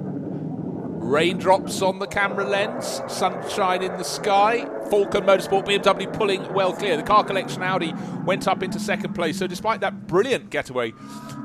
Raindrops 1.02 1.82
on 1.82 1.98
the 1.98 2.06
camera 2.06 2.48
lens, 2.48 3.02
sunshine 3.08 3.82
in 3.82 3.98
the 3.98 4.04
sky. 4.04 4.68
Falken 4.86 5.26
Motorsport 5.26 5.66
BMW 5.66 6.14
pulling 6.14 6.54
well 6.54 6.74
clear. 6.74 6.96
The 6.96 7.02
car 7.02 7.24
collection 7.24 7.64
Audi 7.64 7.94
went 8.24 8.48
up 8.48 8.62
into 8.62 8.80
second 8.80 9.14
place. 9.14 9.40
So, 9.40 9.48
despite 9.48 9.82
that 9.82 10.06
brilliant 10.06 10.52
getaway, 10.52 10.94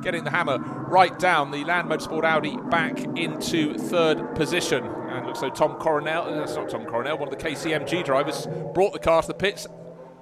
getting 0.02 0.24
the 0.24 0.30
hammer 0.30 0.58
right 0.58 1.18
down, 1.18 1.52
the 1.52 1.64
Land 1.64 1.88
Motorsport 1.88 2.24
Audi 2.24 2.58
back 2.70 2.98
into 3.16 3.78
third 3.78 4.34
position. 4.34 4.84
And 4.84 5.26
looks 5.26 5.40
like 5.40 5.54
Tom 5.54 5.76
Coronel, 5.76 6.24
uh, 6.24 6.36
that's 6.36 6.54
not 6.54 6.68
Tom 6.68 6.84
Coronel, 6.84 7.16
one 7.16 7.32
of 7.32 7.36
the 7.36 7.42
KCMG 7.42 8.04
drivers, 8.04 8.46
brought 8.74 8.92
the 8.92 8.98
car 8.98 9.22
to 9.22 9.28
the 9.28 9.34
pits. 9.34 9.66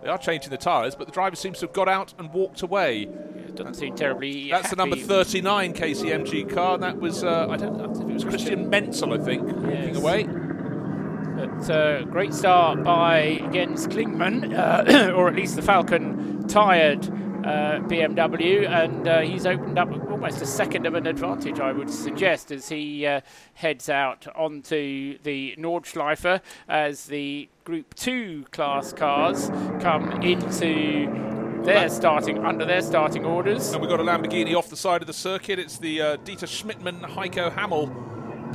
They 0.05 0.11
are 0.11 0.19
changing 0.19 0.51
the 0.51 0.59
tyres, 0.59 0.95
but 0.95 1.07
the 1.07 1.15
driver 1.15 1.35
seems 1.35 1.61
to 1.61 1.67
have 1.67 1.73
got 1.73 1.89
out 1.89 2.13
and 2.19 2.31
walked 2.31 2.61
away. 2.61 3.07
doesn't 3.55 3.73
seem 3.73 3.97
terribly. 3.97 4.51
That's 4.51 4.69
the 4.69 4.77
number 4.77 4.97
39 4.97 5.73
KCMG 5.73 6.55
car. 6.55 6.77
That 6.77 7.01
was, 7.01 7.25
uh, 7.25 7.49
I 7.49 7.57
don't 7.57 7.79
know 7.79 7.91
if 7.91 7.99
it 7.99 8.13
was 8.13 8.23
Christian 8.23 8.69
Menzel, 8.69 9.15
I 9.15 9.19
think, 9.19 9.45
walking 9.45 9.97
away. 9.97 10.25
But 10.25 11.71
uh, 11.71 12.03
great 12.03 12.35
start 12.35 12.85
by 12.85 13.41
Jens 13.51 13.87
Klingmann, 13.87 14.53
uh, 14.55 15.13
or 15.17 15.29
at 15.29 15.37
least 15.37 15.57
the 15.57 15.63
Falken 15.63 16.47
tired 16.49 17.07
uh, 17.45 17.81
BMW, 17.89 18.69
and 18.69 19.09
uh, 19.09 19.21
he's 19.21 19.47
opened 19.47 19.79
up 19.79 19.91
almost 20.11 20.43
a 20.43 20.47
second 20.47 20.85
of 20.87 20.95
an 20.95 21.07
advantage, 21.07 21.61
I 21.61 21.73
would 21.73 21.89
suggest, 21.89 22.51
as 22.51 22.69
he 22.69 23.07
uh, 23.07 23.23
heads 23.55 23.89
out 23.89 24.27
onto 24.37 25.19
the 25.23 25.55
Nordschleife 25.59 26.43
as 26.69 27.07
the 27.07 27.49
Group 27.65 27.95
2 27.95 28.45
class 28.51 28.93
cars 28.93 29.49
come 29.81 30.21
into 30.21 31.63
their 31.65 31.89
starting 31.89 32.45
under 32.45 32.67
their 32.67 32.83
starting 32.83 33.25
orders. 33.25 33.73
And 33.73 33.81
we've 33.81 33.89
got 33.89 34.01
a 34.01 34.03
Lamborghini 34.03 34.55
off 34.55 34.69
the 34.69 34.77
side 34.77 35.01
of 35.01 35.07
the 35.07 35.15
circuit. 35.15 35.59
It's 35.59 35.79
the 35.79 36.03
uh, 36.03 36.17
Dieter 36.19 36.47
Schmidtmann 36.47 37.01
Heiko 37.01 37.51
Hamel 37.51 37.87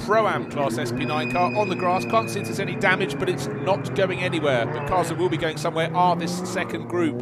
Pro 0.06 0.28
Am 0.28 0.52
Class 0.52 0.76
SP9 0.76 1.34
car 1.34 1.56
on 1.56 1.70
the 1.70 1.76
grass. 1.76 2.06
Can't 2.06 2.30
see 2.30 2.42
if 2.42 2.46
there's 2.46 2.60
any 2.60 2.76
damage, 2.76 3.18
but 3.18 3.30
it's 3.30 3.48
not 3.48 3.96
going 3.96 4.20
anywhere. 4.20 4.68
But 4.68 4.88
cars 4.88 5.10
that 5.10 5.18
will 5.18 5.28
be 5.28 5.38
going 5.38 5.58
somewhere 5.58 5.92
are 5.96 6.16
this 6.16 6.48
second 6.48 6.88
group. 6.88 7.20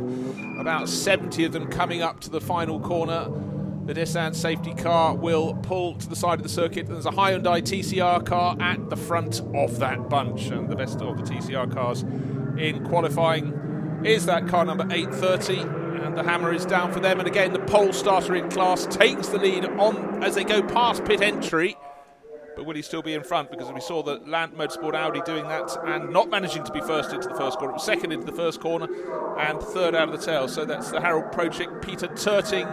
About 0.60 0.90
70 0.90 1.46
of 1.46 1.54
them 1.54 1.68
coming 1.68 2.02
up 2.02 2.20
to 2.20 2.30
the 2.30 2.42
final 2.42 2.82
corner. 2.82 3.30
The 3.88 3.94
Nissan 3.94 4.36
safety 4.36 4.74
car 4.74 5.16
will 5.16 5.54
pull 5.54 5.96
to 5.96 6.10
the 6.10 6.16
side 6.18 6.40
of 6.40 6.44
the 6.44 6.50
circuit. 6.50 6.88
There's 6.88 7.06
a 7.06 7.10
Hyundai 7.10 7.62
TCR 7.62 8.26
car 8.26 8.58
at 8.60 8.90
the 8.90 8.98
front 8.98 9.40
of 9.56 9.80
that 9.80 10.10
bunch, 10.10 10.48
and 10.48 10.68
the 10.68 10.76
best 10.76 11.00
of 11.00 11.16
the 11.16 11.24
TCR 11.24 11.72
cars 11.72 12.04
in 12.58 12.84
qualifying 12.84 14.02
is 14.04 14.26
that 14.26 14.46
car 14.46 14.66
number 14.66 14.86
830 14.92 15.62
and 16.04 16.18
the 16.18 16.24
hammer 16.24 16.52
is 16.54 16.66
down 16.66 16.92
for 16.92 17.00
them. 17.00 17.20
And 17.20 17.30
again 17.30 17.54
the 17.54 17.60
pole 17.60 17.94
starter 17.94 18.36
in 18.36 18.50
class 18.50 18.86
takes 18.88 19.30
the 19.30 19.38
lead 19.38 19.64
on 19.64 20.22
as 20.22 20.36
they 20.36 20.44
go 20.44 20.62
past 20.62 21.06
pit 21.06 21.22
entry 21.22 21.78
will 22.68 22.76
he 22.76 22.82
still 22.82 23.02
be 23.02 23.14
in 23.14 23.24
front 23.24 23.50
because 23.50 23.72
we 23.72 23.80
saw 23.80 24.04
the 24.04 24.20
Land 24.28 24.54
Motorsport 24.54 24.94
Audi 24.94 25.22
doing 25.22 25.48
that 25.48 25.76
and 25.86 26.12
not 26.12 26.30
managing 26.30 26.64
to 26.66 26.72
be 26.72 26.82
first 26.82 27.14
into 27.14 27.30
the 27.30 27.36
first 27.36 27.58
corner, 27.58 27.80
second 27.80 28.12
into 28.12 28.26
the 28.26 28.34
first 28.34 28.60
corner 28.60 28.88
and 29.40 29.60
third 29.60 29.96
out 29.96 30.10
of 30.10 30.20
the 30.20 30.24
tail. 30.24 30.48
So 30.48 30.66
that's 30.66 30.92
the 30.92 31.00
Harald 31.00 31.32
Proczyk, 31.32 31.82
Peter 31.82 32.08
Terting, 32.08 32.68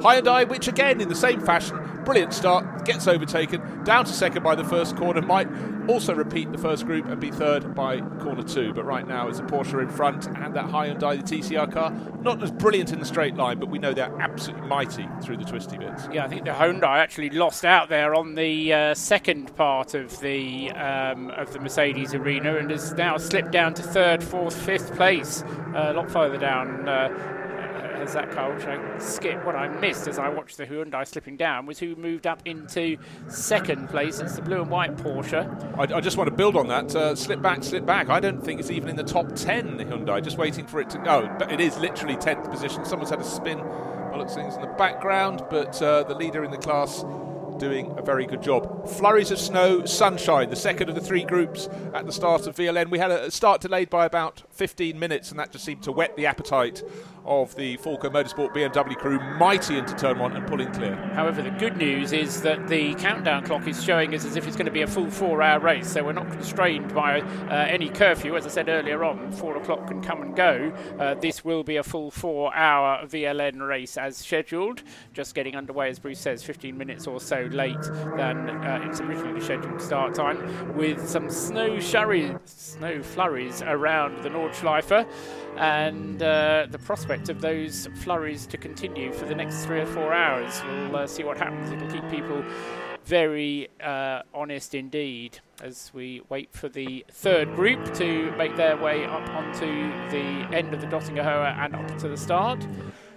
Hyundai, 0.00 0.48
which 0.48 0.68
again 0.68 1.00
in 1.00 1.08
the 1.08 1.14
same 1.14 1.40
fashion, 1.40 1.78
brilliant 2.04 2.32
start, 2.32 2.84
gets 2.84 3.06
overtaken, 3.06 3.84
down 3.84 4.04
to 4.04 4.12
second 4.12 4.42
by 4.42 4.54
the 4.54 4.64
first 4.64 4.96
corner, 4.96 5.20
might 5.22 5.48
also 5.88 6.14
repeat 6.14 6.50
the 6.52 6.58
first 6.58 6.86
group 6.86 7.06
and 7.06 7.20
be 7.20 7.30
third 7.30 7.74
by 7.74 8.00
corner 8.00 8.42
two. 8.42 8.72
But 8.72 8.84
right 8.84 9.06
now 9.06 9.28
it's 9.28 9.38
a 9.38 9.42
Porsche 9.42 9.82
in 9.82 9.90
front 9.90 10.26
and 10.26 10.54
that 10.54 10.66
Hyundai, 10.66 11.24
the 11.26 11.36
TCR 11.36 11.70
car, 11.72 11.92
not 12.20 12.42
as 12.42 12.50
brilliant 12.50 12.92
in 12.92 12.98
the 12.98 13.04
straight 13.04 13.36
line, 13.36 13.58
but 13.58 13.68
we 13.68 13.78
know 13.78 13.92
they're 13.92 14.14
absolutely 14.20 14.66
mighty 14.66 15.08
through 15.22 15.36
the 15.36 15.44
twisty 15.44 15.76
bits. 15.76 16.08
Yeah, 16.12 16.24
I 16.24 16.28
think 16.28 16.44
the 16.44 16.52
Hyundai 16.52 16.98
actually 16.98 17.30
lost 17.30 17.64
out 17.64 17.88
there 17.88 18.14
on 18.14 18.34
the 18.34 18.72
uh, 18.72 18.94
second 18.94 19.33
part 19.42 19.94
of 19.94 20.18
the 20.20 20.70
um, 20.72 21.30
of 21.30 21.52
the 21.52 21.60
Mercedes 21.60 22.14
arena 22.14 22.56
and 22.56 22.70
has 22.70 22.92
now 22.94 23.16
slipped 23.16 23.50
down 23.50 23.74
to 23.74 23.82
third, 23.82 24.22
fourth, 24.22 24.56
fifth 24.56 24.94
place, 24.94 25.42
uh, 25.74 25.90
a 25.90 25.92
lot 25.92 26.10
further 26.10 26.38
down. 26.38 26.88
Uh, 26.88 27.40
as 28.04 28.12
that 28.12 28.30
car, 28.30 28.52
which 28.52 28.66
I 28.66 28.98
skipped, 28.98 29.44
what 29.44 29.56
I 29.56 29.68
missed 29.68 30.06
as 30.06 30.18
I 30.18 30.28
watched 30.28 30.58
the 30.58 30.66
Hyundai 30.66 31.06
slipping 31.06 31.36
down 31.36 31.64
was 31.64 31.78
who 31.78 31.96
moved 31.96 32.26
up 32.26 32.42
into 32.44 32.98
second 33.28 33.88
place. 33.88 34.20
It's 34.20 34.36
the 34.36 34.42
blue 34.42 34.60
and 34.60 34.70
white 34.70 34.96
Porsche. 34.96 35.44
I, 35.78 35.96
I 35.96 36.00
just 36.00 36.16
want 36.16 36.28
to 36.28 36.36
build 36.36 36.54
on 36.56 36.68
that. 36.68 36.94
Uh, 36.94 37.14
slip 37.14 37.40
back, 37.40 37.64
slip 37.64 37.86
back. 37.86 38.10
I 38.10 38.20
don't 38.20 38.44
think 38.44 38.60
it's 38.60 38.70
even 38.70 38.90
in 38.90 38.96
the 38.96 39.04
top 39.04 39.34
10, 39.34 39.78
the 39.78 39.84
Hyundai. 39.84 40.22
Just 40.22 40.36
waiting 40.36 40.66
for 40.66 40.80
it 40.80 40.90
to 40.90 40.98
go. 40.98 41.34
But 41.38 41.50
it 41.50 41.60
is 41.60 41.78
literally 41.78 42.16
10th 42.16 42.50
position. 42.50 42.84
Someone's 42.84 43.10
had 43.10 43.20
a 43.20 43.24
spin. 43.24 43.62
Looks 44.14 44.34
things 44.34 44.54
in 44.54 44.60
the 44.60 44.68
background, 44.68 45.42
but 45.50 45.82
uh, 45.82 46.04
the 46.04 46.14
leader 46.14 46.44
in 46.44 46.52
the 46.52 46.56
class 46.56 47.04
doing 47.58 47.94
a 47.96 48.02
very 48.02 48.26
good 48.26 48.42
job. 48.42 48.88
Flurries 48.88 49.30
of 49.30 49.38
snow, 49.38 49.84
sunshine, 49.84 50.50
the 50.50 50.56
second 50.56 50.88
of 50.88 50.94
the 50.94 51.00
three 51.00 51.24
groups 51.24 51.68
at 51.92 52.06
the 52.06 52.12
start 52.12 52.46
of 52.46 52.56
VLN. 52.56 52.90
We 52.90 52.98
had 52.98 53.10
a 53.10 53.30
start 53.30 53.60
delayed 53.60 53.90
by 53.90 54.06
about 54.06 54.42
15 54.54 54.98
minutes, 54.98 55.30
and 55.30 55.38
that 55.38 55.52
just 55.52 55.64
seemed 55.64 55.82
to 55.82 55.92
whet 55.92 56.16
the 56.16 56.26
appetite 56.26 56.82
of 57.24 57.54
the 57.56 57.76
Falken 57.78 58.12
Motorsport 58.12 58.54
BMW 58.54 58.96
crew 58.96 59.18
mighty 59.38 59.78
into 59.78 59.94
turn 59.94 60.18
one 60.18 60.36
and 60.36 60.46
pulling 60.46 60.70
clear. 60.72 60.94
However, 61.14 61.42
the 61.42 61.50
good 61.50 61.76
news 61.76 62.12
is 62.12 62.42
that 62.42 62.68
the 62.68 62.94
countdown 62.94 63.44
clock 63.44 63.66
is 63.66 63.82
showing 63.82 64.14
us 64.14 64.24
as 64.24 64.36
if 64.36 64.46
it's 64.46 64.56
going 64.56 64.66
to 64.66 64.72
be 64.72 64.82
a 64.82 64.86
full 64.86 65.10
four 65.10 65.42
hour 65.42 65.58
race, 65.58 65.90
so 65.90 66.04
we're 66.04 66.12
not 66.12 66.30
constrained 66.30 66.94
by 66.94 67.20
uh, 67.20 67.66
any 67.68 67.88
curfew. 67.88 68.36
As 68.36 68.46
I 68.46 68.50
said 68.50 68.68
earlier 68.68 69.04
on, 69.04 69.32
four 69.32 69.56
o'clock 69.56 69.86
can 69.86 70.02
come 70.02 70.22
and 70.22 70.36
go. 70.36 70.72
Uh, 70.98 71.14
this 71.14 71.44
will 71.44 71.64
be 71.64 71.76
a 71.76 71.82
full 71.82 72.10
four 72.10 72.54
hour 72.54 73.06
VLN 73.06 73.66
race 73.66 73.96
as 73.96 74.16
scheduled. 74.16 74.82
Just 75.12 75.34
getting 75.34 75.56
underway, 75.56 75.88
as 75.88 75.98
Bruce 75.98 76.20
says, 76.20 76.42
15 76.42 76.76
minutes 76.76 77.06
or 77.06 77.20
so 77.20 77.48
late 77.52 77.82
than 78.16 78.50
uh, 78.50 78.80
its 78.84 79.00
originally 79.00 79.40
scheduled 79.40 79.80
start 79.80 80.14
time, 80.14 80.76
with 80.76 81.08
some 81.08 81.30
snow, 81.30 81.78
shurry, 81.80 82.34
snow 82.44 83.02
flurries 83.02 83.62
around 83.62 84.22
the 84.22 84.30
Nordschleife 84.48 85.06
and 85.56 86.22
uh, 86.22 86.66
the 86.70 86.78
prospect 86.78 87.28
of 87.28 87.40
those 87.40 87.88
flurries 88.02 88.46
to 88.46 88.56
continue 88.56 89.12
for 89.12 89.24
the 89.24 89.34
next 89.34 89.64
three 89.64 89.80
or 89.80 89.86
four 89.86 90.12
hours. 90.12 90.62
We'll 90.64 90.96
uh, 90.96 91.06
see 91.06 91.24
what 91.24 91.38
happens. 91.38 91.70
It'll 91.70 91.90
keep 91.90 92.08
people 92.10 92.44
very 93.04 93.68
uh, 93.82 94.22
honest 94.32 94.74
indeed 94.74 95.38
as 95.62 95.90
we 95.94 96.22
wait 96.28 96.52
for 96.52 96.68
the 96.68 97.04
third 97.10 97.54
group 97.54 97.94
to 97.94 98.32
make 98.32 98.56
their 98.56 98.76
way 98.76 99.04
up 99.04 99.28
onto 99.30 99.66
the 100.10 100.48
end 100.56 100.74
of 100.74 100.80
the 100.80 100.86
Döttinger 100.86 101.24
Höhe 101.24 101.58
and 101.58 101.76
up 101.76 101.98
to 101.98 102.08
the 102.08 102.16
start. 102.16 102.66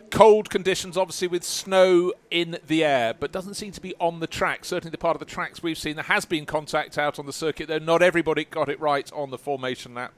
Cold 0.09 0.49
conditions, 0.49 0.95
obviously, 0.95 1.28
with 1.28 1.43
snow 1.43 2.13
in 2.32 2.57
the 2.67 2.84
air, 2.84 3.13
but 3.13 3.32
doesn't 3.32 3.55
seem 3.55 3.71
to 3.73 3.82
be 3.82 3.93
on 3.99 4.19
the 4.19 4.28
track. 4.28 4.63
Certainly, 4.63 4.91
the 4.91 4.97
part 4.97 5.15
of 5.15 5.19
the 5.19 5.25
tracks 5.25 5.61
we've 5.61 5.78
seen, 5.78 5.95
there 5.95 6.03
has 6.05 6.23
been 6.23 6.45
contact 6.45 6.97
out 6.97 7.19
on 7.19 7.25
the 7.25 7.34
circuit, 7.34 7.67
though 7.67 7.78
not 7.78 8.01
everybody 8.01 8.45
got 8.45 8.69
it 8.69 8.80
right 8.80 9.11
on 9.11 9.32
the 9.32 9.38
formation 9.38 9.93
lap. 9.93 10.13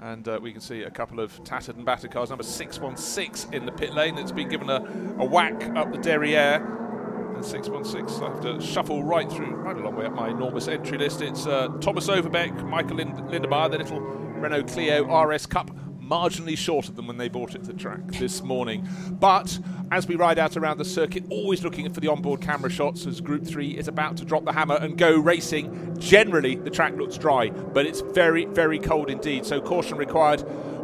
And 0.00 0.26
uh, 0.26 0.38
we 0.42 0.52
can 0.52 0.60
see 0.60 0.82
a 0.82 0.90
couple 0.90 1.20
of 1.20 1.42
tattered 1.44 1.76
and 1.76 1.84
battered 1.84 2.10
cars. 2.10 2.30
Number 2.30 2.42
616 2.44 3.54
in 3.54 3.64
the 3.64 3.72
pit 3.72 3.94
lane 3.94 4.16
that's 4.16 4.32
been 4.32 4.48
given 4.48 4.68
a, 4.68 4.76
a 5.18 5.24
whack 5.24 5.64
up 5.76 5.92
the 5.92 5.98
derriere. 5.98 6.56
And 7.34 7.44
616, 7.44 8.22
I 8.22 8.28
have 8.28 8.40
to 8.42 8.60
shuffle 8.60 9.02
right 9.02 9.30
through, 9.30 9.54
right 9.56 9.76
a 9.76 9.80
long 9.80 9.96
way 9.96 10.06
up 10.06 10.14
my 10.14 10.28
enormous 10.28 10.68
entry 10.68 10.98
list. 10.98 11.22
It's 11.22 11.46
uh, 11.46 11.68
Thomas 11.80 12.08
Overbeck, 12.08 12.64
Michael 12.64 12.98
Lind- 12.98 13.16
Lindemeyer, 13.30 13.70
the 13.70 13.78
little 13.78 14.00
Renault 14.00 14.64
Clio 14.64 15.04
RS 15.22 15.46
Cup 15.46 15.70
marginally 16.04 16.56
shorter 16.56 16.92
than 16.92 17.06
when 17.06 17.16
they 17.16 17.28
bought 17.28 17.54
it 17.54 17.64
to 17.64 17.72
track 17.72 18.06
this 18.12 18.42
morning. 18.42 18.88
But 19.10 19.58
as 19.90 20.06
we 20.06 20.16
ride 20.16 20.38
out 20.38 20.56
around 20.56 20.78
the 20.78 20.84
circuit, 20.84 21.24
always 21.30 21.64
looking 21.64 21.90
for 21.92 22.00
the 22.00 22.08
onboard 22.08 22.40
camera 22.40 22.70
shots 22.70 23.06
as 23.06 23.20
Group 23.20 23.46
3 23.46 23.78
is 23.78 23.88
about 23.88 24.16
to 24.18 24.24
drop 24.24 24.44
the 24.44 24.52
hammer 24.52 24.76
and 24.76 24.98
go 24.98 25.16
racing. 25.16 25.98
Generally, 25.98 26.56
the 26.56 26.70
track 26.70 26.96
looks 26.96 27.16
dry, 27.16 27.50
but 27.50 27.86
it's 27.86 28.00
very, 28.00 28.44
very 28.46 28.78
cold 28.78 29.10
indeed, 29.10 29.46
so 29.46 29.60
caution 29.60 29.96
required 29.96 30.40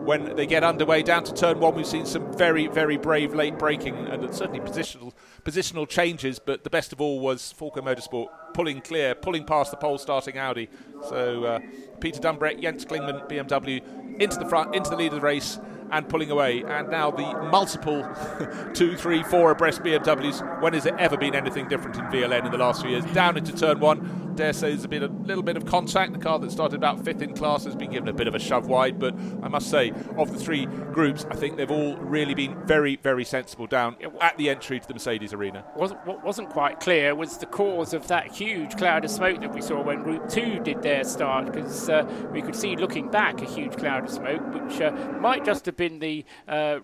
when 0.06 0.34
they 0.36 0.46
get 0.46 0.64
underway. 0.64 1.02
Down 1.02 1.24
to 1.24 1.34
turn 1.34 1.60
one, 1.60 1.74
we've 1.74 1.86
seen 1.86 2.06
some 2.06 2.32
very, 2.36 2.66
very 2.66 2.96
brave 2.96 3.34
late 3.34 3.58
braking 3.58 3.94
and 3.94 4.34
certainly 4.34 4.60
positional 4.60 5.12
positional 5.40 5.88
changes. 5.88 6.38
But 6.38 6.64
the 6.64 6.70
best 6.70 6.92
of 6.92 7.00
all 7.00 7.20
was 7.20 7.54
Falken 7.58 7.82
Motorsport 7.84 8.28
pulling 8.54 8.80
clear, 8.80 9.14
pulling 9.14 9.44
past 9.44 9.70
the 9.70 9.76
pole 9.76 9.98
starting 9.98 10.38
Audi. 10.38 10.68
So 11.08 11.44
uh, 11.44 11.58
Peter 12.00 12.20
Dumbreck, 12.20 12.60
Jens 12.60 12.84
Klingmann, 12.84 13.28
BMW 13.28 14.20
into 14.20 14.38
the 14.38 14.46
front, 14.46 14.74
into 14.74 14.90
the 14.90 14.96
lead 14.96 15.12
of 15.12 15.20
the 15.20 15.20
race. 15.20 15.58
And 15.92 16.08
pulling 16.08 16.30
away, 16.30 16.62
and 16.62 16.88
now 16.88 17.10
the 17.10 17.48
multiple 17.50 18.08
two, 18.74 18.96
three, 18.96 19.22
four 19.24 19.50
abreast 19.50 19.82
BMWs. 19.82 20.60
When 20.60 20.72
has 20.74 20.86
it 20.86 20.94
ever 20.98 21.16
been 21.16 21.34
anything 21.34 21.68
different 21.68 21.96
in 21.96 22.04
VLN 22.04 22.46
in 22.46 22.52
the 22.52 22.58
last 22.58 22.82
few 22.82 22.90
years? 22.90 23.04
Down 23.06 23.36
into 23.36 23.52
turn 23.52 23.80
one, 23.80 24.30
dare 24.40 24.52
say 24.54 24.70
there's 24.70 24.86
been 24.86 25.02
a 25.02 25.08
little 25.08 25.42
bit 25.42 25.56
of 25.56 25.66
contact. 25.66 26.12
The 26.12 26.18
car 26.18 26.38
that 26.38 26.50
started 26.50 26.76
about 26.76 27.04
fifth 27.04 27.20
in 27.20 27.34
class 27.34 27.64
has 27.64 27.76
been 27.76 27.90
given 27.90 28.08
a 28.08 28.12
bit 28.12 28.26
of 28.26 28.34
a 28.34 28.38
shove 28.38 28.68
wide, 28.68 28.98
but 28.98 29.14
I 29.42 29.48
must 29.48 29.70
say, 29.70 29.92
of 30.16 30.32
the 30.32 30.38
three 30.38 30.66
groups, 30.66 31.26
I 31.30 31.36
think 31.36 31.56
they've 31.56 31.70
all 31.70 31.96
really 31.96 32.32
been 32.34 32.56
very, 32.66 32.96
very 32.96 33.24
sensible 33.24 33.66
down 33.66 33.96
at 34.20 34.38
the 34.38 34.48
entry 34.48 34.80
to 34.80 34.88
the 34.88 34.94
Mercedes 34.94 35.32
arena. 35.32 35.64
Wasn't, 35.76 36.04
what 36.06 36.24
wasn't 36.24 36.48
quite 36.48 36.80
clear 36.80 37.14
was 37.14 37.36
the 37.36 37.46
cause 37.46 37.92
of 37.92 38.08
that 38.08 38.28
huge 38.28 38.76
cloud 38.76 39.04
of 39.04 39.10
smoke 39.10 39.40
that 39.40 39.54
we 39.54 39.60
saw 39.60 39.82
when 39.82 40.02
Group 40.02 40.28
2 40.28 40.60
did 40.60 40.82
their 40.82 41.04
start, 41.04 41.52
because 41.52 41.90
uh, 41.90 42.04
we 42.32 42.40
could 42.40 42.56
see 42.56 42.76
looking 42.76 43.10
back 43.10 43.42
a 43.42 43.44
huge 43.46 43.76
cloud 43.76 44.04
of 44.04 44.10
smoke, 44.10 44.42
which 44.54 44.80
uh, 44.80 44.90
might 45.20 45.44
just 45.44 45.66
have 45.66 45.76
been 45.80 45.98
the 45.98 46.24
uh, 46.46 46.78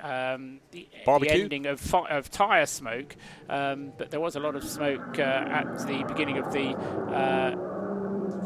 um, 0.00 0.60
the, 0.70 0.88
the, 1.04 1.30
ending 1.30 1.66
of, 1.66 1.80
fi- 1.80 2.08
of 2.08 2.30
tyre 2.30 2.66
smoke, 2.66 3.16
um, 3.48 3.92
but 3.98 4.10
there 4.10 4.20
was 4.20 4.36
a 4.36 4.40
lot 4.40 4.56
of 4.56 4.64
smoke 4.64 5.18
uh, 5.18 5.22
at 5.22 5.86
the 5.86 6.04
beginning 6.06 6.38
of 6.38 6.52
the 6.52 6.70
uh, 6.70 7.87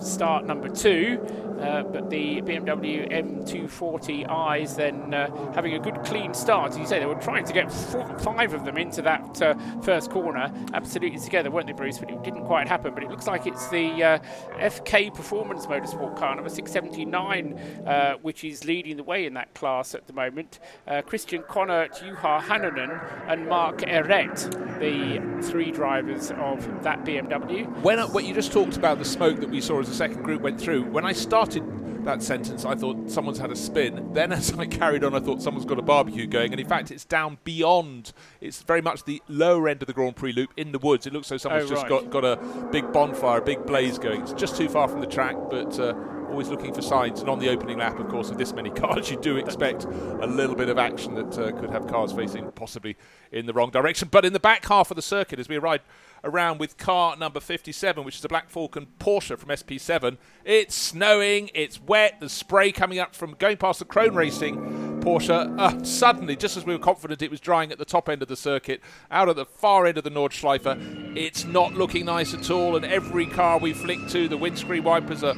start 0.00 0.46
number 0.46 0.68
two. 0.68 1.20
Uh, 1.62 1.84
but 1.84 2.10
the 2.10 2.42
BMW 2.42 3.08
M240i's 3.12 4.74
then 4.74 5.14
uh, 5.14 5.52
having 5.52 5.74
a 5.74 5.78
good 5.78 6.02
clean 6.02 6.34
start. 6.34 6.72
As 6.72 6.78
you 6.78 6.86
say, 6.86 6.98
they 6.98 7.06
were 7.06 7.14
trying 7.14 7.44
to 7.44 7.52
get 7.52 7.70
four, 7.70 8.18
five 8.18 8.52
of 8.52 8.64
them 8.64 8.76
into 8.76 9.00
that 9.02 9.40
uh, 9.40 9.54
first 9.80 10.10
corner 10.10 10.52
absolutely 10.74 11.20
together, 11.20 11.52
weren't 11.52 11.68
they, 11.68 11.72
Bruce? 11.72 11.98
But 11.98 12.10
it 12.10 12.20
didn't 12.24 12.46
quite 12.46 12.66
happen. 12.66 12.94
But 12.94 13.04
it 13.04 13.10
looks 13.10 13.28
like 13.28 13.46
it's 13.46 13.68
the 13.68 14.02
uh, 14.02 14.18
FK 14.58 15.14
Performance 15.14 15.66
Motorsport 15.66 16.18
car, 16.18 16.34
number 16.34 16.50
679, 16.50 17.56
uh, 17.86 18.14
which 18.22 18.42
is 18.42 18.64
leading 18.64 18.96
the 18.96 19.04
way 19.04 19.24
in 19.24 19.34
that 19.34 19.54
class 19.54 19.94
at 19.94 20.08
the 20.08 20.12
moment. 20.12 20.58
Christian 21.06 21.42
Connor, 21.44 21.88
Juha 21.88 22.40
Hanonen, 22.40 23.00
and 23.28 23.48
Mark 23.48 23.78
Eret, 23.82 24.50
the 24.80 25.42
three 25.48 25.70
drivers 25.70 26.32
of 26.32 26.82
that 26.82 27.04
BMW. 27.04 27.70
When, 27.82 28.00
when 28.12 28.24
you 28.24 28.34
just 28.34 28.52
talked 28.52 28.76
about 28.76 28.98
the 28.98 29.04
smoke 29.04 29.38
that 29.40 29.48
we 29.48 29.60
saw 29.60 29.71
as 29.80 29.88
the 29.88 29.94
second 29.94 30.22
group 30.22 30.42
went 30.42 30.60
through, 30.60 30.84
when 30.84 31.04
I 31.04 31.12
started 31.12 31.62
that 32.04 32.22
sentence, 32.22 32.64
I 32.64 32.74
thought 32.74 33.10
someone's 33.10 33.38
had 33.38 33.50
a 33.50 33.56
spin. 33.56 34.10
Then, 34.12 34.30
as 34.32 34.52
I 34.58 34.66
carried 34.66 35.04
on, 35.04 35.14
I 35.14 35.20
thought 35.20 35.40
someone's 35.40 35.64
got 35.64 35.78
a 35.78 35.82
barbecue 35.82 36.26
going. 36.26 36.52
And 36.52 36.60
in 36.60 36.68
fact, 36.68 36.90
it's 36.90 37.04
down 37.04 37.38
beyond. 37.44 38.12
It's 38.40 38.62
very 38.62 38.82
much 38.82 39.04
the 39.04 39.22
lower 39.26 39.68
end 39.68 39.82
of 39.82 39.86
the 39.86 39.94
Grand 39.94 40.16
Prix 40.16 40.32
loop 40.32 40.50
in 40.56 40.72
the 40.72 40.78
woods. 40.78 41.06
It 41.06 41.14
looks 41.14 41.30
like 41.30 41.40
someone's 41.40 41.70
oh, 41.70 41.74
just 41.74 41.88
got, 41.88 42.10
got 42.10 42.24
a 42.24 42.36
big 42.70 42.92
bonfire, 42.92 43.38
a 43.38 43.42
big 43.42 43.64
blaze 43.64 43.98
going. 43.98 44.20
It's 44.22 44.34
just 44.34 44.56
too 44.56 44.68
far 44.68 44.88
from 44.88 45.00
the 45.00 45.06
track, 45.06 45.36
but. 45.50 45.78
Uh, 45.78 45.94
always 46.32 46.48
looking 46.48 46.72
for 46.72 46.82
signs. 46.82 47.20
And 47.20 47.28
on 47.28 47.38
the 47.38 47.50
opening 47.50 47.78
lap, 47.78 47.98
of 47.98 48.08
course, 48.08 48.30
with 48.30 48.38
this 48.38 48.52
many 48.54 48.70
cars, 48.80 49.10
you 49.10 49.20
do 49.20 49.36
expect 49.36 49.84
a 49.84 50.26
little 50.26 50.56
bit 50.56 50.68
of 50.68 50.78
action 50.78 51.14
that 51.14 51.38
uh, 51.38 51.52
could 51.52 51.70
have 51.70 51.86
cars 51.86 52.12
facing 52.12 52.50
possibly 52.52 52.96
in 53.30 53.46
the 53.46 53.52
wrong 53.52 53.70
direction. 53.70 54.08
But 54.10 54.24
in 54.24 54.32
the 54.32 54.40
back 54.40 54.66
half 54.66 54.90
of 54.90 54.96
the 54.96 55.02
circuit, 55.02 55.38
as 55.38 55.48
we 55.48 55.56
arrive 55.56 55.82
around 56.24 56.58
with 56.58 56.76
car 56.76 57.16
number 57.16 57.40
57, 57.40 58.04
which 58.04 58.16
is 58.16 58.24
a 58.24 58.28
Black 58.28 58.48
Falcon 58.48 58.86
Porsche 58.98 59.38
from 59.38 59.48
SP7. 59.48 60.16
It's 60.44 60.74
snowing, 60.74 61.50
it's 61.54 61.80
wet, 61.80 62.16
there's 62.20 62.32
spray 62.32 62.72
coming 62.72 62.98
up 62.98 63.14
from 63.14 63.34
going 63.38 63.56
past 63.56 63.78
the 63.78 63.84
Krohn 63.84 64.14
Racing 64.14 65.00
Porsche. 65.02 65.58
Uh, 65.58 65.82
suddenly, 65.84 66.36
just 66.36 66.56
as 66.56 66.64
we 66.64 66.72
were 66.72 66.78
confident 66.78 67.22
it 67.22 67.30
was 67.30 67.40
drying 67.40 67.72
at 67.72 67.78
the 67.78 67.84
top 67.84 68.08
end 68.08 68.22
of 68.22 68.28
the 68.28 68.36
circuit, 68.36 68.80
out 69.10 69.28
at 69.28 69.36
the 69.36 69.44
far 69.44 69.86
end 69.86 69.98
of 69.98 70.04
the 70.04 70.10
Nordschleife, 70.10 71.16
it's 71.16 71.44
not 71.44 71.74
looking 71.74 72.06
nice 72.06 72.34
at 72.34 72.50
all. 72.50 72.76
And 72.76 72.84
every 72.84 73.26
car 73.26 73.58
we 73.58 73.72
flick 73.72 74.06
to, 74.08 74.28
the 74.28 74.36
windscreen 74.36 74.84
wipers 74.84 75.24
are 75.24 75.34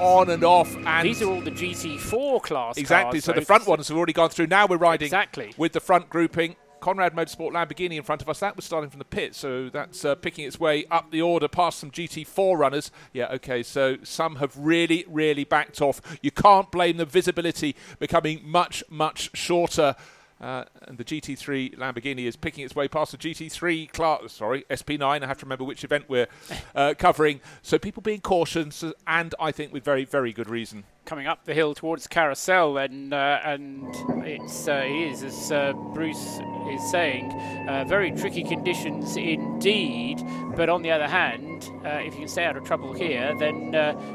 on 0.00 0.30
and 0.30 0.44
off. 0.44 0.74
And 0.76 1.06
these 1.06 1.22
are 1.22 1.28
all 1.28 1.40
the 1.40 1.50
GT4 1.50 2.42
class. 2.42 2.78
Exactly. 2.78 3.18
Cars, 3.18 3.24
so, 3.24 3.32
so 3.32 3.40
the 3.40 3.46
front 3.46 3.66
ones 3.66 3.88
have 3.88 3.96
already 3.96 4.12
gone 4.12 4.30
through. 4.30 4.46
Now 4.46 4.66
we're 4.66 4.76
riding 4.78 5.06
exactly. 5.06 5.52
with 5.56 5.72
the 5.72 5.80
front 5.80 6.08
grouping. 6.08 6.56
Konrad 6.82 7.14
Motorsport 7.14 7.52
Lamborghini 7.52 7.96
in 7.96 8.02
front 8.02 8.20
of 8.20 8.28
us. 8.28 8.40
That 8.40 8.56
was 8.56 8.64
starting 8.64 8.90
from 8.90 8.98
the 8.98 9.04
pit, 9.04 9.34
so 9.34 9.70
that's 9.70 10.04
uh, 10.04 10.16
picking 10.16 10.44
its 10.44 10.58
way 10.58 10.84
up 10.90 11.10
the 11.10 11.22
order 11.22 11.46
past 11.48 11.78
some 11.78 11.90
GT4 11.90 12.58
runners. 12.58 12.90
Yeah, 13.12 13.28
okay, 13.34 13.62
so 13.62 13.96
some 14.02 14.36
have 14.36 14.54
really, 14.58 15.04
really 15.08 15.44
backed 15.44 15.80
off. 15.80 16.02
You 16.20 16.32
can't 16.32 16.70
blame 16.70 16.96
the 16.96 17.06
visibility 17.06 17.76
becoming 18.00 18.40
much, 18.44 18.82
much 18.90 19.30
shorter. 19.32 19.94
Uh, 20.42 20.64
and 20.88 20.98
the 20.98 21.04
GT3 21.04 21.76
Lamborghini 21.76 22.26
is 22.26 22.34
picking 22.34 22.64
its 22.64 22.74
way 22.74 22.88
past 22.88 23.12
the 23.12 23.18
GT3 23.18 23.92
class, 23.92 24.32
sorry, 24.32 24.64
SP9. 24.68 25.22
I 25.22 25.26
have 25.26 25.38
to 25.38 25.46
remember 25.46 25.62
which 25.62 25.84
event 25.84 26.06
we're 26.08 26.26
uh, 26.74 26.94
covering. 26.98 27.40
So 27.62 27.78
people 27.78 28.02
being 28.02 28.20
cautious, 28.20 28.84
and 29.06 29.34
I 29.38 29.52
think 29.52 29.72
with 29.72 29.84
very, 29.84 30.04
very 30.04 30.32
good 30.32 30.50
reason. 30.50 30.82
Coming 31.04 31.28
up 31.28 31.44
the 31.44 31.54
hill 31.54 31.74
towards 31.74 32.06
Carousel, 32.06 32.78
and 32.78 33.12
uh, 33.12 33.40
and 33.44 33.86
it's 34.24 34.68
uh, 34.68 34.84
it 34.84 35.12
is 35.12 35.22
as 35.24 35.50
uh, 35.50 35.72
Bruce 35.72 36.38
is 36.70 36.90
saying, 36.90 37.32
uh, 37.68 37.84
very 37.86 38.12
tricky 38.12 38.44
conditions 38.44 39.16
indeed. 39.16 40.22
But 40.56 40.68
on 40.68 40.82
the 40.82 40.90
other 40.92 41.08
hand, 41.08 41.68
if 41.84 42.14
you 42.14 42.20
can 42.20 42.28
stay 42.28 42.44
out 42.44 42.56
of 42.56 42.64
trouble 42.64 42.92
here, 42.92 43.34
then 43.38 43.72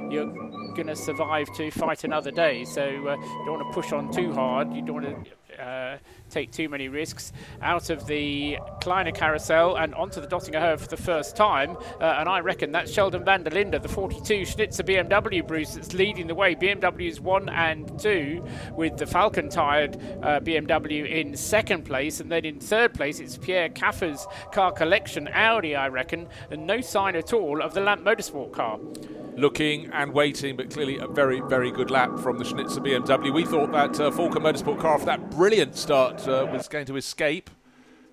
you're 0.10 0.32
going 0.78 0.88
to 0.88 0.96
survive 0.96 1.52
to 1.56 1.72
fight 1.72 2.04
another 2.04 2.32
day. 2.32 2.64
So 2.64 2.84
uh, 2.84 3.16
you 3.16 3.44
don't 3.46 3.60
want 3.60 3.68
to 3.68 3.74
push 3.74 3.92
on 3.92 4.12
too 4.12 4.32
hard. 4.32 4.72
You 4.74 4.84
don't 4.84 5.04
want 5.04 5.26
to 5.26 5.32
uh, 5.60 5.98
take 6.30 6.52
too 6.52 6.70
many 6.70 6.88
risks. 6.88 7.34
Out 7.62 7.90
of 7.90 8.06
the 8.08 8.58
Kleiner 8.82 9.12
carousel 9.12 9.78
and 9.78 9.94
onto 9.96 10.22
the 10.22 10.28
Döttinger 10.28 10.62
Höhe 10.62 10.80
for 10.80 10.88
the 10.88 10.98
first 10.98 11.36
time. 11.36 11.78
Uh, 12.00 12.18
and 12.20 12.30
I 12.30 12.40
reckon 12.40 12.72
that's 12.72 12.92
Sheldon 12.92 13.24
van 13.24 13.44
der 13.44 13.52
Linde, 13.52 13.82
the 13.82 13.88
42 13.88 14.46
Schnitzer 14.46 14.84
BMW 14.84 15.46
Bruce, 15.46 15.76
that's 15.76 15.94
leading 15.94 16.28
the 16.28 16.36
way. 16.36 16.56
BMW's 16.56 17.20
1 17.20 17.50
and 17.50 18.00
2, 18.00 18.46
with 18.74 18.98
the 18.98 19.06
Falken 19.06 19.50
tired 19.50 19.98
uh, 20.22 20.40
BMW 20.40 21.10
in 21.10 21.36
second 21.36 21.84
place. 21.84 22.20
And 22.20 22.32
then 22.32 22.46
in 22.46 22.60
third 22.60 22.94
place, 22.94 23.20
it's 23.20 23.38
Pierre 23.38 23.70
Kaffer's 23.70 24.26
car 24.52 24.72
collection 24.72 25.28
Audi, 25.34 25.76
I 25.76 25.88
reckon. 25.88 26.28
And 26.52 26.68
no 26.68 26.82
sign 26.82 27.16
at 27.16 27.34
all 27.34 27.62
of 27.62 27.74
the 27.74 27.82
Land 27.82 28.06
Motorsport 28.06 28.52
car. 28.52 28.80
Looking 29.38 29.90
and 29.94 30.14
waiting, 30.14 30.58
but 30.58 30.72
clearly 30.72 30.98
a 30.98 31.08
very, 31.08 31.40
very 31.42 31.72
good 31.72 31.92
lap 31.92 32.20
from 32.20 32.38
the 32.38 32.44
Schnitzer 32.44 32.82
BMW. 32.82 33.34
We 33.34 33.46
thought 33.46 33.72
that 33.72 34.00
uh, 34.00 34.12
Falken 34.12 34.38
Motorsport 34.38 34.80
car, 34.80 34.96
after 34.96 35.06
that 35.06 35.32
brilliant 35.32 35.76
start, 35.76 36.28
uh, 36.28 36.48
was 36.52 36.68
going 36.68 36.88
to 36.88 36.98
escape. 36.98 37.50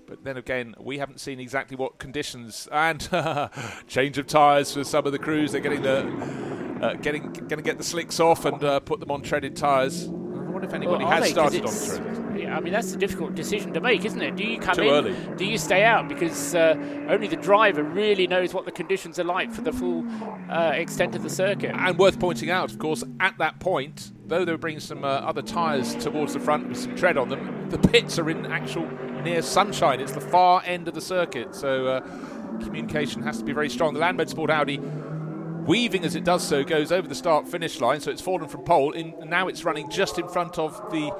But 0.06 0.22
then 0.22 0.36
again, 0.36 0.74
we 0.78 0.98
haven't 0.98 1.18
seen 1.18 1.40
exactly 1.40 1.76
what 1.76 1.98
conditions 1.98 2.68
and 2.70 3.09
change 3.88 4.18
of 4.18 4.26
tyres 4.26 4.74
for 4.74 4.84
some 4.84 5.06
of 5.06 5.12
the 5.12 5.18
crews. 5.18 5.52
They're 5.52 5.62
getting 5.62 5.82
the 5.82 6.55
uh, 6.82 6.94
getting 6.94 7.32
going 7.32 7.56
to 7.56 7.62
get 7.62 7.78
the 7.78 7.84
slicks 7.84 8.20
off 8.20 8.44
and 8.44 8.62
uh, 8.62 8.80
put 8.80 9.01
them 9.01 9.10
on 9.10 9.22
treaded 9.22 9.56
tyres. 9.56 10.10
Wonder 10.55 10.68
if 10.68 10.74
anybody 10.74 11.02
Well, 11.05 11.12
has 11.12 11.24
they? 11.24 11.31
started 11.32 11.64
on 11.66 11.72
treaded. 11.74 12.40
Yeah, 12.40 12.56
I 12.56 12.60
mean 12.60 12.72
that's 12.72 12.93
a 12.94 12.97
difficult 12.97 13.35
decision 13.35 13.72
to 13.72 13.81
make, 13.81 14.05
isn't 14.05 14.22
it? 14.22 14.36
Do 14.36 14.44
you 14.44 14.60
come 14.60 14.76
Too 14.76 14.82
in? 14.82 14.89
early. 14.89 15.16
Do 15.36 15.44
you 15.44 15.59
stay 15.59 15.82
out? 15.82 16.09
Because 16.09 16.55
uh, 16.55 16.76
only 17.09 17.26
the 17.26 17.35
driver 17.35 17.82
really 17.82 18.28
knows 18.28 18.55
what 18.55 18.64
the 18.64 18.70
conditions 18.70 19.18
are 19.18 19.24
like 19.24 19.51
for 19.51 19.62
the 19.62 19.72
full 19.72 20.05
uh, 20.48 20.70
extent 20.74 21.16
of 21.16 21.24
the 21.24 21.28
circuit. 21.28 21.72
And 21.74 21.98
worth 21.98 22.20
pointing 22.20 22.51
out, 22.51 22.70
of 22.70 22.78
course, 22.78 23.02
at 23.18 23.36
that 23.39 23.59
point, 23.59 24.12
though 24.28 24.44
they 24.44 24.52
were 24.52 24.59
bringing 24.59 24.78
some 24.78 25.05
uh, 25.05 25.09
other 25.09 25.43
tyres 25.43 25.97
towards 25.97 26.35
the 26.35 26.40
front 26.40 26.68
with 26.68 26.78
some 26.78 26.94
tread 26.94 27.18
on 27.18 27.31
them, 27.31 27.68
the 27.70 27.78
pits 27.78 28.16
are 28.20 28.31
in 28.31 28.47
actual 28.47 28.89
near 29.24 29.43
sunshine. 29.43 29.98
It's 29.98 30.12
the 30.12 30.20
far 30.20 30.62
end 30.64 30.86
of 30.86 30.94
the 30.94 31.01
circuit, 31.01 31.52
so 31.56 31.86
uh, 31.89 32.01
communication 32.62 33.24
has 33.24 33.39
to 33.39 33.44
be 33.44 33.52
very 33.52 33.68
strong. 33.70 33.93
The 33.94 34.01
Land 34.01 34.20
Motorsport 34.20 34.51
Audi, 34.51 34.81
weaving 35.65 36.05
as 36.05 36.15
it 36.15 36.24
does 36.24 36.47
so, 36.47 36.62
goes 36.62 36.93
over 36.93 37.09
the 37.09 37.15
start 37.15 37.49
finish 37.49 37.81
line, 37.81 38.01
so 38.01 38.11
it's 38.11 38.20
fallen 38.20 38.49
from 38.49 38.62
pole. 38.65 38.93
In, 38.93 39.15
now 39.28 39.49
it's 39.49 39.65
running 39.65 39.91
just 39.91 40.19
in 40.19 40.28
front 40.28 40.59
of 40.59 40.74
the 40.91 41.11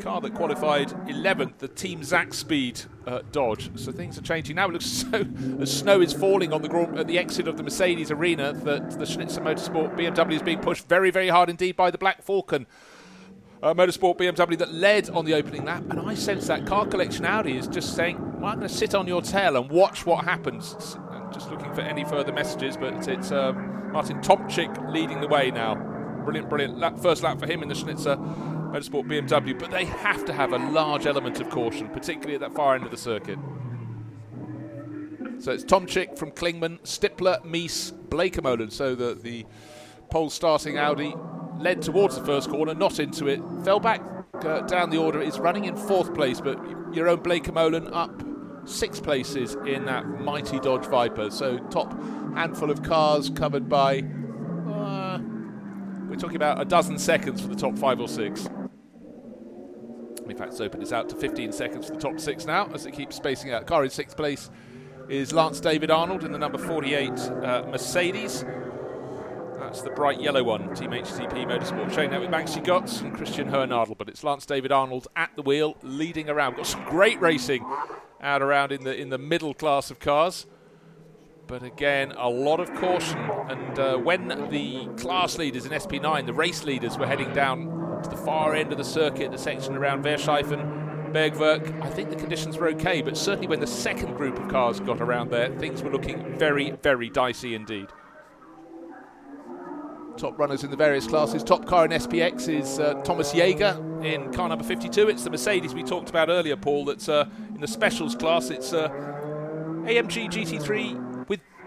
car 0.00 0.20
that 0.20 0.34
qualified 0.34 0.88
11th, 1.08 1.58
the 1.58 1.68
Team 1.68 2.00
Zakspeed 2.00 2.86
uh, 3.06 3.22
Dodge. 3.32 3.70
So 3.76 3.90
things 3.90 4.18
are 4.18 4.22
changing 4.22 4.56
now. 4.56 4.68
It 4.68 4.72
looks 4.72 4.86
so 5.10 5.24
snow 5.64 6.00
is 6.00 6.12
falling 6.12 6.52
on 6.52 6.62
the 6.62 6.68
gro- 6.68 6.96
at 6.96 7.06
the 7.06 7.18
exit 7.18 7.48
of 7.48 7.56
the 7.56 7.62
Mercedes 7.62 8.10
arena 8.10 8.52
that 8.52 8.98
the 8.98 9.06
Schnitzer 9.06 9.40
Motorsport 9.40 9.96
BMW 9.96 10.34
is 10.34 10.42
being 10.42 10.60
pushed 10.60 10.88
very, 10.88 11.10
very 11.10 11.28
hard 11.28 11.48
indeed 11.48 11.76
by 11.76 11.90
the 11.90 11.98
Black 11.98 12.22
Falcon. 12.22 12.66
Uh, 13.60 13.74
Motorsport 13.74 14.18
BMW 14.18 14.56
that 14.56 14.72
led 14.72 15.10
on 15.10 15.24
the 15.24 15.34
opening 15.34 15.64
lap, 15.64 15.82
and 15.90 15.98
I 15.98 16.14
sense 16.14 16.46
that 16.46 16.64
car 16.64 16.86
collection 16.86 17.24
Audi 17.24 17.56
is 17.56 17.66
just 17.66 17.96
saying, 17.96 18.40
well, 18.40 18.52
"I'm 18.52 18.58
going 18.58 18.68
to 18.68 18.74
sit 18.74 18.94
on 18.94 19.08
your 19.08 19.20
tail 19.20 19.56
and 19.56 19.68
watch 19.68 20.06
what 20.06 20.24
happens." 20.26 20.96
Just 21.32 21.50
looking 21.50 21.72
for 21.74 21.82
any 21.82 22.04
further 22.04 22.32
messages, 22.32 22.76
but 22.76 23.06
it's 23.06 23.30
um, 23.30 23.92
Martin 23.92 24.20
Tomczyk 24.20 24.92
leading 24.92 25.20
the 25.20 25.28
way 25.28 25.50
now. 25.50 25.74
Brilliant, 26.24 26.48
brilliant 26.48 26.78
lap, 26.78 26.98
first 26.98 27.22
lap 27.22 27.38
for 27.38 27.46
him 27.46 27.62
in 27.62 27.68
the 27.68 27.74
Schnitzer 27.74 28.16
Motorsport 28.16 29.06
BMW, 29.06 29.58
but 29.58 29.70
they 29.70 29.84
have 29.84 30.24
to 30.26 30.32
have 30.32 30.52
a 30.52 30.58
large 30.58 31.06
element 31.06 31.40
of 31.40 31.48
caution, 31.50 31.88
particularly 31.88 32.34
at 32.34 32.40
that 32.40 32.54
far 32.54 32.74
end 32.74 32.84
of 32.84 32.90
the 32.90 32.96
circuit. 32.96 33.38
So 35.38 35.52
it's 35.52 35.64
Tomczyk 35.64 36.18
from 36.18 36.32
Klingmann, 36.32 36.80
Stippler, 36.80 37.44
Mies, 37.44 37.92
Bleekemolen. 38.08 38.72
So 38.72 38.94
the, 38.94 39.14
the 39.14 39.46
pole 40.10 40.30
starting 40.30 40.78
Audi 40.78 41.14
led 41.58 41.82
towards 41.82 42.16
the 42.16 42.24
first 42.24 42.50
corner, 42.50 42.74
not 42.74 42.98
into 42.98 43.28
it, 43.28 43.40
fell 43.64 43.80
back 43.80 44.02
uh, 44.44 44.60
down 44.62 44.90
the 44.90 44.98
order, 44.98 45.20
is 45.20 45.38
running 45.38 45.64
in 45.64 45.76
fourth 45.76 46.14
place, 46.14 46.40
but 46.40 46.58
Jeroen 46.92 47.22
Bleekemolen 47.22 47.88
up 47.92 48.22
six 48.68 49.00
places 49.00 49.56
in 49.66 49.84
that 49.86 50.06
mighty 50.06 50.60
Dodge 50.60 50.86
Viper. 50.86 51.30
So 51.30 51.58
top 51.70 51.92
handful 52.34 52.70
of 52.70 52.82
cars 52.82 53.30
covered 53.30 53.68
by. 53.68 54.00
Uh, 54.68 55.18
we're 56.08 56.16
talking 56.16 56.36
about 56.36 56.60
a 56.60 56.64
dozen 56.64 56.98
seconds 56.98 57.40
for 57.40 57.48
the 57.48 57.56
top 57.56 57.78
five 57.78 58.00
or 58.00 58.08
six. 58.08 58.48
In 60.28 60.36
fact, 60.36 60.52
it's 60.52 60.60
opened 60.60 60.92
out 60.92 61.08
to 61.08 61.16
15 61.16 61.52
seconds 61.52 61.86
for 61.86 61.94
the 61.94 62.00
top 62.00 62.20
six 62.20 62.44
now 62.44 62.68
as 62.74 62.84
it 62.84 62.92
keeps 62.92 63.16
spacing 63.16 63.50
out. 63.50 63.66
Car 63.66 63.84
in 63.84 63.90
sixth 63.90 64.16
place 64.16 64.50
is 65.08 65.32
Lance 65.32 65.58
David 65.58 65.90
Arnold 65.90 66.22
in 66.22 66.32
the 66.32 66.38
number 66.38 66.58
48 66.58 67.10
uh, 67.10 67.64
Mercedes. 67.70 68.44
That's 69.58 69.82
the 69.82 69.90
bright 69.90 70.20
yellow 70.20 70.44
one, 70.44 70.74
Team 70.74 70.90
HTP 70.90 71.46
Motorsport. 71.46 71.92
Showing 71.94 72.10
that 72.10 72.20
with 72.20 72.30
Maxi 72.30 72.64
Götz 72.64 73.02
and 73.02 73.14
Christian 73.14 73.50
Hohenadel, 73.50 73.96
but 73.98 74.08
it's 74.08 74.22
Lance 74.22 74.46
David 74.46 74.70
Arnold 74.70 75.08
at 75.16 75.34
the 75.34 75.42
wheel, 75.42 75.76
leading 75.82 76.30
around. 76.30 76.56
Got 76.56 76.66
some 76.66 76.84
great 76.84 77.20
racing 77.20 77.64
out 78.20 78.42
around 78.42 78.72
in 78.72 78.84
the 78.84 78.94
in 78.94 79.10
the 79.10 79.18
middle 79.18 79.54
class 79.54 79.90
of 79.90 79.98
cars. 79.98 80.46
But 81.46 81.62
again, 81.62 82.12
a 82.16 82.28
lot 82.28 82.60
of 82.60 82.72
caution. 82.74 83.18
And 83.48 83.78
uh, 83.78 83.96
when 83.96 84.28
the 84.50 84.86
class 84.98 85.38
leaders 85.38 85.64
in 85.64 85.72
SP9, 85.72 86.26
the 86.26 86.34
race 86.34 86.64
leaders, 86.64 86.98
were 86.98 87.06
heading 87.06 87.32
down 87.32 88.02
to 88.02 88.10
the 88.10 88.18
far 88.18 88.54
end 88.54 88.70
of 88.70 88.76
the 88.76 88.84
circuit, 88.84 89.32
the 89.32 89.38
section 89.38 89.74
around 89.74 90.04
Wehrseifen, 90.04 91.12
Bergwerk, 91.12 91.82
I 91.82 91.88
think 91.88 92.10
the 92.10 92.16
conditions 92.16 92.58
were 92.58 92.68
okay. 92.68 93.00
But 93.00 93.16
certainly 93.16 93.46
when 93.46 93.60
the 93.60 93.66
second 93.66 94.16
group 94.16 94.38
of 94.38 94.48
cars 94.48 94.78
got 94.78 95.00
around 95.00 95.30
there, 95.30 95.48
things 95.58 95.82
were 95.82 95.90
looking 95.90 96.38
very, 96.38 96.72
very 96.82 97.08
dicey 97.08 97.54
indeed. 97.54 97.88
Top 100.18 100.36
runners 100.36 100.64
in 100.64 100.70
the 100.72 100.76
various 100.76 101.06
classes. 101.06 101.44
Top 101.44 101.64
car 101.64 101.84
in 101.84 101.92
SPX 101.92 102.48
is 102.48 102.80
uh, 102.80 102.94
Thomas 103.04 103.32
Jaeger 103.32 103.80
in 104.02 104.32
car 104.32 104.48
number 104.48 104.64
52. 104.64 105.08
It's 105.08 105.22
the 105.22 105.30
Mercedes 105.30 105.74
we 105.74 105.84
talked 105.84 106.10
about 106.10 106.28
earlier, 106.28 106.56
Paul, 106.56 106.86
that's 106.86 107.08
uh, 107.08 107.28
in 107.54 107.60
the 107.60 107.68
specials 107.68 108.16
class. 108.16 108.50
It's 108.50 108.72
uh, 108.72 108.88
AMG 108.88 110.28
GT3 110.28 111.07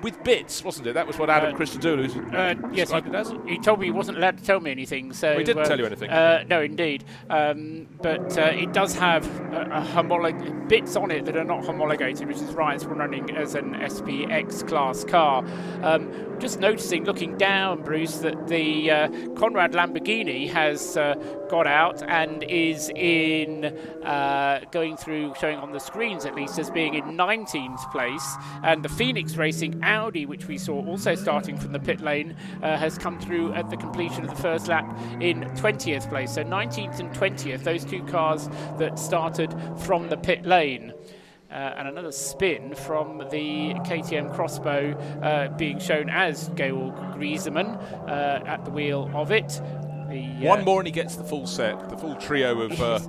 with 0.01 0.23
bits, 0.23 0.63
wasn't 0.63 0.87
it? 0.87 0.93
That 0.93 1.07
was 1.07 1.17
what 1.19 1.29
Adam 1.29 1.53
Uh, 1.53 1.57
Christodoulou 1.57 2.33
Uh, 2.33 2.55
yes, 2.73 2.87
described 2.89 3.07
it 3.07 3.15
as. 3.15 3.29
he, 3.29 3.37
he 3.53 3.57
told 3.59 3.79
me 3.79 3.85
he 3.85 3.91
wasn't 3.91 4.17
allowed 4.17 4.37
to 4.37 4.43
tell 4.43 4.59
me 4.59 4.71
anything. 4.71 5.13
So 5.13 5.37
he 5.37 5.43
didn't 5.43 5.63
uh, 5.63 5.65
tell 5.65 5.79
you 5.79 5.85
anything. 5.85 6.09
Uh, 6.09 6.43
no, 6.49 6.61
indeed. 6.61 7.03
Um, 7.29 7.87
but 8.01 8.37
uh, 8.37 8.41
it 8.53 8.73
does 8.73 8.95
have 8.95 9.25
homolog- 9.25 10.67
bits 10.67 10.95
on 10.95 11.11
it 11.11 11.25
that 11.25 11.35
are 11.35 11.43
not 11.43 11.65
homologated, 11.65 12.27
which 12.27 12.37
is 12.37 12.53
right. 12.53 12.75
It's 12.75 12.85
running 12.85 13.35
as 13.35 13.55
an 13.55 13.73
SPX 13.75 14.67
class 14.67 15.03
car. 15.03 15.43
Um, 15.83 16.11
just 16.39 16.59
noticing, 16.59 17.03
looking 17.05 17.37
down, 17.37 17.83
Bruce, 17.83 18.17
that 18.19 18.47
the 18.47 18.89
uh, 18.89 19.07
Konrad 19.35 19.73
Lamborghini 19.73 20.49
has 20.49 20.97
uh, 20.97 21.13
got 21.49 21.67
out 21.67 22.01
and 22.09 22.43
is 22.43 22.89
in 22.95 23.65
uh, 24.03 24.61
going 24.71 24.97
through, 24.97 25.33
showing 25.39 25.57
on 25.57 25.71
the 25.71 25.79
screens 25.79 26.25
at 26.25 26.33
least, 26.33 26.57
as 26.57 26.71
being 26.71 26.95
in 26.95 27.03
19th 27.03 27.91
place, 27.91 28.35
and 28.63 28.83
the 28.83 28.89
Phoenix 28.89 29.35
Racing 29.35 29.79
Audi, 29.91 30.25
which 30.25 30.47
we 30.47 30.57
saw 30.57 30.83
also 30.85 31.15
starting 31.15 31.57
from 31.57 31.73
the 31.73 31.79
pit 31.79 31.99
lane, 31.99 32.35
uh, 32.63 32.77
has 32.77 32.97
come 32.97 33.19
through 33.19 33.53
at 33.53 33.69
the 33.69 33.75
completion 33.75 34.23
of 34.23 34.29
the 34.29 34.41
first 34.41 34.67
lap 34.67 34.85
in 35.19 35.41
20th 35.55 36.07
place. 36.07 36.33
So 36.33 36.43
19th 36.43 36.99
and 36.99 37.11
20th, 37.13 37.63
those 37.63 37.83
two 37.83 38.01
cars 38.03 38.49
that 38.77 38.97
started 38.97 39.53
from 39.77 40.07
the 40.07 40.17
pit 40.17 40.45
lane. 40.45 40.93
Uh, 41.51 41.75
and 41.77 41.89
another 41.89 42.13
spin 42.13 42.73
from 42.73 43.17
the 43.29 43.73
KTM 43.83 44.39
X-Bow 44.39 44.91
uh, 45.21 45.49
being 45.57 45.79
shown 45.79 46.09
as 46.09 46.47
Georg 46.55 46.95
Griesemann 47.13 47.75
uh, 48.07 48.45
at 48.45 48.63
the 48.63 48.71
wheel 48.71 49.11
of 49.13 49.33
it. 49.33 49.49
The, 50.09 50.23
uh, 50.23 50.47
One 50.47 50.63
more 50.63 50.79
and 50.79 50.87
he 50.87 50.93
gets 50.93 51.17
the 51.17 51.25
full 51.25 51.45
set, 51.45 51.89
the 51.89 51.97
full 51.97 52.15
trio 52.15 52.61
of 52.61 52.81
uh, 52.81 52.99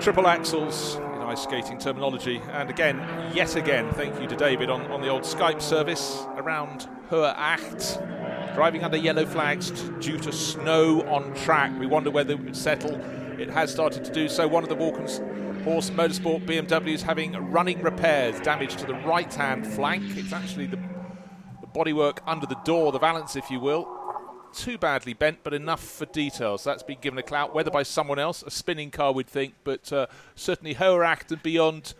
triple 0.00 0.26
axles 0.26 0.98
ice 1.24 1.42
skating 1.42 1.78
terminology. 1.78 2.40
And 2.52 2.70
again, 2.70 2.98
yet 3.34 3.56
again, 3.56 3.92
thank 3.94 4.20
you 4.20 4.26
to 4.28 4.36
David 4.36 4.70
on, 4.70 4.82
on 4.90 5.00
the 5.00 5.08
old 5.08 5.22
Skype 5.22 5.60
service 5.60 6.24
around 6.36 6.88
Hohe 7.10 7.34
Acht. 7.36 8.00
Driving 8.54 8.84
under 8.84 8.96
yellow 8.96 9.26
flags 9.26 9.70
t- 9.70 9.90
due 10.00 10.18
to 10.18 10.32
snow 10.32 11.02
on 11.08 11.34
track. 11.34 11.72
We 11.78 11.86
wonder 11.86 12.10
whether 12.10 12.34
it 12.34 12.44
would 12.44 12.56
settle. 12.56 12.94
It 13.40 13.50
has 13.50 13.70
started 13.70 14.04
to 14.04 14.12
do 14.12 14.28
so. 14.28 14.46
One 14.46 14.62
of 14.62 14.68
the 14.68 14.76
Walkens 14.76 15.18
Horse 15.64 15.90
Motorsport 15.90 16.46
BMWs 16.46 17.02
having 17.02 17.32
running 17.50 17.82
repairs, 17.82 18.38
damage 18.40 18.76
to 18.76 18.86
the 18.86 18.94
right 18.94 19.32
hand 19.32 19.66
flank. 19.66 20.04
It's 20.16 20.32
actually 20.32 20.66
the, 20.66 20.76
the 21.60 21.66
bodywork 21.74 22.18
under 22.26 22.46
the 22.46 22.58
door, 22.64 22.92
the 22.92 22.98
valance, 22.98 23.34
if 23.34 23.50
you 23.50 23.60
will 23.60 23.93
too 24.54 24.78
badly 24.78 25.12
bent, 25.12 25.38
but 25.42 25.52
enough 25.52 25.82
for 25.82 26.06
details. 26.06 26.64
That's 26.64 26.82
been 26.82 26.98
given 27.00 27.18
a 27.18 27.22
clout, 27.22 27.54
whether 27.54 27.70
by 27.70 27.82
someone 27.82 28.18
else, 28.18 28.42
a 28.42 28.50
spinning 28.50 28.90
car 28.90 29.12
we'd 29.12 29.26
think, 29.26 29.54
but 29.64 29.92
uh, 29.92 30.06
certainly 30.34 30.74
Hohe 30.74 31.04
Acht 31.04 31.32
and 31.32 31.42
beyond. 31.42 31.94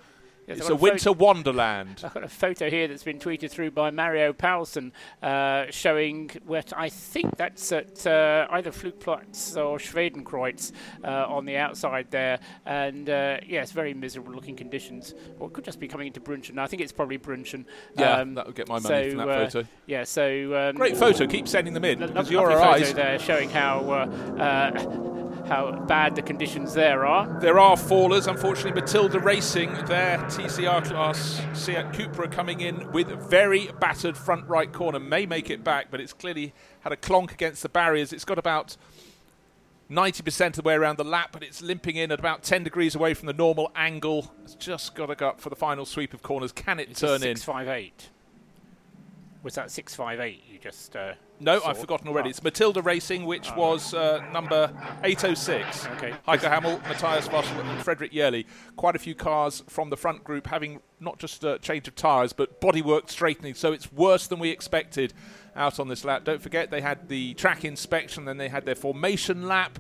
Yes, 0.47 0.59
it's 0.59 0.69
a 0.69 0.75
a 0.75 0.77
winter 0.77 1.13
wonderland. 1.13 2.01
I've 2.05 2.15
got 2.15 2.25
a 2.25 2.29
photo 2.29 2.69
here 2.69 2.87
that's 2.87 3.03
been 3.03 3.19
tweeted 3.19 3.51
through 3.51 3.71
by 3.71 3.91
Mario 3.91 4.33
Paulsen 4.33 4.93
uh, 5.23 5.67
showing 5.71 6.31
what 6.45 6.73
I 6.77 6.89
think 6.89 7.37
that's 7.37 7.73
at 7.73 8.07
uh, 8.07 8.47
either 8.51 8.71
Flugplatz 8.71 9.57
or 9.57 9.79
Schwedenkreuz 9.79 10.73
uh, 11.03 11.27
on 11.29 11.47
the 11.47 11.57
outside 11.57 12.11
there. 12.11 12.41
And 12.67 13.09
uh, 13.09 13.39
yes, 13.47 13.73
very 13.73 13.95
miserable 13.95 14.33
looking 14.33 14.57
conditions. 14.57 15.15
Or 15.39 15.49
it 15.49 15.55
could 15.55 15.65
just 15.65 15.81
be 15.81 15.89
coming 15.89 16.09
into 16.09 16.21
Brünchen. 16.21 16.59
I 16.59 16.67
think 16.67 16.83
it's 16.83 16.93
probably 16.93 17.19
Brünchen. 17.19 17.65
Yeah, 17.97 18.23
that 18.25 18.47
would 18.47 18.55
get 18.55 18.69
my 18.69 18.79
money 18.81 19.11
so, 19.11 19.11
from 19.11 19.19
that 19.19 19.29
uh, 19.29 19.49
photo. 19.49 19.69
Yeah, 19.87 20.05
so. 20.05 20.69
Um, 20.69 20.77
Great 20.77 20.97
photo. 20.97 21.27
Keep 21.27 21.49
sending 21.49 21.75
them 21.75 21.85
in 21.85 22.01
lo- 22.01 22.07
because 22.09 22.31
lo- 22.31 22.43
you're 22.43 22.51
our 22.53 22.75
photo 22.75 22.87
eyes. 22.87 22.95
there 22.95 23.19
showing 23.19 23.51
how. 23.51 23.81
Uh, 23.81 24.41
uh, 24.41 25.11
how 25.47 25.73
bad 25.87 26.15
the 26.15 26.23
conditions 26.23 26.75
there 26.75 27.05
are. 27.05 27.29
There 27.41 27.59
are 27.59 27.77
fallers. 27.77 28.27
Unfortunately, 28.27 28.81
Matilda 28.81 29.21
Racing, 29.21 29.73
their 29.87 30.19
TCR 30.37 30.85
class 30.85 31.41
Seat 31.53 31.77
Cupra 31.93 32.29
coming 32.29 32.61
in 32.61 32.91
with 32.91 33.07
very 33.31 33.71
battered 33.79 34.17
front 34.17 34.49
right 34.49 34.73
corner. 34.73 34.99
May 34.99 35.27
make 35.27 35.49
it 35.49 35.63
back, 35.63 35.93
but 35.93 36.01
it's 36.01 36.13
clearly 36.13 36.53
had 36.81 36.93
a 36.93 36.97
clonk 36.97 37.31
against 37.31 37.63
the 37.63 37.69
barriers. 37.69 38.13
It's 38.13 38.25
got 38.25 38.37
about 38.37 38.77
90% 39.89 40.47
of 40.47 40.53
the 40.55 40.63
way 40.63 40.75
around 40.75 40.99
the 40.99 41.05
lap, 41.05 41.29
but 41.31 41.45
it's 41.45 41.63
limping 41.63 41.95
in 41.95 42.11
at 42.11 42.19
about 42.19 42.43
10 42.43 42.65
degrees 42.65 42.97
away 42.97 43.15
from 43.15 43.27
the 43.27 43.33
normal 43.33 43.71
angle. 43.77 44.35
It's 44.43 44.57
just 44.57 44.97
got 44.97 45.07
to 45.07 45.15
go 45.15 45.29
up 45.29 45.41
for 45.41 45.51
the 45.51 45.57
final 45.57 45.87
sweep 45.87 46.13
of 46.13 46.25
corners. 46.25 46.51
Can 46.51 46.81
it 46.81 46.91
It's 46.91 47.01
turn 47.01 47.23
in? 47.23 47.37
Six 47.37 47.45
five 47.45 47.69
eight. 47.69 48.11
Was 49.45 49.55
that 49.55 49.71
658 49.71 50.43
you 50.51 50.59
just. 50.59 50.97
Uh, 50.97 51.15
no, 51.39 51.61
saw? 51.61 51.69
I've 51.69 51.79
forgotten 51.79 52.09
already. 52.09 52.29
Oh. 52.29 52.31
It's 52.31 52.43
Matilda 52.43 52.81
Racing, 52.83 53.27
which 53.27 53.51
Oh. 53.53 53.57
was 53.57 53.93
uh, 53.95 54.25
number 54.33 54.73
806. 55.05 55.87
Okay. 55.97 56.15
Heiko 56.27 56.49
Hamel, 56.49 56.79
Matthias 56.89 57.31
Marshall, 57.31 57.61
and 57.61 57.83
Frederick 57.83 58.13
Yerli. 58.13 58.47
Quite 58.77 58.97
a 58.97 58.99
few 58.99 59.15
cars 59.15 59.63
from 59.69 59.91
the 59.91 59.97
front 59.97 60.25
group 60.25 60.47
having 60.47 60.81
not 60.99 61.19
just 61.19 61.45
a 61.45 61.59
change 61.59 61.87
of 61.87 61.95
tyres, 61.95 62.33
but 62.33 62.61
bodywork 62.61 63.11
straightening. 63.11 63.55
So 63.55 63.73
it's 63.73 63.93
worse 63.93 64.27
than 64.27 64.39
we 64.39 64.49
expected 64.49 65.13
out 65.55 65.79
on 65.79 65.89
this 65.89 66.05
lap. 66.05 66.25
Don't 66.25 66.43
forget, 66.43 66.71
they 66.71 66.81
had 66.81 67.09
the 67.09 67.35
track 67.35 67.65
inspection, 67.65 68.25
then 68.25 68.39
they 68.39 68.49
had 68.49 68.65
their 68.65 68.75
formation 68.75 69.47
lap. 69.47 69.79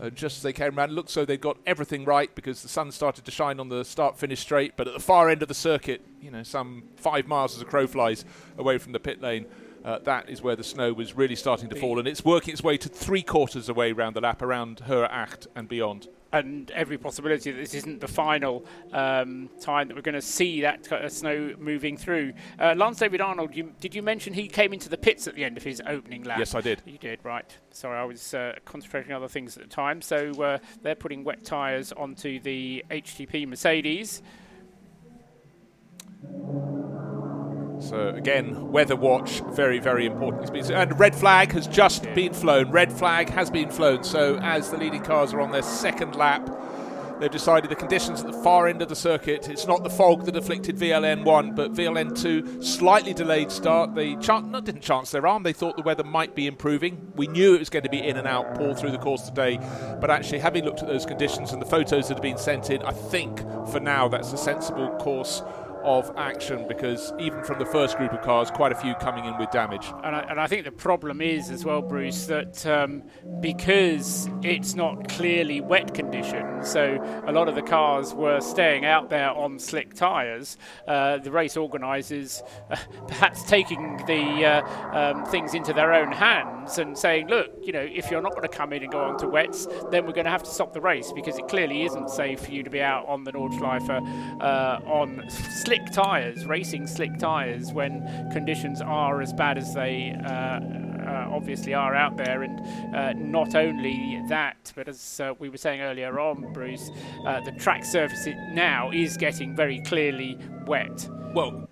Uh, 0.00 0.10
just 0.10 0.38
as 0.38 0.42
they 0.42 0.52
came 0.52 0.76
around, 0.76 0.92
looked 0.92 1.10
so 1.10 1.24
they 1.24 1.36
got 1.36 1.56
everything 1.66 2.04
right 2.04 2.34
because 2.34 2.62
the 2.62 2.68
sun 2.68 2.90
started 2.90 3.24
to 3.24 3.30
shine 3.30 3.60
on 3.60 3.68
the 3.68 3.84
start 3.84 4.18
finish 4.18 4.40
straight. 4.40 4.76
But 4.76 4.88
at 4.88 4.94
the 4.94 5.00
far 5.00 5.30
end 5.30 5.42
of 5.42 5.48
the 5.48 5.54
circuit, 5.54 6.02
you 6.20 6.30
know, 6.30 6.42
some 6.42 6.84
five 6.96 7.28
miles 7.28 7.54
as 7.54 7.62
a 7.62 7.64
crow 7.64 7.86
flies 7.86 8.24
away 8.58 8.78
from 8.78 8.92
the 8.92 8.98
pit 8.98 9.22
lane, 9.22 9.46
uh, 9.84 9.98
that 10.00 10.28
is 10.28 10.42
where 10.42 10.56
the 10.56 10.64
snow 10.64 10.92
was 10.92 11.14
really 11.14 11.36
starting 11.36 11.68
to 11.68 11.76
fall. 11.76 11.98
And 11.98 12.08
it's 12.08 12.24
working 12.24 12.52
its 12.52 12.62
way 12.62 12.76
to 12.78 12.88
three 12.88 13.22
quarters 13.22 13.68
away 13.68 13.92
round 13.92 14.16
the 14.16 14.20
lap, 14.20 14.42
around 14.42 14.80
her 14.80 15.04
act 15.10 15.46
and 15.54 15.68
beyond. 15.68 16.08
And 16.34 16.70
every 16.72 16.98
possibility 16.98 17.52
that 17.52 17.58
this 17.58 17.74
isn't 17.74 18.00
the 18.00 18.08
final 18.08 18.66
um, 18.92 19.48
time 19.60 19.86
that 19.86 19.94
we're 19.94 20.02
going 20.02 20.14
to 20.14 20.22
see 20.22 20.60
that 20.62 20.82
kind 20.82 21.10
snow 21.10 21.54
moving 21.58 21.96
through. 21.96 22.32
Uh, 22.58 22.74
Lance 22.76 22.98
David 22.98 23.20
Arnold, 23.20 23.54
you, 23.54 23.72
did 23.80 23.94
you 23.94 24.02
mention 24.02 24.34
he 24.34 24.48
came 24.48 24.72
into 24.72 24.88
the 24.88 24.98
pits 24.98 25.28
at 25.28 25.36
the 25.36 25.44
end 25.44 25.56
of 25.56 25.62
his 25.62 25.80
opening 25.86 26.24
lap? 26.24 26.38
Yes, 26.38 26.54
I 26.54 26.60
did. 26.60 26.82
You 26.84 26.98
did, 26.98 27.20
right. 27.22 27.56
Sorry, 27.70 27.96
I 27.96 28.04
was 28.04 28.34
uh, 28.34 28.54
concentrating 28.64 29.12
on 29.12 29.18
other 29.18 29.28
things 29.28 29.56
at 29.56 29.62
the 29.62 29.68
time. 29.68 30.02
So 30.02 30.30
uh, 30.42 30.58
they're 30.82 30.96
putting 30.96 31.22
wet 31.22 31.44
tyres 31.44 31.92
onto 31.92 32.40
the 32.40 32.84
HTP 32.90 33.46
Mercedes. 33.46 34.22
So 37.84 38.08
again, 38.08 38.72
weather 38.72 38.96
watch, 38.96 39.40
very, 39.52 39.78
very 39.78 40.06
important. 40.06 40.70
And 40.70 40.98
red 40.98 41.14
flag 41.14 41.52
has 41.52 41.66
just 41.66 42.02
been 42.14 42.32
flown. 42.32 42.70
Red 42.70 42.90
flag 42.90 43.28
has 43.30 43.50
been 43.50 43.70
flown. 43.70 44.04
So 44.04 44.38
as 44.38 44.70
the 44.70 44.78
leading 44.78 45.02
cars 45.02 45.34
are 45.34 45.40
on 45.40 45.52
their 45.52 45.62
second 45.62 46.16
lap, 46.16 46.48
they've 47.20 47.30
decided 47.30 47.70
the 47.70 47.76
conditions 47.76 48.22
at 48.22 48.32
the 48.32 48.42
far 48.42 48.68
end 48.68 48.80
of 48.80 48.88
the 48.88 48.96
circuit. 48.96 49.50
It's 49.50 49.66
not 49.66 49.84
the 49.84 49.90
fog 49.90 50.24
that 50.24 50.34
afflicted 50.34 50.78
VLN 50.78 51.24
one, 51.24 51.54
but 51.54 51.74
VLN 51.74 52.18
two 52.20 52.62
slightly 52.62 53.12
delayed 53.12 53.50
start. 53.50 53.94
They 53.94 54.16
chan- 54.16 54.50
not 54.50 54.64
didn't 54.64 54.80
chance 54.80 55.10
their 55.10 55.26
arm. 55.26 55.42
They 55.42 55.52
thought 55.52 55.76
the 55.76 55.82
weather 55.82 56.04
might 56.04 56.34
be 56.34 56.46
improving. 56.46 57.12
We 57.14 57.26
knew 57.26 57.54
it 57.54 57.58
was 57.58 57.70
going 57.70 57.84
to 57.84 57.90
be 57.90 58.02
in 58.02 58.16
and 58.16 58.26
out 58.26 58.60
all 58.62 58.74
through 58.74 58.92
the 58.92 58.98
course 58.98 59.28
today, 59.28 59.58
but 60.00 60.10
actually 60.10 60.38
having 60.38 60.64
looked 60.64 60.80
at 60.80 60.88
those 60.88 61.04
conditions 61.04 61.52
and 61.52 61.60
the 61.60 61.66
photos 61.66 62.08
that 62.08 62.14
have 62.14 62.22
been 62.22 62.38
sent 62.38 62.70
in, 62.70 62.82
I 62.82 62.92
think 62.92 63.40
for 63.70 63.78
now 63.78 64.08
that's 64.08 64.32
a 64.32 64.38
sensible 64.38 64.88
course 64.96 65.42
of 65.84 66.10
action 66.16 66.66
because 66.66 67.12
even 67.18 67.44
from 67.44 67.58
the 67.58 67.66
first 67.66 67.96
group 67.96 68.12
of 68.12 68.22
cars, 68.22 68.50
quite 68.50 68.72
a 68.72 68.74
few 68.74 68.94
coming 68.94 69.24
in 69.24 69.36
with 69.38 69.50
damage. 69.50 69.86
And 70.02 70.16
I, 70.16 70.20
and 70.30 70.40
I 70.40 70.46
think 70.46 70.64
the 70.64 70.72
problem 70.72 71.20
is 71.20 71.50
as 71.50 71.64
well, 71.64 71.82
Bruce, 71.82 72.26
that 72.26 72.66
um, 72.66 73.02
because 73.40 74.28
it's 74.42 74.74
not 74.74 75.08
clearly 75.08 75.60
wet 75.60 75.94
conditions, 76.14 76.70
so 76.70 77.22
a 77.26 77.32
lot 77.32 77.48
of 77.48 77.54
the 77.54 77.62
cars 77.62 78.14
were 78.14 78.40
staying 78.40 78.84
out 78.84 79.10
there 79.10 79.30
on 79.30 79.58
slick 79.58 79.94
tyres. 79.94 80.56
Uh, 80.86 81.18
the 81.18 81.30
race 81.30 81.56
organisers 81.56 82.42
uh, 82.70 82.76
perhaps 83.08 83.42
taking 83.44 83.96
the 84.06 84.44
uh, 84.44 85.12
um, 85.12 85.24
things 85.26 85.54
into 85.54 85.72
their 85.72 85.92
own 85.92 86.12
hands 86.12 86.78
and 86.78 86.96
saying, 86.96 87.28
look, 87.28 87.50
you 87.62 87.72
know, 87.72 87.80
if 87.80 88.10
you're 88.10 88.22
not 88.22 88.32
going 88.32 88.42
to 88.42 88.48
come 88.48 88.72
in 88.72 88.82
and 88.82 88.92
go 88.92 89.00
onto 89.00 89.28
wets, 89.28 89.66
then 89.90 90.06
we're 90.06 90.12
going 90.12 90.24
to 90.24 90.30
have 90.30 90.42
to 90.42 90.50
stop 90.50 90.72
the 90.72 90.80
race 90.80 91.12
because 91.12 91.38
it 91.38 91.48
clearly 91.48 91.84
isn't 91.84 92.10
safe 92.10 92.40
for 92.40 92.50
you 92.50 92.62
to 92.62 92.70
be 92.70 92.80
out 92.80 93.06
on 93.06 93.24
the 93.24 93.32
Nordschleife 93.32 93.90
uh, 94.40 94.80
on 94.86 95.22
slick 95.64 95.84
tyres, 95.92 96.46
racing 96.46 96.86
slick 96.86 97.18
tyres 97.18 97.72
when 97.72 98.02
conditions 98.32 98.80
are 98.80 99.20
as 99.20 99.32
bad 99.32 99.58
as 99.58 99.74
they 99.74 100.14
uh, 101.06 101.14
uh, 101.14 101.28
obviously 101.30 101.74
are 101.74 101.94
out 101.94 102.16
there. 102.16 102.42
And 102.42 102.94
uh, 102.94 103.12
not 103.14 103.54
only 103.54 104.22
that, 104.28 104.72
but 104.74 104.88
as 104.88 105.20
uh, 105.20 105.34
we 105.38 105.48
were 105.48 105.56
saying 105.56 105.80
earlier 105.80 106.18
on, 106.18 106.52
Bruce, 106.52 106.90
uh, 107.26 107.40
the 107.40 107.52
track 107.52 107.84
surface 107.84 108.26
now 108.52 108.90
is 108.90 109.16
getting 109.16 109.54
very 109.54 109.80
clearly 109.82 110.38
wet. 110.66 111.08
Well, 111.34 111.68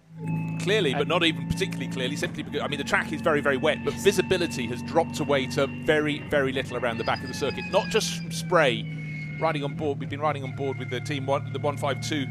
clearly, 0.60 0.94
but 0.94 1.08
not 1.08 1.24
even 1.24 1.48
particularly 1.48 1.88
clearly, 1.88 2.16
simply 2.16 2.42
because, 2.42 2.62
I 2.62 2.68
mean, 2.68 2.78
the 2.78 2.84
track 2.84 3.12
is 3.12 3.20
very, 3.20 3.40
very 3.40 3.56
wet, 3.56 3.78
but 3.84 3.94
visibility 3.94 4.66
has 4.68 4.82
dropped 4.82 5.20
away 5.20 5.46
to 5.48 5.66
very, 5.84 6.20
very 6.28 6.52
little 6.52 6.76
around 6.76 6.98
the 6.98 7.04
back 7.04 7.22
of 7.22 7.28
the 7.28 7.34
circuit. 7.34 7.64
Not 7.70 7.88
just 7.88 8.16
from 8.16 8.30
spray. 8.30 8.98
Riding 9.40 9.64
on 9.64 9.74
board, 9.74 9.98
we've 9.98 10.10
been 10.10 10.20
riding 10.20 10.44
on 10.44 10.54
board 10.54 10.78
with 10.78 10.88
the 10.90 11.00
team 11.00 11.26
one, 11.26 11.52
the 11.52 11.58
152 11.58 12.26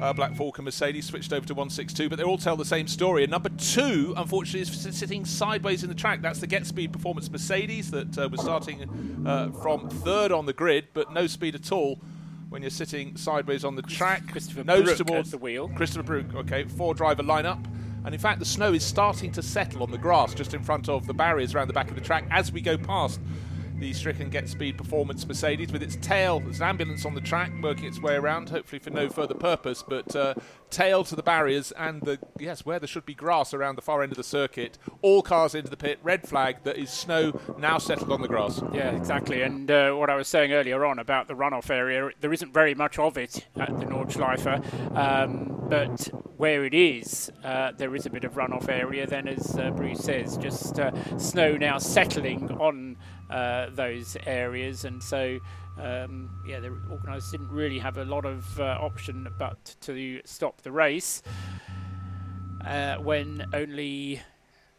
uh, 0.00 0.12
Black 0.12 0.34
Falcon 0.34 0.64
Mercedes, 0.64 1.06
switched 1.06 1.32
over 1.32 1.46
to 1.46 1.54
162, 1.54 2.08
but 2.08 2.16
they 2.16 2.24
all 2.24 2.38
tell 2.38 2.56
the 2.56 2.64
same 2.64 2.86
story. 2.86 3.22
And 3.24 3.30
number 3.30 3.50
two, 3.50 4.14
unfortunately, 4.16 4.60
is 4.60 4.96
sitting 4.96 5.24
sideways 5.24 5.82
in 5.82 5.88
the 5.88 5.94
track. 5.94 6.22
That's 6.22 6.40
the 6.40 6.46
Get 6.46 6.66
Speed 6.66 6.92
Performance 6.92 7.30
Mercedes 7.30 7.90
that 7.90 8.18
uh, 8.18 8.28
was 8.28 8.40
starting 8.40 9.24
uh, 9.26 9.50
from 9.62 9.88
third 9.88 10.32
on 10.32 10.46
the 10.46 10.52
grid, 10.52 10.88
but 10.94 11.12
no 11.12 11.26
speed 11.26 11.54
at 11.54 11.70
all 11.70 12.00
when 12.48 12.62
you're 12.62 12.70
sitting 12.70 13.16
sideways 13.16 13.64
on 13.64 13.76
the 13.76 13.82
track. 13.82 14.26
Christopher 14.28 14.64
nose 14.64 14.88
Brück 14.88 15.06
towards 15.06 15.30
the 15.30 15.38
wheel. 15.38 15.68
Christopher 15.68 16.22
Brück, 16.22 16.34
okay, 16.34 16.64
four 16.64 16.94
driver 16.94 17.22
lineup. 17.22 17.64
And 18.04 18.14
in 18.14 18.20
fact, 18.20 18.38
the 18.38 18.46
snow 18.46 18.72
is 18.72 18.84
starting 18.84 19.30
to 19.32 19.42
settle 19.42 19.82
on 19.82 19.90
the 19.90 19.98
grass 19.98 20.34
just 20.34 20.54
in 20.54 20.62
front 20.62 20.88
of 20.88 21.06
the 21.06 21.12
barriers 21.12 21.54
around 21.54 21.68
the 21.68 21.74
back 21.74 21.90
of 21.90 21.94
the 21.94 22.00
track 22.00 22.24
as 22.30 22.50
we 22.50 22.60
go 22.60 22.78
past 22.78 23.20
the 23.80 23.92
Stricken 23.94 24.28
Get 24.28 24.46
Speed 24.46 24.76
Performance 24.76 25.26
Mercedes 25.26 25.72
with 25.72 25.82
its 25.82 25.96
tail. 25.96 26.38
There's 26.38 26.60
an 26.60 26.68
ambulance 26.68 27.06
on 27.06 27.14
the 27.14 27.20
track 27.20 27.50
working 27.62 27.86
its 27.86 27.98
way 27.98 28.14
around, 28.14 28.50
hopefully 28.50 28.78
for 28.78 28.90
no 28.90 29.08
further 29.08 29.34
purpose, 29.34 29.82
but 29.82 30.14
uh, 30.14 30.34
tail 30.68 31.02
to 31.04 31.16
the 31.16 31.22
barriers 31.22 31.72
and 31.72 32.02
the 32.02 32.18
yes, 32.38 32.66
where 32.66 32.78
there 32.78 32.86
should 32.86 33.06
be 33.06 33.14
grass 33.14 33.54
around 33.54 33.76
the 33.76 33.82
far 33.82 34.02
end 34.02 34.12
of 34.12 34.18
the 34.18 34.22
circuit. 34.22 34.76
All 35.00 35.22
cars 35.22 35.54
into 35.54 35.70
the 35.70 35.78
pit. 35.78 35.98
Red 36.02 36.28
flag. 36.28 36.62
That 36.64 36.76
is 36.76 36.90
snow 36.90 37.40
now 37.58 37.78
settled 37.78 38.12
on 38.12 38.20
the 38.20 38.28
grass. 38.28 38.62
Yeah, 38.74 38.90
exactly. 38.90 39.40
And 39.42 39.70
uh, 39.70 39.92
what 39.92 40.10
I 40.10 40.14
was 40.14 40.28
saying 40.28 40.52
earlier 40.52 40.84
on 40.84 40.98
about 40.98 41.26
the 41.26 41.34
runoff 41.34 41.70
area, 41.70 42.10
there 42.20 42.34
isn't 42.34 42.52
very 42.52 42.74
much 42.74 42.98
of 42.98 43.16
it 43.16 43.46
at 43.56 43.78
the 43.78 43.86
Nordschleife, 43.86 44.94
um, 44.94 45.66
but 45.70 46.06
where 46.36 46.66
it 46.66 46.74
is, 46.74 47.32
uh, 47.44 47.72
there 47.78 47.94
is 47.94 48.04
a 48.04 48.10
bit 48.10 48.24
of 48.24 48.34
runoff 48.34 48.68
area. 48.68 49.06
Then, 49.06 49.26
as 49.26 49.56
uh, 49.56 49.70
Bruce 49.70 50.00
says, 50.00 50.36
just 50.36 50.78
uh, 50.78 51.18
snow 51.18 51.56
now 51.56 51.78
settling 51.78 52.50
on 52.52 52.98
those 53.30 54.16
areas, 54.26 54.84
and 54.84 55.02
so. 55.02 55.38
Um, 55.78 56.28
yeah, 56.46 56.60
the 56.60 56.76
organisers 56.90 57.30
didn't 57.30 57.48
really 57.48 57.78
have 57.78 57.96
a 57.96 58.04
lot 58.04 58.26
of 58.26 58.60
uh, 58.60 58.76
option 58.80 59.26
but 59.38 59.76
to 59.82 60.20
stop 60.26 60.60
the 60.60 60.70
race 60.70 61.22
uh, 62.66 62.96
when 62.96 63.46
only 63.54 64.20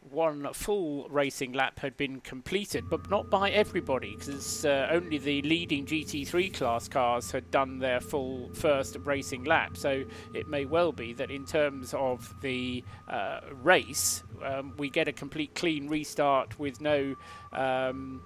one 0.10 0.52
full 0.54 1.08
racing 1.10 1.54
lap 1.54 1.80
had 1.80 1.96
been 1.96 2.20
completed, 2.22 2.90
but 2.90 3.10
not 3.10 3.30
by 3.30 3.52
everybody, 3.52 4.16
because 4.18 4.66
uh, 4.66 4.88
only 4.92 5.18
the 5.18 5.42
leading 5.44 5.86
GT3 5.86 6.54
class 6.54 6.88
cars 6.88 7.32
had 7.32 7.50
done 7.52 7.80
their 7.80 8.00
full 8.00 8.50
first 8.54 8.98
racing 9.04 9.44
lap. 9.44 9.78
So 9.78 10.04
it 10.34 10.48
may 10.48 10.66
well 10.66 10.92
be 10.92 11.14
that 11.14 11.32
in 11.32 11.46
terms 11.46 11.94
of 11.94 12.34
the 12.42 12.84
uh, 13.08 13.42
race, 13.62 14.24
um, 14.44 14.74
we 14.78 14.90
get 14.90 15.08
a 15.08 15.14
complete 15.14 15.54
clean 15.56 15.88
restart 15.88 16.60
with 16.60 16.82
no. 16.82 17.16
Um, 17.54 18.22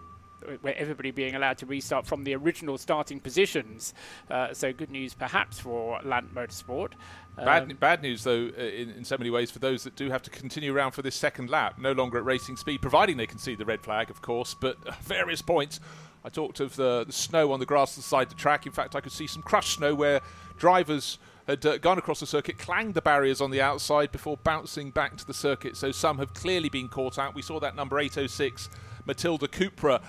where 0.61 0.76
everybody 0.77 1.11
being 1.11 1.35
allowed 1.35 1.57
to 1.59 1.65
restart 1.65 2.05
from 2.05 2.23
the 2.23 2.35
original 2.35 2.77
starting 2.77 3.19
positions. 3.19 3.93
Uh, 4.30 4.53
so 4.53 4.73
good 4.73 4.91
news 4.91 5.13
perhaps 5.13 5.59
for 5.59 5.99
Land 6.03 6.30
Motorsport. 6.34 6.93
Bad, 7.38 7.63
Um, 7.63 7.77
bad 7.77 8.01
news, 8.01 8.23
though, 8.23 8.49
uh, 8.57 8.61
in, 8.61 8.91
in 8.91 9.03
so 9.03 9.17
many 9.17 9.30
ways 9.30 9.51
for 9.51 9.59
those 9.59 9.84
that 9.84 9.95
do 9.95 10.09
have 10.09 10.22
to 10.23 10.30
continue 10.30 10.73
around 10.73 10.91
for 10.91 11.01
this 11.01 11.15
second 11.15 11.49
lap, 11.49 11.77
no 11.77 11.91
longer 11.91 12.17
at 12.17 12.23
racing 12.23 12.55
speed, 12.55 12.81
providing 12.81 13.17
they 13.17 13.27
can 13.27 13.39
see 13.39 13.55
the 13.55 13.65
red 13.65 13.81
flag, 13.81 14.09
of 14.09 14.22
course. 14.22 14.53
But 14.53 14.77
various 15.01 15.41
points, 15.41 15.80
I 16.23 16.30
talked 16.30 16.59
of 16.59 16.76
the, 16.76 17.03
the 17.05 17.13
snow 17.13 17.51
on 17.51 17.59
the 17.59 17.65
grass 17.65 17.95
beside 17.95 18.30
the 18.30 18.35
track. 18.35 18.65
In 18.65 18.72
fact, 18.72 18.95
I 18.95 19.01
could 19.01 19.11
see 19.11 19.27
some 19.27 19.41
crushed 19.41 19.76
snow 19.77 19.93
where 19.93 20.22
drivers 20.57 21.19
had 21.47 21.63
uh, 21.65 21.77
gone 21.77 21.97
across 21.97 22.19
the 22.19 22.26
circuit, 22.26 22.57
clanged 22.57 22.93
the 22.93 23.01
barriers 23.01 23.41
on 23.41 23.51
the 23.51 23.61
outside 23.61 24.11
before 24.11 24.38
bouncing 24.38 24.89
back 24.89 25.15
to 25.17 25.27
the 25.27 25.34
circuit. 25.34 25.77
So 25.77 25.91
some 25.91 26.17
have 26.17 26.34
clearly 26.34 26.69
been 26.69 26.88
caught 26.88 27.19
out. 27.19 27.35
We 27.35 27.41
saw 27.41 27.59
that 27.59 27.76
number 27.76 27.99
806, 27.99 28.69
Matilda 29.05 29.47
Cupra, 29.47 30.01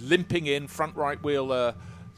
limping 0.00 0.46
in, 0.46 0.66
front 0.66 0.96
right 0.96 1.22
wheel. 1.22 1.52
Uh, 1.52 1.72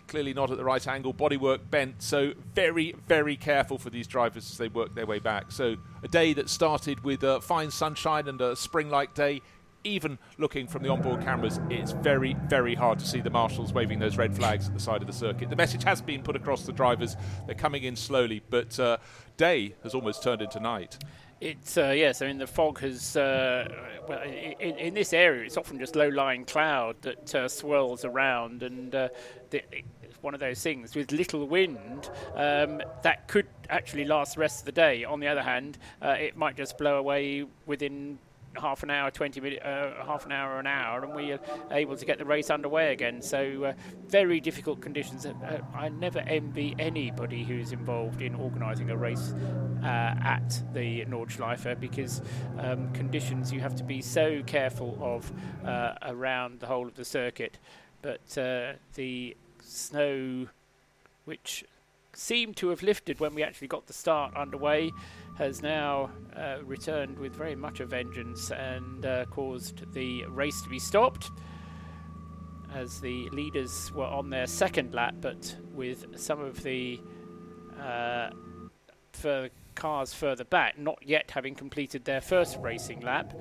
clearly 0.09 0.33
not 0.33 0.51
at 0.51 0.57
the 0.57 0.65
right 0.65 0.87
angle, 0.87 1.13
bodywork 1.13 1.69
bent. 1.71 2.03
So 2.03 2.33
very, 2.55 2.95
very 3.07 3.37
careful 3.37 3.79
for 3.79 3.91
these 3.91 4.07
drivers 4.07 4.51
as 4.51 4.59
they 4.59 4.69
work 4.69 4.95
their 4.95 5.07
way 5.07 5.19
back. 5.19 5.51
So 5.51 5.77
a 6.03 6.09
day 6.09 6.33
that 6.35 6.49
started 6.49 7.03
with 7.05 7.25
uh, 7.25 7.41
fine 7.41 7.71
sunshine 7.71 8.29
and 8.29 8.41
a 8.41 8.57
spring-like 8.57 9.15
day. 9.15 9.43
Even 9.85 10.19
looking 10.37 10.67
from 10.67 10.83
the 10.83 10.89
onboard 10.89 11.23
cameras, 11.23 11.61
it's 11.71 11.93
very, 11.93 12.35
very 12.49 12.75
hard 12.75 12.99
to 12.99 13.07
see 13.07 13.21
the 13.21 13.31
marshals 13.31 13.73
waving 13.73 14.01
those 14.01 14.17
red 14.17 14.35
flags 14.35 14.67
at 14.67 14.75
the 14.75 14.81
side 14.81 15.01
of 15.01 15.07
the 15.07 15.13
circuit. 15.13 15.49
The 15.49 15.55
message 15.55 15.85
has 15.85 16.03
been 16.03 16.25
put 16.25 16.35
across 16.35 16.63
the 16.63 16.73
drivers. 16.73 17.17
They're 17.47 17.55
coming 17.55 17.85
in 17.85 17.95
slowly, 17.95 18.43
but 18.51 18.81
uh, 18.81 18.97
day 19.37 19.77
has 19.85 19.95
almost 19.95 20.25
turned 20.25 20.43
into 20.43 20.59
night. 20.59 20.99
It's 21.41 21.77
uh, 21.77 21.93
yes. 21.95 22.23
I 22.23 22.29
mean, 22.29 22.39
the 22.39 22.47
fog 22.47 22.81
has. 22.81 23.17
Uh, 23.17 23.69
well, 24.09 24.23
in, 24.23 24.77
in 24.79 24.95
this 24.95 25.13
area, 25.13 25.45
it's 25.45 25.57
often 25.57 25.79
just 25.79 25.95
low-lying 25.95 26.45
cloud 26.47 26.97
that 27.03 27.35
uh, 27.35 27.49
swirls 27.49 28.05
around, 28.05 28.63
and 28.63 28.95
uh, 28.95 29.09
the, 29.51 29.63
it's 30.03 30.23
one 30.23 30.33
of 30.33 30.41
those 30.41 30.63
things 30.63 30.95
with 30.95 31.13
little 31.13 31.47
wind 31.47 32.09
um, 32.37 32.81
that 33.03 33.29
could 33.29 33.47
actually 33.69 34.07
last 34.07 34.37
the 34.37 34.41
rest 34.41 34.61
of 34.61 34.67
the 34.67 34.73
day. 34.73 35.05
On 35.05 35.21
the 35.21 35.27
other 35.27 35.43
hand, 35.43 35.77
uh, 36.01 36.17
it 36.19 36.37
might 36.37 36.57
just 36.57 36.79
blow 36.79 36.97
away 36.97 37.45
within 37.67 38.19
half 38.57 38.83
an 38.83 38.91
hour, 38.91 39.11
20 39.11 39.41
minutes, 39.41 39.65
uh, 39.65 40.05
half 40.07 40.27
an 40.27 40.33
hour, 40.33 40.59
an 40.59 40.67
hour, 40.67 41.05
and 41.05 41.15
we 41.15 41.33
are 41.33 41.41
able 41.71 41.97
to 41.97 42.05
get 42.05 42.19
the 42.19 42.25
race 42.25 42.51
underway 42.51 42.93
again. 42.93 43.23
So 43.23 43.65
uh, 43.65 43.73
very 44.09 44.41
difficult 44.41 44.81
conditions. 44.81 45.27
Uh, 45.27 45.61
I 45.75 45.89
never 45.89 46.21
envy 46.21 46.75
anybody 46.79 47.45
who's 47.45 47.73
involved 47.73 48.23
in 48.23 48.35
organising 48.35 48.91
a 48.91 48.97
race 48.97 49.33
uh, 49.83 49.87
at 49.87 50.63
the 50.73 51.05
Nordschleife 51.05 51.79
because 51.81 52.23
um, 52.59 52.93
conditions 52.93 53.53
you 53.53 53.61
have 53.61 53.75
to 53.77 53.85
be 53.85 54.03
so 54.03 54.43
careful 54.45 54.99
of 55.01 55.33
uh, 55.65 55.95
around 56.03 56.61
the 56.61 56.67
whole 56.67 56.87
of 56.87 56.95
the 56.95 57.05
circuit. 57.05 57.59
But 58.03 58.39
uh, 58.39 58.75
the 58.95 59.37
snow, 59.63 60.49
which 61.25 61.65
seemed 62.13 62.57
to 62.57 62.69
have 62.69 62.83
lifted 62.83 63.21
when 63.21 63.35
we 63.35 63.43
actually 63.43 63.69
got 63.69 63.87
the 63.87 63.93
start 63.93 64.35
underway, 64.35 64.91
has 65.37 65.63
now 65.63 66.11
uh, 66.35 66.57
returned 66.65 67.19
with 67.19 67.35
very 67.35 67.55
much 67.55 67.81
a 67.81 67.87
vengeance 67.87 68.51
and 68.51 69.05
uh, 69.05 69.25
caused 69.27 69.93
the 69.93 70.25
race 70.27 70.63
to 70.63 70.69
be 70.69 70.79
stopped 70.79 71.31
as 72.75 73.01
the 73.01 73.29
leaders 73.31 73.93
were 73.93 74.07
on 74.07 74.31
their 74.31 74.47
second 74.47 74.95
lap, 74.95 75.15
but 75.21 75.57
with 75.73 76.07
some 76.19 76.41
of 76.41 76.63
the 76.63 77.01
uh, 77.81 78.31
cars 79.75 80.13
further 80.13 80.45
back, 80.45 80.79
not 80.79 80.99
yet 81.03 81.31
having 81.31 81.55
completed 81.55 82.05
their 82.05 82.21
first 82.21 82.59
racing 82.61 83.01
lap. 83.01 83.33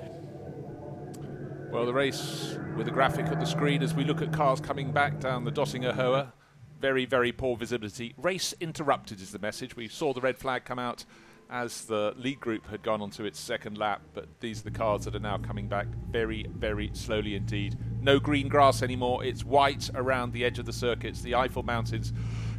Well, 1.72 1.86
the 1.86 1.94
race 1.94 2.58
with 2.78 2.88
a 2.88 2.92
graphic 2.92 3.26
at 3.28 3.40
the 3.40 3.46
screen 3.46 3.82
as 3.82 3.94
we 3.94 4.04
look 4.04 4.22
at 4.22 4.32
cars 4.32 4.62
coming 4.62 4.92
back 4.92 5.20
down 5.20 5.44
the 5.44 5.52
Döttinger 5.52 5.96
Höhe. 5.96 6.32
Very, 6.80 7.06
very 7.06 7.32
poor 7.32 7.58
visibility. 7.58 8.14
Race 8.18 8.54
interrupted 8.60 9.20
is 9.20 9.32
the 9.32 9.40
message. 9.40 9.76
We 9.76 9.88
saw 9.88 10.14
the 10.14 10.22
red 10.22 10.38
flag 10.38 10.66
come 10.66 10.80
out 10.80 11.06
as 11.50 11.86
the 11.86 12.14
lead 12.18 12.40
group 12.40 12.68
had 12.70 12.82
gone 12.84 13.02
onto 13.02 13.24
its 13.26 13.40
second 13.40 13.78
lap, 13.78 14.02
but 14.14 14.28
these 14.40 14.62
are 14.62 14.64
the 14.64 14.72
cars 14.72 15.06
that 15.06 15.16
are 15.16 15.20
now 15.20 15.38
coming 15.38 15.68
back 15.68 15.88
very, 16.10 16.48
very 16.56 16.90
slowly 16.94 17.36
indeed. 17.36 17.78
No 18.02 18.20
green 18.20 18.48
grass 18.48 18.82
anymore. 18.82 19.24
It's 19.24 19.44
white 19.44 19.90
around 19.96 20.34
the 20.34 20.44
edge 20.44 20.60
of 20.60 20.66
the 20.66 20.74
circuits. 20.74 21.22
The 21.22 21.34
Eifel 21.34 21.64
Mountains 21.64 22.14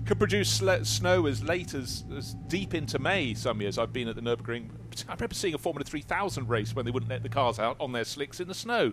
could 0.06 0.18
produce 0.18 0.50
snow 0.50 1.26
as 1.26 1.42
late 1.42 1.74
as, 1.74 2.04
as 2.16 2.34
deep 2.46 2.74
into 2.74 2.98
May. 2.98 3.34
Some 3.34 3.60
years 3.60 3.76
I've 3.76 3.92
been 3.92 4.08
at 4.08 4.14
the 4.14 4.22
Nürburgring. 4.22 4.70
I 5.08 5.14
remember 5.14 5.34
seeing 5.34 5.54
a 5.54 5.58
Formula 5.58 5.84
3000 5.84 6.48
race 6.48 6.74
when 6.74 6.84
they 6.84 6.90
wouldn't 6.92 7.10
let 7.10 7.22
the 7.22 7.28
cars 7.28 7.58
out 7.58 7.76
on 7.80 7.92
their 7.92 8.04
slicks 8.04 8.40
in 8.40 8.48
the 8.48 8.54
snow. 8.54 8.92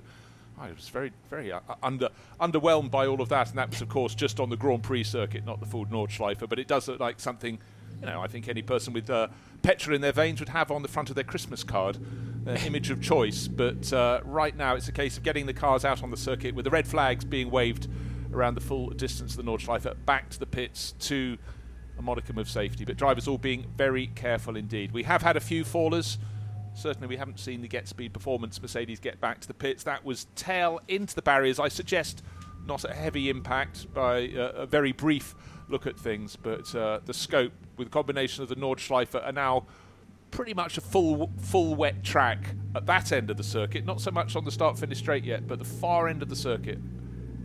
I 0.59 0.71
was 0.71 0.89
very, 0.89 1.11
very 1.29 1.51
uh, 1.51 1.59
under 1.81 2.09
underwhelmed 2.39 2.91
by 2.91 3.07
all 3.07 3.21
of 3.21 3.29
that, 3.29 3.49
and 3.49 3.57
that 3.57 3.69
was, 3.69 3.81
of 3.81 3.89
course, 3.89 4.13
just 4.15 4.39
on 4.39 4.49
the 4.49 4.57
Grand 4.57 4.83
Prix 4.83 5.03
circuit, 5.03 5.45
not 5.45 5.59
the 5.59 5.65
Ford 5.65 5.89
Nordschleife. 5.89 6.47
But 6.47 6.59
it 6.59 6.67
does 6.67 6.87
look 6.87 6.99
like 6.99 7.19
something, 7.19 7.59
you 8.03 8.09
know, 8.09 8.21
I 8.21 8.27
think 8.27 8.49
any 8.49 8.61
person 8.61 8.91
with 8.91 9.09
uh, 9.09 9.29
petrol 9.61 9.95
in 9.95 10.01
their 10.01 10.11
veins 10.11 10.41
would 10.41 10.49
have 10.49 10.71
on 10.71 10.81
the 10.81 10.89
front 10.89 11.09
of 11.09 11.15
their 11.15 11.23
Christmas 11.23 11.63
card, 11.63 11.97
their 12.43 12.57
image 12.65 12.89
of 12.89 13.01
choice. 13.01 13.47
But 13.47 13.93
uh, 13.93 14.19
right 14.25 14.55
now, 14.55 14.75
it's 14.75 14.89
a 14.89 14.91
case 14.91 15.15
of 15.15 15.23
getting 15.23 15.45
the 15.45 15.53
cars 15.53 15.85
out 15.85 16.03
on 16.03 16.11
the 16.11 16.17
circuit 16.17 16.53
with 16.53 16.65
the 16.65 16.71
red 16.71 16.85
flags 16.85 17.23
being 17.23 17.49
waved 17.49 17.87
around 18.33 18.55
the 18.55 18.61
full 18.61 18.89
distance 18.89 19.37
of 19.37 19.45
the 19.45 19.49
Nordschleife, 19.49 19.87
back 20.05 20.29
to 20.31 20.39
the 20.39 20.45
pits 20.45 20.91
to 20.99 21.37
a 21.97 22.01
modicum 22.01 22.37
of 22.37 22.49
safety. 22.49 22.83
But 22.83 22.97
drivers 22.97 23.25
all 23.25 23.37
being 23.37 23.67
very 23.77 24.07
careful 24.07 24.57
indeed. 24.57 24.91
We 24.91 25.03
have 25.03 25.21
had 25.21 25.37
a 25.37 25.41
few 25.41 25.63
fallers. 25.63 26.17
Certainly, 26.73 27.07
we 27.07 27.15
haven't 27.15 27.39
seen 27.39 27.61
the 27.61 27.69
get 27.69 27.87
speed 27.87 28.11
performance 28.11 28.61
Mercedes 28.61 28.99
get 28.99 29.21
back 29.21 29.39
to 29.39 29.47
the 29.47 29.53
pits. 29.53 29.83
That 29.83 30.03
was 30.03 30.27
tail 30.35 30.81
into 30.89 31.15
the 31.15 31.21
barriers. 31.21 31.57
I 31.57 31.69
suggest 31.69 32.21
not 32.65 32.83
a 32.83 32.93
heavy 32.93 33.29
impact 33.29 33.93
by 33.93 34.27
uh, 34.29 34.51
a 34.55 34.65
very 34.65 34.91
brief 34.91 35.35
look 35.69 35.87
at 35.87 35.97
things, 35.97 36.35
but 36.35 36.73
uh, 36.75 36.99
the 37.05 37.13
scope 37.13 37.53
with 37.77 37.87
the 37.87 37.91
combination 37.91 38.43
of 38.43 38.49
the 38.49 38.55
Nordschleife 38.55 39.15
are 39.15 39.31
now 39.31 39.65
pretty 40.31 40.53
much 40.53 40.77
a 40.77 40.81
full 40.81 41.31
full 41.37 41.75
wet 41.75 42.03
track 42.03 42.55
at 42.75 42.85
that 42.87 43.11
end 43.11 43.29
of 43.29 43.37
the 43.37 43.43
circuit. 43.43 43.85
Not 43.85 44.01
so 44.01 44.11
much 44.11 44.35
on 44.35 44.45
the 44.45 44.51
start 44.51 44.77
finish 44.77 44.97
straight 44.97 45.23
yet, 45.23 45.47
but 45.47 45.59
the 45.59 45.65
far 45.65 46.07
end 46.07 46.21
of 46.21 46.29
the 46.29 46.35
circuit 46.35 46.79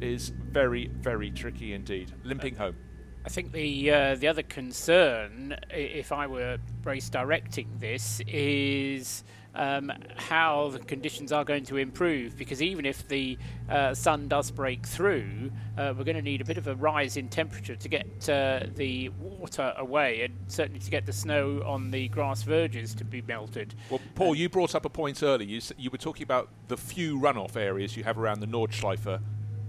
is 0.01 0.31
very 0.31 0.89
very 1.01 1.31
tricky 1.31 1.75
indeed. 1.75 2.13
Limping 2.25 2.57
home. 2.57 2.77
I 3.25 3.29
think 3.31 3.53
the 3.53 3.91
uh, 3.91 4.15
the 4.15 4.29
other 4.29 4.43
concern, 4.43 5.57
if 5.71 6.13
I 6.13 6.27
were 6.27 6.59
race 6.85 7.11
directing 7.11 7.69
this, 7.79 8.23
is 8.27 9.23
um, 9.59 9.93
how 10.17 10.71
the 10.71 10.79
conditions 10.79 11.33
are 11.33 11.45
going 11.45 11.65
to 11.65 11.77
improve. 11.77 12.37
Because 12.37 12.63
even 12.63 12.87
if 12.87 13.07
the 13.09 13.37
uh, 13.69 13.93
sun 13.93 14.29
does 14.29 14.51
break 14.51 14.87
through, 14.87 15.51
uh, 15.77 15.93
we're 15.97 16.05
going 16.05 16.17
to 16.17 16.23
need 16.23 16.41
a 16.41 16.45
bit 16.45 16.57
of 16.57 16.69
a 16.69 16.77
rise 16.77 17.17
in 17.17 17.29
temperature 17.29 17.77
to 17.77 17.89
get 17.89 18.07
uh, 18.29 18.61
the 18.77 19.11
water 19.11 19.75
away, 19.77 20.23
and 20.23 20.35
certainly 20.47 20.81
to 20.81 20.91
get 20.91 21.05
the 21.05 21.13
snow 21.13 21.63
on 21.67 21.91
the 21.91 22.09
grass 22.09 22.43
verges 22.43 22.95
to 22.95 23.05
be 23.05 23.21
melted. 23.23 23.75
Well, 23.91 24.01
Paul, 24.15 24.35
you 24.35 24.49
brought 24.49 24.75
up 24.75 24.85
a 24.85 24.91
point 24.91 25.23
earlier. 25.23 25.49
You, 25.49 25.61
you 25.77 25.91
were 25.91 25.99
talking 25.99 26.23
about 26.23 26.49
the 26.69 26.77
few 26.77 27.19
runoff 27.19 27.57
areas 27.57 27.97
you 27.97 28.05
have 28.05 28.19
around 28.19 28.41
the 28.41 28.47
Nordschleife 28.47 29.21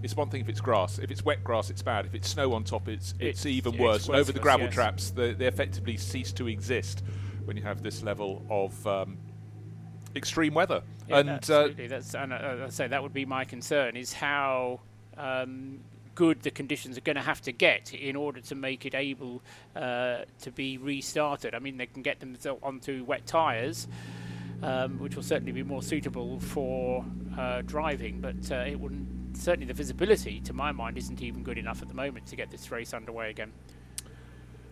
it's 0.02 0.16
one 0.16 0.30
thing 0.30 0.40
if 0.40 0.48
it's 0.48 0.60
grass. 0.60 0.98
If 0.98 1.10
it's 1.10 1.24
wet 1.24 1.44
grass, 1.44 1.68
it's 1.68 1.82
bad. 1.82 2.06
If 2.06 2.14
it's 2.14 2.28
snow 2.28 2.54
on 2.54 2.64
top, 2.64 2.88
it's 2.88 3.12
it's, 3.18 3.40
it's 3.40 3.46
even 3.46 3.76
worse. 3.76 4.08
It's 4.08 4.08
Over 4.08 4.32
the 4.32 4.40
gravel 4.40 4.66
yes. 4.66 4.74
traps, 4.74 5.10
they, 5.10 5.34
they, 5.34 5.46
effectively 5.46 5.96
cease 5.98 6.32
to 6.32 6.48
exist 6.48 7.02
when 7.44 7.56
you 7.56 7.62
have 7.62 7.82
this 7.82 8.02
level 8.02 8.44
of 8.48 8.86
um, 8.86 9.18
extreme 10.16 10.54
weather. 10.54 10.82
Yeah, 11.08 11.18
and 11.18 11.30
absolutely. 11.30 11.86
Uh, 11.86 11.88
That's 11.88 12.14
and 12.14 12.32
uh, 12.32 12.66
I 12.66 12.68
say 12.68 12.88
that 12.88 13.02
would 13.02 13.14
be 13.14 13.24
my 13.24 13.44
concern 13.44 13.96
is 13.96 14.12
how. 14.12 14.80
Um, 15.16 15.80
good 16.16 16.42
the 16.42 16.50
conditions 16.50 16.98
are 16.98 17.02
going 17.02 17.16
to 17.16 17.22
have 17.22 17.40
to 17.40 17.52
get 17.52 17.94
in 17.94 18.14
order 18.14 18.40
to 18.40 18.54
make 18.54 18.84
it 18.84 18.94
able 18.94 19.40
uh, 19.74 20.18
to 20.40 20.50
be 20.50 20.76
restarted. 20.76 21.54
I 21.54 21.60
mean, 21.60 21.78
they 21.78 21.86
can 21.86 22.02
get 22.02 22.20
them 22.20 22.36
onto 22.62 23.04
wet 23.04 23.26
tyres, 23.26 23.88
um, 24.62 24.98
which 24.98 25.16
will 25.16 25.22
certainly 25.22 25.52
be 25.52 25.62
more 25.62 25.82
suitable 25.82 26.38
for 26.40 27.04
uh, 27.38 27.62
driving, 27.62 28.20
but 28.20 28.52
uh, 28.52 28.56
it 28.66 28.78
wouldn't 28.78 29.36
certainly 29.36 29.66
the 29.66 29.74
visibility, 29.74 30.40
to 30.40 30.52
my 30.52 30.72
mind, 30.72 30.98
isn't 30.98 31.22
even 31.22 31.42
good 31.42 31.58
enough 31.58 31.82
at 31.82 31.88
the 31.88 31.94
moment 31.94 32.26
to 32.26 32.36
get 32.36 32.50
this 32.50 32.70
race 32.70 32.92
underway 32.92 33.30
again. 33.30 33.52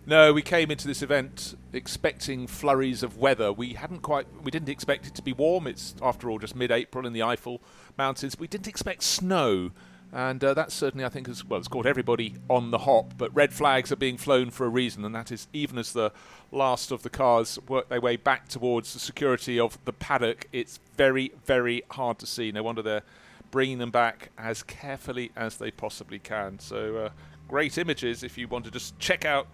No, 0.05 0.33
we 0.33 0.41
came 0.41 0.71
into 0.71 0.87
this 0.87 1.01
event 1.01 1.55
expecting 1.71 2.47
flurries 2.47 3.03
of 3.03 3.17
weather. 3.17 3.53
We 3.53 3.73
hadn't 3.73 4.01
quite, 4.01 4.25
we 4.43 4.49
didn't 4.49 4.69
expect 4.69 5.05
it 5.05 5.13
to 5.15 5.21
be 5.21 5.33
warm. 5.33 5.67
It's 5.67 5.93
after 6.01 6.29
all 6.29 6.39
just 6.39 6.55
mid-April 6.55 7.05
in 7.05 7.13
the 7.13 7.19
Eifel 7.19 7.59
Mountains. 7.97 8.39
We 8.39 8.47
didn't 8.47 8.67
expect 8.67 9.03
snow, 9.03 9.71
and 10.11 10.43
uh, 10.43 10.55
that 10.55 10.71
certainly 10.71 11.05
I 11.05 11.09
think 11.09 11.27
has 11.27 11.45
well, 11.45 11.59
it's 11.59 11.67
caught 11.67 11.85
everybody 11.85 12.35
on 12.49 12.71
the 12.71 12.79
hop. 12.79 13.13
But 13.17 13.35
red 13.35 13.53
flags 13.53 13.91
are 13.91 13.97
being 13.97 14.17
flown 14.17 14.49
for 14.49 14.65
a 14.65 14.69
reason, 14.69 15.05
and 15.05 15.13
that 15.13 15.31
is 15.31 15.47
even 15.53 15.77
as 15.77 15.93
the 15.93 16.11
last 16.51 16.91
of 16.91 17.03
the 17.03 17.09
cars 17.09 17.59
work 17.67 17.89
their 17.89 18.01
way 18.01 18.15
back 18.15 18.47
towards 18.47 18.93
the 18.93 18.99
security 18.99 19.59
of 19.59 19.77
the 19.85 19.93
paddock. 19.93 20.47
It's 20.51 20.79
very, 20.97 21.33
very 21.45 21.83
hard 21.91 22.17
to 22.19 22.25
see. 22.25 22.51
No 22.51 22.63
wonder 22.63 22.81
they're 22.81 23.03
bringing 23.51 23.77
them 23.77 23.91
back 23.91 24.31
as 24.37 24.63
carefully 24.63 25.31
as 25.35 25.57
they 25.57 25.69
possibly 25.69 26.17
can. 26.17 26.57
So, 26.57 26.97
uh, 26.97 27.09
great 27.47 27.77
images 27.77 28.23
if 28.23 28.37
you 28.37 28.47
want 28.47 28.65
to 28.65 28.71
just 28.71 28.97
check 28.97 29.25
out 29.25 29.47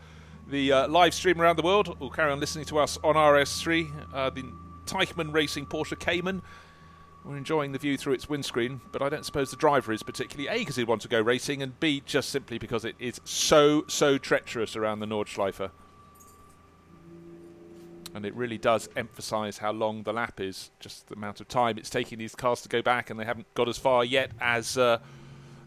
the 0.48 0.72
uh, 0.72 0.88
live 0.88 1.14
stream 1.14 1.42
around 1.42 1.58
the 1.58 1.64
world 1.64 1.96
or 2.00 2.10
carry 2.12 2.32
on 2.32 2.40
listening 2.40 2.66
to 2.66 2.80
us 2.80 2.98
on 3.04 3.16
RS3. 3.16 4.14
Uh, 4.14 4.30
the 4.30 4.44
Teichmann 4.86 5.34
Racing 5.34 5.66
Porsche 5.66 6.00
Cayman. 6.00 6.42
We're 7.24 7.38
enjoying 7.38 7.72
the 7.72 7.80
view 7.80 7.98
through 7.98 8.14
its 8.14 8.30
windscreen, 8.30 8.80
but 8.92 9.02
I 9.02 9.10
don't 9.10 9.26
suppose 9.26 9.50
the 9.50 9.58
driver 9.58 9.92
is 9.92 10.04
particularly 10.04 10.48
A 10.48 10.60
because 10.60 10.76
he'd 10.76 10.88
want 10.88 11.02
to 11.02 11.08
go 11.08 11.20
racing, 11.20 11.64
and 11.64 11.80
B 11.80 12.04
just 12.06 12.30
simply 12.30 12.60
because 12.60 12.86
it 12.86 12.96
is 13.00 13.20
so, 13.24 13.84
so 13.88 14.20
treacherous 14.20 14.76
around 14.76 15.00
the 15.00 15.08
Nordschleife 15.08 15.72
and 18.16 18.26
it 18.26 18.34
really 18.34 18.58
does 18.58 18.88
emphasise 18.96 19.58
how 19.58 19.74
long 19.74 20.02
the 20.04 20.14
lap 20.14 20.40
is, 20.40 20.72
just 20.80 21.06
the 21.08 21.16
amount 21.16 21.42
of 21.42 21.50
time 21.50 21.78
it's 21.78 21.90
taking 21.90 22.18
these 22.18 22.34
cars 22.34 22.62
to 22.62 22.70
go 22.70 22.82
back, 22.82 23.10
and 23.10 23.20
they 23.20 23.26
haven't 23.26 23.54
got 23.56 23.68
as 23.68 23.78
far 23.78 24.06
yet 24.06 24.32
as 24.40 24.78
uh, 24.78 25.00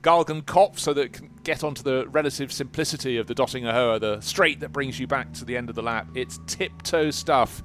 Galgenkopf, 0.03 0.79
so 0.79 0.93
that 0.95 1.01
it 1.03 1.13
can 1.13 1.31
get 1.45 1.65
onto 1.65 1.83
the 1.83 2.07
relative 2.09 2.53
simplicity 2.53 3.17
of 3.17 3.27
the 3.27 3.35
Döttinger 3.35 3.73
Höhe, 3.73 4.01
the 4.01 4.21
straight 4.21 4.61
that 4.61 4.73
brings 4.73 4.99
you 4.99 5.07
back 5.07 5.33
to 5.35 5.45
the 5.45 5.57
end 5.57 5.69
of 5.69 5.75
the 5.75 5.83
lap. 5.83 6.09
It's 6.15 6.41
tiptoe 6.47 7.11
stuff. 7.11 7.63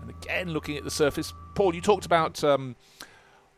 And 0.00 0.10
again, 0.10 0.50
looking 0.50 0.76
at 0.76 0.84
the 0.84 0.90
surface, 0.90 1.32
Paul, 1.54 1.74
you 1.74 1.80
talked 1.80 2.06
about. 2.06 2.42
Um, 2.44 2.76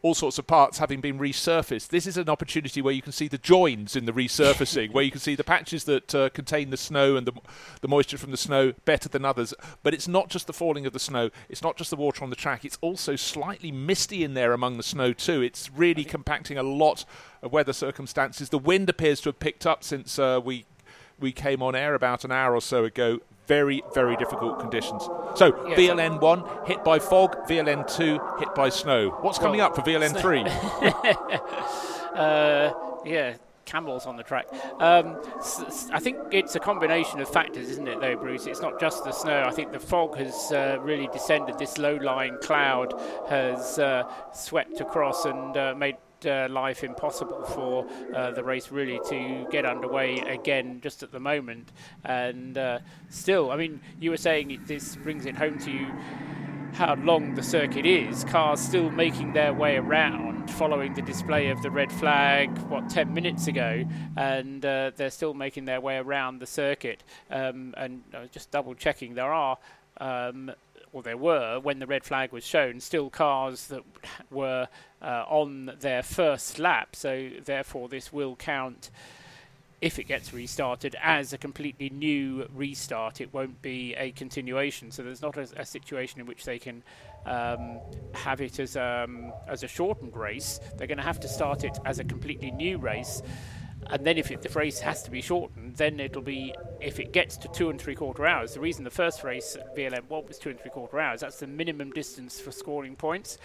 all 0.04 0.14
sorts 0.14 0.38
of 0.38 0.46
parts 0.46 0.76
having 0.76 1.00
been 1.00 1.18
resurfaced. 1.18 1.88
This 1.88 2.06
is 2.06 2.18
an 2.18 2.28
opportunity 2.28 2.82
where 2.82 2.92
you 2.92 3.00
can 3.00 3.10
see 3.10 3.26
the 3.26 3.38
joins 3.38 3.96
in 3.96 4.04
the 4.04 4.12
resurfacing, 4.12 4.92
where 4.92 5.02
you 5.02 5.10
can 5.10 5.18
see 5.18 5.34
the 5.34 5.42
patches 5.42 5.84
that 5.84 6.14
uh, 6.14 6.28
contain 6.28 6.68
the 6.68 6.76
snow 6.76 7.16
and 7.16 7.26
the, 7.26 7.32
the 7.80 7.88
moisture 7.88 8.18
from 8.18 8.30
the 8.30 8.36
snow 8.36 8.74
better 8.84 9.08
than 9.08 9.24
others. 9.24 9.54
But 9.82 9.94
it's 9.94 10.06
not 10.06 10.28
just 10.28 10.46
the 10.46 10.52
falling 10.52 10.84
of 10.84 10.92
the 10.92 10.98
snow, 10.98 11.30
it's 11.48 11.62
not 11.62 11.78
just 11.78 11.88
the 11.88 11.96
water 11.96 12.22
on 12.22 12.28
the 12.28 12.36
track, 12.36 12.66
it's 12.66 12.76
also 12.82 13.16
slightly 13.16 13.72
misty 13.72 14.22
in 14.22 14.34
there 14.34 14.52
among 14.52 14.76
the 14.76 14.82
snow 14.82 15.14
too. 15.14 15.40
It's 15.40 15.70
really 15.70 16.04
compacting 16.04 16.58
a 16.58 16.62
lot 16.62 17.06
of 17.42 17.50
weather 17.50 17.72
circumstances. 17.72 18.50
The 18.50 18.58
wind 18.58 18.90
appears 18.90 19.22
to 19.22 19.30
have 19.30 19.38
picked 19.38 19.64
up 19.64 19.82
since 19.82 20.18
uh, 20.18 20.38
we 20.44 20.66
we 21.18 21.32
came 21.32 21.62
on 21.62 21.74
air 21.74 21.94
about 21.94 22.24
an 22.24 22.32
hour 22.32 22.54
or 22.54 22.60
so 22.60 22.84
ago 22.84 23.20
very, 23.46 23.82
very 23.94 24.16
difficult 24.16 24.58
conditions. 24.58 25.02
So 25.34 25.66
yes. 25.68 25.78
VLN 25.78 26.20
one 26.20 26.44
hit 26.66 26.84
by 26.84 26.98
fog, 26.98 27.36
VLN 27.48 27.86
two 27.96 28.18
hit 28.38 28.54
by 28.54 28.68
snow. 28.68 29.10
What's 29.20 29.38
coming 29.38 29.58
well, 29.58 29.68
up 29.68 29.76
for 29.76 29.82
VLN 29.82 30.18
three? 30.20 30.40
uh, 32.14 32.72
yeah, 33.04 33.36
camels 33.64 34.06
on 34.06 34.16
the 34.16 34.22
track. 34.22 34.46
Um, 34.80 35.20
I 35.92 36.00
think 36.00 36.18
it's 36.30 36.54
a 36.54 36.60
combination 36.60 37.20
of 37.20 37.28
factors, 37.28 37.68
isn't 37.70 37.88
it, 37.88 38.00
though, 38.00 38.16
Bruce? 38.16 38.46
It's 38.46 38.60
not 38.60 38.80
just 38.80 39.04
the 39.04 39.12
snow. 39.12 39.42
I 39.44 39.50
think 39.50 39.72
the 39.72 39.80
fog 39.80 40.16
has 40.16 40.52
uh, 40.52 40.78
really 40.80 41.08
descended. 41.08 41.58
This 41.58 41.78
low-lying 41.78 42.38
cloud 42.42 42.94
has 43.28 43.78
uh, 43.78 44.04
swept 44.32 44.80
across 44.80 45.24
and 45.24 45.56
uh, 45.56 45.74
made 45.76 45.96
uh, 46.26 46.48
life 46.50 46.84
impossible 46.84 47.42
for 47.44 47.86
uh, 48.14 48.30
the 48.32 48.42
race 48.42 48.70
really 48.70 49.00
to 49.08 49.46
get 49.50 49.64
underway 49.64 50.18
again 50.20 50.80
just 50.82 51.02
at 51.02 51.12
the 51.12 51.20
moment. 51.20 51.72
And 52.04 52.56
uh, 52.58 52.78
still, 53.10 53.50
I 53.50 53.56
mean, 53.56 53.80
you 54.00 54.10
were 54.10 54.16
saying 54.16 54.62
this 54.66 54.96
brings 54.96 55.26
it 55.26 55.36
home 55.36 55.58
to 55.60 55.70
you 55.70 55.86
how 56.74 56.96
long 56.96 57.34
the 57.34 57.42
circuit 57.42 57.86
is. 57.86 58.24
Cars 58.24 58.60
still 58.60 58.90
making 58.90 59.32
their 59.32 59.52
way 59.52 59.76
around 59.76 60.50
following 60.50 60.94
the 60.94 61.02
display 61.02 61.48
of 61.48 61.62
the 61.62 61.70
red 61.70 61.90
flag, 61.90 62.56
what, 62.68 62.88
10 62.90 63.12
minutes 63.12 63.46
ago, 63.46 63.84
and 64.16 64.64
uh, 64.64 64.90
they're 64.96 65.10
still 65.10 65.34
making 65.34 65.64
their 65.64 65.80
way 65.80 65.96
around 65.96 66.38
the 66.38 66.46
circuit. 66.46 67.02
Um, 67.30 67.74
and 67.76 68.02
uh, 68.14 68.26
just 68.26 68.50
double 68.50 68.74
checking, 68.74 69.14
there 69.14 69.32
are. 69.32 69.58
Um, 69.98 70.52
or 70.92 71.02
there 71.02 71.16
were, 71.16 71.58
when 71.60 71.80
the 71.80 71.86
red 71.86 72.04
flag 72.04 72.32
was 72.32 72.44
shown, 72.44 72.78
still 72.78 73.10
cars 73.10 73.66
that 73.66 73.82
were 74.30 74.68
uh, 75.04 75.24
on 75.28 75.72
their 75.80 76.02
first 76.02 76.58
lap. 76.58 76.96
So, 76.96 77.28
therefore, 77.44 77.88
this 77.88 78.12
will 78.12 78.36
count 78.36 78.90
if 79.80 79.98
it 79.98 80.04
gets 80.04 80.32
restarted 80.32 80.96
as 81.02 81.32
a 81.34 81.38
completely 81.38 81.90
new 81.90 82.48
restart. 82.54 83.20
It 83.20 83.34
won't 83.34 83.60
be 83.60 83.94
a 83.94 84.12
continuation. 84.12 84.90
So, 84.90 85.02
there's 85.02 85.22
not 85.22 85.36
a, 85.36 85.46
a 85.56 85.66
situation 85.66 86.20
in 86.20 86.26
which 86.26 86.44
they 86.44 86.58
can 86.58 86.82
um, 87.26 87.78
have 88.14 88.40
it 88.40 88.58
as, 88.58 88.76
um, 88.76 89.32
as 89.46 89.62
a 89.62 89.68
shortened 89.68 90.16
race. 90.16 90.58
They're 90.76 90.86
going 90.86 90.98
to 90.98 91.04
have 91.04 91.20
to 91.20 91.28
start 91.28 91.64
it 91.64 91.78
as 91.84 91.98
a 91.98 92.04
completely 92.04 92.50
new 92.50 92.78
race 92.78 93.22
and 93.90 94.04
then 94.06 94.18
if 94.18 94.30
it, 94.30 94.42
the 94.42 94.48
race 94.50 94.80
has 94.80 95.02
to 95.02 95.10
be 95.10 95.20
shortened, 95.20 95.76
then 95.76 96.00
it'll 96.00 96.22
be 96.22 96.54
if 96.80 96.98
it 97.00 97.12
gets 97.12 97.36
to 97.38 97.48
two 97.48 97.70
and 97.70 97.80
three 97.80 97.94
quarter 97.94 98.26
hours. 98.26 98.54
The 98.54 98.60
reason 98.60 98.84
the 98.84 98.90
first 98.90 99.24
race 99.24 99.56
at 99.56 99.76
VLN 99.76 100.08
was 100.08 100.38
two 100.38 100.50
and 100.50 100.60
three 100.60 100.70
quarter 100.70 100.98
hours. 100.98 101.20
That's 101.20 101.38
the 101.38 101.46
minimum 101.46 101.90
distance 101.90 102.40
for 102.40 102.52
scoring 102.52 102.96
points, 102.96 103.38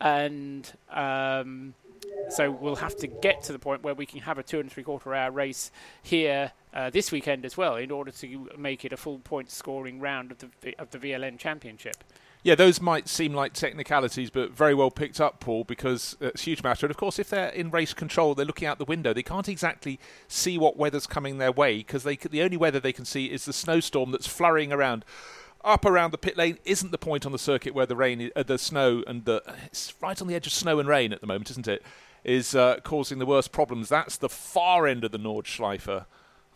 and 0.00 0.70
um, 0.90 1.74
so 2.28 2.50
we'll 2.50 2.76
have 2.76 2.96
to 2.96 3.06
get 3.06 3.42
to 3.44 3.52
the 3.52 3.58
point 3.58 3.82
where 3.82 3.94
we 3.94 4.06
can 4.06 4.20
have 4.20 4.38
a 4.38 4.42
two 4.42 4.60
and 4.60 4.70
three 4.70 4.82
quarter 4.82 5.14
hour 5.14 5.30
race 5.30 5.70
here 6.02 6.52
uh, 6.72 6.90
this 6.90 7.10
weekend 7.10 7.44
as 7.44 7.56
well, 7.56 7.76
in 7.76 7.90
order 7.90 8.10
to 8.10 8.48
make 8.56 8.84
it 8.84 8.92
a 8.92 8.96
full 8.96 9.18
point 9.18 9.50
scoring 9.50 10.00
round 10.00 10.32
of 10.32 10.38
the 10.38 10.74
of 10.78 10.90
the 10.90 10.98
VLN 10.98 11.38
Championship. 11.38 12.04
Yeah, 12.42 12.54
those 12.54 12.80
might 12.80 13.06
seem 13.06 13.34
like 13.34 13.52
technicalities, 13.52 14.30
but 14.30 14.52
very 14.52 14.72
well 14.72 14.90
picked 14.90 15.20
up, 15.20 15.40
Paul, 15.40 15.64
because 15.64 16.16
it's 16.20 16.40
a 16.40 16.44
huge 16.44 16.62
matter. 16.62 16.86
And 16.86 16.90
of 16.90 16.96
course, 16.96 17.18
if 17.18 17.28
they're 17.28 17.50
in 17.50 17.70
race 17.70 17.92
control, 17.92 18.34
they're 18.34 18.46
looking 18.46 18.66
out 18.66 18.78
the 18.78 18.86
window. 18.86 19.12
They 19.12 19.22
can't 19.22 19.48
exactly 19.48 20.00
see 20.26 20.56
what 20.56 20.78
weather's 20.78 21.06
coming 21.06 21.36
their 21.36 21.52
way 21.52 21.78
because 21.78 22.04
the 22.04 22.42
only 22.42 22.56
weather 22.56 22.80
they 22.80 22.94
can 22.94 23.04
see 23.04 23.26
is 23.26 23.44
the 23.44 23.52
snowstorm 23.52 24.10
that's 24.10 24.26
flurrying 24.26 24.72
around. 24.72 25.04
Up 25.62 25.84
around 25.84 26.12
the 26.12 26.18
pit 26.18 26.38
lane 26.38 26.56
isn't 26.64 26.92
the 26.92 26.98
point 26.98 27.26
on 27.26 27.32
the 27.32 27.38
circuit 27.38 27.74
where 27.74 27.84
the 27.84 27.96
rain, 27.96 28.30
uh, 28.34 28.42
the 28.42 28.56
snow, 28.56 29.04
and 29.06 29.26
the 29.26 29.42
it's 29.66 29.92
right 30.00 30.18
on 30.22 30.26
the 30.26 30.34
edge 30.34 30.46
of 30.46 30.54
snow 30.54 30.78
and 30.78 30.88
rain 30.88 31.12
at 31.12 31.20
the 31.20 31.26
moment, 31.26 31.50
isn't 31.50 31.68
it? 31.68 31.82
Is 32.24 32.54
uh, 32.54 32.78
causing 32.82 33.18
the 33.18 33.26
worst 33.26 33.52
problems. 33.52 33.90
That's 33.90 34.16
the 34.16 34.30
far 34.30 34.86
end 34.86 35.04
of 35.04 35.12
the 35.12 35.18
Nordschleife 35.18 36.06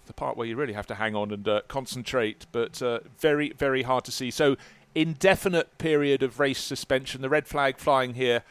the 0.07 0.13
part 0.13 0.37
where 0.37 0.47
you 0.47 0.55
really 0.55 0.75
have 0.75 0.87
to 0.87 0.95
hang 0.95 1.15
on 1.15 1.31
and 1.31 1.49
uh, 1.49 1.63
concentrate, 1.67 2.45
but 2.53 2.83
uh, 2.83 3.01
very, 3.19 3.53
very 3.53 3.83
hard 3.83 4.05
to 4.05 4.13
see. 4.13 4.31
So 4.31 4.57
indefinite 4.95 5.79
period 5.79 6.23
of 6.23 6.41
race 6.41 6.61
suspension. 6.61 7.23
The 7.23 7.29
red 7.29 7.47
flag 7.47 7.79
flying 7.79 8.15
here 8.15 8.43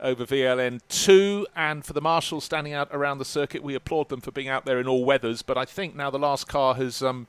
over 0.00 0.26
VLN 0.26 0.80
2. 0.88 1.46
And 1.54 1.84
for 1.84 1.92
the 1.92 2.00
marshals 2.00 2.44
standing 2.44 2.72
out 2.72 2.88
around 2.92 3.18
the 3.18 3.24
circuit, 3.24 3.62
we 3.62 3.74
applaud 3.74 4.08
them 4.08 4.20
for 4.20 4.30
being 4.30 4.48
out 4.48 4.64
there 4.64 4.80
in 4.80 4.88
all 4.88 5.04
weathers. 5.04 5.42
But 5.42 5.56
I 5.56 5.64
think 5.64 5.94
now 5.94 6.10
the 6.10 6.18
last 6.18 6.48
car 6.48 6.74
has. 6.74 7.02
Um, 7.02 7.26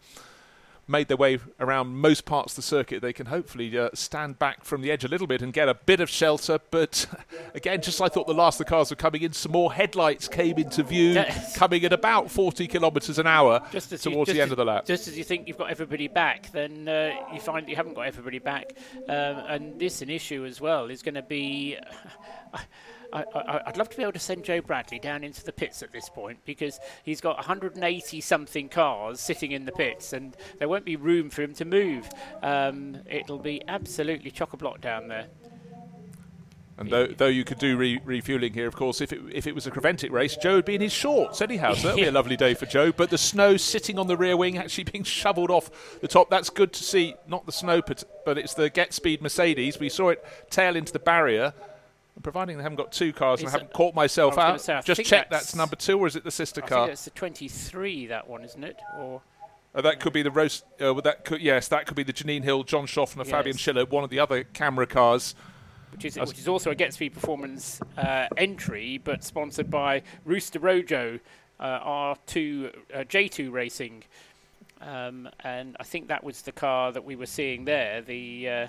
made 0.88 1.08
their 1.08 1.18
way 1.18 1.40
around 1.60 1.96
most 1.96 2.26
parts 2.26 2.54
of 2.54 2.56
the 2.58 2.62
circuit, 2.62 3.02
they 3.02 3.14
can 3.14 3.28
hopefully 3.28 3.78
uh, 3.78 3.90
stand 3.94 4.40
back 4.40 4.64
from 4.64 4.82
the 4.82 4.92
edge 4.92 5.04
a 5.04 5.08
little 5.08 5.28
bit 5.28 5.42
and 5.42 5.54
get 5.54 5.68
a 5.68 5.74
bit 5.74 6.00
of 6.00 6.10
shelter. 6.10 6.60
But 6.72 7.06
again, 7.54 7.82
just 7.82 8.00
like 8.00 8.12
I 8.12 8.14
thought 8.14 8.28
the 8.28 8.34
last 8.34 8.60
of 8.60 8.66
the 8.66 8.70
cars 8.70 8.90
were 8.90 8.96
coming 8.96 9.22
in, 9.22 9.34
some 9.34 9.52
more 9.52 9.74
headlights 9.74 10.28
came 10.28 10.58
into 10.58 10.84
view, 10.84 11.14
yes. 11.14 11.58
coming 11.58 11.84
at 11.84 11.94
about 11.94 12.32
40 12.32 12.68
kilometres 12.68 13.20
an 13.20 13.28
hour 13.28 13.62
just 13.72 13.92
as 13.92 14.02
towards 14.02 14.30
you, 14.30 14.36
the 14.36 14.42
end 14.42 14.52
of 14.52 14.58
the 14.58 14.66
lap. 14.66 14.86
Just 14.86 15.08
as 15.08 15.18
you 15.18 15.24
think 15.24 15.48
you've 15.48 15.58
got 15.58 15.70
everybody 15.70 16.08
back, 16.08 16.52
then 16.52 16.88
uh, 16.88 17.14
you 17.34 17.40
find 17.40 17.68
you 17.68 17.76
haven't 17.76 17.94
got 17.94 18.08
everybody 18.08 18.40
back. 18.40 18.74
Um, 19.10 19.38
and 19.48 19.80
this 19.80 20.02
an 20.02 20.10
issue 20.10 20.46
as 20.46 20.62
well 20.62 20.90
is 20.90 21.02
going 21.02 21.16
to 21.16 21.22
be. 21.22 21.78
I, 23.14 23.62
would 23.66 23.78
love 23.78 23.90
to 23.90 23.98
be 23.98 24.04
able 24.04 24.14
to 24.14 24.20
send 24.20 24.44
Joe 24.44 24.62
Bradley 24.62 25.00
down 25.00 25.24
into 25.24 25.44
the 25.44 25.52
pits 25.52 25.82
at 25.82 25.92
this 25.92 26.10
point 26.10 26.40
because 26.46 26.80
he's 27.04 27.22
got 27.22 27.38
180 27.38 28.22
something 28.22 28.70
cars 28.70 29.20
sitting 29.20 29.52
in 29.52 29.66
the 29.66 29.72
pits 29.72 30.14
and 30.14 30.36
there 30.60 30.68
won't 30.68 30.86
be 30.86 30.96
room 30.96 31.30
for 31.30 31.42
him 31.42 31.54
to 31.56 31.66
move. 31.66 32.10
Um, 32.44 32.98
it'll 33.10 33.40
be 33.40 33.62
absolutely 33.68 34.32
chock 34.32 34.54
a 34.54 34.58
block 34.58 34.82
down 34.82 35.08
there. 35.08 35.28
And 36.80 36.92
though, 36.92 37.08
though 37.08 37.28
you 37.28 37.44
could 37.44 37.58
do 37.58 37.76
re- 37.76 38.00
refueling 38.06 38.54
here, 38.54 38.68
of 38.68 38.76
course, 38.76 39.02
if 39.02 39.12
it, 39.12 39.20
if 39.32 39.48
it 39.48 39.56
was 39.56 39.66
a 39.66 39.72
Creventic 39.72 40.12
race, 40.12 40.38
Joe 40.38 40.56
would 40.56 40.66
be 40.66 40.76
in 40.76 40.82
his 40.82 40.94
shorts 40.94 41.42
anyhow, 41.42 41.74
so 41.74 41.88
that'd 41.88 42.04
be 42.04 42.08
a 42.08 42.12
lovely 42.14 42.38
day 42.38 42.54
for 42.54 42.68
Joe. 42.68 42.92
But 42.92 43.10
the 43.10 43.18
snow 43.18 43.58
sitting 43.58 43.98
on 43.98 44.06
the 44.06 44.16
rear 44.16 44.38
wing, 44.38 44.60
actually 44.60 44.84
being 44.84 45.04
shoveled 45.04 45.50
off 45.50 46.00
the 46.02 46.08
top, 46.08 46.30
that's 46.30 46.52
good 46.52 46.74
to 46.74 46.84
see. 46.84 47.16
Not 47.28 47.48
the 47.48 47.52
snow, 47.52 47.82
but, 47.82 48.04
but 48.26 48.38
it's 48.38 48.54
the 48.54 48.70
Get 48.70 48.94
Speed 48.94 49.24
Mercedes. 49.24 49.80
We 49.80 49.90
saw 49.90 50.10
it 50.10 50.24
tail 50.52 50.76
into 50.76 50.94
the 50.94 51.00
barrier 51.00 51.54
providing 52.24 52.58
they 52.58 52.64
haven't 52.64 52.78
got 52.78 52.92
two 52.92 53.14
cars 53.14 53.40
and 53.40 53.50
I 53.50 53.52
haven't 53.52 53.74
caught 53.74 53.96
myself 53.96 54.38
out, 54.38 54.62
say, 54.62 54.80
just 54.84 55.04
check 55.04 55.30
that's, 55.30 55.48
that's, 55.48 55.56
number 55.56 55.76
two, 55.76 56.00
or 56.00 56.08
is 56.08 56.16
it 56.16 56.24
the 56.24 56.32
sister 56.32 56.62
I 56.64 56.68
car? 56.68 56.86
think 56.86 56.94
it's 56.94 57.06
the 57.06 57.12
23, 57.12 58.08
that 58.08 58.28
one, 58.28 58.44
isn't 58.44 58.64
it? 58.64 58.80
Or 59.00 59.22
uh, 59.76 59.82
that 59.82 60.00
could 60.00 60.14
be 60.14 60.22
the 60.24 60.32
roast. 60.32 60.66
Uh, 60.80 60.94
that 61.02 61.26
could 61.26 61.42
yes, 61.42 61.68
that 61.68 61.86
could 61.86 61.96
be 61.96 62.04
the 62.04 62.14
Janine 62.14 62.44
Hill, 62.44 62.64
John 62.64 62.88
Shoffner, 62.88 63.20
yes. 63.20 63.30
Fabian 63.30 63.58
Schiller, 63.58 63.86
one 63.86 64.04
of 64.04 64.10
the 64.10 64.20
other 64.20 64.44
camera 64.44 64.88
cars. 64.88 65.36
Which 65.92 66.06
is, 66.06 66.20
which 66.20 66.38
is 66.38 66.48
also 66.48 66.70
a 66.70 66.76
Get 66.76 66.94
Speed 66.94 67.14
Performance 67.14 67.80
uh, 67.98 68.28
entry, 68.36 69.00
but 69.04 69.24
sponsored 69.24 69.72
by 69.72 70.04
Rooster 70.26 70.60
Rojo, 70.60 71.20
uh, 71.60 71.80
R2 71.80 72.76
uh, 72.94 72.98
J2 73.00 73.52
Racing, 73.52 74.04
um, 74.82 75.30
and 75.44 75.76
I 75.80 75.84
think 75.84 76.10
that 76.10 76.24
was 76.24 76.42
the 76.42 76.52
car 76.52 76.92
that 76.92 77.04
we 77.04 77.16
were 77.16 77.26
seeing 77.26 77.66
there, 77.66 78.02
the 78.02 78.50
uh, 78.50 78.68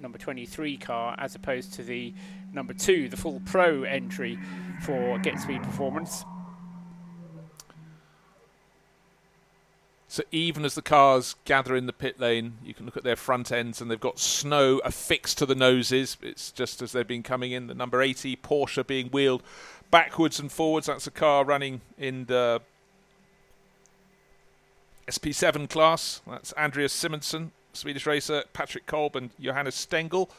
number 0.00 0.18
23 0.18 0.76
car, 0.76 1.14
as 1.18 1.34
opposed 1.34 1.72
to 1.74 1.82
the 1.82 2.14
number 2.52 2.74
two, 2.74 3.08
the 3.08 3.16
full 3.16 3.40
pro 3.44 3.82
entry 3.82 4.38
for 4.82 5.18
Get 5.18 5.40
Speed 5.40 5.62
Performance. 5.62 6.24
So 10.14 10.22
even 10.30 10.64
as 10.64 10.76
the 10.76 10.82
cars 10.82 11.34
gather 11.44 11.74
in 11.74 11.86
the 11.86 11.92
pit 11.92 12.20
lane, 12.20 12.58
you 12.64 12.72
can 12.72 12.86
look 12.86 12.96
at 12.96 13.02
their 13.02 13.16
front 13.16 13.50
ends 13.50 13.80
and 13.80 13.90
they've 13.90 13.98
got 13.98 14.20
snow 14.20 14.80
affixed 14.84 15.38
to 15.38 15.46
the 15.46 15.56
noses. 15.56 16.16
It's 16.22 16.52
just 16.52 16.80
as 16.82 16.92
they've 16.92 17.04
been 17.04 17.24
coming 17.24 17.50
in. 17.50 17.66
The 17.66 17.74
number 17.74 18.00
80 18.00 18.36
Porsche 18.36 18.86
being 18.86 19.08
wheeled 19.08 19.42
backwards 19.90 20.38
and 20.38 20.52
forwards. 20.52 20.86
That's 20.86 21.08
a 21.08 21.10
car 21.10 21.44
running 21.44 21.80
in 21.98 22.26
the 22.26 22.62
SP7 25.08 25.68
class. 25.68 26.22
That's 26.28 26.52
Andreas 26.52 26.94
Simonsen, 26.94 27.50
Swedish 27.76 28.06
racer, 28.06 28.44
Patrick 28.52 28.86
Kolb 28.86 29.16
and 29.16 29.30
Johannes 29.40 29.74
Stengel 29.74 30.30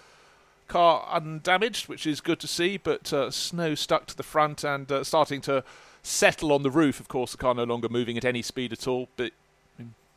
car 0.68 1.08
undamaged, 1.12 1.88
which 1.88 2.08
is 2.08 2.22
good 2.22 2.40
to 2.40 2.48
see, 2.48 2.78
but 2.78 3.12
uh, 3.14 3.30
snow 3.32 3.76
stuck 3.76 4.08
to 4.08 4.18
the 4.18 4.24
front 4.24 4.64
and 4.64 4.92
uh, 4.92 5.04
starting 5.04 5.42
to 5.42 5.64
settle 6.02 6.52
on 6.52 6.64
the 6.64 6.72
roof. 6.72 7.00
Of 7.00 7.08
course, 7.08 7.32
the 7.32 7.38
car 7.38 7.54
no 7.54 7.64
longer 7.64 7.90
moving 7.90 8.18
at 8.18 8.26
any 8.26 8.42
speed 8.42 8.74
at 8.74 8.88
all, 8.88 9.08
but 9.16 9.32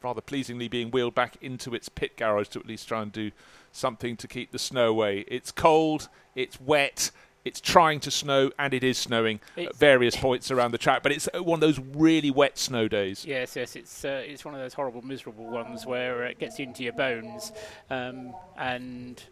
rather 0.02 0.20
pleasingly 0.20 0.68
being 0.68 0.90
wheeled 0.90 1.14
back 1.14 1.36
into 1.40 1.74
its 1.74 1.88
pit 1.88 2.16
garage 2.16 2.48
to 2.48 2.60
at 2.60 2.66
least 2.66 2.86
try 2.88 3.02
and 3.02 3.12
do 3.12 3.30
something 3.72 4.16
to 4.16 4.28
keep 4.28 4.52
the 4.52 4.58
snow 4.58 4.88
away. 4.88 5.24
It's 5.28 5.50
cold, 5.50 6.08
it's 6.34 6.60
wet, 6.60 7.10
it's 7.48 7.60
trying 7.60 7.98
to 8.00 8.10
snow, 8.10 8.50
and 8.58 8.72
it 8.74 8.84
is 8.84 8.98
snowing 8.98 9.40
it's 9.56 9.70
at 9.70 9.76
various 9.76 10.14
points 10.14 10.50
around 10.50 10.70
the 10.70 10.78
track. 10.78 11.02
But 11.02 11.12
it's 11.12 11.28
one 11.34 11.56
of 11.56 11.60
those 11.60 11.80
really 11.94 12.30
wet 12.30 12.58
snow 12.58 12.86
days. 12.86 13.24
Yes, 13.24 13.56
yes, 13.56 13.74
it's 13.74 14.04
uh, 14.04 14.22
it's 14.24 14.44
one 14.44 14.54
of 14.54 14.60
those 14.60 14.74
horrible, 14.74 15.02
miserable 15.02 15.46
ones 15.46 15.86
where 15.86 16.24
it 16.24 16.38
gets 16.38 16.60
into 16.60 16.84
your 16.84 16.92
bones, 16.92 17.52
um, 17.90 18.34
and 18.56 19.22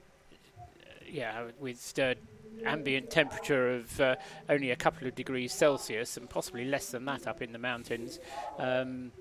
yeah, 1.09 1.45
with 1.61 1.99
uh, 1.99 2.15
ambient 2.65 3.11
temperature 3.11 3.77
of 3.77 4.01
uh, 4.01 4.17
only 4.49 4.71
a 4.71 4.77
couple 4.77 5.07
of 5.07 5.15
degrees 5.15 5.53
Celsius 5.53 6.17
and 6.17 6.29
possibly 6.29 6.65
less 6.65 6.91
than 6.91 7.05
that 7.05 7.27
up 7.27 7.43
in 7.43 7.53
the 7.53 7.59
mountains, 7.59 8.19
um, 8.59 9.13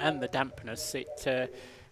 and 0.00 0.20
the 0.20 0.28
dampness, 0.28 0.94
it 0.94 1.26
uh, 1.26 1.46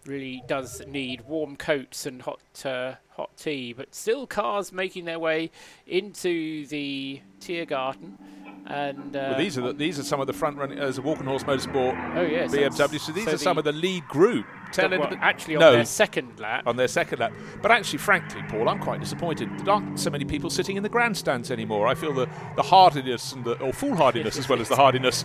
really 0.06 0.42
does 0.46 0.82
need 0.86 1.22
warm 1.22 1.56
coats 1.56 2.06
and 2.06 2.22
hot 2.22 2.40
uh, 2.64 2.94
hot 3.10 3.36
tea. 3.36 3.72
But 3.72 3.94
still, 3.94 4.26
cars 4.26 4.72
making 4.72 5.04
their 5.04 5.18
way 5.18 5.50
into 5.86 6.66
the 6.66 7.20
Tiergarten. 7.40 8.18
And 8.66 9.16
uh, 9.16 9.30
well, 9.30 9.38
these 9.38 9.58
are 9.58 9.62
the, 9.62 9.72
these 9.72 9.98
are 9.98 10.04
some 10.04 10.20
of 10.20 10.26
the 10.26 10.32
front 10.32 10.56
runners 10.56 10.78
as 10.78 10.98
a 10.98 11.02
Walkenhorst 11.02 11.44
Motorsport 11.44 12.16
oh, 12.16 12.22
yes, 12.22 12.54
BMW. 12.54 13.00
So 13.00 13.12
these 13.12 13.24
so 13.24 13.30
are 13.30 13.32
the 13.32 13.38
some 13.38 13.58
of 13.58 13.64
the 13.64 13.72
lead 13.72 14.06
group. 14.06 14.46
Tell 14.70 14.88
well, 14.88 15.12
actually 15.20 15.56
on 15.56 15.60
no, 15.60 15.72
their 15.72 15.84
second 15.84 16.38
lap. 16.38 16.64
On 16.66 16.76
their 16.76 16.86
second 16.86 17.18
lap. 17.18 17.32
But 17.60 17.72
actually, 17.72 17.98
frankly, 17.98 18.42
Paul, 18.48 18.68
I'm 18.68 18.78
quite 18.78 19.00
disappointed. 19.00 19.48
There 19.64 19.74
aren't 19.74 19.98
so 19.98 20.10
many 20.10 20.24
people 20.24 20.50
sitting 20.50 20.76
in 20.76 20.84
the 20.84 20.88
grandstands 20.88 21.50
anymore. 21.50 21.88
I 21.88 21.96
feel 21.96 22.14
the, 22.14 22.28
the 22.54 22.62
hardiness 22.62 23.32
and 23.32 23.44
the 23.44 23.58
or 23.58 23.72
foolhardiness 23.72 24.38
as 24.38 24.48
well 24.48 24.60
as 24.60 24.68
the 24.68 24.76
hardiness 24.84 25.24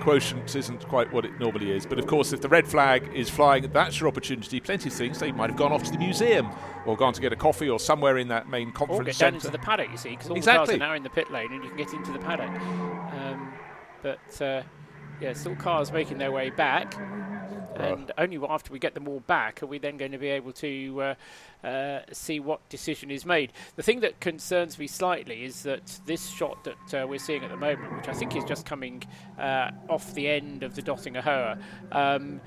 quotient 0.00 0.54
isn't 0.56 0.86
quite 0.88 1.12
what 1.12 1.24
it 1.24 1.38
normally 1.38 1.70
is. 1.70 1.86
But 1.86 1.98
of 1.98 2.06
course, 2.06 2.32
if 2.32 2.40
the 2.40 2.48
red 2.48 2.66
flag 2.66 3.10
is 3.14 3.28
flying, 3.30 3.70
that's 3.72 4.00
your 4.00 4.08
opportunity. 4.08 4.60
Plenty 4.60 4.88
of 4.88 4.94
things. 4.94 5.18
They 5.18 5.32
might 5.32 5.50
have 5.50 5.58
gone 5.58 5.72
off 5.72 5.82
to 5.84 5.92
the 5.92 5.98
museum 5.98 6.48
or 6.86 6.96
gone 6.96 7.12
to 7.12 7.20
get 7.20 7.32
a 7.32 7.36
coffee 7.36 7.68
or 7.68 7.78
somewhere 7.78 8.18
in 8.18 8.28
that 8.28 8.48
main 8.48 8.72
conference 8.72 9.00
or 9.00 9.04
get 9.04 9.14
centre. 9.14 9.30
down 9.32 9.34
into 9.36 9.50
the 9.50 9.58
paddock, 9.58 9.90
you 9.90 9.96
see, 9.96 10.10
because 10.10 10.30
all 10.30 10.36
Exactly. 10.36 10.74
the 10.74 10.78
cars 10.78 10.86
are 10.88 10.90
now 10.90 10.94
in 10.94 11.02
the 11.02 11.10
pit 11.10 11.30
lane 11.30 11.52
and 11.52 11.62
you 11.62 11.68
can 11.70 11.78
get 11.78 11.92
into 11.92 12.12
the 12.12 12.18
paddock. 12.18 12.50
Um, 12.50 13.52
but 14.02 14.42
uh, 14.42 14.62
yeah, 15.20 15.32
still 15.32 15.56
cars 15.56 15.92
making 15.92 16.18
their 16.18 16.32
way 16.32 16.50
back. 16.50 16.94
And 17.76 18.12
only 18.18 18.38
after 18.46 18.72
we 18.72 18.78
get 18.78 18.94
them 18.94 19.08
all 19.08 19.20
back 19.20 19.62
are 19.62 19.66
we 19.66 19.78
then 19.78 19.96
going 19.96 20.12
to 20.12 20.18
be 20.18 20.28
able 20.28 20.52
to 20.52 21.14
uh, 21.62 21.66
uh, 21.66 22.00
see 22.12 22.38
what 22.38 22.68
decision 22.68 23.10
is 23.10 23.24
made. 23.24 23.52
The 23.76 23.82
thing 23.82 24.00
that 24.00 24.20
concerns 24.20 24.78
me 24.78 24.86
slightly 24.86 25.44
is 25.44 25.62
that 25.62 26.00
this 26.04 26.28
shot 26.28 26.64
that 26.64 27.02
uh, 27.02 27.06
we're 27.06 27.18
seeing 27.18 27.42
at 27.42 27.50
the 27.50 27.56
moment, 27.56 27.96
which 27.96 28.08
I 28.08 28.12
think 28.12 28.36
is 28.36 28.44
just 28.44 28.66
coming 28.66 29.02
uh, 29.38 29.70
off 29.88 30.12
the 30.14 30.28
end 30.28 30.62
of 30.62 30.74
the 30.74 30.82
Döttinger 30.82 31.22
Höhe, 31.22 31.58
um, 31.92 32.40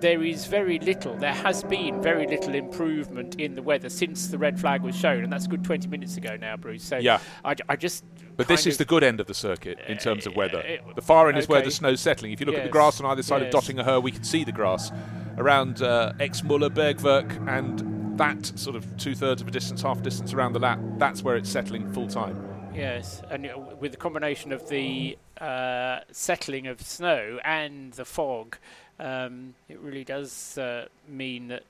there 0.00 0.22
is 0.22 0.46
very 0.46 0.78
little, 0.78 1.16
there 1.16 1.34
has 1.34 1.62
been 1.64 2.00
very 2.02 2.26
little 2.26 2.54
improvement 2.54 3.36
in 3.36 3.54
the 3.54 3.62
weather 3.62 3.88
since 3.88 4.28
the 4.28 4.38
red 4.38 4.58
flag 4.58 4.82
was 4.82 4.96
shown, 4.96 5.22
and 5.22 5.32
that's 5.32 5.46
good 5.46 5.64
20 5.64 5.88
minutes 5.88 6.16
ago 6.16 6.36
now, 6.36 6.56
Bruce. 6.56 6.84
So 6.84 6.96
Yeah. 6.98 7.20
I, 7.44 7.54
I 7.68 7.76
just. 7.76 8.04
But 8.36 8.48
this 8.48 8.66
is 8.66 8.78
the 8.78 8.84
good 8.84 9.04
end 9.04 9.20
of 9.20 9.26
the 9.26 9.34
circuit 9.34 9.78
in 9.86 9.98
terms 9.98 10.26
of 10.26 10.34
weather. 10.34 10.58
uh, 10.58 10.92
The 10.94 11.02
far 11.02 11.28
end 11.28 11.36
is 11.38 11.48
where 11.48 11.62
the 11.62 11.70
snow's 11.70 12.00
settling. 12.00 12.32
If 12.32 12.40
you 12.40 12.46
look 12.46 12.56
at 12.56 12.64
the 12.64 12.70
grass 12.70 13.00
on 13.00 13.06
either 13.06 13.22
side 13.22 13.42
yes. 13.42 13.54
of 13.54 13.62
Döttinger 13.64 13.84
Höhe, 13.84 14.02
we 14.02 14.10
can 14.12 14.24
see 14.24 14.44
the 14.44 14.52
grass 14.52 14.90
around 15.36 15.82
uh, 15.82 16.12
Exmühle, 16.18 16.70
Bergwerk, 16.70 17.46
and 17.48 18.18
that 18.18 18.46
sort 18.58 18.76
of 18.76 18.96
two 18.96 19.14
thirds 19.14 19.42
of 19.42 19.48
a 19.48 19.50
distance, 19.50 19.82
half 19.82 20.02
distance 20.02 20.32
around 20.32 20.52
the 20.54 20.58
lap. 20.58 20.78
That's 20.98 21.22
where 21.22 21.36
it's 21.36 21.50
settling 21.50 21.90
full 21.92 22.06
time. 22.08 22.46
Yes, 22.74 23.20
and 23.30 23.46
uh, 23.46 23.58
with 23.78 23.92
the 23.92 23.98
combination 23.98 24.52
of 24.52 24.68
the 24.68 25.18
uh, 25.40 26.00
settling 26.12 26.66
of 26.66 26.80
snow 26.80 27.40
and 27.44 27.92
the 27.94 28.04
fog, 28.04 28.58
um, 29.00 29.54
it 29.68 29.80
really 29.80 30.04
does 30.04 30.58
uh, 30.58 30.86
mean 31.08 31.48
that 31.48 31.64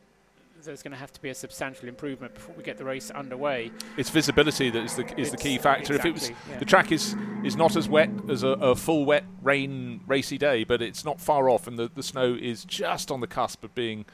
there's 0.65 0.83
going 0.83 0.93
to 0.93 0.99
have 0.99 1.13
to 1.13 1.23
be 1.23 1.31
a 1.31 1.35
substantial 1.35 1.89
improvement 1.89 2.35
before 2.35 2.55
we 2.55 2.63
get 2.63 2.77
the 2.77 2.85
race 2.85 3.11
underway. 3.11 3.71
It's 3.97 4.11
visibility 4.11 4.71
that 4.71 4.83
is 4.83 4.97
the 4.97 5.21
is 5.21 5.31
the 5.31 5.37
key 5.37 5.59
factor. 5.59 5.95
If 5.95 6.05
it 6.05 6.13
was 6.13 6.31
yeah. 6.31 6.59
the 6.59 6.65
track 6.65 6.93
is 6.93 7.17
is 7.45 7.57
not 7.57 7.77
as 7.77 7.89
wet 7.89 8.11
as 8.29 8.43
a, 8.43 8.49
a 8.49 8.75
full 8.75 9.05
wet 9.05 9.25
rain 9.43 10.01
racy 10.07 10.39
day, 10.39 10.65
but 10.65 10.83
it's 10.83 11.05
not 11.05 11.21
far 11.21 11.49
off, 11.49 11.67
and 11.67 11.79
the, 11.79 11.91
the 11.95 12.03
snow 12.03 12.37
is 12.39 12.65
just 12.65 13.11
on 13.11 13.21
the 13.21 13.27
cusp 13.27 13.65
of 13.65 13.75
being 13.75 14.05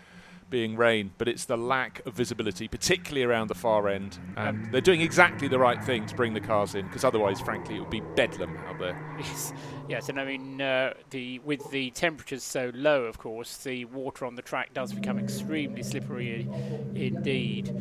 being 0.51 0.77
rain. 0.77 1.13
But 1.19 1.29
it's 1.29 1.45
the 1.45 1.57
lack 1.57 2.05
of 2.07 2.15
visibility, 2.15 2.69
particularly 2.69 3.25
around 3.25 3.49
the 3.49 3.55
far 3.55 3.89
end, 3.89 4.19
and 4.37 4.71
they're 4.73 4.81
doing 4.81 5.01
exactly 5.01 5.49
the 5.49 5.59
right 5.59 5.83
thing 5.83 6.07
to 6.07 6.15
bring 6.15 6.35
the 6.35 6.41
cars 6.41 6.75
in, 6.75 6.87
because 6.87 7.05
otherwise, 7.05 7.41
frankly, 7.41 7.77
it 7.77 7.81
would 7.81 7.91
be 7.91 8.03
bedlam 8.15 8.57
out 8.69 8.79
there. 8.79 8.97
Yes, 9.19 9.53
yes, 9.89 10.09
and 10.09 10.21
I 10.21 10.25
mean 10.25 10.61
uh, 10.61 10.93
the 11.11 11.39
with 11.41 11.71
the 11.71 11.91
temperatures 11.91 12.43
so 12.43 12.71
low, 12.75 13.05
of 13.05 13.19
course, 13.19 13.57
the 13.59 13.85
water 13.87 14.25
on 14.27 14.35
the 14.35 14.43
track 14.43 14.75
does 14.75 14.93
become 14.93 15.19
extremely 15.19 15.83
slippery 15.83 16.49
indeed. 16.95 17.75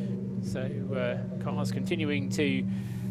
So 0.43 0.61
uh, 0.61 1.43
cars 1.43 1.71
continuing 1.71 2.29
to 2.31 2.65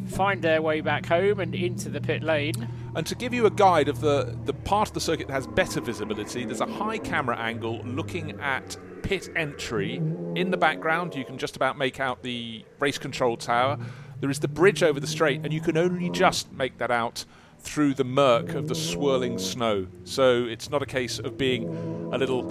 find 0.06 0.42
their 0.42 0.62
way 0.62 0.80
back 0.80 1.06
home 1.06 1.40
and 1.40 1.54
into 1.54 1.88
the 1.88 2.00
pit 2.00 2.22
lane. 2.22 2.68
And 2.96 3.06
to 3.06 3.14
give 3.14 3.34
you 3.34 3.46
a 3.46 3.50
guide 3.50 3.88
of 3.88 4.00
the, 4.00 4.36
the 4.44 4.52
part 4.52 4.88
of 4.88 4.94
the 4.94 5.00
circuit 5.00 5.26
that 5.26 5.32
has 5.32 5.46
better 5.46 5.80
visibility, 5.80 6.44
there's 6.44 6.60
a 6.60 6.66
high 6.66 6.98
camera 6.98 7.36
angle 7.36 7.80
looking 7.84 8.40
at 8.40 8.76
pit 9.02 9.28
entry. 9.34 9.96
In 10.36 10.50
the 10.50 10.56
background, 10.56 11.14
you 11.14 11.24
can 11.24 11.36
just 11.36 11.56
about 11.56 11.76
make 11.76 11.98
out 11.98 12.22
the 12.22 12.64
race 12.78 12.98
control 12.98 13.36
tower. 13.36 13.78
There 14.20 14.30
is 14.30 14.38
the 14.38 14.48
bridge 14.48 14.82
over 14.82 15.00
the 15.00 15.06
straight, 15.06 15.40
and 15.44 15.52
you 15.52 15.60
can 15.60 15.76
only 15.76 16.08
just 16.08 16.52
make 16.52 16.78
that 16.78 16.90
out 16.90 17.24
through 17.58 17.94
the 17.94 18.04
murk 18.04 18.54
of 18.54 18.68
the 18.68 18.74
swirling 18.74 19.38
snow. 19.38 19.86
So 20.04 20.44
it's 20.44 20.70
not 20.70 20.82
a 20.82 20.86
case 20.86 21.18
of 21.18 21.36
being 21.36 21.68
a 22.12 22.18
little 22.18 22.48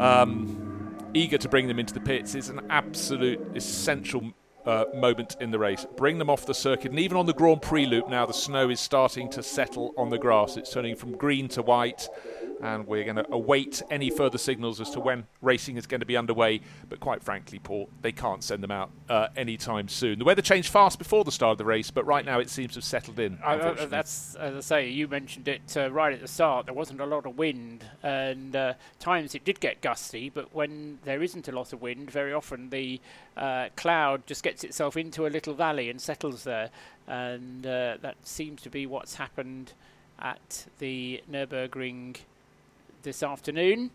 um, 0.00 1.10
eager 1.14 1.38
to 1.38 1.48
bring 1.48 1.66
them 1.66 1.78
into 1.78 1.94
the 1.94 2.00
pits. 2.00 2.34
It's 2.34 2.48
an 2.48 2.60
absolute 2.70 3.40
essential 3.56 4.32
uh, 4.66 4.84
moment 4.94 5.36
in 5.40 5.50
the 5.50 5.58
race. 5.58 5.86
Bring 5.96 6.18
them 6.18 6.30
off 6.30 6.46
the 6.46 6.54
circuit, 6.54 6.90
and 6.90 7.00
even 7.00 7.16
on 7.16 7.26
the 7.26 7.34
Grand 7.34 7.62
Prix 7.62 7.86
loop 7.86 8.08
now, 8.08 8.26
the 8.26 8.32
snow 8.32 8.70
is 8.70 8.80
starting 8.80 9.28
to 9.30 9.42
settle 9.42 9.92
on 9.96 10.10
the 10.10 10.18
grass. 10.18 10.56
It's 10.56 10.72
turning 10.72 10.96
from 10.96 11.12
green 11.16 11.48
to 11.48 11.62
white, 11.62 12.08
and 12.62 12.86
we're 12.86 13.04
going 13.04 13.16
to 13.16 13.26
await 13.32 13.82
any 13.90 14.08
further 14.08 14.38
signals 14.38 14.80
as 14.80 14.90
to 14.90 15.00
when 15.00 15.26
racing 15.40 15.76
is 15.76 15.86
going 15.86 16.00
to 16.00 16.06
be 16.06 16.16
underway. 16.16 16.60
But 16.88 17.00
quite 17.00 17.22
frankly, 17.22 17.58
Paul, 17.58 17.88
they 18.02 18.12
can't 18.12 18.42
send 18.44 18.62
them 18.62 18.70
out 18.70 18.90
uh, 19.08 19.28
anytime 19.36 19.88
soon. 19.88 20.18
The 20.18 20.24
weather 20.24 20.42
changed 20.42 20.70
fast 20.70 20.98
before 20.98 21.24
the 21.24 21.32
start 21.32 21.52
of 21.52 21.58
the 21.58 21.64
race, 21.64 21.90
but 21.90 22.06
right 22.06 22.24
now 22.24 22.38
it 22.38 22.48
seems 22.48 22.74
to 22.74 22.76
have 22.76 22.84
settled 22.84 23.18
in. 23.18 23.38
I, 23.44 23.56
that's 23.56 24.36
as 24.36 24.54
I 24.56 24.60
say. 24.60 24.88
You 24.88 25.08
mentioned 25.08 25.48
it 25.48 25.76
uh, 25.76 25.90
right 25.90 26.12
at 26.12 26.20
the 26.20 26.28
start. 26.28 26.66
There 26.66 26.74
wasn't 26.74 27.00
a 27.00 27.06
lot 27.06 27.26
of 27.26 27.36
wind, 27.36 27.84
and 28.02 28.54
uh, 28.54 28.74
times 29.00 29.34
it 29.34 29.44
did 29.44 29.58
get 29.58 29.80
gusty. 29.80 30.30
But 30.30 30.54
when 30.54 30.98
there 31.04 31.22
isn't 31.22 31.48
a 31.48 31.52
lot 31.52 31.72
of 31.72 31.82
wind, 31.82 32.10
very 32.10 32.32
often 32.32 32.70
the 32.70 33.00
uh, 33.36 33.68
cloud 33.76 34.26
just 34.26 34.42
gets 34.42 34.64
itself 34.64 34.96
into 34.96 35.26
a 35.26 35.28
little 35.28 35.54
valley 35.54 35.90
and 35.90 36.00
settles 36.00 36.44
there, 36.44 36.70
and 37.06 37.66
uh, 37.66 37.96
that 38.00 38.16
seems 38.22 38.62
to 38.62 38.70
be 38.70 38.86
what's 38.86 39.14
happened 39.16 39.72
at 40.18 40.66
the 40.78 41.22
Nurburgring 41.30 42.16
this 43.02 43.22
afternoon. 43.22 43.90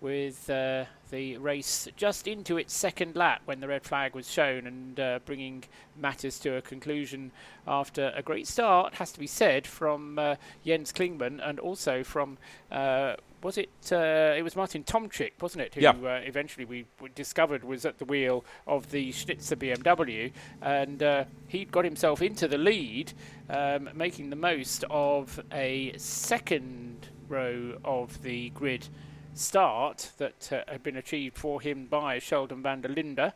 With 0.00 0.48
uh, 0.48 0.86
the 1.10 1.36
race 1.36 1.86
just 1.94 2.26
into 2.26 2.56
its 2.56 2.72
second 2.72 3.16
lap 3.16 3.42
when 3.44 3.60
the 3.60 3.68
red 3.68 3.84
flag 3.84 4.14
was 4.14 4.30
shown 4.30 4.66
and 4.66 4.98
uh, 4.98 5.18
bringing 5.26 5.64
matters 5.94 6.38
to 6.38 6.56
a 6.56 6.62
conclusion 6.62 7.32
after 7.66 8.10
a 8.16 8.22
great 8.22 8.46
start, 8.46 8.94
has 8.94 9.12
to 9.12 9.20
be 9.20 9.26
said, 9.26 9.66
from 9.66 10.18
uh, 10.18 10.36
Jens 10.64 10.90
Klingmann 10.90 11.46
and 11.46 11.60
also 11.60 12.02
from, 12.02 12.38
uh, 12.72 13.16
was 13.42 13.56
it, 13.58 13.70
uh, 13.90 14.34
it 14.36 14.42
was 14.42 14.54
Martin 14.56 14.84
Tomczyk, 14.84 15.32
wasn't 15.40 15.62
it, 15.62 15.74
who 15.74 15.80
Yeah. 15.80 15.90
uh, 15.92 16.20
eventually 16.24 16.64
we, 16.64 16.84
we 17.00 17.08
discovered 17.14 17.64
was 17.64 17.84
at 17.86 17.98
the 17.98 18.04
wheel 18.04 18.44
of 18.66 18.90
the 18.90 19.12
Schnitzer 19.12 19.56
BMW, 19.56 20.32
and 20.60 21.02
uh, 21.02 21.24
he'd 21.48 21.72
got 21.72 21.84
himself 21.84 22.20
into 22.22 22.46
the 22.48 22.58
lead, 22.58 23.12
um, 23.48 23.88
making 23.94 24.30
the 24.30 24.36
most 24.36 24.84
of 24.90 25.40
a 25.52 25.92
second 25.96 27.08
row 27.28 27.78
of 27.84 28.22
the 28.22 28.50
grid 28.50 28.88
start 29.34 30.10
that 30.18 30.52
uh, 30.52 30.62
had 30.70 30.82
been 30.82 30.96
achieved 30.96 31.38
for 31.38 31.60
him 31.60 31.86
by 31.86 32.18
Sheldon 32.18 32.62
van 32.62 32.80
der 32.82 32.88
Linde. 32.88 33.32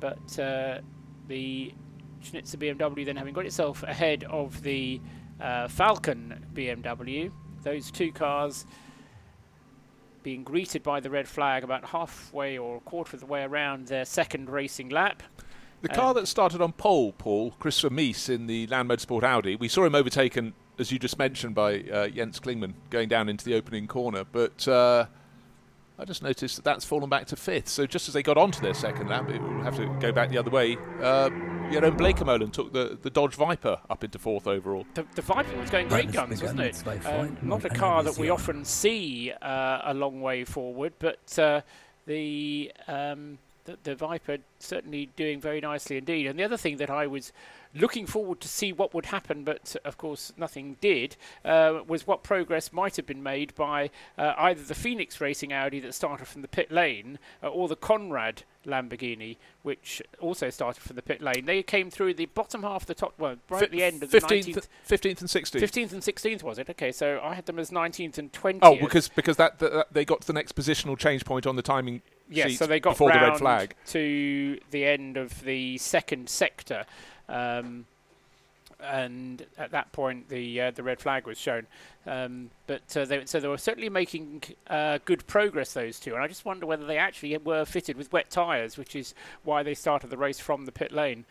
But 0.00 0.38
uh, 0.38 0.78
the 1.28 1.72
Schnitzer 2.22 2.56
BMW 2.56 3.04
then 3.04 3.16
having 3.16 3.34
got 3.34 3.46
itself 3.46 3.82
ahead 3.84 4.24
of 4.24 4.62
the 4.62 5.00
uh, 5.40 5.68
Falken 5.68 6.40
BMW, 6.54 7.30
those 7.62 7.90
two 7.90 8.10
cars 8.12 8.66
being 10.22 10.44
greeted 10.44 10.82
by 10.82 11.00
the 11.00 11.10
red 11.10 11.28
flag 11.28 11.64
about 11.64 11.86
halfway 11.86 12.56
or 12.58 12.76
a 12.76 12.80
quarter 12.80 13.16
of 13.16 13.20
the 13.20 13.26
way 13.26 13.42
around 13.42 13.86
their 13.88 14.04
second 14.04 14.50
racing 14.50 14.88
lap. 14.88 15.22
The 15.82 15.88
car 15.88 16.14
that 16.14 16.28
started 16.28 16.60
on 16.60 16.72
pole, 16.72 17.12
Paul, 17.12 17.52
Christopher 17.58 17.92
Mies 17.92 18.28
in 18.28 18.46
the 18.46 18.68
Land 18.68 18.88
Motorsport 18.88 19.24
Audi, 19.24 19.56
we 19.56 19.66
saw 19.66 19.84
him 19.84 19.96
overtaken, 19.96 20.54
as 20.78 20.92
you 20.92 20.98
just 21.00 21.18
mentioned, 21.18 21.56
by 21.56 21.80
uh, 21.80 22.06
Jens 22.08 22.38
Klingmann 22.38 22.74
going 22.90 23.08
down 23.08 23.28
into 23.28 23.44
the 23.44 23.54
opening 23.54 23.88
corner. 23.88 24.22
But 24.30 24.68
uh, 24.68 25.06
I 26.02 26.04
just 26.04 26.20
noticed 26.20 26.56
that 26.56 26.64
that's 26.64 26.84
fallen 26.84 27.08
back 27.08 27.26
to 27.26 27.36
fifth. 27.36 27.68
So 27.68 27.86
just 27.86 28.08
as 28.08 28.14
they 28.14 28.24
got 28.24 28.36
onto 28.36 28.60
their 28.60 28.74
second 28.74 29.08
lap, 29.08 29.30
it 29.30 29.40
will 29.40 29.62
have 29.62 29.76
to 29.76 29.86
go 30.00 30.10
back 30.10 30.30
the 30.30 30.38
other 30.38 30.50
way. 30.50 30.76
Uh, 31.00 31.30
Jeroen 31.70 31.96
Bleekemolen 31.96 32.52
took 32.52 32.72
the, 32.72 32.98
the 33.00 33.08
Dodge 33.08 33.36
Viper 33.36 33.78
up 33.88 34.02
into 34.02 34.18
fourth 34.18 34.48
overall. 34.48 34.84
The, 34.94 35.06
the 35.14 35.22
Viper 35.22 35.56
was 35.56 35.70
going 35.70 35.86
great 35.86 36.06
Ernest 36.06 36.14
guns, 36.14 36.42
wasn't 36.42 36.60
it? 36.60 36.78
began 36.78 36.96
its 36.96 37.06
Um, 37.06 37.36
not 37.40 37.64
a 37.64 37.68
car 37.68 38.02
that 38.02 38.18
we 38.18 38.30
often 38.30 38.64
see 38.64 39.30
uh, 39.40 39.82
a 39.84 39.94
long 39.94 40.20
way 40.20 40.44
forward, 40.44 40.94
but 40.98 41.38
uh, 41.38 41.60
the, 42.06 42.72
um, 42.88 43.38
the 43.64 43.78
the 43.82 43.94
Viper 43.94 44.38
certainly 44.58 45.10
doing 45.16 45.40
very 45.40 45.60
nicely 45.60 45.96
indeed. 45.96 46.26
And 46.26 46.38
the 46.38 46.44
other 46.44 46.56
thing 46.56 46.76
that 46.78 46.90
I 46.90 47.06
was 47.06 47.32
looking 47.74 48.06
forward 48.06 48.40
to 48.40 48.48
see 48.48 48.72
what 48.72 48.92
would 48.94 49.06
happen, 49.06 49.44
but 49.44 49.76
of 49.84 49.96
course 49.96 50.32
nothing 50.36 50.76
did, 50.80 51.16
uh, 51.44 51.80
was 51.86 52.06
what 52.06 52.22
progress 52.22 52.72
might 52.72 52.96
have 52.96 53.06
been 53.06 53.22
made 53.22 53.54
by 53.54 53.90
uh, 54.18 54.34
either 54.38 54.62
the 54.62 54.74
Phoenix 54.74 55.20
Racing 55.20 55.52
Audi 55.52 55.80
that 55.80 55.94
started 55.94 56.26
from 56.26 56.42
the 56.42 56.48
pit 56.48 56.70
lane 56.70 57.18
uh, 57.42 57.48
or 57.48 57.68
the 57.68 57.76
Konrad 57.76 58.42
Lamborghini, 58.66 59.38
which 59.62 60.02
also 60.20 60.50
started 60.50 60.82
from 60.82 60.96
the 60.96 61.02
pit 61.02 61.20
lane. 61.20 61.46
They 61.46 61.62
came 61.62 61.90
through 61.90 62.14
the 62.14 62.26
bottom 62.26 62.62
half 62.62 62.82
of 62.82 62.86
the 62.86 62.94
top, 62.94 63.14
well, 63.18 63.36
right 63.48 63.62
at 63.62 63.70
the 63.70 63.82
end 63.82 64.02
of 64.02 64.10
the 64.10 64.20
19th 64.20 64.68
15th, 64.86 64.88
15th 64.88 65.20
and 65.20 65.28
16th. 65.28 65.62
15th 65.62 65.92
and 65.92 66.02
16th 66.02 66.42
was 66.42 66.58
it? 66.58 66.70
Okay, 66.70 66.92
so 66.92 67.20
I 67.22 67.34
had 67.34 67.46
them 67.46 67.58
as 67.58 67.70
19th 67.70 68.18
and 68.18 68.32
20th. 68.32 68.58
Oh, 68.62 68.76
because 68.76 69.08
because 69.08 69.36
that, 69.36 69.58
that 69.58 69.88
they 69.92 70.04
got 70.04 70.20
to 70.22 70.26
the 70.26 70.32
next 70.32 70.54
positional 70.54 70.96
change 70.96 71.24
point 71.24 71.46
on 71.46 71.56
the 71.56 71.62
timing 71.62 72.02
yes, 72.32 72.50
sheet 72.50 72.58
so 72.58 72.66
they 72.66 72.80
got 72.80 72.90
before 72.90 73.12
the 73.12 73.18
red 73.18 73.38
flag. 73.38 73.74
to 73.86 74.58
the 74.70 74.84
end 74.84 75.16
of 75.16 75.42
the 75.42 75.78
second 75.78 76.28
sector, 76.28 76.84
um, 77.28 77.86
and 78.80 79.46
at 79.58 79.70
that 79.70 79.92
point 79.92 80.28
the 80.28 80.60
uh, 80.60 80.70
the 80.70 80.82
red 80.82 81.00
flag 81.00 81.26
was 81.26 81.38
shown. 81.38 81.66
Um, 82.04 82.50
but 82.66 82.96
uh, 82.96 83.04
they, 83.04 83.24
so 83.26 83.38
they 83.38 83.46
were 83.46 83.58
certainly 83.58 83.88
making 83.88 84.42
uh, 84.66 84.98
good 85.04 85.26
progress 85.26 85.72
those 85.72 86.00
two, 86.00 86.14
and 86.14 86.22
I 86.22 86.26
just 86.26 86.44
wonder 86.44 86.66
whether 86.66 86.84
they 86.84 86.98
actually 86.98 87.36
were 87.38 87.64
fitted 87.64 87.96
with 87.96 88.12
wet 88.12 88.30
tyres, 88.30 88.76
which 88.76 88.96
is 88.96 89.14
why 89.44 89.62
they 89.62 89.74
started 89.74 90.10
the 90.10 90.16
race 90.16 90.40
from 90.40 90.64
the 90.66 90.72
pit 90.72 90.92
lane. 90.92 91.24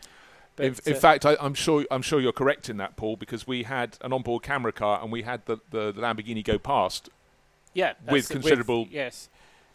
But, 0.56 0.66
in, 0.66 0.76
in 0.86 0.92
uh, 0.94 0.98
fact, 1.00 1.24
I, 1.24 1.36
I'm 1.40 1.54
sure 1.54 1.86
I'm 1.90 2.02
sure 2.02 2.20
you're 2.20 2.32
correct 2.32 2.68
in 2.68 2.76
that, 2.78 2.96
Paul, 2.96 3.16
because 3.16 3.46
we 3.46 3.62
had 3.64 3.98
an 4.00 4.12
onboard 4.12 4.42
camera 4.42 4.72
car 4.72 5.00
and 5.02 5.10
we 5.10 5.22
had 5.22 5.46
the, 5.46 5.58
the, 5.70 5.92
the 5.92 6.00
Lamborghini 6.00 6.44
go 6.44 6.58
past. 6.58 7.08
yeah, 7.74 7.94
with 8.08 8.28
considerable 8.28 8.86
yes, 8.90 9.28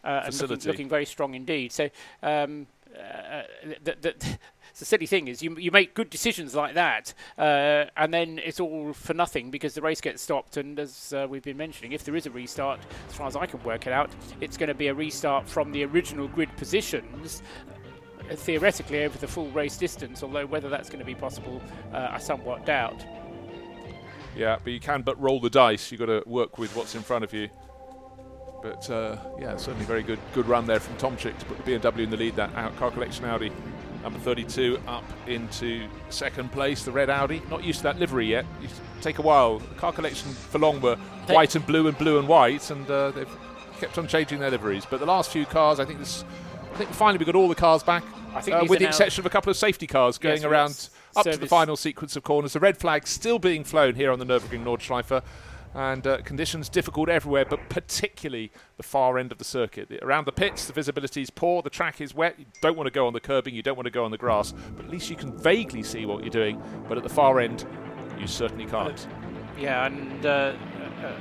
uh, 0.08 0.22
and 0.24 0.40
looking, 0.40 0.58
looking 0.66 0.88
very 0.88 1.04
strong 1.04 1.34
indeed. 1.34 1.72
So. 1.72 1.90
Um, 2.22 2.66
uh, 2.98 3.42
the, 3.84 3.96
the, 4.00 4.14
the 4.78 4.84
silly 4.84 5.06
thing 5.06 5.28
is, 5.28 5.42
you 5.42 5.56
you 5.56 5.70
make 5.70 5.94
good 5.94 6.08
decisions 6.08 6.54
like 6.54 6.74
that, 6.74 7.12
uh, 7.36 7.84
and 7.96 8.12
then 8.12 8.40
it's 8.42 8.58
all 8.58 8.92
for 8.92 9.14
nothing 9.14 9.50
because 9.50 9.74
the 9.74 9.82
race 9.82 10.00
gets 10.00 10.22
stopped. 10.22 10.56
And 10.56 10.78
as 10.80 11.12
uh, 11.12 11.26
we've 11.28 11.42
been 11.42 11.56
mentioning, 11.56 11.92
if 11.92 12.04
there 12.04 12.16
is 12.16 12.26
a 12.26 12.30
restart, 12.30 12.80
as 13.08 13.14
far 13.14 13.26
as 13.26 13.36
I 13.36 13.46
can 13.46 13.62
work 13.62 13.86
it 13.86 13.92
out, 13.92 14.10
it's 14.40 14.56
going 14.56 14.68
to 14.68 14.74
be 14.74 14.88
a 14.88 14.94
restart 14.94 15.48
from 15.48 15.70
the 15.70 15.84
original 15.84 16.28
grid 16.28 16.54
positions. 16.56 17.42
uh, 18.30 18.34
Theoretically, 18.34 19.04
over 19.04 19.18
the 19.18 19.28
full 19.28 19.50
race 19.50 19.76
distance, 19.76 20.22
although 20.22 20.46
whether 20.46 20.70
that's 20.70 20.88
going 20.88 21.00
to 21.00 21.06
be 21.06 21.14
possible, 21.14 21.60
uh, 21.92 22.08
I 22.12 22.18
somewhat 22.18 22.64
doubt. 22.64 23.04
Yeah, 24.34 24.58
but 24.62 24.72
you 24.72 24.80
can 24.80 25.02
but 25.02 25.20
roll 25.20 25.40
the 25.40 25.50
dice. 25.50 25.92
You've 25.92 26.00
got 26.00 26.06
to 26.06 26.22
work 26.26 26.58
with 26.58 26.74
what's 26.74 26.94
in 26.94 27.02
front 27.02 27.24
of 27.24 27.32
you. 27.34 27.48
But 28.62 28.88
uh, 28.90 29.16
yeah, 29.38 29.56
certainly 29.56 29.84
very 29.86 30.02
good 30.02 30.18
good 30.34 30.46
run 30.46 30.66
there 30.66 30.80
from 30.80 30.96
Tomczyk 30.96 31.38
to 31.38 31.44
put 31.46 31.64
the 31.64 31.72
BMW 31.72 32.00
in 32.04 32.10
the 32.10 32.16
lead. 32.16 32.36
That 32.36 32.54
out 32.54 32.76
car 32.76 32.90
collection 32.90 33.24
Audi, 33.24 33.52
number 34.02 34.18
32, 34.18 34.80
up 34.88 35.04
into 35.28 35.86
second 36.10 36.50
place. 36.50 36.82
The 36.84 36.90
red 36.92 37.08
Audi, 37.10 37.40
not 37.50 37.62
used 37.62 37.78
to 37.80 37.82
that 37.84 37.98
livery 37.98 38.26
yet. 38.26 38.44
To 38.62 39.02
take 39.02 39.18
a 39.18 39.22
while. 39.22 39.58
The 39.60 39.74
car 39.76 39.92
collection 39.92 40.32
for 40.32 40.58
long 40.58 40.80
were 40.80 40.96
They- 41.26 41.34
white 41.34 41.54
and 41.54 41.64
blue 41.66 41.86
and 41.86 41.96
blue 41.96 42.18
and 42.18 42.26
white, 42.26 42.68
and 42.70 42.90
uh, 42.90 43.12
they've 43.12 43.28
kept 43.80 43.96
on 43.96 44.08
changing 44.08 44.40
their 44.40 44.50
liveries. 44.50 44.84
But 44.84 44.98
the 44.98 45.06
last 45.06 45.30
few 45.30 45.46
cars, 45.46 45.78
I 45.78 45.84
think 45.84 46.00
this, 46.00 46.24
I 46.74 46.76
think 46.78 46.90
finally 46.90 47.18
we 47.18 47.24
got 47.24 47.36
all 47.36 47.48
the 47.48 47.54
cars 47.54 47.84
back, 47.84 48.02
I 48.34 48.40
think 48.40 48.56
uh, 48.56 48.60
these 48.62 48.70
with 48.70 48.78
are 48.78 48.80
the 48.80 48.84
now- 48.86 48.88
exception 48.88 49.22
of 49.22 49.26
a 49.26 49.30
couple 49.30 49.50
of 49.50 49.56
safety 49.56 49.86
cars 49.86 50.18
going 50.18 50.38
Yes, 50.42 50.44
around 50.44 50.88
up 51.16 51.22
to 51.24 51.30
the 51.30 51.34
service- 51.36 51.48
final 51.48 51.76
sequence 51.76 52.16
of 52.16 52.24
corners. 52.24 52.54
The 52.54 52.60
red 52.60 52.76
flag 52.76 53.06
still 53.06 53.38
being 53.38 53.62
flown 53.62 53.94
here 53.94 54.10
on 54.10 54.18
the 54.18 54.26
Nürburgring 54.26 54.64
Nordschleife, 54.64 55.22
and 55.74 56.06
uh, 56.06 56.18
conditions 56.22 56.68
difficult 56.68 57.08
everywhere, 57.08 57.44
but 57.44 57.68
particularly 57.68 58.50
the 58.76 58.82
far 58.82 59.18
end 59.18 59.32
of 59.32 59.38
the 59.38 59.44
circuit. 59.44 59.90
Around 60.02 60.26
the 60.26 60.32
pits, 60.32 60.66
the 60.66 60.72
visibility 60.72 61.22
is 61.22 61.30
poor, 61.30 61.62
the 61.62 61.70
track 61.70 62.00
is 62.00 62.14
wet. 62.14 62.38
You 62.38 62.46
don't 62.62 62.76
want 62.76 62.86
to 62.86 62.92
go 62.92 63.06
on 63.06 63.12
the 63.12 63.20
curbing, 63.20 63.54
you 63.54 63.62
don't 63.62 63.76
want 63.76 63.86
to 63.86 63.90
go 63.90 64.04
on 64.04 64.10
the 64.10 64.18
grass, 64.18 64.52
but 64.76 64.84
at 64.84 64.90
least 64.90 65.10
you 65.10 65.16
can 65.16 65.36
vaguely 65.36 65.82
see 65.82 66.06
what 66.06 66.22
you're 66.22 66.30
doing. 66.30 66.62
But 66.88 66.96
at 66.96 67.02
the 67.02 67.08
far 67.08 67.40
end, 67.40 67.66
you 68.18 68.26
certainly 68.26 68.66
can't. 68.66 69.06
Yeah, 69.58 69.86
and 69.86 70.24
uh, 70.24 70.54
uh, 71.02 71.12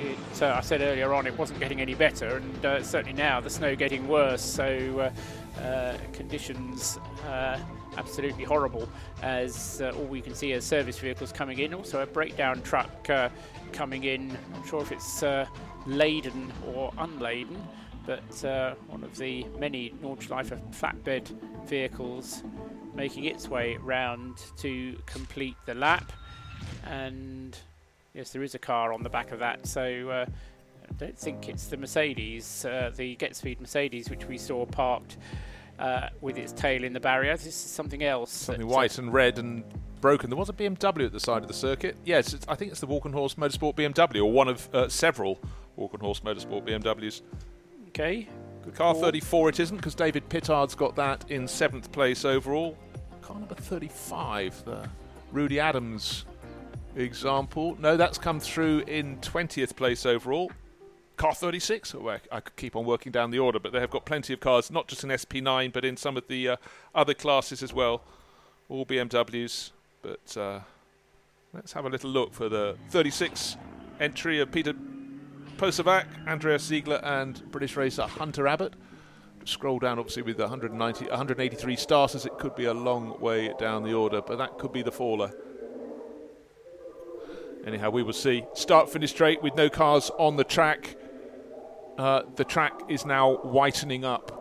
it, 0.00 0.42
uh, 0.42 0.54
I 0.56 0.60
said 0.60 0.80
earlier 0.80 1.12
on 1.12 1.26
it 1.26 1.36
wasn't 1.38 1.60
getting 1.60 1.80
any 1.80 1.94
better, 1.94 2.36
and 2.36 2.66
uh, 2.66 2.82
certainly 2.82 3.16
now 3.16 3.40
the 3.40 3.50
snow 3.50 3.74
getting 3.76 4.08
worse. 4.08 4.42
So 4.42 5.12
uh, 5.60 5.98
conditions 6.12 6.98
absolutely 7.96 8.44
horrible 8.44 8.88
as 9.22 9.80
uh, 9.80 9.92
all 9.96 10.04
we 10.04 10.20
can 10.20 10.34
see 10.34 10.52
are 10.54 10.60
service 10.60 10.98
vehicles 10.98 11.32
coming 11.32 11.58
in. 11.58 11.74
Also 11.74 12.00
a 12.00 12.06
breakdown 12.06 12.62
truck 12.62 13.08
uh, 13.10 13.28
coming 13.70 14.04
in. 14.04 14.36
I'm 14.54 14.66
sure 14.66 14.82
if 14.82 14.92
it's 14.92 15.22
uh, 15.22 15.46
laden 15.86 16.52
or 16.74 16.92
unladen, 16.98 17.56
but 18.06 18.44
uh, 18.44 18.74
one 18.88 19.04
of 19.04 19.16
the 19.16 19.44
many 19.58 19.94
Nordschleife 20.02 20.58
flatbed 20.72 21.28
vehicles 21.66 22.42
making 22.94 23.24
its 23.24 23.48
way 23.48 23.76
round 23.76 24.36
to 24.58 24.98
complete 25.06 25.56
the 25.66 25.74
lap 25.74 26.12
and 26.84 27.56
yes, 28.14 28.30
there 28.30 28.42
is 28.42 28.54
a 28.54 28.58
car 28.58 28.92
on 28.92 29.02
the 29.02 29.08
back 29.08 29.32
of 29.32 29.38
that. 29.40 29.66
So 29.66 30.10
uh, 30.10 30.26
I 30.88 30.92
don't 30.98 31.18
think 31.18 31.48
it's 31.48 31.66
the 31.66 31.76
Mercedes, 31.76 32.64
uh, 32.64 32.90
the 32.94 33.16
GetSpeed 33.16 33.60
Mercedes, 33.60 34.10
which 34.10 34.26
we 34.26 34.38
saw 34.38 34.66
parked 34.66 35.16
uh, 35.78 36.08
with 36.20 36.36
its 36.36 36.52
tail 36.52 36.84
in 36.84 36.92
the 36.92 37.00
barrier. 37.00 37.36
This 37.36 37.46
is 37.46 37.54
something 37.54 38.02
else. 38.02 38.30
Something 38.32 38.64
uh, 38.64 38.74
white 38.74 38.98
and 38.98 39.12
red 39.12 39.38
and 39.38 39.64
broken. 40.00 40.30
There 40.30 40.36
was 40.36 40.48
a 40.48 40.52
BMW 40.52 41.06
at 41.06 41.12
the 41.12 41.20
side 41.20 41.42
of 41.42 41.48
the 41.48 41.54
circuit. 41.54 41.96
Yes, 42.04 42.34
it's, 42.34 42.46
I 42.48 42.54
think 42.54 42.70
it's 42.70 42.80
the 42.80 42.86
Walkenhorst 42.86 43.36
Motorsport 43.36 43.76
BMW, 43.76 44.18
or 44.24 44.32
one 44.32 44.48
of 44.48 44.68
uh, 44.74 44.88
several 44.88 45.38
Walkenhorst 45.78 46.22
Motorsport 46.22 46.66
BMWs. 46.66 47.22
Okay. 47.88 48.28
The 48.64 48.70
car 48.70 48.94
Four. 48.94 49.04
34 49.04 49.48
it 49.48 49.60
isn't 49.60 49.76
because 49.76 49.94
David 49.94 50.28
Pittard's 50.28 50.74
got 50.74 50.94
that 50.96 51.24
in 51.30 51.48
seventh 51.48 51.90
place 51.92 52.24
overall. 52.24 52.76
Car 53.22 53.38
number 53.38 53.54
35, 53.54 54.64
the 54.64 54.88
Rudi 55.32 55.58
Adams 55.58 56.24
example. 56.96 57.76
No, 57.80 57.96
that's 57.96 58.18
come 58.18 58.40
through 58.40 58.80
in 58.86 59.18
20th 59.18 59.76
place 59.76 60.04
overall. 60.04 60.50
Car 61.16 61.34
36. 61.34 61.94
Oh, 61.94 62.08
I, 62.08 62.20
I 62.32 62.40
could 62.40 62.56
keep 62.56 62.76
on 62.76 62.84
working 62.84 63.12
down 63.12 63.30
the 63.30 63.38
order, 63.38 63.58
but 63.58 63.72
they 63.72 63.80
have 63.80 63.90
got 63.90 64.04
plenty 64.04 64.32
of 64.32 64.40
cars, 64.40 64.70
not 64.70 64.88
just 64.88 65.04
in 65.04 65.10
SP9, 65.10 65.72
but 65.72 65.84
in 65.84 65.96
some 65.96 66.16
of 66.16 66.26
the 66.28 66.50
uh, 66.50 66.56
other 66.94 67.14
classes 67.14 67.62
as 67.62 67.72
well. 67.72 68.02
All 68.68 68.86
BMWs. 68.86 69.72
But 70.02 70.36
uh, 70.36 70.60
let's 71.52 71.72
have 71.72 71.84
a 71.84 71.88
little 71.88 72.10
look 72.10 72.32
for 72.32 72.48
the 72.48 72.76
36 72.90 73.56
entry 74.00 74.40
of 74.40 74.50
Peter 74.50 74.74
Posavac, 75.56 76.06
Andreas 76.26 76.64
Ziegler, 76.64 77.00
and 77.04 77.42
British 77.50 77.76
racer 77.76 78.02
Hunter 78.02 78.46
Abbott. 78.46 78.74
Scroll 79.44 79.78
down, 79.78 79.98
obviously, 79.98 80.22
with 80.22 80.38
190, 80.38 81.06
183 81.06 81.76
starters. 81.76 82.26
It 82.26 82.38
could 82.38 82.54
be 82.54 82.66
a 82.66 82.74
long 82.74 83.20
way 83.20 83.52
down 83.58 83.82
the 83.82 83.94
order, 83.94 84.20
but 84.22 84.38
that 84.38 84.58
could 84.58 84.72
be 84.72 84.82
the 84.82 84.92
faller. 84.92 85.32
Anyhow, 87.66 87.90
we 87.90 88.02
will 88.02 88.12
see. 88.12 88.44
Start 88.54 88.90
finish 88.90 89.10
straight 89.10 89.42
with 89.42 89.54
no 89.54 89.68
cars 89.68 90.10
on 90.18 90.36
the 90.36 90.44
track. 90.44 90.96
Uh, 91.98 92.22
the 92.36 92.44
track 92.44 92.80
is 92.88 93.04
now 93.04 93.36
whitening 93.36 94.04
up 94.04 94.40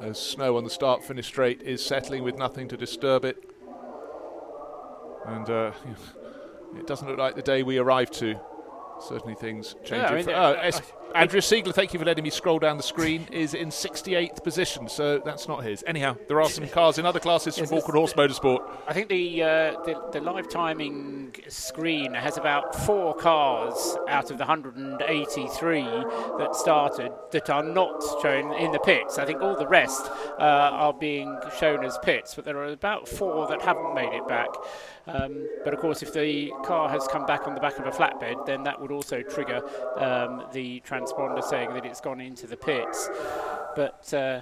as 0.00 0.18
snow 0.18 0.56
on 0.56 0.64
the 0.64 0.70
start 0.70 1.02
finish 1.02 1.26
straight 1.26 1.62
is 1.62 1.84
settling 1.84 2.22
with 2.22 2.36
nothing 2.36 2.68
to 2.68 2.76
disturb 2.76 3.24
it. 3.24 3.53
And 5.26 5.48
uh, 5.50 5.72
it 6.78 6.86
doesn't 6.86 7.08
look 7.08 7.18
like 7.18 7.34
the 7.36 7.42
day 7.42 7.62
we 7.62 7.78
arrived 7.78 8.12
to. 8.14 8.38
Certainly 9.00 9.34
things 9.36 9.74
changing. 9.84 10.00
I 10.06 10.14
mean, 10.14 10.24
for- 10.24 10.32
uh, 10.34 10.52
oh, 10.54 10.60
S- 10.60 10.92
Andrew 11.14 11.40
Siegler, 11.40 11.72
thank 11.72 11.92
you 11.92 12.00
for 12.00 12.04
letting 12.04 12.24
me 12.24 12.30
scroll 12.30 12.58
down 12.58 12.76
the 12.76 12.82
screen, 12.82 13.28
is 13.30 13.54
in 13.54 13.68
68th 13.68 14.42
position, 14.42 14.88
so 14.88 15.20
that's 15.24 15.46
not 15.46 15.62
his. 15.62 15.84
Anyhow, 15.86 16.16
there 16.26 16.40
are 16.40 16.48
some 16.48 16.66
cars 16.66 16.98
in 16.98 17.06
other 17.06 17.20
classes 17.20 17.56
from 17.56 17.68
Yes, 17.70 17.84
Walkenhorst 17.84 18.14
Motorsport. 18.14 18.68
I 18.88 18.92
think 18.92 19.08
the, 19.08 19.42
uh, 19.44 19.46
the 19.84 20.08
the 20.10 20.20
live 20.20 20.48
timing 20.48 21.32
screen 21.46 22.14
has 22.14 22.36
about 22.36 22.74
four 22.84 23.14
cars 23.14 23.96
out 24.08 24.32
of 24.32 24.38
the 24.38 24.44
183 24.44 25.82
that 26.38 26.56
started 26.56 27.12
that 27.30 27.48
are 27.48 27.62
not 27.62 28.02
shown 28.20 28.52
in 28.54 28.72
the 28.72 28.80
pits. 28.80 29.16
I 29.16 29.24
think 29.24 29.40
all 29.40 29.56
the 29.56 29.68
rest 29.68 30.10
uh, 30.40 30.42
are 30.42 30.92
being 30.92 31.38
shown 31.60 31.84
as 31.84 31.96
pits, 31.98 32.34
but 32.34 32.44
there 32.44 32.58
are 32.58 32.72
about 32.72 33.08
four 33.08 33.46
that 33.46 33.62
haven't 33.62 33.94
made 33.94 34.12
it 34.12 34.26
back. 34.26 34.48
Um, 35.06 35.46
but 35.64 35.74
of 35.74 35.80
course, 35.80 36.02
if 36.02 36.12
the 36.12 36.50
car 36.64 36.88
has 36.88 37.06
come 37.06 37.26
back 37.26 37.46
on 37.46 37.54
the 37.54 37.60
back 37.60 37.78
of 37.78 37.86
a 37.86 37.90
flatbed, 37.90 38.46
then 38.46 38.64
that 38.64 38.80
would 38.80 38.90
also 38.90 39.22
trigger 39.22 39.62
um, 39.96 40.44
the 40.52 40.80
transponder 41.04 41.42
saying 41.42 41.72
that 41.74 41.84
it's 41.84 42.00
gone 42.00 42.20
into 42.20 42.46
the 42.46 42.56
pits. 42.56 43.08
But 43.76 44.12
uh, 44.14 44.40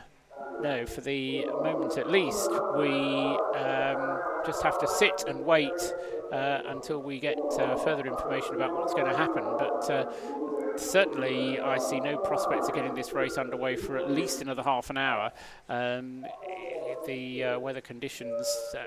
no, 0.61 0.87
for 0.87 1.01
the 1.01 1.47
moment 1.47 1.99
at 1.99 2.11
least, 2.11 2.51
we 2.77 2.89
um, 2.89 4.21
just 4.45 4.63
have 4.63 4.79
to 4.81 4.89
sit 4.89 5.25
and 5.27 5.45
wait 5.45 5.95
uh, 6.33 6.61
until 6.67 7.03
we 7.03 7.19
get 7.19 7.39
uh, 7.59 7.77
further 7.77 8.07
information 8.07 8.55
about 8.55 8.75
what's 8.75 8.95
going 8.95 9.11
to 9.11 9.17
happen. 9.17 9.45
But 9.59 9.91
uh, 9.91 10.77
certainly, 10.77 11.61
I 11.61 11.79
see 11.79 12.01
no 12.01 12.17
prospects 12.19 12.69
of 12.69 12.75
getting 12.75 12.95
this 12.95 13.13
race 13.13 13.39
underway 13.39 13.77
for 13.77 13.97
at 13.97 14.11
least 14.11 14.41
another 14.43 14.63
half 14.63 14.91
an 14.91 14.99
hour. 14.99 15.33
Um, 15.69 16.25
the 17.07 17.45
uh, 17.45 17.59
weather 17.59 17.81
conditions. 17.81 18.47
Uh, 18.75 18.85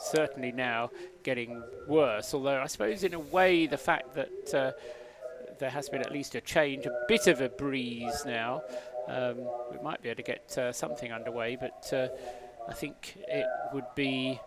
Certainly 0.00 0.52
now 0.52 0.90
getting 1.24 1.62
worse, 1.88 2.32
although 2.32 2.60
I 2.60 2.66
suppose 2.66 3.02
in 3.02 3.14
a 3.14 3.18
way 3.18 3.66
the 3.66 3.76
fact 3.76 4.14
that 4.14 4.54
uh, 4.54 4.72
there 5.58 5.70
has 5.70 5.88
been 5.88 6.00
at 6.00 6.12
least 6.12 6.34
a 6.34 6.40
change, 6.40 6.86
a 6.86 6.92
bit 7.08 7.26
of 7.26 7.40
a 7.40 7.48
breeze 7.48 8.22
now. 8.24 8.62
Um, 9.08 9.36
we 9.70 9.78
might 9.82 10.02
be 10.02 10.08
able 10.10 10.16
to 10.16 10.22
get 10.22 10.58
uh, 10.58 10.72
something 10.72 11.12
underway, 11.12 11.56
but 11.56 11.90
uh, 11.92 12.08
I 12.68 12.74
think 12.74 13.16
it 13.26 13.46
would 13.72 13.86
be 13.94 14.40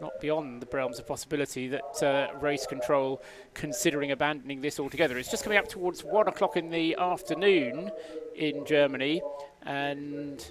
not 0.00 0.20
beyond 0.20 0.60
the 0.60 0.66
realms 0.76 0.98
of 0.98 1.06
possibility 1.06 1.68
that 1.68 2.02
uh, 2.02 2.28
race 2.38 2.66
control 2.66 3.22
considering 3.54 4.10
abandoning 4.10 4.60
this 4.60 4.78
altogether. 4.78 5.18
It's 5.18 5.30
just 5.30 5.42
coming 5.42 5.58
up 5.58 5.68
towards 5.68 6.04
one 6.04 6.28
o'clock 6.28 6.56
in 6.56 6.70
the 6.70 6.96
afternoon 6.96 7.90
in 8.34 8.64
Germany, 8.66 9.22
and 9.62 10.44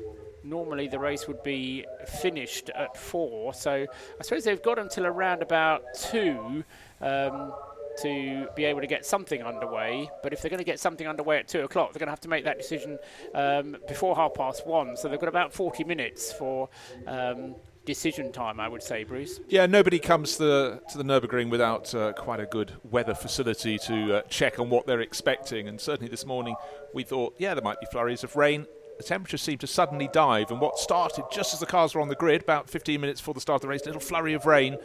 normally 0.43 0.87
the 0.87 0.99
race 0.99 1.27
would 1.27 1.43
be 1.43 1.85
finished 2.21 2.69
at 2.69 2.97
four. 2.97 3.53
So 3.53 3.71
I 3.71 4.23
suppose 4.23 4.43
they've 4.43 4.61
got 4.61 4.79
until 4.79 5.05
around 5.05 5.41
about 5.41 5.83
two. 5.93 6.63
Um, 7.01 7.53
to 8.01 8.47
be 8.55 8.65
able 8.65 8.81
to 8.81 8.87
get 8.87 9.05
something 9.05 9.41
underway. 9.41 10.09
But 10.23 10.33
if 10.33 10.41
they're 10.41 10.49
going 10.49 10.59
to 10.59 10.65
get 10.65 10.79
something 10.79 11.07
underway 11.07 11.39
at 11.39 11.47
two 11.47 11.61
o'clock, 11.61 11.93
they're 11.93 11.99
going 11.99 12.07
to 12.07 12.11
have 12.11 12.21
to 12.21 12.29
make 12.29 12.45
that 12.45 12.57
decision 12.57 12.97
um, 13.33 13.77
before 13.87 14.15
half 14.15 14.33
past 14.33 14.65
one. 14.65 14.97
So 14.97 15.07
they've 15.07 15.19
got 15.19 15.29
about 15.29 15.53
40 15.53 15.83
minutes 15.83 16.31
for 16.31 16.69
um, 17.07 17.55
decision 17.85 18.31
time, 18.31 18.59
I 18.59 18.67
would 18.67 18.83
say, 18.83 19.03
Bruce. 19.03 19.39
Yeah, 19.47 19.65
nobody 19.65 19.99
comes 19.99 20.37
to 20.37 20.43
the, 20.43 20.81
to 20.89 20.97
the 20.97 21.03
Nürburgring 21.03 21.49
without 21.49 21.93
uh, 21.93 22.13
quite 22.13 22.39
a 22.39 22.45
good 22.45 22.73
weather 22.83 23.13
facility 23.13 23.77
to 23.79 24.17
uh, 24.17 24.21
check 24.23 24.59
on 24.59 24.69
what 24.69 24.87
they're 24.87 25.01
expecting. 25.01 25.67
And 25.67 25.79
certainly 25.79 26.09
this 26.09 26.25
morning 26.25 26.55
we 26.93 27.03
thought, 27.03 27.35
yeah, 27.37 27.53
there 27.53 27.63
might 27.63 27.79
be 27.79 27.85
flurries 27.91 28.23
of 28.23 28.35
rain. 28.35 28.65
the 28.97 29.03
temperatures 29.03 29.41
seemed 29.41 29.59
to 29.61 29.67
suddenly 29.67 30.09
dive, 30.11 30.51
and 30.51 30.59
what 30.59 30.79
started 30.79 31.25
just 31.31 31.53
as 31.53 31.59
the 31.59 31.65
cars 31.65 31.93
were 31.93 32.01
on 32.01 32.07
the 32.07 32.15
grid, 32.15 32.41
about 32.41 32.69
15 32.69 32.99
minutes 32.99 33.21
before 33.21 33.33
the 33.33 33.41
start 33.41 33.57
of 33.57 33.61
the 33.61 33.67
race, 33.67 33.83
a 33.83 33.85
little 33.85 34.01
flurry 34.01 34.33
of 34.33 34.45
rain, 34.45 34.77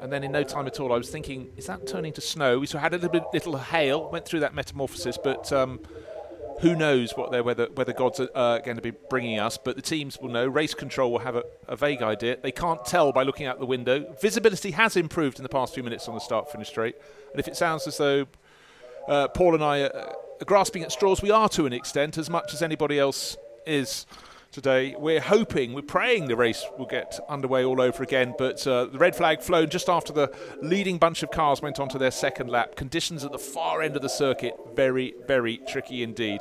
and 0.00 0.12
then 0.12 0.24
in 0.24 0.32
no 0.32 0.42
time 0.42 0.66
at 0.66 0.80
all, 0.80 0.92
I 0.92 0.96
was 0.96 1.10
thinking, 1.10 1.52
is 1.56 1.66
that 1.66 1.86
turning 1.86 2.12
to 2.14 2.20
snow? 2.20 2.58
We 2.58 2.64
of 2.64 2.72
had 2.72 2.92
a 2.92 2.96
little 2.96 3.10
bit, 3.10 3.24
little 3.32 3.56
hail, 3.56 4.10
went 4.10 4.24
through 4.24 4.40
that 4.40 4.54
metamorphosis, 4.54 5.18
but 5.22 5.52
um, 5.52 5.80
who 6.60 6.74
knows 6.74 7.16
what 7.16 7.30
their 7.30 7.42
weather 7.42 7.68
weather 7.74 7.92
gods 7.92 8.20
are 8.20 8.28
uh, 8.34 8.58
going 8.58 8.76
to 8.76 8.82
be 8.82 8.90
bringing 8.90 9.38
us? 9.38 9.58
But 9.58 9.76
the 9.76 9.82
teams 9.82 10.18
will 10.18 10.30
know. 10.30 10.46
Race 10.46 10.74
control 10.74 11.12
will 11.12 11.20
have 11.20 11.36
a, 11.36 11.44
a, 11.66 11.76
vague 11.76 12.02
idea. 12.02 12.36
They 12.42 12.52
can't 12.52 12.84
tell 12.84 13.12
by 13.12 13.22
looking 13.22 13.46
out 13.46 13.58
the 13.58 13.66
window. 13.66 14.14
Visibility 14.20 14.72
has 14.72 14.96
improved 14.96 15.38
in 15.38 15.42
the 15.42 15.48
past 15.48 15.74
few 15.74 15.82
minutes 15.82 16.08
on 16.08 16.14
the 16.14 16.20
start-finish 16.20 16.68
straight, 16.68 16.96
and 17.32 17.40
if 17.40 17.48
it 17.48 17.56
sounds 17.56 17.86
as 17.86 17.96
though 17.98 18.26
uh, 19.08 19.28
Paul 19.28 19.54
and 19.54 19.64
I 19.64 19.80
are, 19.80 20.14
are 20.40 20.44
grasping 20.44 20.82
at 20.82 20.92
straws, 20.92 21.22
we 21.22 21.30
are 21.30 21.48
to 21.50 21.66
an 21.66 21.72
extent, 21.72 22.18
as 22.18 22.28
much 22.28 22.54
as 22.54 22.62
anybody 22.62 22.98
else 22.98 23.36
is 23.66 24.06
today. 24.50 24.94
We're 24.98 25.20
hoping, 25.20 25.72
we're 25.72 25.82
praying 25.82 26.28
the 26.28 26.36
race 26.36 26.64
will 26.78 26.86
get 26.86 27.20
underway 27.28 27.64
all 27.64 27.80
over 27.80 28.02
again, 28.02 28.34
but 28.38 28.66
uh, 28.66 28.86
the 28.86 28.98
red 28.98 29.14
flag 29.14 29.42
flown 29.42 29.68
just 29.70 29.88
after 29.88 30.12
the 30.12 30.34
leading 30.62 30.98
bunch 30.98 31.22
of 31.22 31.30
cars 31.30 31.60
went 31.60 31.78
onto 31.78 31.98
their 31.98 32.10
second 32.10 32.48
lap. 32.48 32.76
Conditions 32.76 33.24
at 33.24 33.32
the 33.32 33.38
far 33.38 33.82
end 33.82 33.96
of 33.96 34.02
the 34.02 34.08
circuit, 34.08 34.54
very, 34.74 35.14
very 35.26 35.58
tricky 35.68 36.02
indeed. 36.02 36.40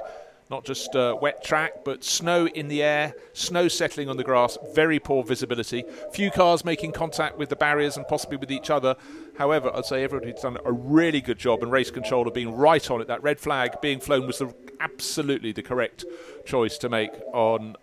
Not 0.49 0.63
just 0.63 0.95
uh, 0.95 1.17
wet 1.21 1.43
track, 1.43 1.83
but 1.83 2.05
snow 2.05 2.47
in 2.47 2.69
the 2.69 2.81
air, 2.81 3.13
snow 3.33 3.67
settling 3.67 4.07
on 4.07 4.15
the 4.15 4.23
grass, 4.23 4.57
very 4.73 4.97
poor 4.97 5.21
visibility. 5.21 5.83
Few 6.13 6.31
cars 6.31 6.63
making 6.63 6.93
contact 6.93 7.37
with 7.37 7.49
the 7.49 7.57
barriers 7.57 7.97
and 7.97 8.07
possibly 8.07 8.37
with 8.37 8.49
each 8.49 8.69
other. 8.69 8.95
However, 9.37 9.69
I'd 9.75 9.85
say 9.85 10.05
everybody's 10.05 10.41
done 10.41 10.57
a 10.63 10.71
really 10.71 11.19
good 11.19 11.37
job, 11.37 11.63
and 11.63 11.71
race 11.71 11.91
control 11.91 12.23
have 12.23 12.33
been 12.33 12.53
right 12.55 12.89
on 12.89 13.01
it. 13.01 13.07
That 13.07 13.21
red 13.21 13.41
flag 13.41 13.81
being 13.81 13.99
flown 13.99 14.25
was 14.25 14.37
the, 14.37 14.53
absolutely 14.79 15.51
the 15.51 15.63
correct 15.63 16.05
choice 16.45 16.77
to 16.77 16.87
make 16.87 17.11
on 17.33 17.75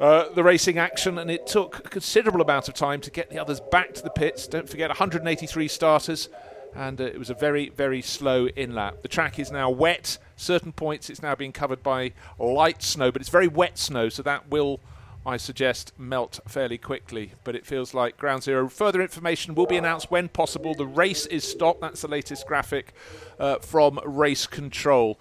uh, 0.00 0.30
the 0.30 0.42
racing 0.42 0.78
action, 0.78 1.18
and 1.18 1.30
it 1.30 1.46
took 1.46 1.80
a 1.80 1.82
considerable 1.82 2.40
amount 2.40 2.68
of 2.68 2.74
time 2.74 3.02
to 3.02 3.10
get 3.10 3.28
the 3.28 3.38
others 3.38 3.60
back 3.60 3.92
to 3.92 4.02
the 4.02 4.10
pits. 4.10 4.46
Don't 4.46 4.68
forget 4.68 4.88
183 4.88 5.68
starters, 5.68 6.30
and 6.74 7.00
uh, 7.00 7.04
it 7.04 7.18
was 7.18 7.28
a 7.28 7.34
very, 7.34 7.68
very 7.68 8.00
slow 8.00 8.46
in 8.46 8.74
lap. 8.74 9.02
The 9.02 9.08
track 9.08 9.38
is 9.38 9.52
now 9.52 9.68
wet. 9.68 10.16
Certain 10.36 10.72
points 10.72 11.10
it's 11.10 11.20
now 11.20 11.34
being 11.34 11.52
covered 11.52 11.82
by 11.82 12.12
light 12.38 12.82
snow, 12.82 13.12
but 13.12 13.20
it's 13.20 13.28
very 13.28 13.48
wet 13.48 13.76
snow, 13.76 14.08
so 14.08 14.22
that 14.22 14.48
will, 14.48 14.80
I 15.26 15.36
suggest, 15.36 15.92
melt 15.98 16.40
fairly 16.48 16.78
quickly. 16.78 17.32
But 17.44 17.54
it 17.54 17.66
feels 17.66 17.92
like 17.92 18.16
ground 18.16 18.42
zero. 18.42 18.70
Further 18.70 19.02
information 19.02 19.54
will 19.54 19.66
be 19.66 19.76
announced 19.76 20.10
when 20.10 20.30
possible. 20.30 20.74
The 20.74 20.86
race 20.86 21.26
is 21.26 21.44
stopped. 21.44 21.82
That's 21.82 22.00
the 22.00 22.08
latest 22.08 22.46
graphic 22.46 22.94
uh, 23.38 23.58
from 23.58 24.00
Race 24.06 24.46
Control. 24.46 25.18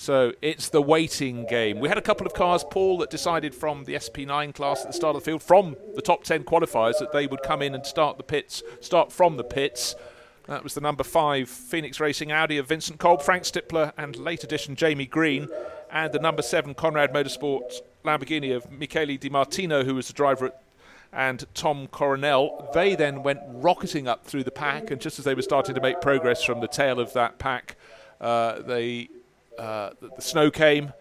So 0.00 0.32
it's 0.40 0.68
the 0.68 0.80
waiting 0.80 1.44
game. 1.46 1.80
We 1.80 1.88
had 1.88 1.98
a 1.98 2.02
couple 2.02 2.24
of 2.24 2.32
cars, 2.32 2.64
Paul, 2.70 2.98
that 2.98 3.10
decided 3.10 3.52
from 3.52 3.82
the 3.82 3.94
SP9 3.94 4.54
class 4.54 4.82
at 4.82 4.86
the 4.86 4.92
start 4.92 5.16
of 5.16 5.24
the 5.24 5.26
field, 5.28 5.42
from 5.42 5.74
the 5.96 6.00
top 6.00 6.22
10 6.22 6.44
qualifiers, 6.44 7.00
that 7.00 7.10
they 7.10 7.26
would 7.26 7.42
come 7.42 7.62
in 7.62 7.74
and 7.74 7.84
start 7.84 8.16
the 8.16 8.22
pits, 8.22 8.62
start 8.80 9.10
from 9.10 9.36
the 9.36 9.42
pits. 9.42 9.96
That 10.46 10.62
was 10.62 10.74
the 10.74 10.80
number 10.80 11.02
five 11.02 11.48
Phoenix 11.48 11.98
Racing 11.98 12.30
Audi 12.30 12.58
of 12.58 12.68
Vincent 12.68 13.00
Kolb, 13.00 13.22
Frank 13.22 13.42
Stippler, 13.42 13.92
and 13.98 14.14
late 14.14 14.44
addition 14.44 14.76
Jamie 14.76 15.04
Green, 15.04 15.48
and 15.90 16.12
the 16.12 16.20
number 16.20 16.42
seven 16.42 16.74
Konrad 16.74 17.12
Motorsport 17.12 17.80
Lamborghini 18.04 18.54
of 18.54 18.70
Michele 18.70 19.16
Di 19.16 19.28
Martino, 19.28 19.82
who 19.82 19.96
was 19.96 20.06
the 20.06 20.12
driver 20.12 20.46
at 20.46 20.62
and 21.12 21.44
Tom 21.54 21.88
Coronel. 21.88 22.70
They 22.72 22.94
then 22.94 23.24
went 23.24 23.40
rocketing 23.46 24.06
up 24.06 24.24
through 24.24 24.44
the 24.44 24.52
pack, 24.52 24.92
and 24.92 25.00
just 25.00 25.18
as 25.18 25.24
they 25.24 25.34
were 25.34 25.42
starting 25.42 25.74
to 25.74 25.80
make 25.80 26.00
progress 26.00 26.44
from 26.44 26.60
the 26.60 26.68
tail 26.68 27.00
of 27.00 27.14
that 27.14 27.38
pack, 27.38 27.74
uh, 28.20 28.60
they 28.60 29.08
uh, 29.58 29.90
the, 30.00 30.10
the, 30.16 30.22
snow 30.22 30.50
came 30.50 30.92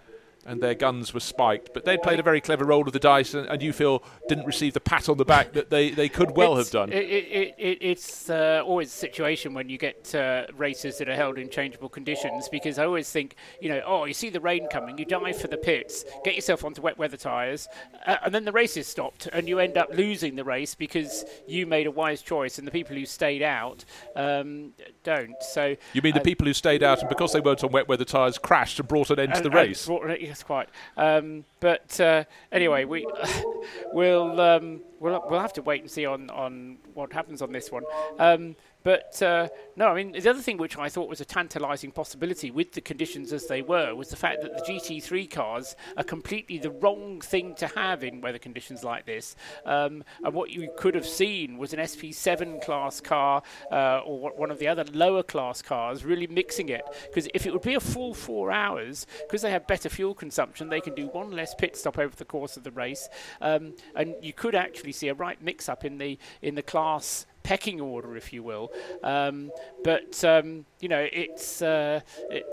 and 0.47 0.61
their 0.61 0.73
guns 0.73 1.13
were 1.13 1.19
spiked. 1.19 1.73
But 1.73 1.85
they'd 1.85 2.01
played 2.01 2.19
a 2.19 2.23
very 2.23 2.41
clever 2.41 2.65
roll 2.65 2.87
of 2.87 2.93
the 2.93 2.99
dice, 2.99 3.33
and, 3.33 3.45
and 3.47 3.61
you 3.61 3.73
feel 3.73 4.01
didn't 4.27 4.45
receive 4.45 4.73
the 4.73 4.79
pat 4.79 5.09
on 5.09 5.17
the 5.17 5.25
back 5.25 5.53
that 5.53 5.69
they, 5.69 5.91
they 5.91 6.09
could 6.09 6.35
well 6.35 6.57
it's, 6.57 6.69
have 6.69 6.73
done. 6.73 6.91
It, 6.91 7.03
it, 7.03 7.55
it, 7.57 7.77
it's 7.81 8.29
uh, 8.29 8.63
always 8.65 8.87
a 8.87 8.97
situation 8.97 9.53
when 9.53 9.69
you 9.69 9.77
get 9.77 10.15
uh, 10.15 10.45
races 10.55 10.97
that 10.97 11.09
are 11.09 11.15
held 11.15 11.37
in 11.37 11.49
changeable 11.49 11.89
conditions 11.89 12.47
because 12.49 12.79
I 12.79 12.85
always 12.85 13.11
think, 13.11 13.35
you 13.61 13.69
know, 13.69 13.81
oh, 13.85 14.05
you 14.05 14.13
see 14.13 14.29
the 14.29 14.39
rain 14.39 14.67
coming, 14.71 14.97
you 14.97 15.05
dive 15.05 15.39
for 15.39 15.47
the 15.47 15.57
pits, 15.57 16.05
get 16.23 16.35
yourself 16.35 16.63
onto 16.63 16.81
wet 16.81 16.97
weather 16.97 17.17
tyres, 17.17 17.67
uh, 18.05 18.15
and 18.23 18.33
then 18.33 18.45
the 18.45 18.51
race 18.51 18.77
is 18.77 18.87
stopped, 18.87 19.27
and 19.33 19.47
you 19.47 19.59
end 19.59 19.77
up 19.77 19.89
losing 19.93 20.35
the 20.35 20.43
race 20.43 20.75
because 20.75 21.25
you 21.45 21.65
made 21.65 21.87
a 21.87 21.91
wise 21.91 22.21
choice, 22.21 22.57
and 22.57 22.65
the 22.65 22.71
people 22.71 22.95
who 22.95 23.05
stayed 23.05 23.43
out 23.43 23.83
um, 24.15 24.71
don't. 25.03 25.35
So 25.41 25.75
you 25.93 26.01
mean 26.01 26.13
the 26.13 26.21
uh, 26.21 26.23
people 26.23 26.47
who 26.47 26.53
stayed 26.53 26.83
out 26.83 26.99
and 26.99 27.09
because 27.09 27.33
they 27.33 27.41
weren't 27.41 27.63
on 27.63 27.71
wet 27.71 27.87
weather 27.87 28.05
tyres 28.05 28.37
crashed 28.37 28.79
and 28.79 28.87
brought 28.87 29.09
an 29.09 29.19
end 29.19 29.35
to 29.35 29.41
the 29.41 29.49
race? 29.49 29.85
Brought, 29.85 30.07
yes, 30.37 30.43
quite. 30.43 30.69
Um, 30.95 31.43
but 31.59 31.99
uh, 31.99 32.23
anyway, 32.51 32.85
we 32.85 33.05
we'll 33.93 34.39
um, 34.39 34.81
we'll 34.99 35.23
we'll 35.29 35.39
have 35.39 35.53
to 35.53 35.61
wait 35.61 35.81
and 35.81 35.89
see 35.89 36.05
on, 36.05 36.29
on 36.29 36.77
what 36.93 37.13
happens 37.13 37.41
on 37.41 37.51
this 37.51 37.71
one. 37.71 37.83
Um, 38.19 38.55
but 38.87 39.21
uh, 39.21 39.49
no, 39.75 39.87
I 39.87 39.95
mean, 39.95 40.13
the 40.13 40.29
other 40.29 40.41
thing 40.41 40.55
which 40.55 40.77
I 40.77 40.87
thought 40.87 41.09
was 41.09 41.19
a 41.19 41.25
tantalising 41.25 41.91
possibility 41.91 42.51
with 42.51 42.71
the 42.71 42.79
conditions 42.79 43.33
as 43.33 43.45
they 43.47 43.61
were 43.61 43.93
was 43.93 44.07
the 44.07 44.15
fact 44.15 44.41
that 44.43 44.53
the 44.53 44.61
GT3 44.61 45.29
cars 45.29 45.75
are 45.97 46.05
completely 46.05 46.57
the 46.57 46.71
wrong 46.71 47.19
thing 47.19 47.53
to 47.55 47.67
have 47.67 48.01
in 48.01 48.21
weather 48.21 48.37
conditions 48.37 48.85
like 48.85 49.05
this. 49.05 49.35
Um, 49.65 50.05
and 50.23 50.33
what 50.33 50.51
you 50.51 50.71
could 50.77 50.95
have 50.95 51.05
seen 51.05 51.57
was 51.57 51.73
an 51.73 51.79
SP7 51.79 52.63
class 52.63 53.01
car 53.01 53.43
uh, 53.73 53.99
or 54.05 54.31
one 54.37 54.51
of 54.51 54.57
the 54.57 54.69
other 54.69 54.85
lower 54.93 55.21
class 55.21 55.61
cars 55.61 56.05
really 56.05 56.27
mixing 56.27 56.69
it. 56.69 56.83
Because 57.07 57.27
if 57.33 57.45
it 57.45 57.51
would 57.51 57.63
be 57.63 57.75
a 57.75 57.81
full 57.81 58.13
four 58.13 58.53
hours, 58.53 59.05
because 59.27 59.41
they 59.41 59.51
have 59.51 59.67
better 59.67 59.89
fuel 59.89 60.13
consumption, 60.13 60.69
they 60.69 60.79
can 60.79 60.95
do 60.95 61.07
one 61.07 61.31
less 61.31 61.53
pit 61.53 61.75
stop 61.75 61.99
over 61.99 62.15
the 62.15 62.23
course 62.23 62.55
of 62.55 62.63
the 62.63 62.71
race. 62.71 63.09
Um, 63.41 63.73
and 63.97 64.15
you 64.21 64.31
could 64.31 64.55
actually 64.55 64.93
see 64.93 65.09
a 65.09 65.13
right 65.13 65.41
mix 65.41 65.67
up 65.67 65.83
in 65.83 65.97
the 65.97 66.17
in 66.41 66.55
the 66.55 66.63
class 66.63 67.25
pecking 67.47 67.79
order, 67.79 68.17
if 68.17 68.33
you 68.33 68.43
will. 68.43 68.73
Um, 69.03 69.51
but 69.81 70.21
um, 70.25 70.65
you 70.81 70.89
know, 70.89 71.07
it's 71.11 71.61
uh, 71.61 72.01
it, 72.29 72.45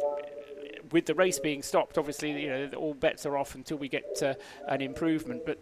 with 0.92 1.06
the 1.06 1.14
race 1.14 1.40
being 1.40 1.62
stopped. 1.62 1.98
Obviously, 1.98 2.30
you 2.40 2.48
know, 2.48 2.70
all 2.76 2.94
bets 2.94 3.26
are 3.26 3.36
off 3.36 3.56
until 3.56 3.76
we 3.76 3.88
get 3.88 4.22
uh, 4.22 4.34
an 4.68 4.80
improvement. 4.80 5.44
But 5.44 5.58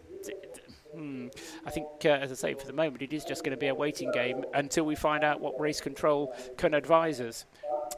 Hmm. 0.93 1.27
I 1.65 1.71
think, 1.71 1.87
uh, 2.05 2.09
as 2.09 2.31
I 2.31 2.35
say, 2.35 2.53
for 2.53 2.67
the 2.67 2.73
moment, 2.73 3.01
it 3.01 3.13
is 3.13 3.25
just 3.25 3.43
going 3.43 3.51
to 3.51 3.59
be 3.59 3.67
a 3.67 3.75
waiting 3.75 4.11
game 4.11 4.45
until 4.53 4.85
we 4.85 4.95
find 4.95 5.23
out 5.23 5.41
what 5.41 5.59
race 5.59 5.81
control 5.81 6.35
can 6.57 6.73
advise 6.73 7.19
us. 7.19 7.45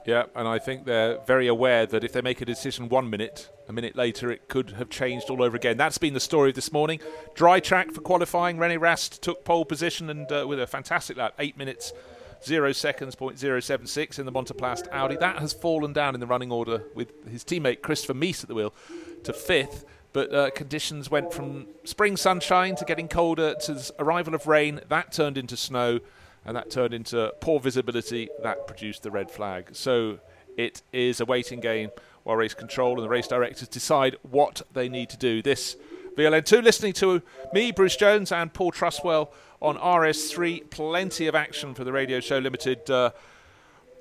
Yeah, 0.06 0.26
and 0.36 0.48
I 0.48 0.60
think 0.60 0.86
they're 0.86 1.20
very 1.26 1.48
aware 1.48 1.86
that 1.86 2.04
if 2.04 2.14
they 2.14 2.22
make 2.22 2.40
a 2.42 2.46
decision 2.46 2.88
one 2.90 3.10
minute, 3.10 3.50
a 3.68 3.74
minute 3.74 3.96
later 3.96 4.32
it 4.32 4.48
could 4.48 4.72
have 4.72 4.90
changed 4.90 5.30
all 5.30 5.44
over 5.44 5.58
again. 5.58 5.78
That's 5.78 5.98
been 5.98 6.14
the 6.14 6.20
story 6.20 6.50
of 6.50 6.56
this 6.56 6.72
morning. 6.72 7.00
Dry 7.34 7.60
track 7.60 7.92
for 7.92 8.02
qualifying. 8.02 8.58
René 8.58 8.80
Rast 8.80 9.22
took 9.22 9.44
pole 9.44 9.66
position 9.66 10.10
and 10.10 10.32
uh, 10.32 10.46
with 10.48 10.60
a 10.60 10.68
fantastic 10.68 11.18
lap, 11.18 11.34
eight 11.40 11.58
minutes. 11.58 11.92
Zero 12.44 12.72
seconds, 12.74 13.16
point 13.16 13.40
zero 13.40 13.60
seven 13.60 13.88
six 13.88 14.20
in 14.20 14.26
the 14.26 14.32
Montaplast 14.32 14.88
Audi. 14.92 15.16
That 15.16 15.40
has 15.40 15.52
fallen 15.52 15.94
down 15.94 16.14
in 16.14 16.20
the 16.20 16.28
running 16.28 16.52
order 16.52 16.84
with 16.94 17.28
his 17.28 17.44
teammate 17.44 17.82
Christopher 17.82 18.14
Mies 18.14 18.44
at 18.44 18.50
the 18.50 18.54
wheel 18.54 18.74
to 19.24 19.34
fifth. 19.34 19.86
But 20.16 20.34
uh, 20.34 20.50
conditions 20.52 21.12
went 21.12 21.34
from 21.34 21.68
spring 21.84 22.16
sunshine 22.16 22.78
to 22.78 22.86
getting 22.86 23.10
colder 23.10 23.54
to 23.54 23.94
arrival 24.00 24.34
of 24.34 24.48
rain. 24.48 24.80
That 24.88 25.12
turned 25.12 25.38
into 25.38 25.58
snow 25.58 26.00
and 26.46 26.56
that 26.56 26.72
turned 26.72 26.94
into 26.94 27.34
poor 27.42 27.60
visibility. 27.60 28.30
That 28.42 28.66
produced 28.66 29.04
the 29.04 29.12
red 29.12 29.30
flag. 29.30 29.72
So 29.74 30.20
it 30.56 30.82
is 30.94 31.20
a 31.20 31.26
waiting 31.26 31.60
game 31.60 31.90
while 32.24 32.38
race 32.38 32.54
control 32.54 32.94
and 32.94 33.04
the 33.04 33.10
race 33.10 33.28
directors 33.28 33.68
decide 33.68 34.16
what 34.22 34.62
they 34.72 34.88
need 34.88 35.10
to 35.10 35.18
do. 35.18 35.42
This 35.42 35.76
VLN2 36.16 36.64
listening 36.64 36.94
to 36.94 37.22
me, 37.52 37.74
Bruce 37.74 37.98
Jones, 37.98 38.32
and 38.32 38.54
Paul 38.54 38.72
Truswell 38.72 39.34
on 39.62 39.76
RS3. 39.76 40.70
Plenty 40.70 41.28
of 41.28 41.36
action 41.36 41.74
for 41.74 41.84
the 41.84 41.92
Radio 41.92 42.22
Show 42.22 42.38
Limited. 42.38 42.90
Uh, 42.90 43.12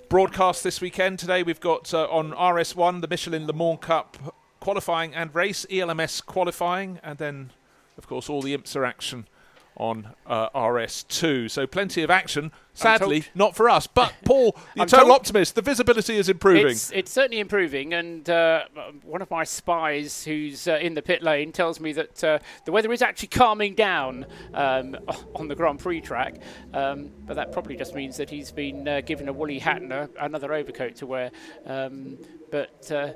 broadcast 0.09 0.63
this 0.63 0.81
weekend. 0.81 1.19
Today 1.19 1.43
we've 1.43 1.59
got 1.59 1.93
uh, 1.93 2.05
on 2.05 2.31
RS1 2.31 3.01
the 3.01 3.09
Michelin 3.09 3.49
Le 3.49 3.53
Mans 3.53 3.81
Cup 3.81 4.37
qualifying 4.65 5.15
and 5.15 5.35
race, 5.35 5.67
ELMS 5.71 6.23
qualifying, 6.23 6.99
and 7.03 7.19
then, 7.19 7.51
of 7.99 8.09
course, 8.09 8.31
all 8.31 8.41
the 8.41 8.57
IMSA 8.57 8.89
action 8.89 9.29
on 9.77 10.09
uh, 10.27 10.49
RS2. 10.51 11.51
So 11.51 11.67
plenty 11.67 12.03
of 12.03 12.11
action. 12.11 12.51
Sadly, 12.73 13.27
not 13.35 13.55
for 13.55 13.69
us. 13.69 13.87
But 13.87 14.15
Paul, 14.25 14.57
the 14.75 14.85
eternal 14.85 15.13
optimist, 15.13 15.55
the 15.55 15.61
visibility 15.61 16.17
is 16.17 16.31
improving. 16.31 16.69
It's, 16.69 16.91
it's 16.93 17.13
certainly 17.13 17.41
improving. 17.41 17.93
And 17.93 18.29
uh, 18.31 18.65
one 19.03 19.21
of 19.21 19.31
my 19.31 19.45
spies, 19.45 20.25
who's 20.25 20.67
uh, 20.67 20.79
in 20.81 20.95
the 20.95 21.03
pit 21.03 21.23
lane, 21.23 21.53
tells 21.53 21.79
me 21.79 21.93
that 21.93 22.25
uh, 22.25 22.39
the 22.65 22.73
weather 22.73 22.91
is 22.91 23.03
actually 23.03 23.29
calming 23.29 23.75
down 23.75 24.25
um, 24.55 24.97
on 25.35 25.47
the 25.47 25.55
Grand 25.55 25.79
Prix 25.79 26.01
track. 26.01 26.37
Um, 26.73 27.11
but 27.27 27.35
that 27.35 27.53
probably 27.53 27.77
just 27.77 27.95
means 27.95 28.17
that 28.17 28.31
he's 28.31 28.51
been 28.51 28.89
uh, 28.89 29.03
given 29.03 29.29
a 29.29 29.33
woolly 29.33 29.59
hat 29.59 29.83
and 29.83 29.93
a, 29.93 30.09
another 30.19 30.55
overcoat 30.55 30.95
to 30.97 31.07
wear. 31.07 31.33
Um, 31.67 32.17
but 32.51 32.91
uh, 32.91 33.13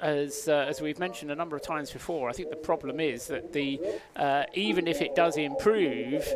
as 0.00 0.48
uh, 0.48 0.66
as 0.68 0.80
we've 0.80 0.98
mentioned 0.98 1.30
a 1.30 1.34
number 1.34 1.56
of 1.56 1.62
times 1.62 1.90
before, 1.90 2.28
I 2.28 2.32
think 2.32 2.50
the 2.50 2.56
problem 2.56 3.00
is 3.00 3.26
that 3.28 3.52
the 3.52 3.80
uh, 4.16 4.44
even 4.54 4.86
if 4.86 5.00
it 5.00 5.14
does 5.14 5.36
improve, 5.36 6.26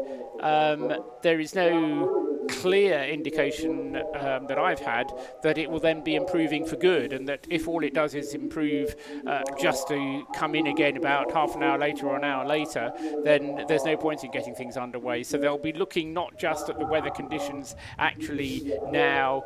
um, 0.41 0.93
there 1.23 1.41
is 1.41 1.55
no 1.55 2.36
clear 2.49 3.05
indication 3.05 3.97
um, 4.19 4.47
that 4.47 4.59
I've 4.59 4.81
had 4.81 5.13
that 5.43 5.59
it 5.59 5.71
will 5.71 5.81
then 5.81 6.03
be 6.03 6.15
improving 6.15 6.65
for 6.65 6.77
good, 6.77 7.13
and 7.13 7.29
that 7.29 7.47
if 7.51 7.69
all 7.69 7.83
it 7.85 7.95
does 7.95 8.15
is 8.15 8.35
improve 8.35 8.95
uh, 9.27 9.43
just 9.61 9.89
to 9.89 10.27
come 10.35 10.55
in 10.55 10.67
again 10.67 10.97
about 10.97 11.33
half 11.33 11.55
an 11.55 11.63
hour 11.63 11.79
later 11.79 12.07
or 12.07 12.17
an 12.17 12.25
hour 12.25 12.47
later, 12.47 12.93
then 13.25 13.65
there's 13.69 13.85
no 13.85 13.97
point 13.97 14.25
in 14.25 14.31
getting 14.31 14.55
things 14.55 14.77
underway. 14.77 15.23
So 15.23 15.39
they'll 15.39 15.59
be 15.59 15.73
looking 15.73 16.13
not 16.13 16.39
just 16.39 16.69
at 16.69 16.79
the 16.79 16.87
weather 16.87 17.11
conditions 17.11 17.77
actually 17.99 18.73
now 18.91 19.45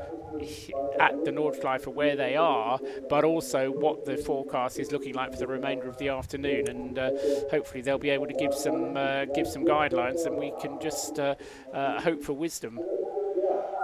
at 1.01 1.25
the 1.25 1.31
Nordschleife 1.31 1.87
where 1.87 2.17
they 2.17 2.37
are, 2.37 2.79
but 3.09 3.25
also 3.25 3.71
what 3.71 4.05
the 4.05 4.17
forecast 4.17 4.79
is 4.79 4.93
looking 4.93 5.15
like 5.15 5.33
for 5.33 5.39
the 5.39 5.47
remainder 5.47 5.89
of 5.89 5.97
the 5.99 6.09
afternoon, 6.09 6.69
and 6.69 6.99
uh, 6.99 7.11
hopefully 7.51 7.83
they'll 7.83 7.99
be 7.99 8.11
able 8.11 8.27
to 8.27 8.35
give 8.35 8.55
some 8.55 8.97
uh, 8.97 9.25
give 9.27 9.47
some 9.47 9.65
guidelines, 9.65 10.27
and 10.27 10.37
we 10.37 10.53
can 10.61 10.79
just 10.81 11.19
uh, 11.19 11.35
uh 11.73 12.01
hope 12.01 12.23
for 12.23 12.33
wisdom. 12.33 12.79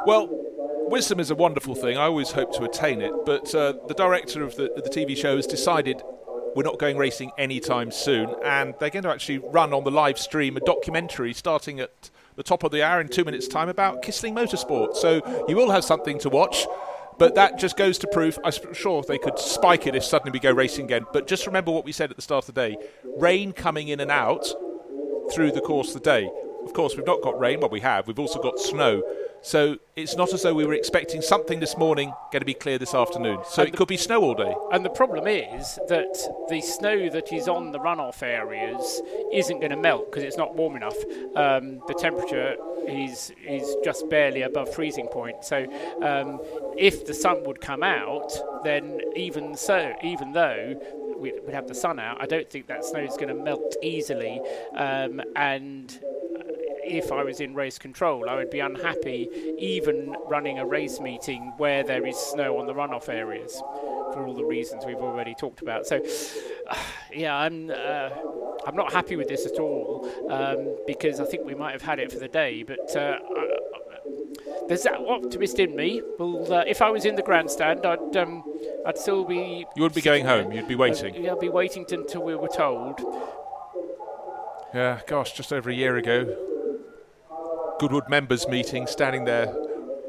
Well, 0.07 0.28
wisdom 0.89 1.19
is 1.20 1.31
a 1.31 1.35
wonderful 1.35 1.74
thing. 1.74 1.97
I 1.97 2.05
always 2.05 2.31
hope 2.31 2.53
to 2.55 2.65
attain 2.65 3.03
it, 3.03 3.12
but 3.24 3.55
uh, 3.55 3.74
the 3.89 3.95
director 3.95 4.43
of 4.45 4.57
the, 4.57 4.70
the 4.77 4.89
TV 4.89 5.16
show 5.16 5.37
has 5.37 5.47
decided 5.47 6.03
we're 6.55 6.62
not 6.62 6.78
going 6.78 6.97
racing 6.97 7.33
anytime 7.37 7.91
soon, 7.91 8.35
and 8.45 8.74
they're 8.78 8.91
going 8.91 9.03
to 9.03 9.11
actually 9.11 9.39
run 9.39 9.74
on 9.74 9.85
the 9.85 9.91
live 9.91 10.19
stream 10.19 10.57
a 10.57 10.61
documentary 10.61 11.35
starting 11.35 11.81
at 11.81 12.11
the 12.37 12.43
top 12.43 12.62
of 12.62 12.70
the 12.70 12.83
hour 12.83 13.01
in 13.01 13.09
two 13.09 13.24
minutes' 13.24 13.49
time 13.49 13.69
about 13.69 14.03
Kissling 14.03 14.35
Motorsport. 14.35 14.97
So 14.97 15.45
you 15.49 15.57
will 15.57 15.70
have 15.70 15.85
something 15.85 16.19
to 16.20 16.31
watch. 16.31 16.66
But 17.19 17.35
that 17.37 17.59
just 17.59 17.77
goes 17.77 17.97
to 17.99 18.07
prove, 18.07 18.39
I'm 18.45 18.74
sure 18.74 19.03
they 19.03 19.19
could 19.19 19.39
spike 19.39 19.87
it 19.87 19.95
if 19.95 20.05
suddenly 20.05 20.33
we 20.33 20.39
go 20.39 20.53
racing 20.53 20.85
again. 20.85 21.07
But 21.12 21.27
just 21.27 21.47
remember 21.47 21.70
what 21.70 21.85
we 21.85 21.93
said 21.93 22.11
at 22.11 22.16
the 22.16 22.23
start 22.23 22.47
of 22.47 22.55
the 22.55 22.61
day 22.61 22.77
rain 23.16 23.53
coming 23.53 23.89
in 23.89 24.01
and 24.01 24.11
out 24.11 24.47
through 25.33 25.53
the 25.53 25.62
course 25.62 25.95
of 25.95 26.03
the 26.03 26.11
day. 26.11 26.31
Of 26.66 26.72
course, 26.72 26.97
we've 26.97 27.06
not 27.06 27.22
got 27.22 27.38
rain, 27.38 27.60
but 27.60 27.70
we 27.70 27.78
have. 27.80 28.09
We've 28.09 28.18
also 28.18 28.43
got 28.43 28.59
snow. 28.59 29.02
So 29.40 29.76
it's 29.94 30.16
not 30.16 30.32
as 30.32 30.43
though 30.43 30.52
we 30.52 30.66
were 30.66 30.74
expecting 30.74 31.22
something 31.22 31.60
this 31.60 31.76
morning 31.76 32.12
going 32.32 32.40
to 32.40 32.47
be 32.47 32.55
clear 32.55 32.76
this 32.76 32.93
afternoon. 32.93 33.38
So 33.48 33.62
and 33.62 33.72
it 33.72 33.76
could 33.76 33.86
be 33.86 33.97
snow 33.97 34.20
all 34.20 34.34
day. 34.34 34.52
And 34.72 34.84
the 34.84 34.90
problem 34.90 35.28
is 35.28 35.78
that 35.88 36.18
the 36.48 36.60
snow 36.60 37.09
that 37.10 37.32
is 37.32 37.47
on 37.47 37.70
the 37.70 37.78
runoff 37.78 38.20
areas 38.24 39.01
isn't 39.32 39.60
going 39.60 39.70
to 39.70 39.76
melt 39.76 40.10
because 40.10 40.24
it's 40.24 40.36
not 40.36 40.56
warm 40.56 40.74
enough. 40.74 40.97
Um, 41.36 41.80
the 41.86 41.94
temperature 41.97 42.56
is 42.88 43.30
is 43.47 43.76
just 43.84 44.10
barely 44.10 44.43
above 44.43 44.74
freezing 44.74 45.06
point. 45.06 45.44
So 45.44 45.66
um, 46.02 46.40
if 46.76 47.06
the 47.06 47.14
sun 47.14 47.44
would 47.44 47.60
come 47.60 47.84
out, 47.84 48.32
then 48.64 49.01
even 49.14 49.56
so, 49.56 49.94
even 50.02 50.32
though 50.32 50.80
we'd 51.16 51.34
have 51.52 51.68
the 51.68 51.74
sun 51.74 52.01
out, 52.01 52.20
I 52.20 52.26
don't 52.26 52.51
think 52.51 52.66
that 52.66 52.84
snow 52.84 53.01
is 53.01 53.16
going 53.16 53.28
to 53.28 53.34
melt 53.34 53.76
easily. 53.80 54.40
Um, 54.74 55.22
and 55.36 55.97
if 56.87 57.13
I 57.13 57.25
was 57.25 57.41
in 57.41 57.55
race 57.55 57.79
control, 57.79 58.29
I 58.29 58.37
would 58.37 58.51
be 58.51 58.61
unhappy 58.61 59.29
even 59.59 60.15
running 60.27 60.59
a 60.59 60.67
race 60.67 61.01
meeting 61.01 61.53
where 61.57 61.83
there 61.83 62.07
is 62.07 62.17
snow 62.17 62.59
on 62.59 62.67
the 62.67 62.75
runoff 62.75 63.09
areas 63.09 63.61
for 64.13 64.27
all 64.27 64.35
the 64.35 64.45
reasons 64.45 64.85
we've 64.87 64.97
already 64.97 65.35
talked 65.35 65.61
about. 65.63 65.87
So, 65.87 66.01
uh, 66.69 66.77
yeah, 67.15 67.37
I'm. 67.37 67.71
Uh, 67.71 68.11
I'm 68.67 68.75
not 68.75 68.93
happy 68.93 69.15
with 69.15 69.29
this 69.29 69.47
at 69.47 69.61
all 69.61 70.11
um, 70.29 70.77
because 70.89 71.21
I 71.21 71.25
think 71.25 71.45
we 71.45 71.55
might 71.55 71.71
have 71.71 71.83
had 71.83 72.01
it 72.01 72.11
for 72.11 72.19
the 72.19 72.27
day. 72.27 72.65
But 72.65 72.97
uh, 72.97 73.19
there's 74.67 74.83
that 74.83 74.97
optimist 74.97 75.61
in 75.61 75.77
me. 75.77 76.03
Well, 76.19 76.53
uh, 76.53 76.65
if 76.67 76.83
I 76.83 76.91
was 76.91 77.05
in 77.05 77.15
the 77.15 77.23
grandstand, 77.23 77.87
I'd 77.87 78.17
um, 78.17 78.43
I'd 78.85 78.99
still 78.99 79.25
be. 79.25 79.67
You 79.77 79.83
would 79.83 79.95
be 79.95 80.01
going 80.01 80.25
home. 80.25 80.51
You'd 80.51 80.67
be 80.67 80.75
waiting. 80.75 81.15
Uh, 81.15 81.21
yeah, 81.21 81.33
I'd 81.33 81.41
be 81.41 81.49
waiting 81.49 81.87
until 81.89 82.25
we 82.25 82.35
were 82.35 82.49
told. 82.49 83.01
Yeah, 84.75 85.01
gosh, 85.07 85.33
just 85.33 85.53
over 85.53 85.71
a 85.71 85.75
year 85.75 85.97
ago, 85.97 86.37
Goodwood 87.78 88.09
members 88.09 88.48
meeting, 88.48 88.86
standing 88.86 89.24
there 89.24 89.55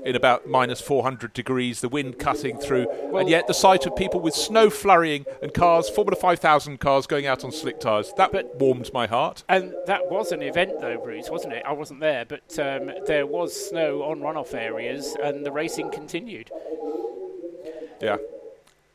in 0.07 0.15
about 0.15 0.47
minus 0.47 0.79
400 0.79 1.33
degrees, 1.33 1.81
the 1.81 1.89
wind 1.89 2.17
cutting 2.17 2.57
through, 2.57 2.87
well, 3.09 3.17
and 3.17 3.29
yet 3.29 3.45
the 3.47 3.53
sight 3.53 3.85
of 3.85 3.93
people 3.93 4.21
with 4.21 4.33
snow 4.33 4.69
flurrying 4.69 5.25
and 5.41 5.53
cars, 5.53 5.89
Formula 5.89 6.15
5000 6.15 6.79
cars 6.79 7.05
going 7.07 7.27
out 7.27 7.43
on 7.43 7.51
slick 7.51 7.81
tyres, 7.81 8.13
that 8.15 8.31
but, 8.31 8.55
warmed 8.55 8.89
my 8.93 9.05
heart. 9.05 9.43
And 9.49 9.73
that 9.85 10.09
was 10.09 10.31
an 10.31 10.41
event, 10.41 10.79
though, 10.79 10.97
Bruce, 10.97 11.29
wasn't 11.29 11.53
it? 11.53 11.63
I 11.65 11.73
wasn't 11.73 11.99
there, 11.99 12.23
but 12.23 12.57
um, 12.57 12.91
there 13.05 13.27
was 13.27 13.69
snow 13.69 14.03
on 14.03 14.19
runoff 14.21 14.53
areas, 14.53 15.17
and 15.21 15.45
the 15.45 15.51
racing 15.51 15.91
continued. 15.91 16.51
Yeah. 18.01 18.15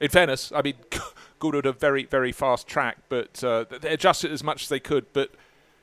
In 0.01 0.09
fairness, 0.09 0.51
I 0.55 0.62
mean, 0.62 0.77
Goodwood 1.40 1.66
a 1.66 1.73
very, 1.73 2.05
very 2.05 2.32
fast 2.32 2.66
track, 2.66 2.97
but 3.11 3.44
uh, 3.44 3.66
they 3.69 3.93
adjusted 3.93 4.32
as 4.32 4.43
much 4.43 4.62
as 4.62 4.69
they 4.70 4.81
could. 4.81 5.12
But 5.12 5.31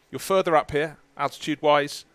you're 0.10 0.18
further 0.18 0.56
up 0.56 0.72
here, 0.72 0.98
altitude 1.18 1.62
wise 1.62 2.06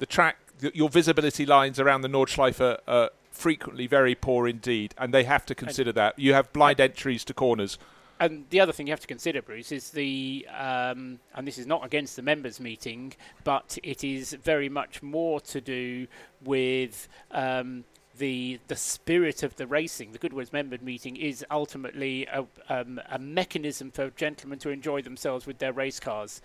the 0.00 0.06
track, 0.06 0.38
your 0.72 0.88
visibility 0.88 1.46
lines 1.46 1.78
around 1.78 2.00
the 2.00 2.08
Nordschleife 2.08 2.60
are 2.88 3.10
frequently 3.30 3.86
very 3.86 4.14
poor 4.14 4.48
indeed, 4.48 4.94
and 4.98 5.14
they 5.14 5.24
have 5.24 5.46
to 5.46 5.54
consider 5.54 5.90
and 5.90 5.96
that. 5.96 6.18
You 6.18 6.32
have 6.34 6.52
blind 6.52 6.80
entries 6.80 7.22
to 7.26 7.34
corners. 7.34 7.78
And 8.18 8.44
the 8.50 8.60
other 8.60 8.72
thing 8.72 8.86
you 8.86 8.92
have 8.92 9.00
to 9.00 9.06
consider, 9.06 9.40
Bruce, 9.40 9.72
is 9.72 9.90
the, 9.90 10.46
um, 10.58 11.20
and 11.34 11.46
this 11.46 11.58
is 11.58 11.66
not 11.66 11.84
against 11.84 12.16
the 12.16 12.22
members' 12.22 12.60
meeting, 12.60 13.14
but 13.44 13.78
it 13.82 14.02
is 14.02 14.32
very 14.42 14.68
much 14.68 15.02
more 15.02 15.40
to 15.42 15.60
do 15.60 16.06
with 16.42 17.08
um, 17.30 17.84
the 18.18 18.60
the 18.68 18.76
spirit 18.76 19.42
of 19.42 19.56
the 19.56 19.66
racing. 19.66 20.12
The 20.12 20.18
Goodwood's 20.18 20.52
member 20.52 20.76
meeting 20.82 21.16
is 21.16 21.44
ultimately 21.50 22.26
a, 22.26 22.44
um, 22.68 23.00
a 23.10 23.18
mechanism 23.18 23.90
for 23.90 24.10
gentlemen 24.10 24.58
to 24.60 24.70
enjoy 24.70 25.00
themselves 25.02 25.46
with 25.46 25.58
their 25.58 25.72
race 25.72 25.98
cars 25.98 26.42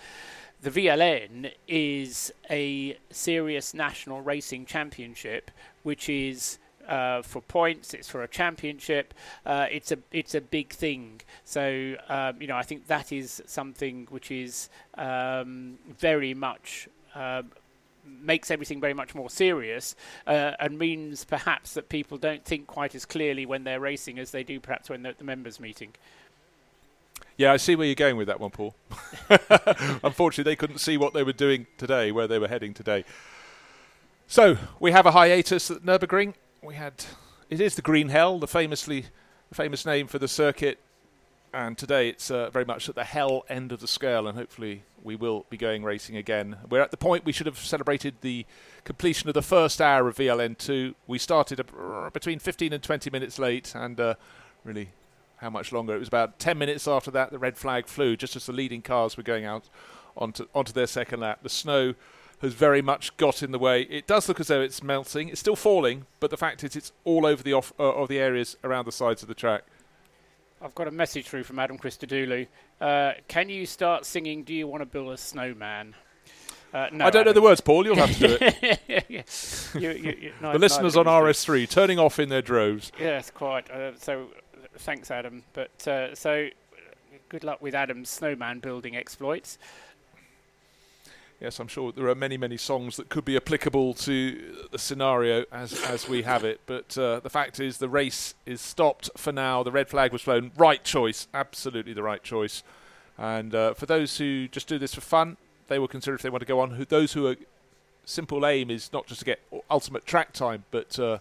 the 0.65 0.71
VLN 0.71 1.51
is 1.67 2.33
a 2.49 2.97
serious 3.11 3.75
national 3.75 4.21
racing 4.21 4.65
championship, 4.65 5.51
which 5.83 6.09
is 6.09 6.57
uh, 6.87 7.21
for 7.21 7.43
points. 7.43 7.93
It's 7.93 8.09
for 8.09 8.23
a 8.23 8.27
championship. 8.27 9.13
Uh, 9.45 9.67
it's 9.71 9.91
a 9.91 9.99
it's 10.11 10.33
a 10.33 10.41
big 10.41 10.73
thing. 10.73 11.21
So 11.43 11.95
um, 12.09 12.41
you 12.41 12.47
know, 12.47 12.57
I 12.57 12.63
think 12.63 12.87
that 12.87 13.11
is 13.11 13.43
something 13.45 14.07
which 14.09 14.31
is 14.31 14.69
um, 14.95 15.77
very 15.99 16.33
much. 16.33 16.89
Uh, 17.13 17.43
makes 18.21 18.51
everything 18.51 18.79
very 18.79 18.93
much 18.93 19.15
more 19.15 19.31
serious 19.31 19.95
uh, 20.27 20.51
and 20.59 20.77
means 20.77 21.25
perhaps 21.25 21.73
that 21.73 21.89
people 21.89 22.19
don't 22.19 22.45
think 22.45 22.67
quite 22.67 22.93
as 22.93 23.03
clearly 23.03 23.47
when 23.47 23.63
they're 23.63 23.79
racing 23.79 24.19
as 24.19 24.29
they 24.29 24.43
do 24.43 24.59
perhaps 24.59 24.91
when 24.91 25.01
they're 25.01 25.11
at 25.11 25.17
the 25.17 25.23
members 25.23 25.59
meeting. 25.59 25.91
Yeah, 27.37 27.51
I 27.51 27.57
see 27.57 27.75
where 27.75 27.85
you're 27.85 27.95
going 27.95 28.15
with 28.15 28.27
that 28.27 28.39
one, 28.39 28.51
Paul. 28.51 28.75
Unfortunately, 30.03 30.49
they 30.49 30.55
couldn't 30.55 30.77
see 30.77 30.97
what 30.97 31.13
they 31.13 31.23
were 31.23 31.33
doing 31.33 31.67
today, 31.77 32.11
where 32.11 32.27
they 32.27 32.39
were 32.39 32.47
heading 32.47 32.73
today. 32.73 33.03
So 34.27 34.57
we 34.79 34.91
have 34.91 35.05
a 35.05 35.11
hiatus 35.11 35.69
at 35.69 35.83
Nurburgring. 35.83 36.33
We 36.63 36.75
had 36.75 37.05
it 37.49 37.59
is 37.59 37.75
the 37.75 37.81
Green 37.81 38.09
Hell, 38.09 38.39
the 38.39 38.47
famously 38.47 39.05
the 39.49 39.55
famous 39.55 39.85
name 39.85 40.07
for 40.07 40.17
the 40.17 40.27
circuit, 40.27 40.79
and 41.53 41.77
today 41.77 42.09
it's 42.09 42.31
uh, 42.31 42.49
very 42.49 42.65
much 42.65 42.89
at 42.89 42.95
the 42.95 43.03
hell 43.03 43.45
end 43.49 43.71
of 43.71 43.81
the 43.81 43.87
scale, 43.87 44.27
and 44.27 44.37
hopefully 44.37 44.83
we 45.03 45.15
will 45.15 45.45
be 45.49 45.57
going 45.57 45.83
racing 45.83 46.17
again. 46.17 46.57
We're 46.69 46.81
at 46.81 46.91
the 46.91 46.97
point 46.97 47.25
we 47.25 47.31
should 47.31 47.45
have 47.45 47.59
celebrated 47.59 48.15
the 48.21 48.45
completion 48.83 49.29
of 49.29 49.35
the 49.35 49.43
first 49.43 49.79
hour 49.79 50.07
of 50.07 50.15
VLN2. 50.15 50.95
We 51.05 51.19
started 51.19 51.59
uh, 51.59 52.09
between 52.09 52.39
15 52.39 52.73
and 52.73 52.81
20 52.81 53.09
minutes 53.11 53.37
late, 53.37 53.73
and 53.75 53.99
uh, 53.99 54.15
really 54.63 54.89
how 55.37 55.49
much 55.49 55.71
longer. 55.71 55.95
It 55.95 55.99
was 55.99 56.07
about 56.07 56.39
10 56.39 56.57
minutes 56.57 56.87
after 56.87 57.11
that 57.11 57.31
the 57.31 57.39
red 57.39 57.57
flag 57.57 57.87
flew, 57.87 58.15
just 58.15 58.35
as 58.35 58.45
the 58.45 58.53
leading 58.53 58.81
cars 58.81 59.17
were 59.17 59.23
going 59.23 59.45
out 59.45 59.69
onto, 60.17 60.47
onto 60.53 60.71
their 60.73 60.87
second 60.87 61.19
lap. 61.19 61.39
The 61.43 61.49
snow 61.49 61.93
has 62.41 62.53
very 62.53 62.81
much 62.81 63.15
got 63.17 63.41
in 63.41 63.51
the 63.51 63.59
way. 63.59 63.83
It 63.83 64.07
does 64.07 64.27
look 64.27 64.39
as 64.39 64.47
though 64.47 64.61
it's 64.61 64.83
melting. 64.83 65.29
It's 65.29 65.39
still 65.39 65.55
falling, 65.55 66.05
but 66.19 66.29
the 66.29 66.37
fact 66.37 66.63
is 66.63 66.75
it's 66.75 66.91
all 67.03 67.25
over 67.25 67.41
the 67.41 67.53
off 67.53 67.73
uh, 67.79 67.83
of 67.93 68.07
the 68.07 68.19
areas 68.19 68.57
around 68.63 68.85
the 68.85 68.91
sides 68.91 69.21
of 69.21 69.27
the 69.27 69.35
track. 69.35 69.63
I've 70.61 70.75
got 70.75 70.87
a 70.87 70.91
message 70.91 71.27
through 71.27 71.43
from 71.43 71.59
Adam 71.59 71.77
Christodoulou. 71.77 72.47
Uh, 72.81 73.13
can 73.27 73.49
you 73.49 73.65
start 73.65 74.05
singing 74.05 74.43
"Do 74.43 74.53
You 74.53 74.67
Want 74.67 74.81
to 74.81 74.85
Build 74.85 75.11
a 75.11 75.17
Snowman"? 75.17 75.95
Uh, 76.73 76.87
no, 76.91 77.05
I 77.05 77.09
don't 77.09 77.21
Adam. 77.21 77.25
know 77.27 77.33
the 77.33 77.41
words, 77.41 77.61
Paul. 77.61 77.85
You'll 77.85 77.95
have 77.95 78.17
to 78.17 78.27
do 78.27 78.37
it. 78.41 78.85
you, 79.75 79.89
you, 79.91 80.15
you, 80.19 80.33
the 80.41 80.59
listeners 80.59 80.97
on 80.97 81.05
RS3 81.05 81.69
turning 81.69 81.99
off 81.99 82.19
in 82.19 82.27
their 82.27 82.41
droves. 82.41 82.91
Yes, 82.99 83.29
quite. 83.31 83.69
Uh, 83.71 83.95
so 83.97 84.27
thanks, 84.77 85.11
Adam. 85.11 85.43
But 85.53 85.87
uh, 85.87 86.15
so 86.15 86.49
good 87.29 87.43
luck 87.43 87.61
with 87.61 87.75
Adam's 87.75 88.09
snowman 88.09 88.59
building 88.59 88.95
exploits. 88.95 89.57
Yes, 91.41 91.59
I'm 91.59 91.67
sure 91.67 91.91
there 91.91 92.07
are 92.07 92.15
many, 92.15 92.37
many 92.37 92.55
songs 92.55 92.95
that 92.95 93.09
could 93.09 93.25
be 93.25 93.35
applicable 93.35 93.93
to 93.95 94.67
the 94.71 94.79
scenario 94.79 95.43
as 95.51 95.73
as 95.83 96.07
we 96.07 96.21
have 96.21 96.45
it. 96.45 96.61
But 96.65 96.97
uh, 96.97 97.19
the 97.19 97.29
fact 97.29 97.59
is, 97.59 97.77
the 97.77 97.89
race 97.89 98.35
is 98.45 98.61
stopped 98.61 99.09
for 99.17 99.33
now. 99.33 99.61
The 99.61 99.71
red 99.71 99.89
flag 99.89 100.13
was 100.13 100.21
flown. 100.21 100.51
Right 100.57 100.83
choice, 100.83 101.27
absolutely 101.33 101.93
the 101.93 102.03
right 102.03 102.23
choice. 102.23 102.63
And 103.17 103.53
uh, 103.53 103.73
for 103.73 103.85
those 103.85 104.17
who 104.17 104.47
just 104.47 104.67
do 104.67 104.79
this 104.79 104.93
for 104.93 105.01
fun, 105.01 105.37
they 105.67 105.77
will 105.77 105.87
consider 105.87 106.15
if 106.15 106.21
they 106.21 106.29
want 106.29 106.41
to 106.41 106.47
go 106.47 106.61
on. 106.61 106.71
Who, 106.71 106.85
those 106.85 107.13
who 107.13 107.27
are 107.27 107.35
simple 108.05 108.45
aim 108.45 108.71
is 108.71 108.93
not 108.93 109.07
just 109.07 109.19
to 109.19 109.25
get 109.25 109.41
ultimate 109.69 110.05
track 110.05 110.31
time, 110.31 110.63
but 110.71 110.97
uh, 110.99 111.19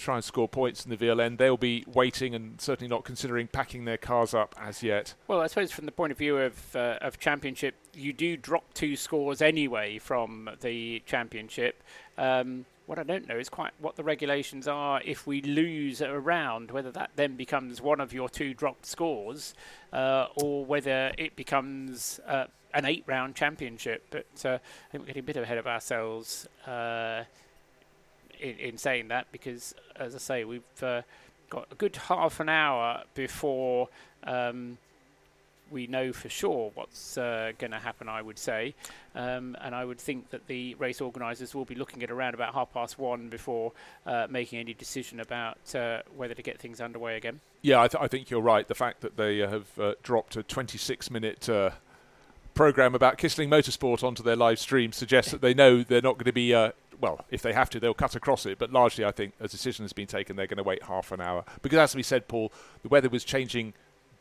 try 0.00 0.16
and 0.16 0.24
score 0.24 0.48
points 0.48 0.84
in 0.84 0.90
the 0.90 0.96
VLN, 0.96 1.38
they'll 1.38 1.56
be 1.56 1.84
waiting 1.86 2.34
and 2.34 2.60
certainly 2.60 2.88
not 2.88 3.04
considering 3.04 3.46
packing 3.46 3.84
their 3.84 3.96
cars 3.96 4.34
up 4.34 4.54
as 4.60 4.82
yet. 4.82 5.14
Well, 5.28 5.40
I 5.40 5.46
suppose 5.46 5.70
from 5.72 5.86
the 5.86 5.92
point 5.92 6.12
of 6.12 6.18
view 6.18 6.38
of 6.38 6.76
uh, 6.76 6.98
of 7.00 7.18
championship, 7.18 7.74
you 7.94 8.12
do 8.12 8.36
drop 8.36 8.74
two 8.74 8.96
scores 8.96 9.42
anyway 9.42 9.98
from 9.98 10.50
the 10.60 11.02
championship. 11.06 11.82
Um, 12.18 12.66
what 12.86 12.98
I 12.98 13.04
don't 13.04 13.28
know 13.28 13.38
is 13.38 13.48
quite 13.48 13.70
what 13.78 13.94
the 13.94 14.02
regulations 14.02 14.66
are 14.66 15.00
if 15.04 15.24
we 15.24 15.40
lose 15.42 16.00
a 16.00 16.18
round, 16.18 16.72
whether 16.72 16.90
that 16.90 17.10
then 17.14 17.36
becomes 17.36 17.80
one 17.80 18.00
of 18.00 18.12
your 18.12 18.28
two 18.28 18.52
dropped 18.52 18.84
scores, 18.84 19.54
uh, 19.92 20.26
or 20.34 20.64
whether 20.64 21.12
it 21.16 21.36
becomes 21.36 22.18
uh, 22.26 22.46
an 22.74 22.84
eight-round 22.84 23.36
championship. 23.36 24.06
But 24.10 24.44
uh, 24.44 24.58
I 24.58 24.90
think 24.90 25.02
we're 25.02 25.06
getting 25.06 25.20
a 25.20 25.22
bit 25.22 25.36
ahead 25.36 25.58
of 25.58 25.68
ourselves 25.68 26.48
uh, 26.66 27.22
in, 28.40 28.58
in, 28.58 28.78
saying 28.78 29.08
that 29.08 29.26
because, 29.32 29.74
as 29.96 30.14
I 30.14 30.18
say, 30.18 30.44
we've 30.44 30.62
uh, 30.82 31.02
got 31.48 31.68
a 31.70 31.74
good 31.74 31.96
half 31.96 32.40
an 32.40 32.48
hour 32.48 33.02
before. 33.14 33.88
Um, 34.24 34.78
we 35.70 35.86
know 35.86 36.12
for 36.12 36.28
sure 36.28 36.70
what's 36.74 37.16
uh, 37.16 37.52
going 37.58 37.70
to 37.70 37.78
happen, 37.78 38.08
I 38.08 38.22
would 38.22 38.38
say. 38.38 38.74
Um, 39.14 39.56
and 39.60 39.74
I 39.74 39.84
would 39.84 39.98
think 39.98 40.30
that 40.30 40.46
the 40.46 40.74
race 40.74 41.00
organisers 41.00 41.54
will 41.54 41.64
be 41.64 41.74
looking 41.74 42.02
at 42.02 42.10
around 42.10 42.34
about 42.34 42.54
half 42.54 42.72
past 42.72 42.98
one 42.98 43.28
before 43.28 43.72
uh, 44.06 44.26
making 44.28 44.58
any 44.58 44.74
decision 44.74 45.20
about 45.20 45.74
uh, 45.74 46.00
whether 46.16 46.34
to 46.34 46.42
get 46.42 46.58
things 46.58 46.80
underway 46.80 47.16
again. 47.16 47.40
Yeah, 47.62 47.82
I, 47.82 47.88
th- 47.88 48.02
I, 48.02 48.08
think 48.08 48.30
you're 48.30 48.40
right. 48.40 48.66
The 48.66 48.74
fact 48.74 49.00
that 49.02 49.16
they 49.16 49.38
have 49.38 49.78
uh, 49.78 49.94
dropped 50.02 50.36
a 50.36 50.42
26 50.42 51.10
minute 51.10 51.48
uh, 51.48 51.70
program 52.54 52.94
about 52.94 53.18
Kissling 53.18 53.48
Motorsport 53.48 54.02
onto 54.02 54.22
their 54.22 54.36
live 54.36 54.58
stream 54.58 54.92
suggests 54.92 55.30
that 55.30 55.40
they 55.40 55.54
know 55.54 55.82
they're 55.82 56.02
not 56.02 56.14
going 56.14 56.24
to 56.24 56.32
be. 56.32 56.54
Well, 57.00 57.24
if 57.30 57.42
they 57.42 57.52
have 57.52 57.70
to, 57.70 57.80
they'll 57.80 57.94
cut 57.94 58.14
across 58.14 58.46
it. 58.46 58.58
But 58.58 58.72
largely, 58.72 59.04
I 59.04 59.10
think 59.10 59.34
a 59.40 59.48
decision 59.48 59.84
has 59.84 59.92
been 59.92 60.06
taken. 60.06 60.36
They're 60.36 60.46
going 60.46 60.58
to 60.58 60.62
wait 60.62 60.82
half 60.82 61.12
an 61.12 61.20
hour 61.20 61.44
because, 61.62 61.78
as 61.78 61.96
we 61.96 62.02
said, 62.02 62.28
Paul, 62.28 62.52
the 62.82 62.88
weather 62.88 63.08
was 63.08 63.24
changing 63.24 63.72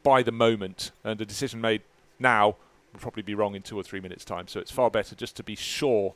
by 0.04 0.24
the 0.24 0.32
moment, 0.32 0.92
and 1.04 1.20
a 1.20 1.26
decision 1.26 1.60
made 1.60 1.82
now 2.20 2.56
will 2.94 3.00
probably 3.00 3.24
be 3.24 3.36
wrong 3.36 3.56
in 3.56 3.62
two 3.62 3.78
or 3.78 3.84
three 3.84 4.00
minutes' 4.00 4.26
time. 4.26 4.48
So 4.48 4.60
it's 4.60 4.72
far 4.72 4.90
better 4.90 5.16
just 5.16 5.36
to 5.38 5.44
be 5.44 5.56
sure 5.56 6.14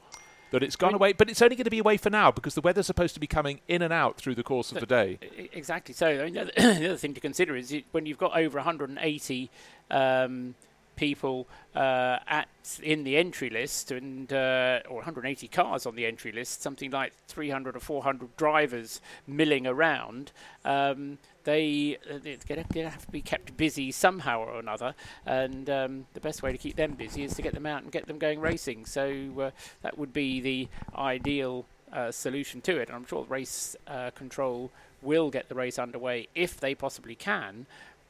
that 0.52 0.64
it's 0.64 0.76
gone 0.76 0.94
away. 0.94 1.14
But 1.14 1.30
it's 1.30 1.42
only 1.42 1.56
going 1.56 1.66
to 1.66 1.72
be 1.72 1.80
away 1.80 1.98
for 1.98 2.10
now 2.10 2.32
because 2.32 2.56
the 2.56 2.62
weather's 2.62 2.88
supposed 2.88 3.14
to 3.16 3.20
be 3.20 3.28
coming 3.28 3.60
in 3.68 3.82
and 3.82 3.92
out 3.92 4.18
through 4.18 4.36
the 4.36 4.44
course 4.44 4.72
of 4.72 4.80
the 4.80 4.86
day. 4.86 5.20
Exactly. 5.52 5.94
So 5.94 6.08
I 6.08 6.26
mean, 6.26 6.34
the, 6.34 6.42
other, 6.42 6.52
the, 6.56 6.86
other, 6.86 6.98
thing 6.98 7.14
to 7.14 7.20
consider 7.20 7.56
is 7.56 7.76
when 7.92 8.06
you've 8.06 8.18
got 8.18 8.38
over 8.38 8.58
180. 8.58 9.50
Um, 9.92 10.56
people 10.96 11.48
uh, 11.76 12.20
at 12.28 12.48
in 12.82 13.04
the 13.04 13.18
entry 13.18 13.50
list 13.50 13.92
and 13.92 14.32
uh, 14.32 14.80
or 14.88 14.98
180 14.98 15.48
cars 15.50 15.86
on 15.86 15.96
the 15.96 16.06
entry 16.06 16.32
list, 16.32 16.62
something 16.62 16.92
like 16.92 17.14
300 17.28 17.76
or 17.76 17.80
400 17.80 18.36
drivers 18.38 19.02
milling 19.28 19.68
around. 19.68 20.32
Um, 20.64 21.18
they 21.44 21.98
uh, 22.10 22.20
they're 22.24 22.38
going 22.48 22.64
to 22.64 22.90
have 22.90 23.06
to 23.06 23.12
be 23.12 23.22
kept 23.22 23.58
busy 23.58 23.92
somehow 23.92 24.40
or 24.40 24.60
another, 24.60 24.96
and 25.26 25.70
um, 25.70 26.06
the 26.14 26.22
best 26.22 26.42
way 26.42 26.52
to 26.52 26.58
keep 26.58 26.76
them 26.76 26.94
busy 26.94 27.24
is 27.24 27.34
to 27.36 27.42
get 27.42 27.54
them 27.54 27.66
out 27.66 27.84
and 27.84 27.92
get 27.92 28.08
them 28.08 28.18
going 28.18 28.40
racing. 28.40 28.86
So 28.86 29.30
uh, 29.40 29.52
that 29.82 29.98
would 29.98 30.14
be 30.14 30.40
the 30.40 30.68
ideal 30.96 31.66
uh, 31.92 32.12
solution 32.12 32.62
to 32.62 32.78
it. 32.78 32.90
And 32.90 32.96
I'm 32.96 33.06
sure 33.06 33.26
race 33.26 33.76
uh, 33.88 34.12
control 34.12 34.72
will 35.02 35.30
get 35.30 35.50
the 35.50 35.56
race 35.56 35.78
underway 35.78 36.28
if 36.34 36.60
they 36.60 36.76
possibly 36.76 37.16
can, 37.16 37.66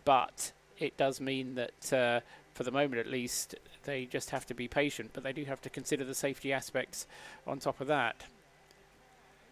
but 0.06 0.52
it 0.80 0.96
does 0.98 1.20
mean 1.20 1.56
that 1.56 2.24
for 2.54 2.64
the 2.64 2.72
moment 2.72 3.00
at 3.00 3.08
least, 3.08 3.56
they 3.86 4.06
just 4.06 4.30
have 4.30 4.46
to 4.48 4.54
be 4.54 4.68
patient, 4.68 5.12
but 5.14 5.24
they 5.24 5.34
do 5.34 5.46
have 5.46 5.62
to 5.62 5.70
consider 5.70 6.04
the 6.04 6.16
safety 6.16 6.54
aspects 6.54 7.08
on 7.48 7.60
top 7.60 7.82
of 7.82 7.88
that. 7.88 8.26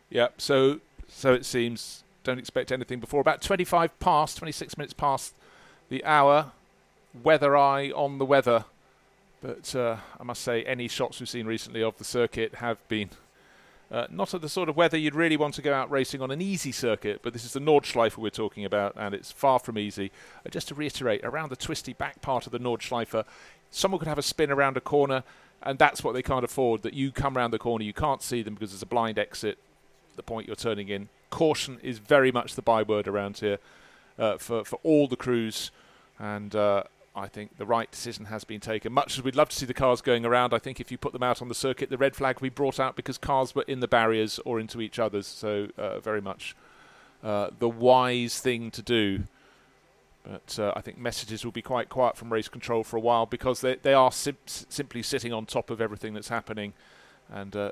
Yeah, 0.10 0.28
so 0.38 0.80
so 1.08 1.34
it 1.34 1.46
seems. 1.46 2.04
Don't 2.24 2.38
expect 2.38 2.72
anything 2.72 3.00
before 3.00 3.20
about 3.20 3.42
25 3.42 4.00
past, 4.00 4.38
26 4.38 4.78
minutes 4.78 4.94
past 4.94 5.34
the 5.90 6.06
hour. 6.06 6.52
Weather 7.24 7.58
eye 7.58 7.90
on 7.90 8.20
the 8.20 8.26
weather, 8.26 8.66
but 9.42 9.76
uh, 9.76 9.98
I 10.20 10.24
must 10.24 10.44
say, 10.44 10.64
any 10.64 10.88
shots 10.88 11.20
we've 11.20 11.28
seen 11.28 11.46
recently 11.46 11.82
of 11.82 11.98
the 11.98 12.06
circuit 12.06 12.56
have 12.56 12.78
been 12.88 13.10
uh, 13.92 14.08
not 14.10 14.34
at 14.34 14.42
the 14.42 14.50
sort 14.50 14.70
of 14.70 14.78
weather 14.78 14.98
you'd 14.98 15.16
really 15.16 15.38
want 15.38 15.54
to 15.56 15.62
go 15.62 15.74
out 15.74 15.92
racing 15.92 16.22
on 16.22 16.32
an 16.32 16.42
easy 16.42 16.72
circuit, 16.72 17.20
but 17.24 17.34
this 17.34 17.44
is 17.44 17.54
the 17.54 17.60
Nordschleife 17.60 18.18
we're 18.18 18.30
talking 18.30 18.64
about, 18.64 18.94
and 18.96 19.14
it's 19.14 19.32
far 19.32 19.60
from 19.60 19.78
easy. 19.78 20.12
Uh, 20.46 20.50
just 20.50 20.68
to 20.70 20.76
reiterate, 20.76 21.22
around 21.24 21.50
the 21.50 21.56
twisty 21.56 21.94
back 21.94 22.22
part 22.22 22.46
of 22.46 22.52
the 22.52 22.60
Nordschleife, 22.60 23.26
someone 23.70 24.00
could 24.00 24.08
have 24.08 24.18
a 24.18 24.24
spin 24.24 24.50
around 24.50 24.78
a 24.78 24.82
corner, 24.82 25.24
and 25.62 25.78
that's 25.78 26.04
what 26.04 26.14
they 26.14 26.22
can't 26.22 26.46
afford. 26.46 26.84
That 26.84 26.94
you 26.94 27.12
come 27.12 27.38
around 27.38 27.52
the 27.52 27.60
corner, 27.60 27.84
you 27.84 27.94
can't 27.94 28.22
see 28.22 28.42
them 28.42 28.54
because 28.54 28.72
there's 28.72 28.82
a 28.82 28.88
blind 28.88 29.20
exit. 29.20 29.58
The 30.16 30.24
point 30.24 30.48
you're 30.48 30.56
turning 30.56 30.90
in. 30.90 31.10
Caution 31.30 31.80
is 31.82 31.98
very 32.00 32.32
much 32.32 32.56
the 32.56 32.62
byword 32.62 33.08
around 33.08 33.38
here 33.38 33.60
uh, 34.18 34.38
for 34.38 34.64
for 34.64 34.80
all 34.84 35.08
the 35.08 35.16
crews, 35.16 35.72
and 36.20 36.56
uh, 36.56 36.84
I 37.16 37.28
think 37.28 37.58
the 37.58 37.66
right 37.66 37.92
decision 37.92 38.26
has 38.26 38.44
been 38.44 38.62
taken. 38.62 38.94
Much 38.94 39.18
as 39.18 39.24
we'd 39.24 39.36
love 39.36 39.50
to 39.50 39.56
see 39.56 39.66
the 39.66 39.74
cars 39.74 40.02
going 40.02 40.26
around, 40.26 40.54
I 40.54 40.60
think 40.60 40.80
if 40.80 40.92
you 40.92 40.98
put 40.98 41.12
them 41.12 41.24
out 41.24 41.42
on 41.42 41.50
the 41.50 41.56
circuit, 41.56 41.90
the 41.90 41.98
red 41.98 42.16
flag 42.16 42.38
will 42.38 42.46
be 42.46 42.50
brought 42.50 42.80
out 42.80 42.96
because 42.96 43.18
cars 43.18 43.54
were 43.54 43.66
in 43.68 43.82
the 43.82 43.88
barriers 43.88 44.40
or 44.46 44.60
into 44.60 44.80
each 44.80 44.98
other's. 44.98 45.28
So, 45.28 45.68
uh, 45.78 46.00
very 46.00 46.22
much 46.22 46.56
uh, 47.24 47.50
the 47.60 47.68
wise 47.68 48.40
thing 48.40 48.72
to 48.72 48.82
do. 48.82 49.24
But 50.24 50.60
uh, 50.60 50.72
I 50.76 50.82
think 50.82 50.98
messages 50.98 51.44
will 51.44 51.52
be 51.52 51.62
quite 51.62 51.90
quiet 51.90 52.16
from 52.16 52.32
race 52.32 52.48
control 52.48 52.84
for 52.84 52.96
a 52.96 53.00
while 53.00 53.26
because 53.26 53.62
they, 53.62 53.76
they 53.76 53.94
are 53.94 54.12
sim- 54.12 54.38
simply 54.46 55.02
sitting 55.04 55.34
on 55.34 55.46
top 55.46 55.70
of 55.70 55.82
everything 55.82 56.14
that's 56.14 56.30
happening 56.30 56.74
and 57.32 57.56
uh, 57.56 57.72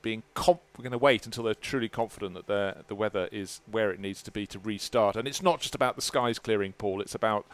being 0.00 0.22
comp- 0.34 0.60
we're 0.76 0.84
going 0.84 0.92
to 0.92 0.98
wait 0.98 1.26
until 1.26 1.44
they're 1.44 1.54
truly 1.54 1.88
confident 1.88 2.34
that 2.46 2.88
the 2.88 2.94
weather 2.94 3.28
is 3.32 3.60
where 3.70 3.90
it 3.90 3.98
needs 3.98 4.22
to 4.22 4.30
be 4.30 4.46
to 4.46 4.58
restart. 4.60 5.16
And 5.16 5.26
it's 5.26 5.42
not 5.42 5.60
just 5.60 5.74
about 5.74 5.96
the 5.96 6.02
skies 6.02 6.38
clearing, 6.38 6.72
Paul. 6.72 7.00
It's 7.00 7.16
about 7.16 7.46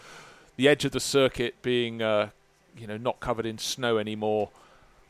the 0.57 0.69
edge 0.69 0.85
of 0.85 0.93
the 0.93 1.01
circuit 1.01 1.55
being, 1.63 2.03
uh, 2.03 2.31
you 2.77 2.87
know, 2.87 2.97
not 2.97 3.21
covered 3.21 3.47
in 3.47 3.59
snow 3.59 3.99
anymore 3.99 4.51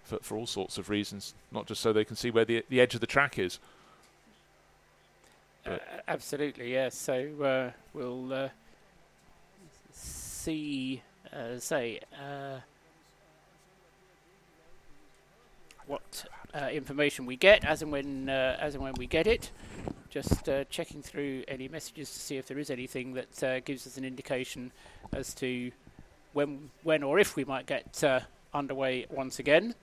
for, 0.05 0.19
for 0.19 0.37
all 0.37 0.47
sorts 0.47 0.79
of 0.79 0.89
reasons, 0.89 1.35
not 1.51 1.67
just 1.67 1.81
so 1.81 1.93
they 1.93 2.05
can 2.05 2.17
see 2.17 2.31
where 2.31 2.45
the 2.45 2.65
the 2.69 2.81
edge 2.81 2.95
of 2.95 3.01
the 3.01 3.07
track 3.07 3.39
is. 3.39 3.59
Uh, 5.67 5.79
absolutely, 6.07 6.73
yes. 6.73 6.95
So 6.95 7.43
uh, 7.43 7.71
we'll 7.95 8.33
uh, 8.33 8.49
see, 9.93 11.03
uh, 11.33 11.59
say, 11.59 12.01
uh, 12.13 12.59
what 15.87 16.27
information 16.71 17.27
we 17.27 17.37
get 17.37 17.65
as 17.65 17.83
and 17.83 17.91
when 17.91 18.29
as 18.29 18.75
and 18.75 18.83
when 18.83 18.95
we 18.97 19.07
get 19.07 19.27
it. 19.27 19.51
Just 20.15 20.49
uh, 20.49 20.63
checking 20.71 21.03
through 21.03 21.43
any 21.49 21.67
messages 21.67 22.09
to 22.13 22.21
see 22.21 22.37
if 22.37 22.47
there 22.47 22.61
is 22.61 22.71
anything 22.71 23.15
that 23.15 23.43
uh, 23.43 23.59
gives 23.59 23.85
us 23.85 23.97
an 23.97 24.05
indication 24.05 24.71
as 25.13 25.35
to 25.35 25.73
when, 26.35 26.71
when 26.85 27.03
or 27.03 27.19
if 27.19 27.35
we 27.35 27.45
might 27.45 27.67
get 27.67 28.05
uh, 28.05 28.21
underway 28.55 29.07
once 29.11 29.41
again. 29.41 29.75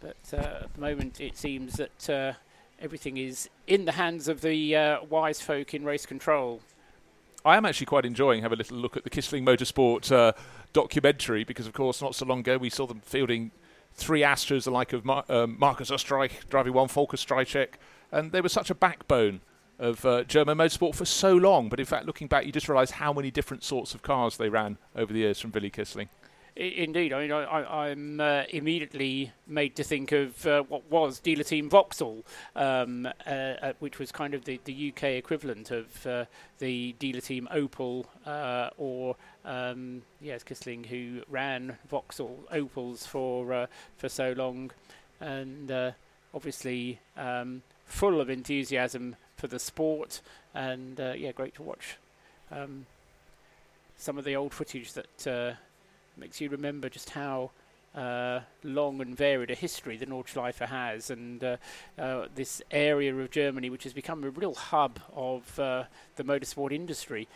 But 0.00 0.16
uh, 0.34 0.64
at 0.64 0.74
the 0.74 0.80
moment, 0.82 1.22
it 1.22 1.38
seems 1.38 1.76
that 1.76 2.10
uh, 2.10 2.32
everything 2.82 3.16
is 3.16 3.48
in 3.66 3.86
the 3.86 3.92
hands 3.92 4.28
of 4.28 4.42
the 4.42 4.76
uh, 4.76 5.04
wise 5.08 5.40
folk 5.40 5.72
in 5.72 5.86
race 5.86 6.04
control. 6.04 6.60
I 7.42 7.56
am 7.56 7.64
actually 7.64 7.86
quite 7.86 8.04
enjoying 8.04 8.42
having 8.42 8.56
a 8.56 8.58
little 8.58 8.76
look 8.76 8.98
at 8.98 9.04
the 9.04 9.10
Kissling 9.10 9.46
Motorsport 9.46 10.34
documentary 10.74 11.44
because, 11.44 11.66
of 11.66 11.72
course, 11.72 12.02
not 12.02 12.14
so 12.14 12.26
long 12.26 12.40
ago 12.40 12.58
we 12.58 12.68
saw 12.68 12.86
them 12.86 13.00
fielding 13.06 13.52
three 13.94 14.20
Astras, 14.20 14.64
the 14.64 14.70
like 14.70 14.92
of 14.92 15.06
Mar- 15.06 15.24
um, 15.30 15.56
Markus 15.58 15.90
Oestreich 15.90 16.46
driving 16.50 16.74
one 16.74 16.88
Volker 16.88 17.16
Strycek 17.16 17.68
and 18.12 18.32
they 18.32 18.40
were 18.40 18.48
such 18.48 18.70
a 18.70 18.74
backbone 18.74 19.40
of 19.78 20.04
uh, 20.04 20.24
German 20.24 20.58
motorsport 20.58 20.94
for 20.94 21.04
so 21.04 21.34
long. 21.34 21.68
But 21.68 21.80
in 21.80 21.86
fact, 21.86 22.06
looking 22.06 22.28
back, 22.28 22.46
you 22.46 22.52
just 22.52 22.68
realise 22.68 22.92
how 22.92 23.12
many 23.12 23.30
different 23.30 23.62
sorts 23.62 23.94
of 23.94 24.02
cars 24.02 24.36
they 24.36 24.48
ran 24.48 24.78
over 24.94 25.12
the 25.12 25.20
years 25.20 25.40
from 25.40 25.52
Willi 25.52 25.70
Kissling. 25.70 26.08
Indeed, 26.56 27.12
I 27.12 27.20
mean, 27.20 27.32
I, 27.32 27.88
am 27.90 28.18
uh, 28.18 28.44
immediately 28.48 29.30
made 29.46 29.76
to 29.76 29.84
think 29.84 30.12
of 30.12 30.46
uh, 30.46 30.62
what 30.62 30.90
was 30.90 31.20
dealer 31.20 31.42
team 31.42 31.68
Vauxhall, 31.68 32.24
um, 32.54 33.04
uh, 33.26 33.30
uh 33.30 33.72
which 33.78 33.98
was 33.98 34.10
kind 34.10 34.32
of 34.32 34.46
the, 34.46 34.58
the 34.64 34.88
UK 34.88 35.02
equivalent 35.04 35.70
of 35.70 36.06
uh, 36.06 36.24
the 36.58 36.94
dealer 36.98 37.20
team 37.20 37.46
Opel, 37.52 38.06
uh, 38.24 38.70
or 38.78 39.16
um, 39.44 40.00
yes, 40.22 40.42
Kissling, 40.42 40.86
who 40.86 41.20
ran 41.28 41.76
Vauxhall 41.90 42.38
Opels 42.50 43.06
for 43.06 43.68
for 43.98 44.08
so 44.08 44.32
long, 44.32 44.70
and 45.20 45.70
obviously. 46.32 47.00
Um, 47.18 47.62
full 47.86 48.20
of 48.20 48.28
enthusiasm 48.28 49.16
for 49.36 49.46
the 49.46 49.58
sport, 49.58 50.20
and 50.54 51.00
uh, 51.00 51.14
yeah, 51.16 51.32
great 51.32 51.54
to 51.54 51.62
watch. 51.62 51.96
Um, 52.50 52.86
some 53.96 54.18
of 54.18 54.24
the 54.24 54.36
old 54.36 54.52
footage 54.52 54.92
that 54.92 55.26
uh, 55.26 55.54
makes 56.16 56.40
you 56.40 56.48
remember 56.48 56.88
just 56.88 57.10
how 57.10 57.50
uh, 57.94 58.40
long 58.62 59.00
and 59.00 59.16
varied 59.16 59.50
a 59.50 59.54
history 59.54 59.96
the 59.96 60.06
Nordschleife 60.06 60.58
has, 60.58 61.10
and 61.10 61.42
uh, 61.42 61.56
uh, 61.98 62.26
this 62.34 62.60
area 62.70 63.14
of 63.14 63.30
Germany 63.30 63.70
which 63.70 63.84
has 63.84 63.92
become 63.92 64.22
a 64.24 64.30
real 64.30 64.54
hub 64.54 65.00
of 65.14 65.58
uh, 65.58 65.84
the 66.16 66.24
motorsport 66.24 66.72
industry. 66.72 67.26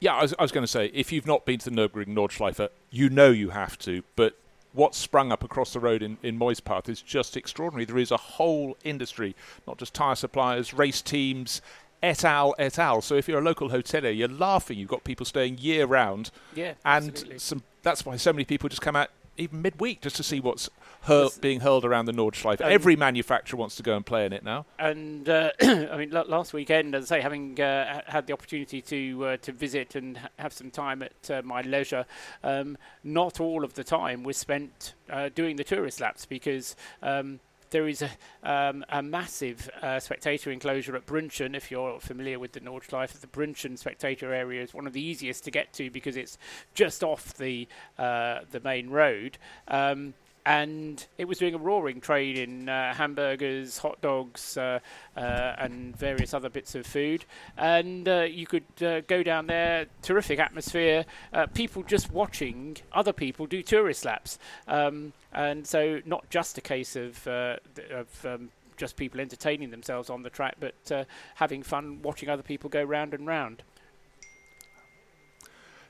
Yeah, 0.00 0.14
I 0.14 0.22
was, 0.22 0.34
I 0.38 0.42
was 0.42 0.52
going 0.52 0.64
to 0.64 0.70
say, 0.70 0.86
if 0.92 1.12
you've 1.12 1.26
not 1.26 1.44
been 1.44 1.58
to 1.60 1.70
the 1.70 1.76
Nürburgring 1.76 2.08
Nordschleife, 2.08 2.68
you 2.90 3.08
know 3.08 3.30
you 3.30 3.50
have 3.50 3.78
to, 3.78 4.02
but 4.16 4.36
what's 4.74 4.98
sprung 4.98 5.32
up 5.32 5.42
across 5.42 5.72
the 5.72 5.80
road 5.80 6.02
in, 6.02 6.18
in 6.22 6.38
Meuspath 6.38 6.88
is 6.88 7.00
just 7.00 7.36
extraordinary. 7.36 7.84
There 7.84 7.98
is 7.98 8.10
a 8.10 8.16
whole 8.16 8.76
industry, 8.84 9.34
not 9.66 9.78
just 9.78 9.94
tyre 9.94 10.16
suppliers, 10.16 10.74
race 10.74 11.00
teams, 11.00 11.62
et 12.02 12.24
al. 12.24 12.54
et 12.58 12.78
al. 12.78 13.00
So 13.00 13.14
if 13.14 13.28
you're 13.28 13.38
a 13.38 13.44
local 13.44 13.70
hotelier, 13.70 14.16
you're 14.16 14.28
laughing. 14.28 14.78
You've 14.78 14.90
got 14.90 15.04
people 15.04 15.24
staying 15.24 15.58
year 15.58 15.86
round. 15.86 16.30
Yeah, 16.54 16.74
and 16.84 17.24
some. 17.38 17.62
That's 17.82 18.04
why 18.04 18.16
so 18.16 18.32
many 18.32 18.44
people 18.44 18.68
just 18.68 18.82
come 18.82 18.96
out 18.96 19.10
even 19.36 19.62
midweek 19.62 20.00
just 20.00 20.16
to 20.16 20.22
see 20.22 20.40
what's 20.40 20.68
hur- 21.02 21.28
being 21.40 21.60
hurled 21.60 21.84
around 21.84 22.06
the 22.06 22.12
Nordschleife. 22.12 22.60
Um, 22.60 22.70
Every 22.70 22.96
manufacturer 22.96 23.58
wants 23.58 23.76
to 23.76 23.82
go 23.82 23.96
and 23.96 24.04
play 24.04 24.26
in 24.26 24.32
it 24.32 24.44
now. 24.44 24.66
And 24.78 25.28
uh, 25.28 25.50
I 25.62 25.96
mean, 25.96 26.14
l- 26.14 26.24
last 26.28 26.52
weekend, 26.52 26.94
as 26.94 27.10
I 27.10 27.18
say, 27.18 27.20
having 27.22 27.60
uh, 27.60 28.02
had 28.06 28.26
the 28.26 28.32
opportunity 28.32 28.80
to 28.82 29.26
uh, 29.26 29.36
to 29.38 29.52
visit 29.52 29.94
and 29.94 30.16
ha- 30.18 30.28
have 30.38 30.52
some 30.52 30.70
time 30.70 31.02
at 31.02 31.30
uh, 31.30 31.42
my 31.44 31.62
leisure, 31.62 32.06
um, 32.42 32.76
not 33.02 33.40
all 33.40 33.64
of 33.64 33.74
the 33.74 33.84
time 33.84 34.22
was 34.22 34.36
spent 34.36 34.94
uh, 35.10 35.28
doing 35.34 35.56
the 35.56 35.64
tourist 35.64 36.00
laps 36.00 36.26
because. 36.26 36.76
Um, 37.02 37.40
there 37.74 37.88
is 37.88 38.02
a, 38.02 38.10
um, 38.48 38.84
a 38.88 39.02
massive 39.02 39.68
uh, 39.82 39.98
spectator 39.98 40.52
enclosure 40.52 40.94
at 40.94 41.06
Brünchen. 41.06 41.56
If 41.56 41.72
you're 41.72 41.98
familiar 41.98 42.38
with 42.38 42.52
the 42.52 42.60
Nordschleife, 42.60 43.20
the 43.20 43.26
Brünchen 43.26 43.76
spectator 43.76 44.32
area 44.32 44.62
is 44.62 44.72
one 44.72 44.86
of 44.86 44.92
the 44.92 45.04
easiest 45.04 45.42
to 45.44 45.50
get 45.50 45.72
to 45.72 45.90
because 45.90 46.16
it's 46.16 46.38
just 46.72 47.02
off 47.02 47.34
the 47.34 47.66
uh, 47.98 48.42
the 48.52 48.60
main 48.60 48.90
road. 48.90 49.38
Um, 49.66 50.14
and 50.46 51.06
it 51.16 51.26
was 51.26 51.38
doing 51.38 51.54
a 51.54 51.58
roaring 51.58 52.00
trade 52.00 52.36
in 52.36 52.68
uh, 52.68 52.92
hamburgers, 52.94 53.78
hot 53.78 54.00
dogs, 54.00 54.56
uh, 54.56 54.78
uh, 55.16 55.20
and 55.58 55.96
various 55.96 56.34
other 56.34 56.50
bits 56.50 56.74
of 56.74 56.86
food. 56.86 57.24
And 57.56 58.06
uh, 58.08 58.22
you 58.22 58.46
could 58.46 58.82
uh, 58.82 59.00
go 59.02 59.22
down 59.22 59.46
there, 59.46 59.86
terrific 60.02 60.38
atmosphere, 60.38 61.06
uh, 61.32 61.46
people 61.46 61.82
just 61.82 62.10
watching 62.10 62.76
other 62.92 63.12
people 63.12 63.46
do 63.46 63.62
tourist 63.62 64.04
laps. 64.04 64.38
Um, 64.68 65.14
and 65.32 65.66
so, 65.66 66.00
not 66.04 66.28
just 66.30 66.58
a 66.58 66.60
case 66.60 66.94
of, 66.94 67.26
of 67.26 68.26
um, 68.26 68.50
just 68.76 68.96
people 68.96 69.20
entertaining 69.20 69.70
themselves 69.70 70.10
on 70.10 70.22
the 70.22 70.30
track, 70.30 70.56
but 70.60 71.06
having 71.36 71.62
fun 71.62 72.02
watching 72.02 72.28
other 72.28 72.42
people 72.42 72.68
go 72.68 72.82
round 72.82 73.14
and 73.14 73.26
round. 73.26 73.62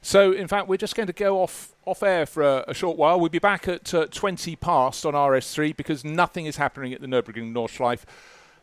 So, 0.04 0.32
in 0.32 0.48
fact, 0.48 0.68
we're 0.68 0.76
just 0.76 0.96
going 0.96 1.06
to 1.06 1.14
go 1.14 1.42
off 1.42 1.74
off 1.86 2.02
air 2.02 2.26
for 2.26 2.42
a, 2.42 2.64
a 2.68 2.74
short 2.74 2.98
while. 2.98 3.18
We'll 3.18 3.30
be 3.30 3.38
back 3.38 3.66
at 3.66 3.94
uh, 3.94 4.06
20 4.06 4.54
past 4.56 5.06
on 5.06 5.14
RS3 5.14 5.74
because 5.74 6.04
nothing 6.04 6.44
is 6.44 6.56
happening 6.56 6.92
at 6.92 7.00
the 7.00 7.06
Nürburgring 7.06 7.54
Nordschleife. 7.54 8.04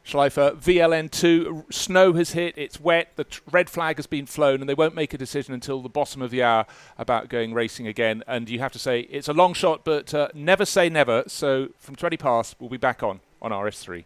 Schleifer 0.05 0.55
VLN2 0.55 1.73
snow 1.73 2.13
has 2.13 2.33
hit. 2.33 2.55
It's 2.59 2.79
wet. 2.79 3.13
The 3.15 3.23
t- 3.23 3.39
red 3.49 3.71
flag 3.71 3.97
has 3.97 4.05
been 4.05 4.27
flown, 4.27 4.59
and 4.59 4.69
they 4.69 4.75
won't 4.75 4.93
make 4.93 5.15
a 5.15 5.17
decision 5.17 5.55
until 5.55 5.81
the 5.81 5.89
bottom 5.89 6.21
of 6.21 6.29
the 6.29 6.43
hour 6.43 6.67
about 6.99 7.27
going 7.27 7.55
racing 7.55 7.87
again. 7.87 8.23
And 8.27 8.47
you 8.47 8.59
have 8.59 8.71
to 8.73 8.79
say 8.79 9.01
it's 9.01 9.27
a 9.27 9.33
long 9.33 9.55
shot, 9.55 9.83
but 9.83 10.13
uh, 10.13 10.27
never 10.35 10.63
say 10.63 10.89
never. 10.89 11.23
So 11.25 11.69
from 11.79 11.95
20 11.95 12.17
past, 12.17 12.55
we'll 12.59 12.69
be 12.69 12.77
back 12.77 13.01
on 13.01 13.19
on 13.41 13.49
RS3. 13.49 14.05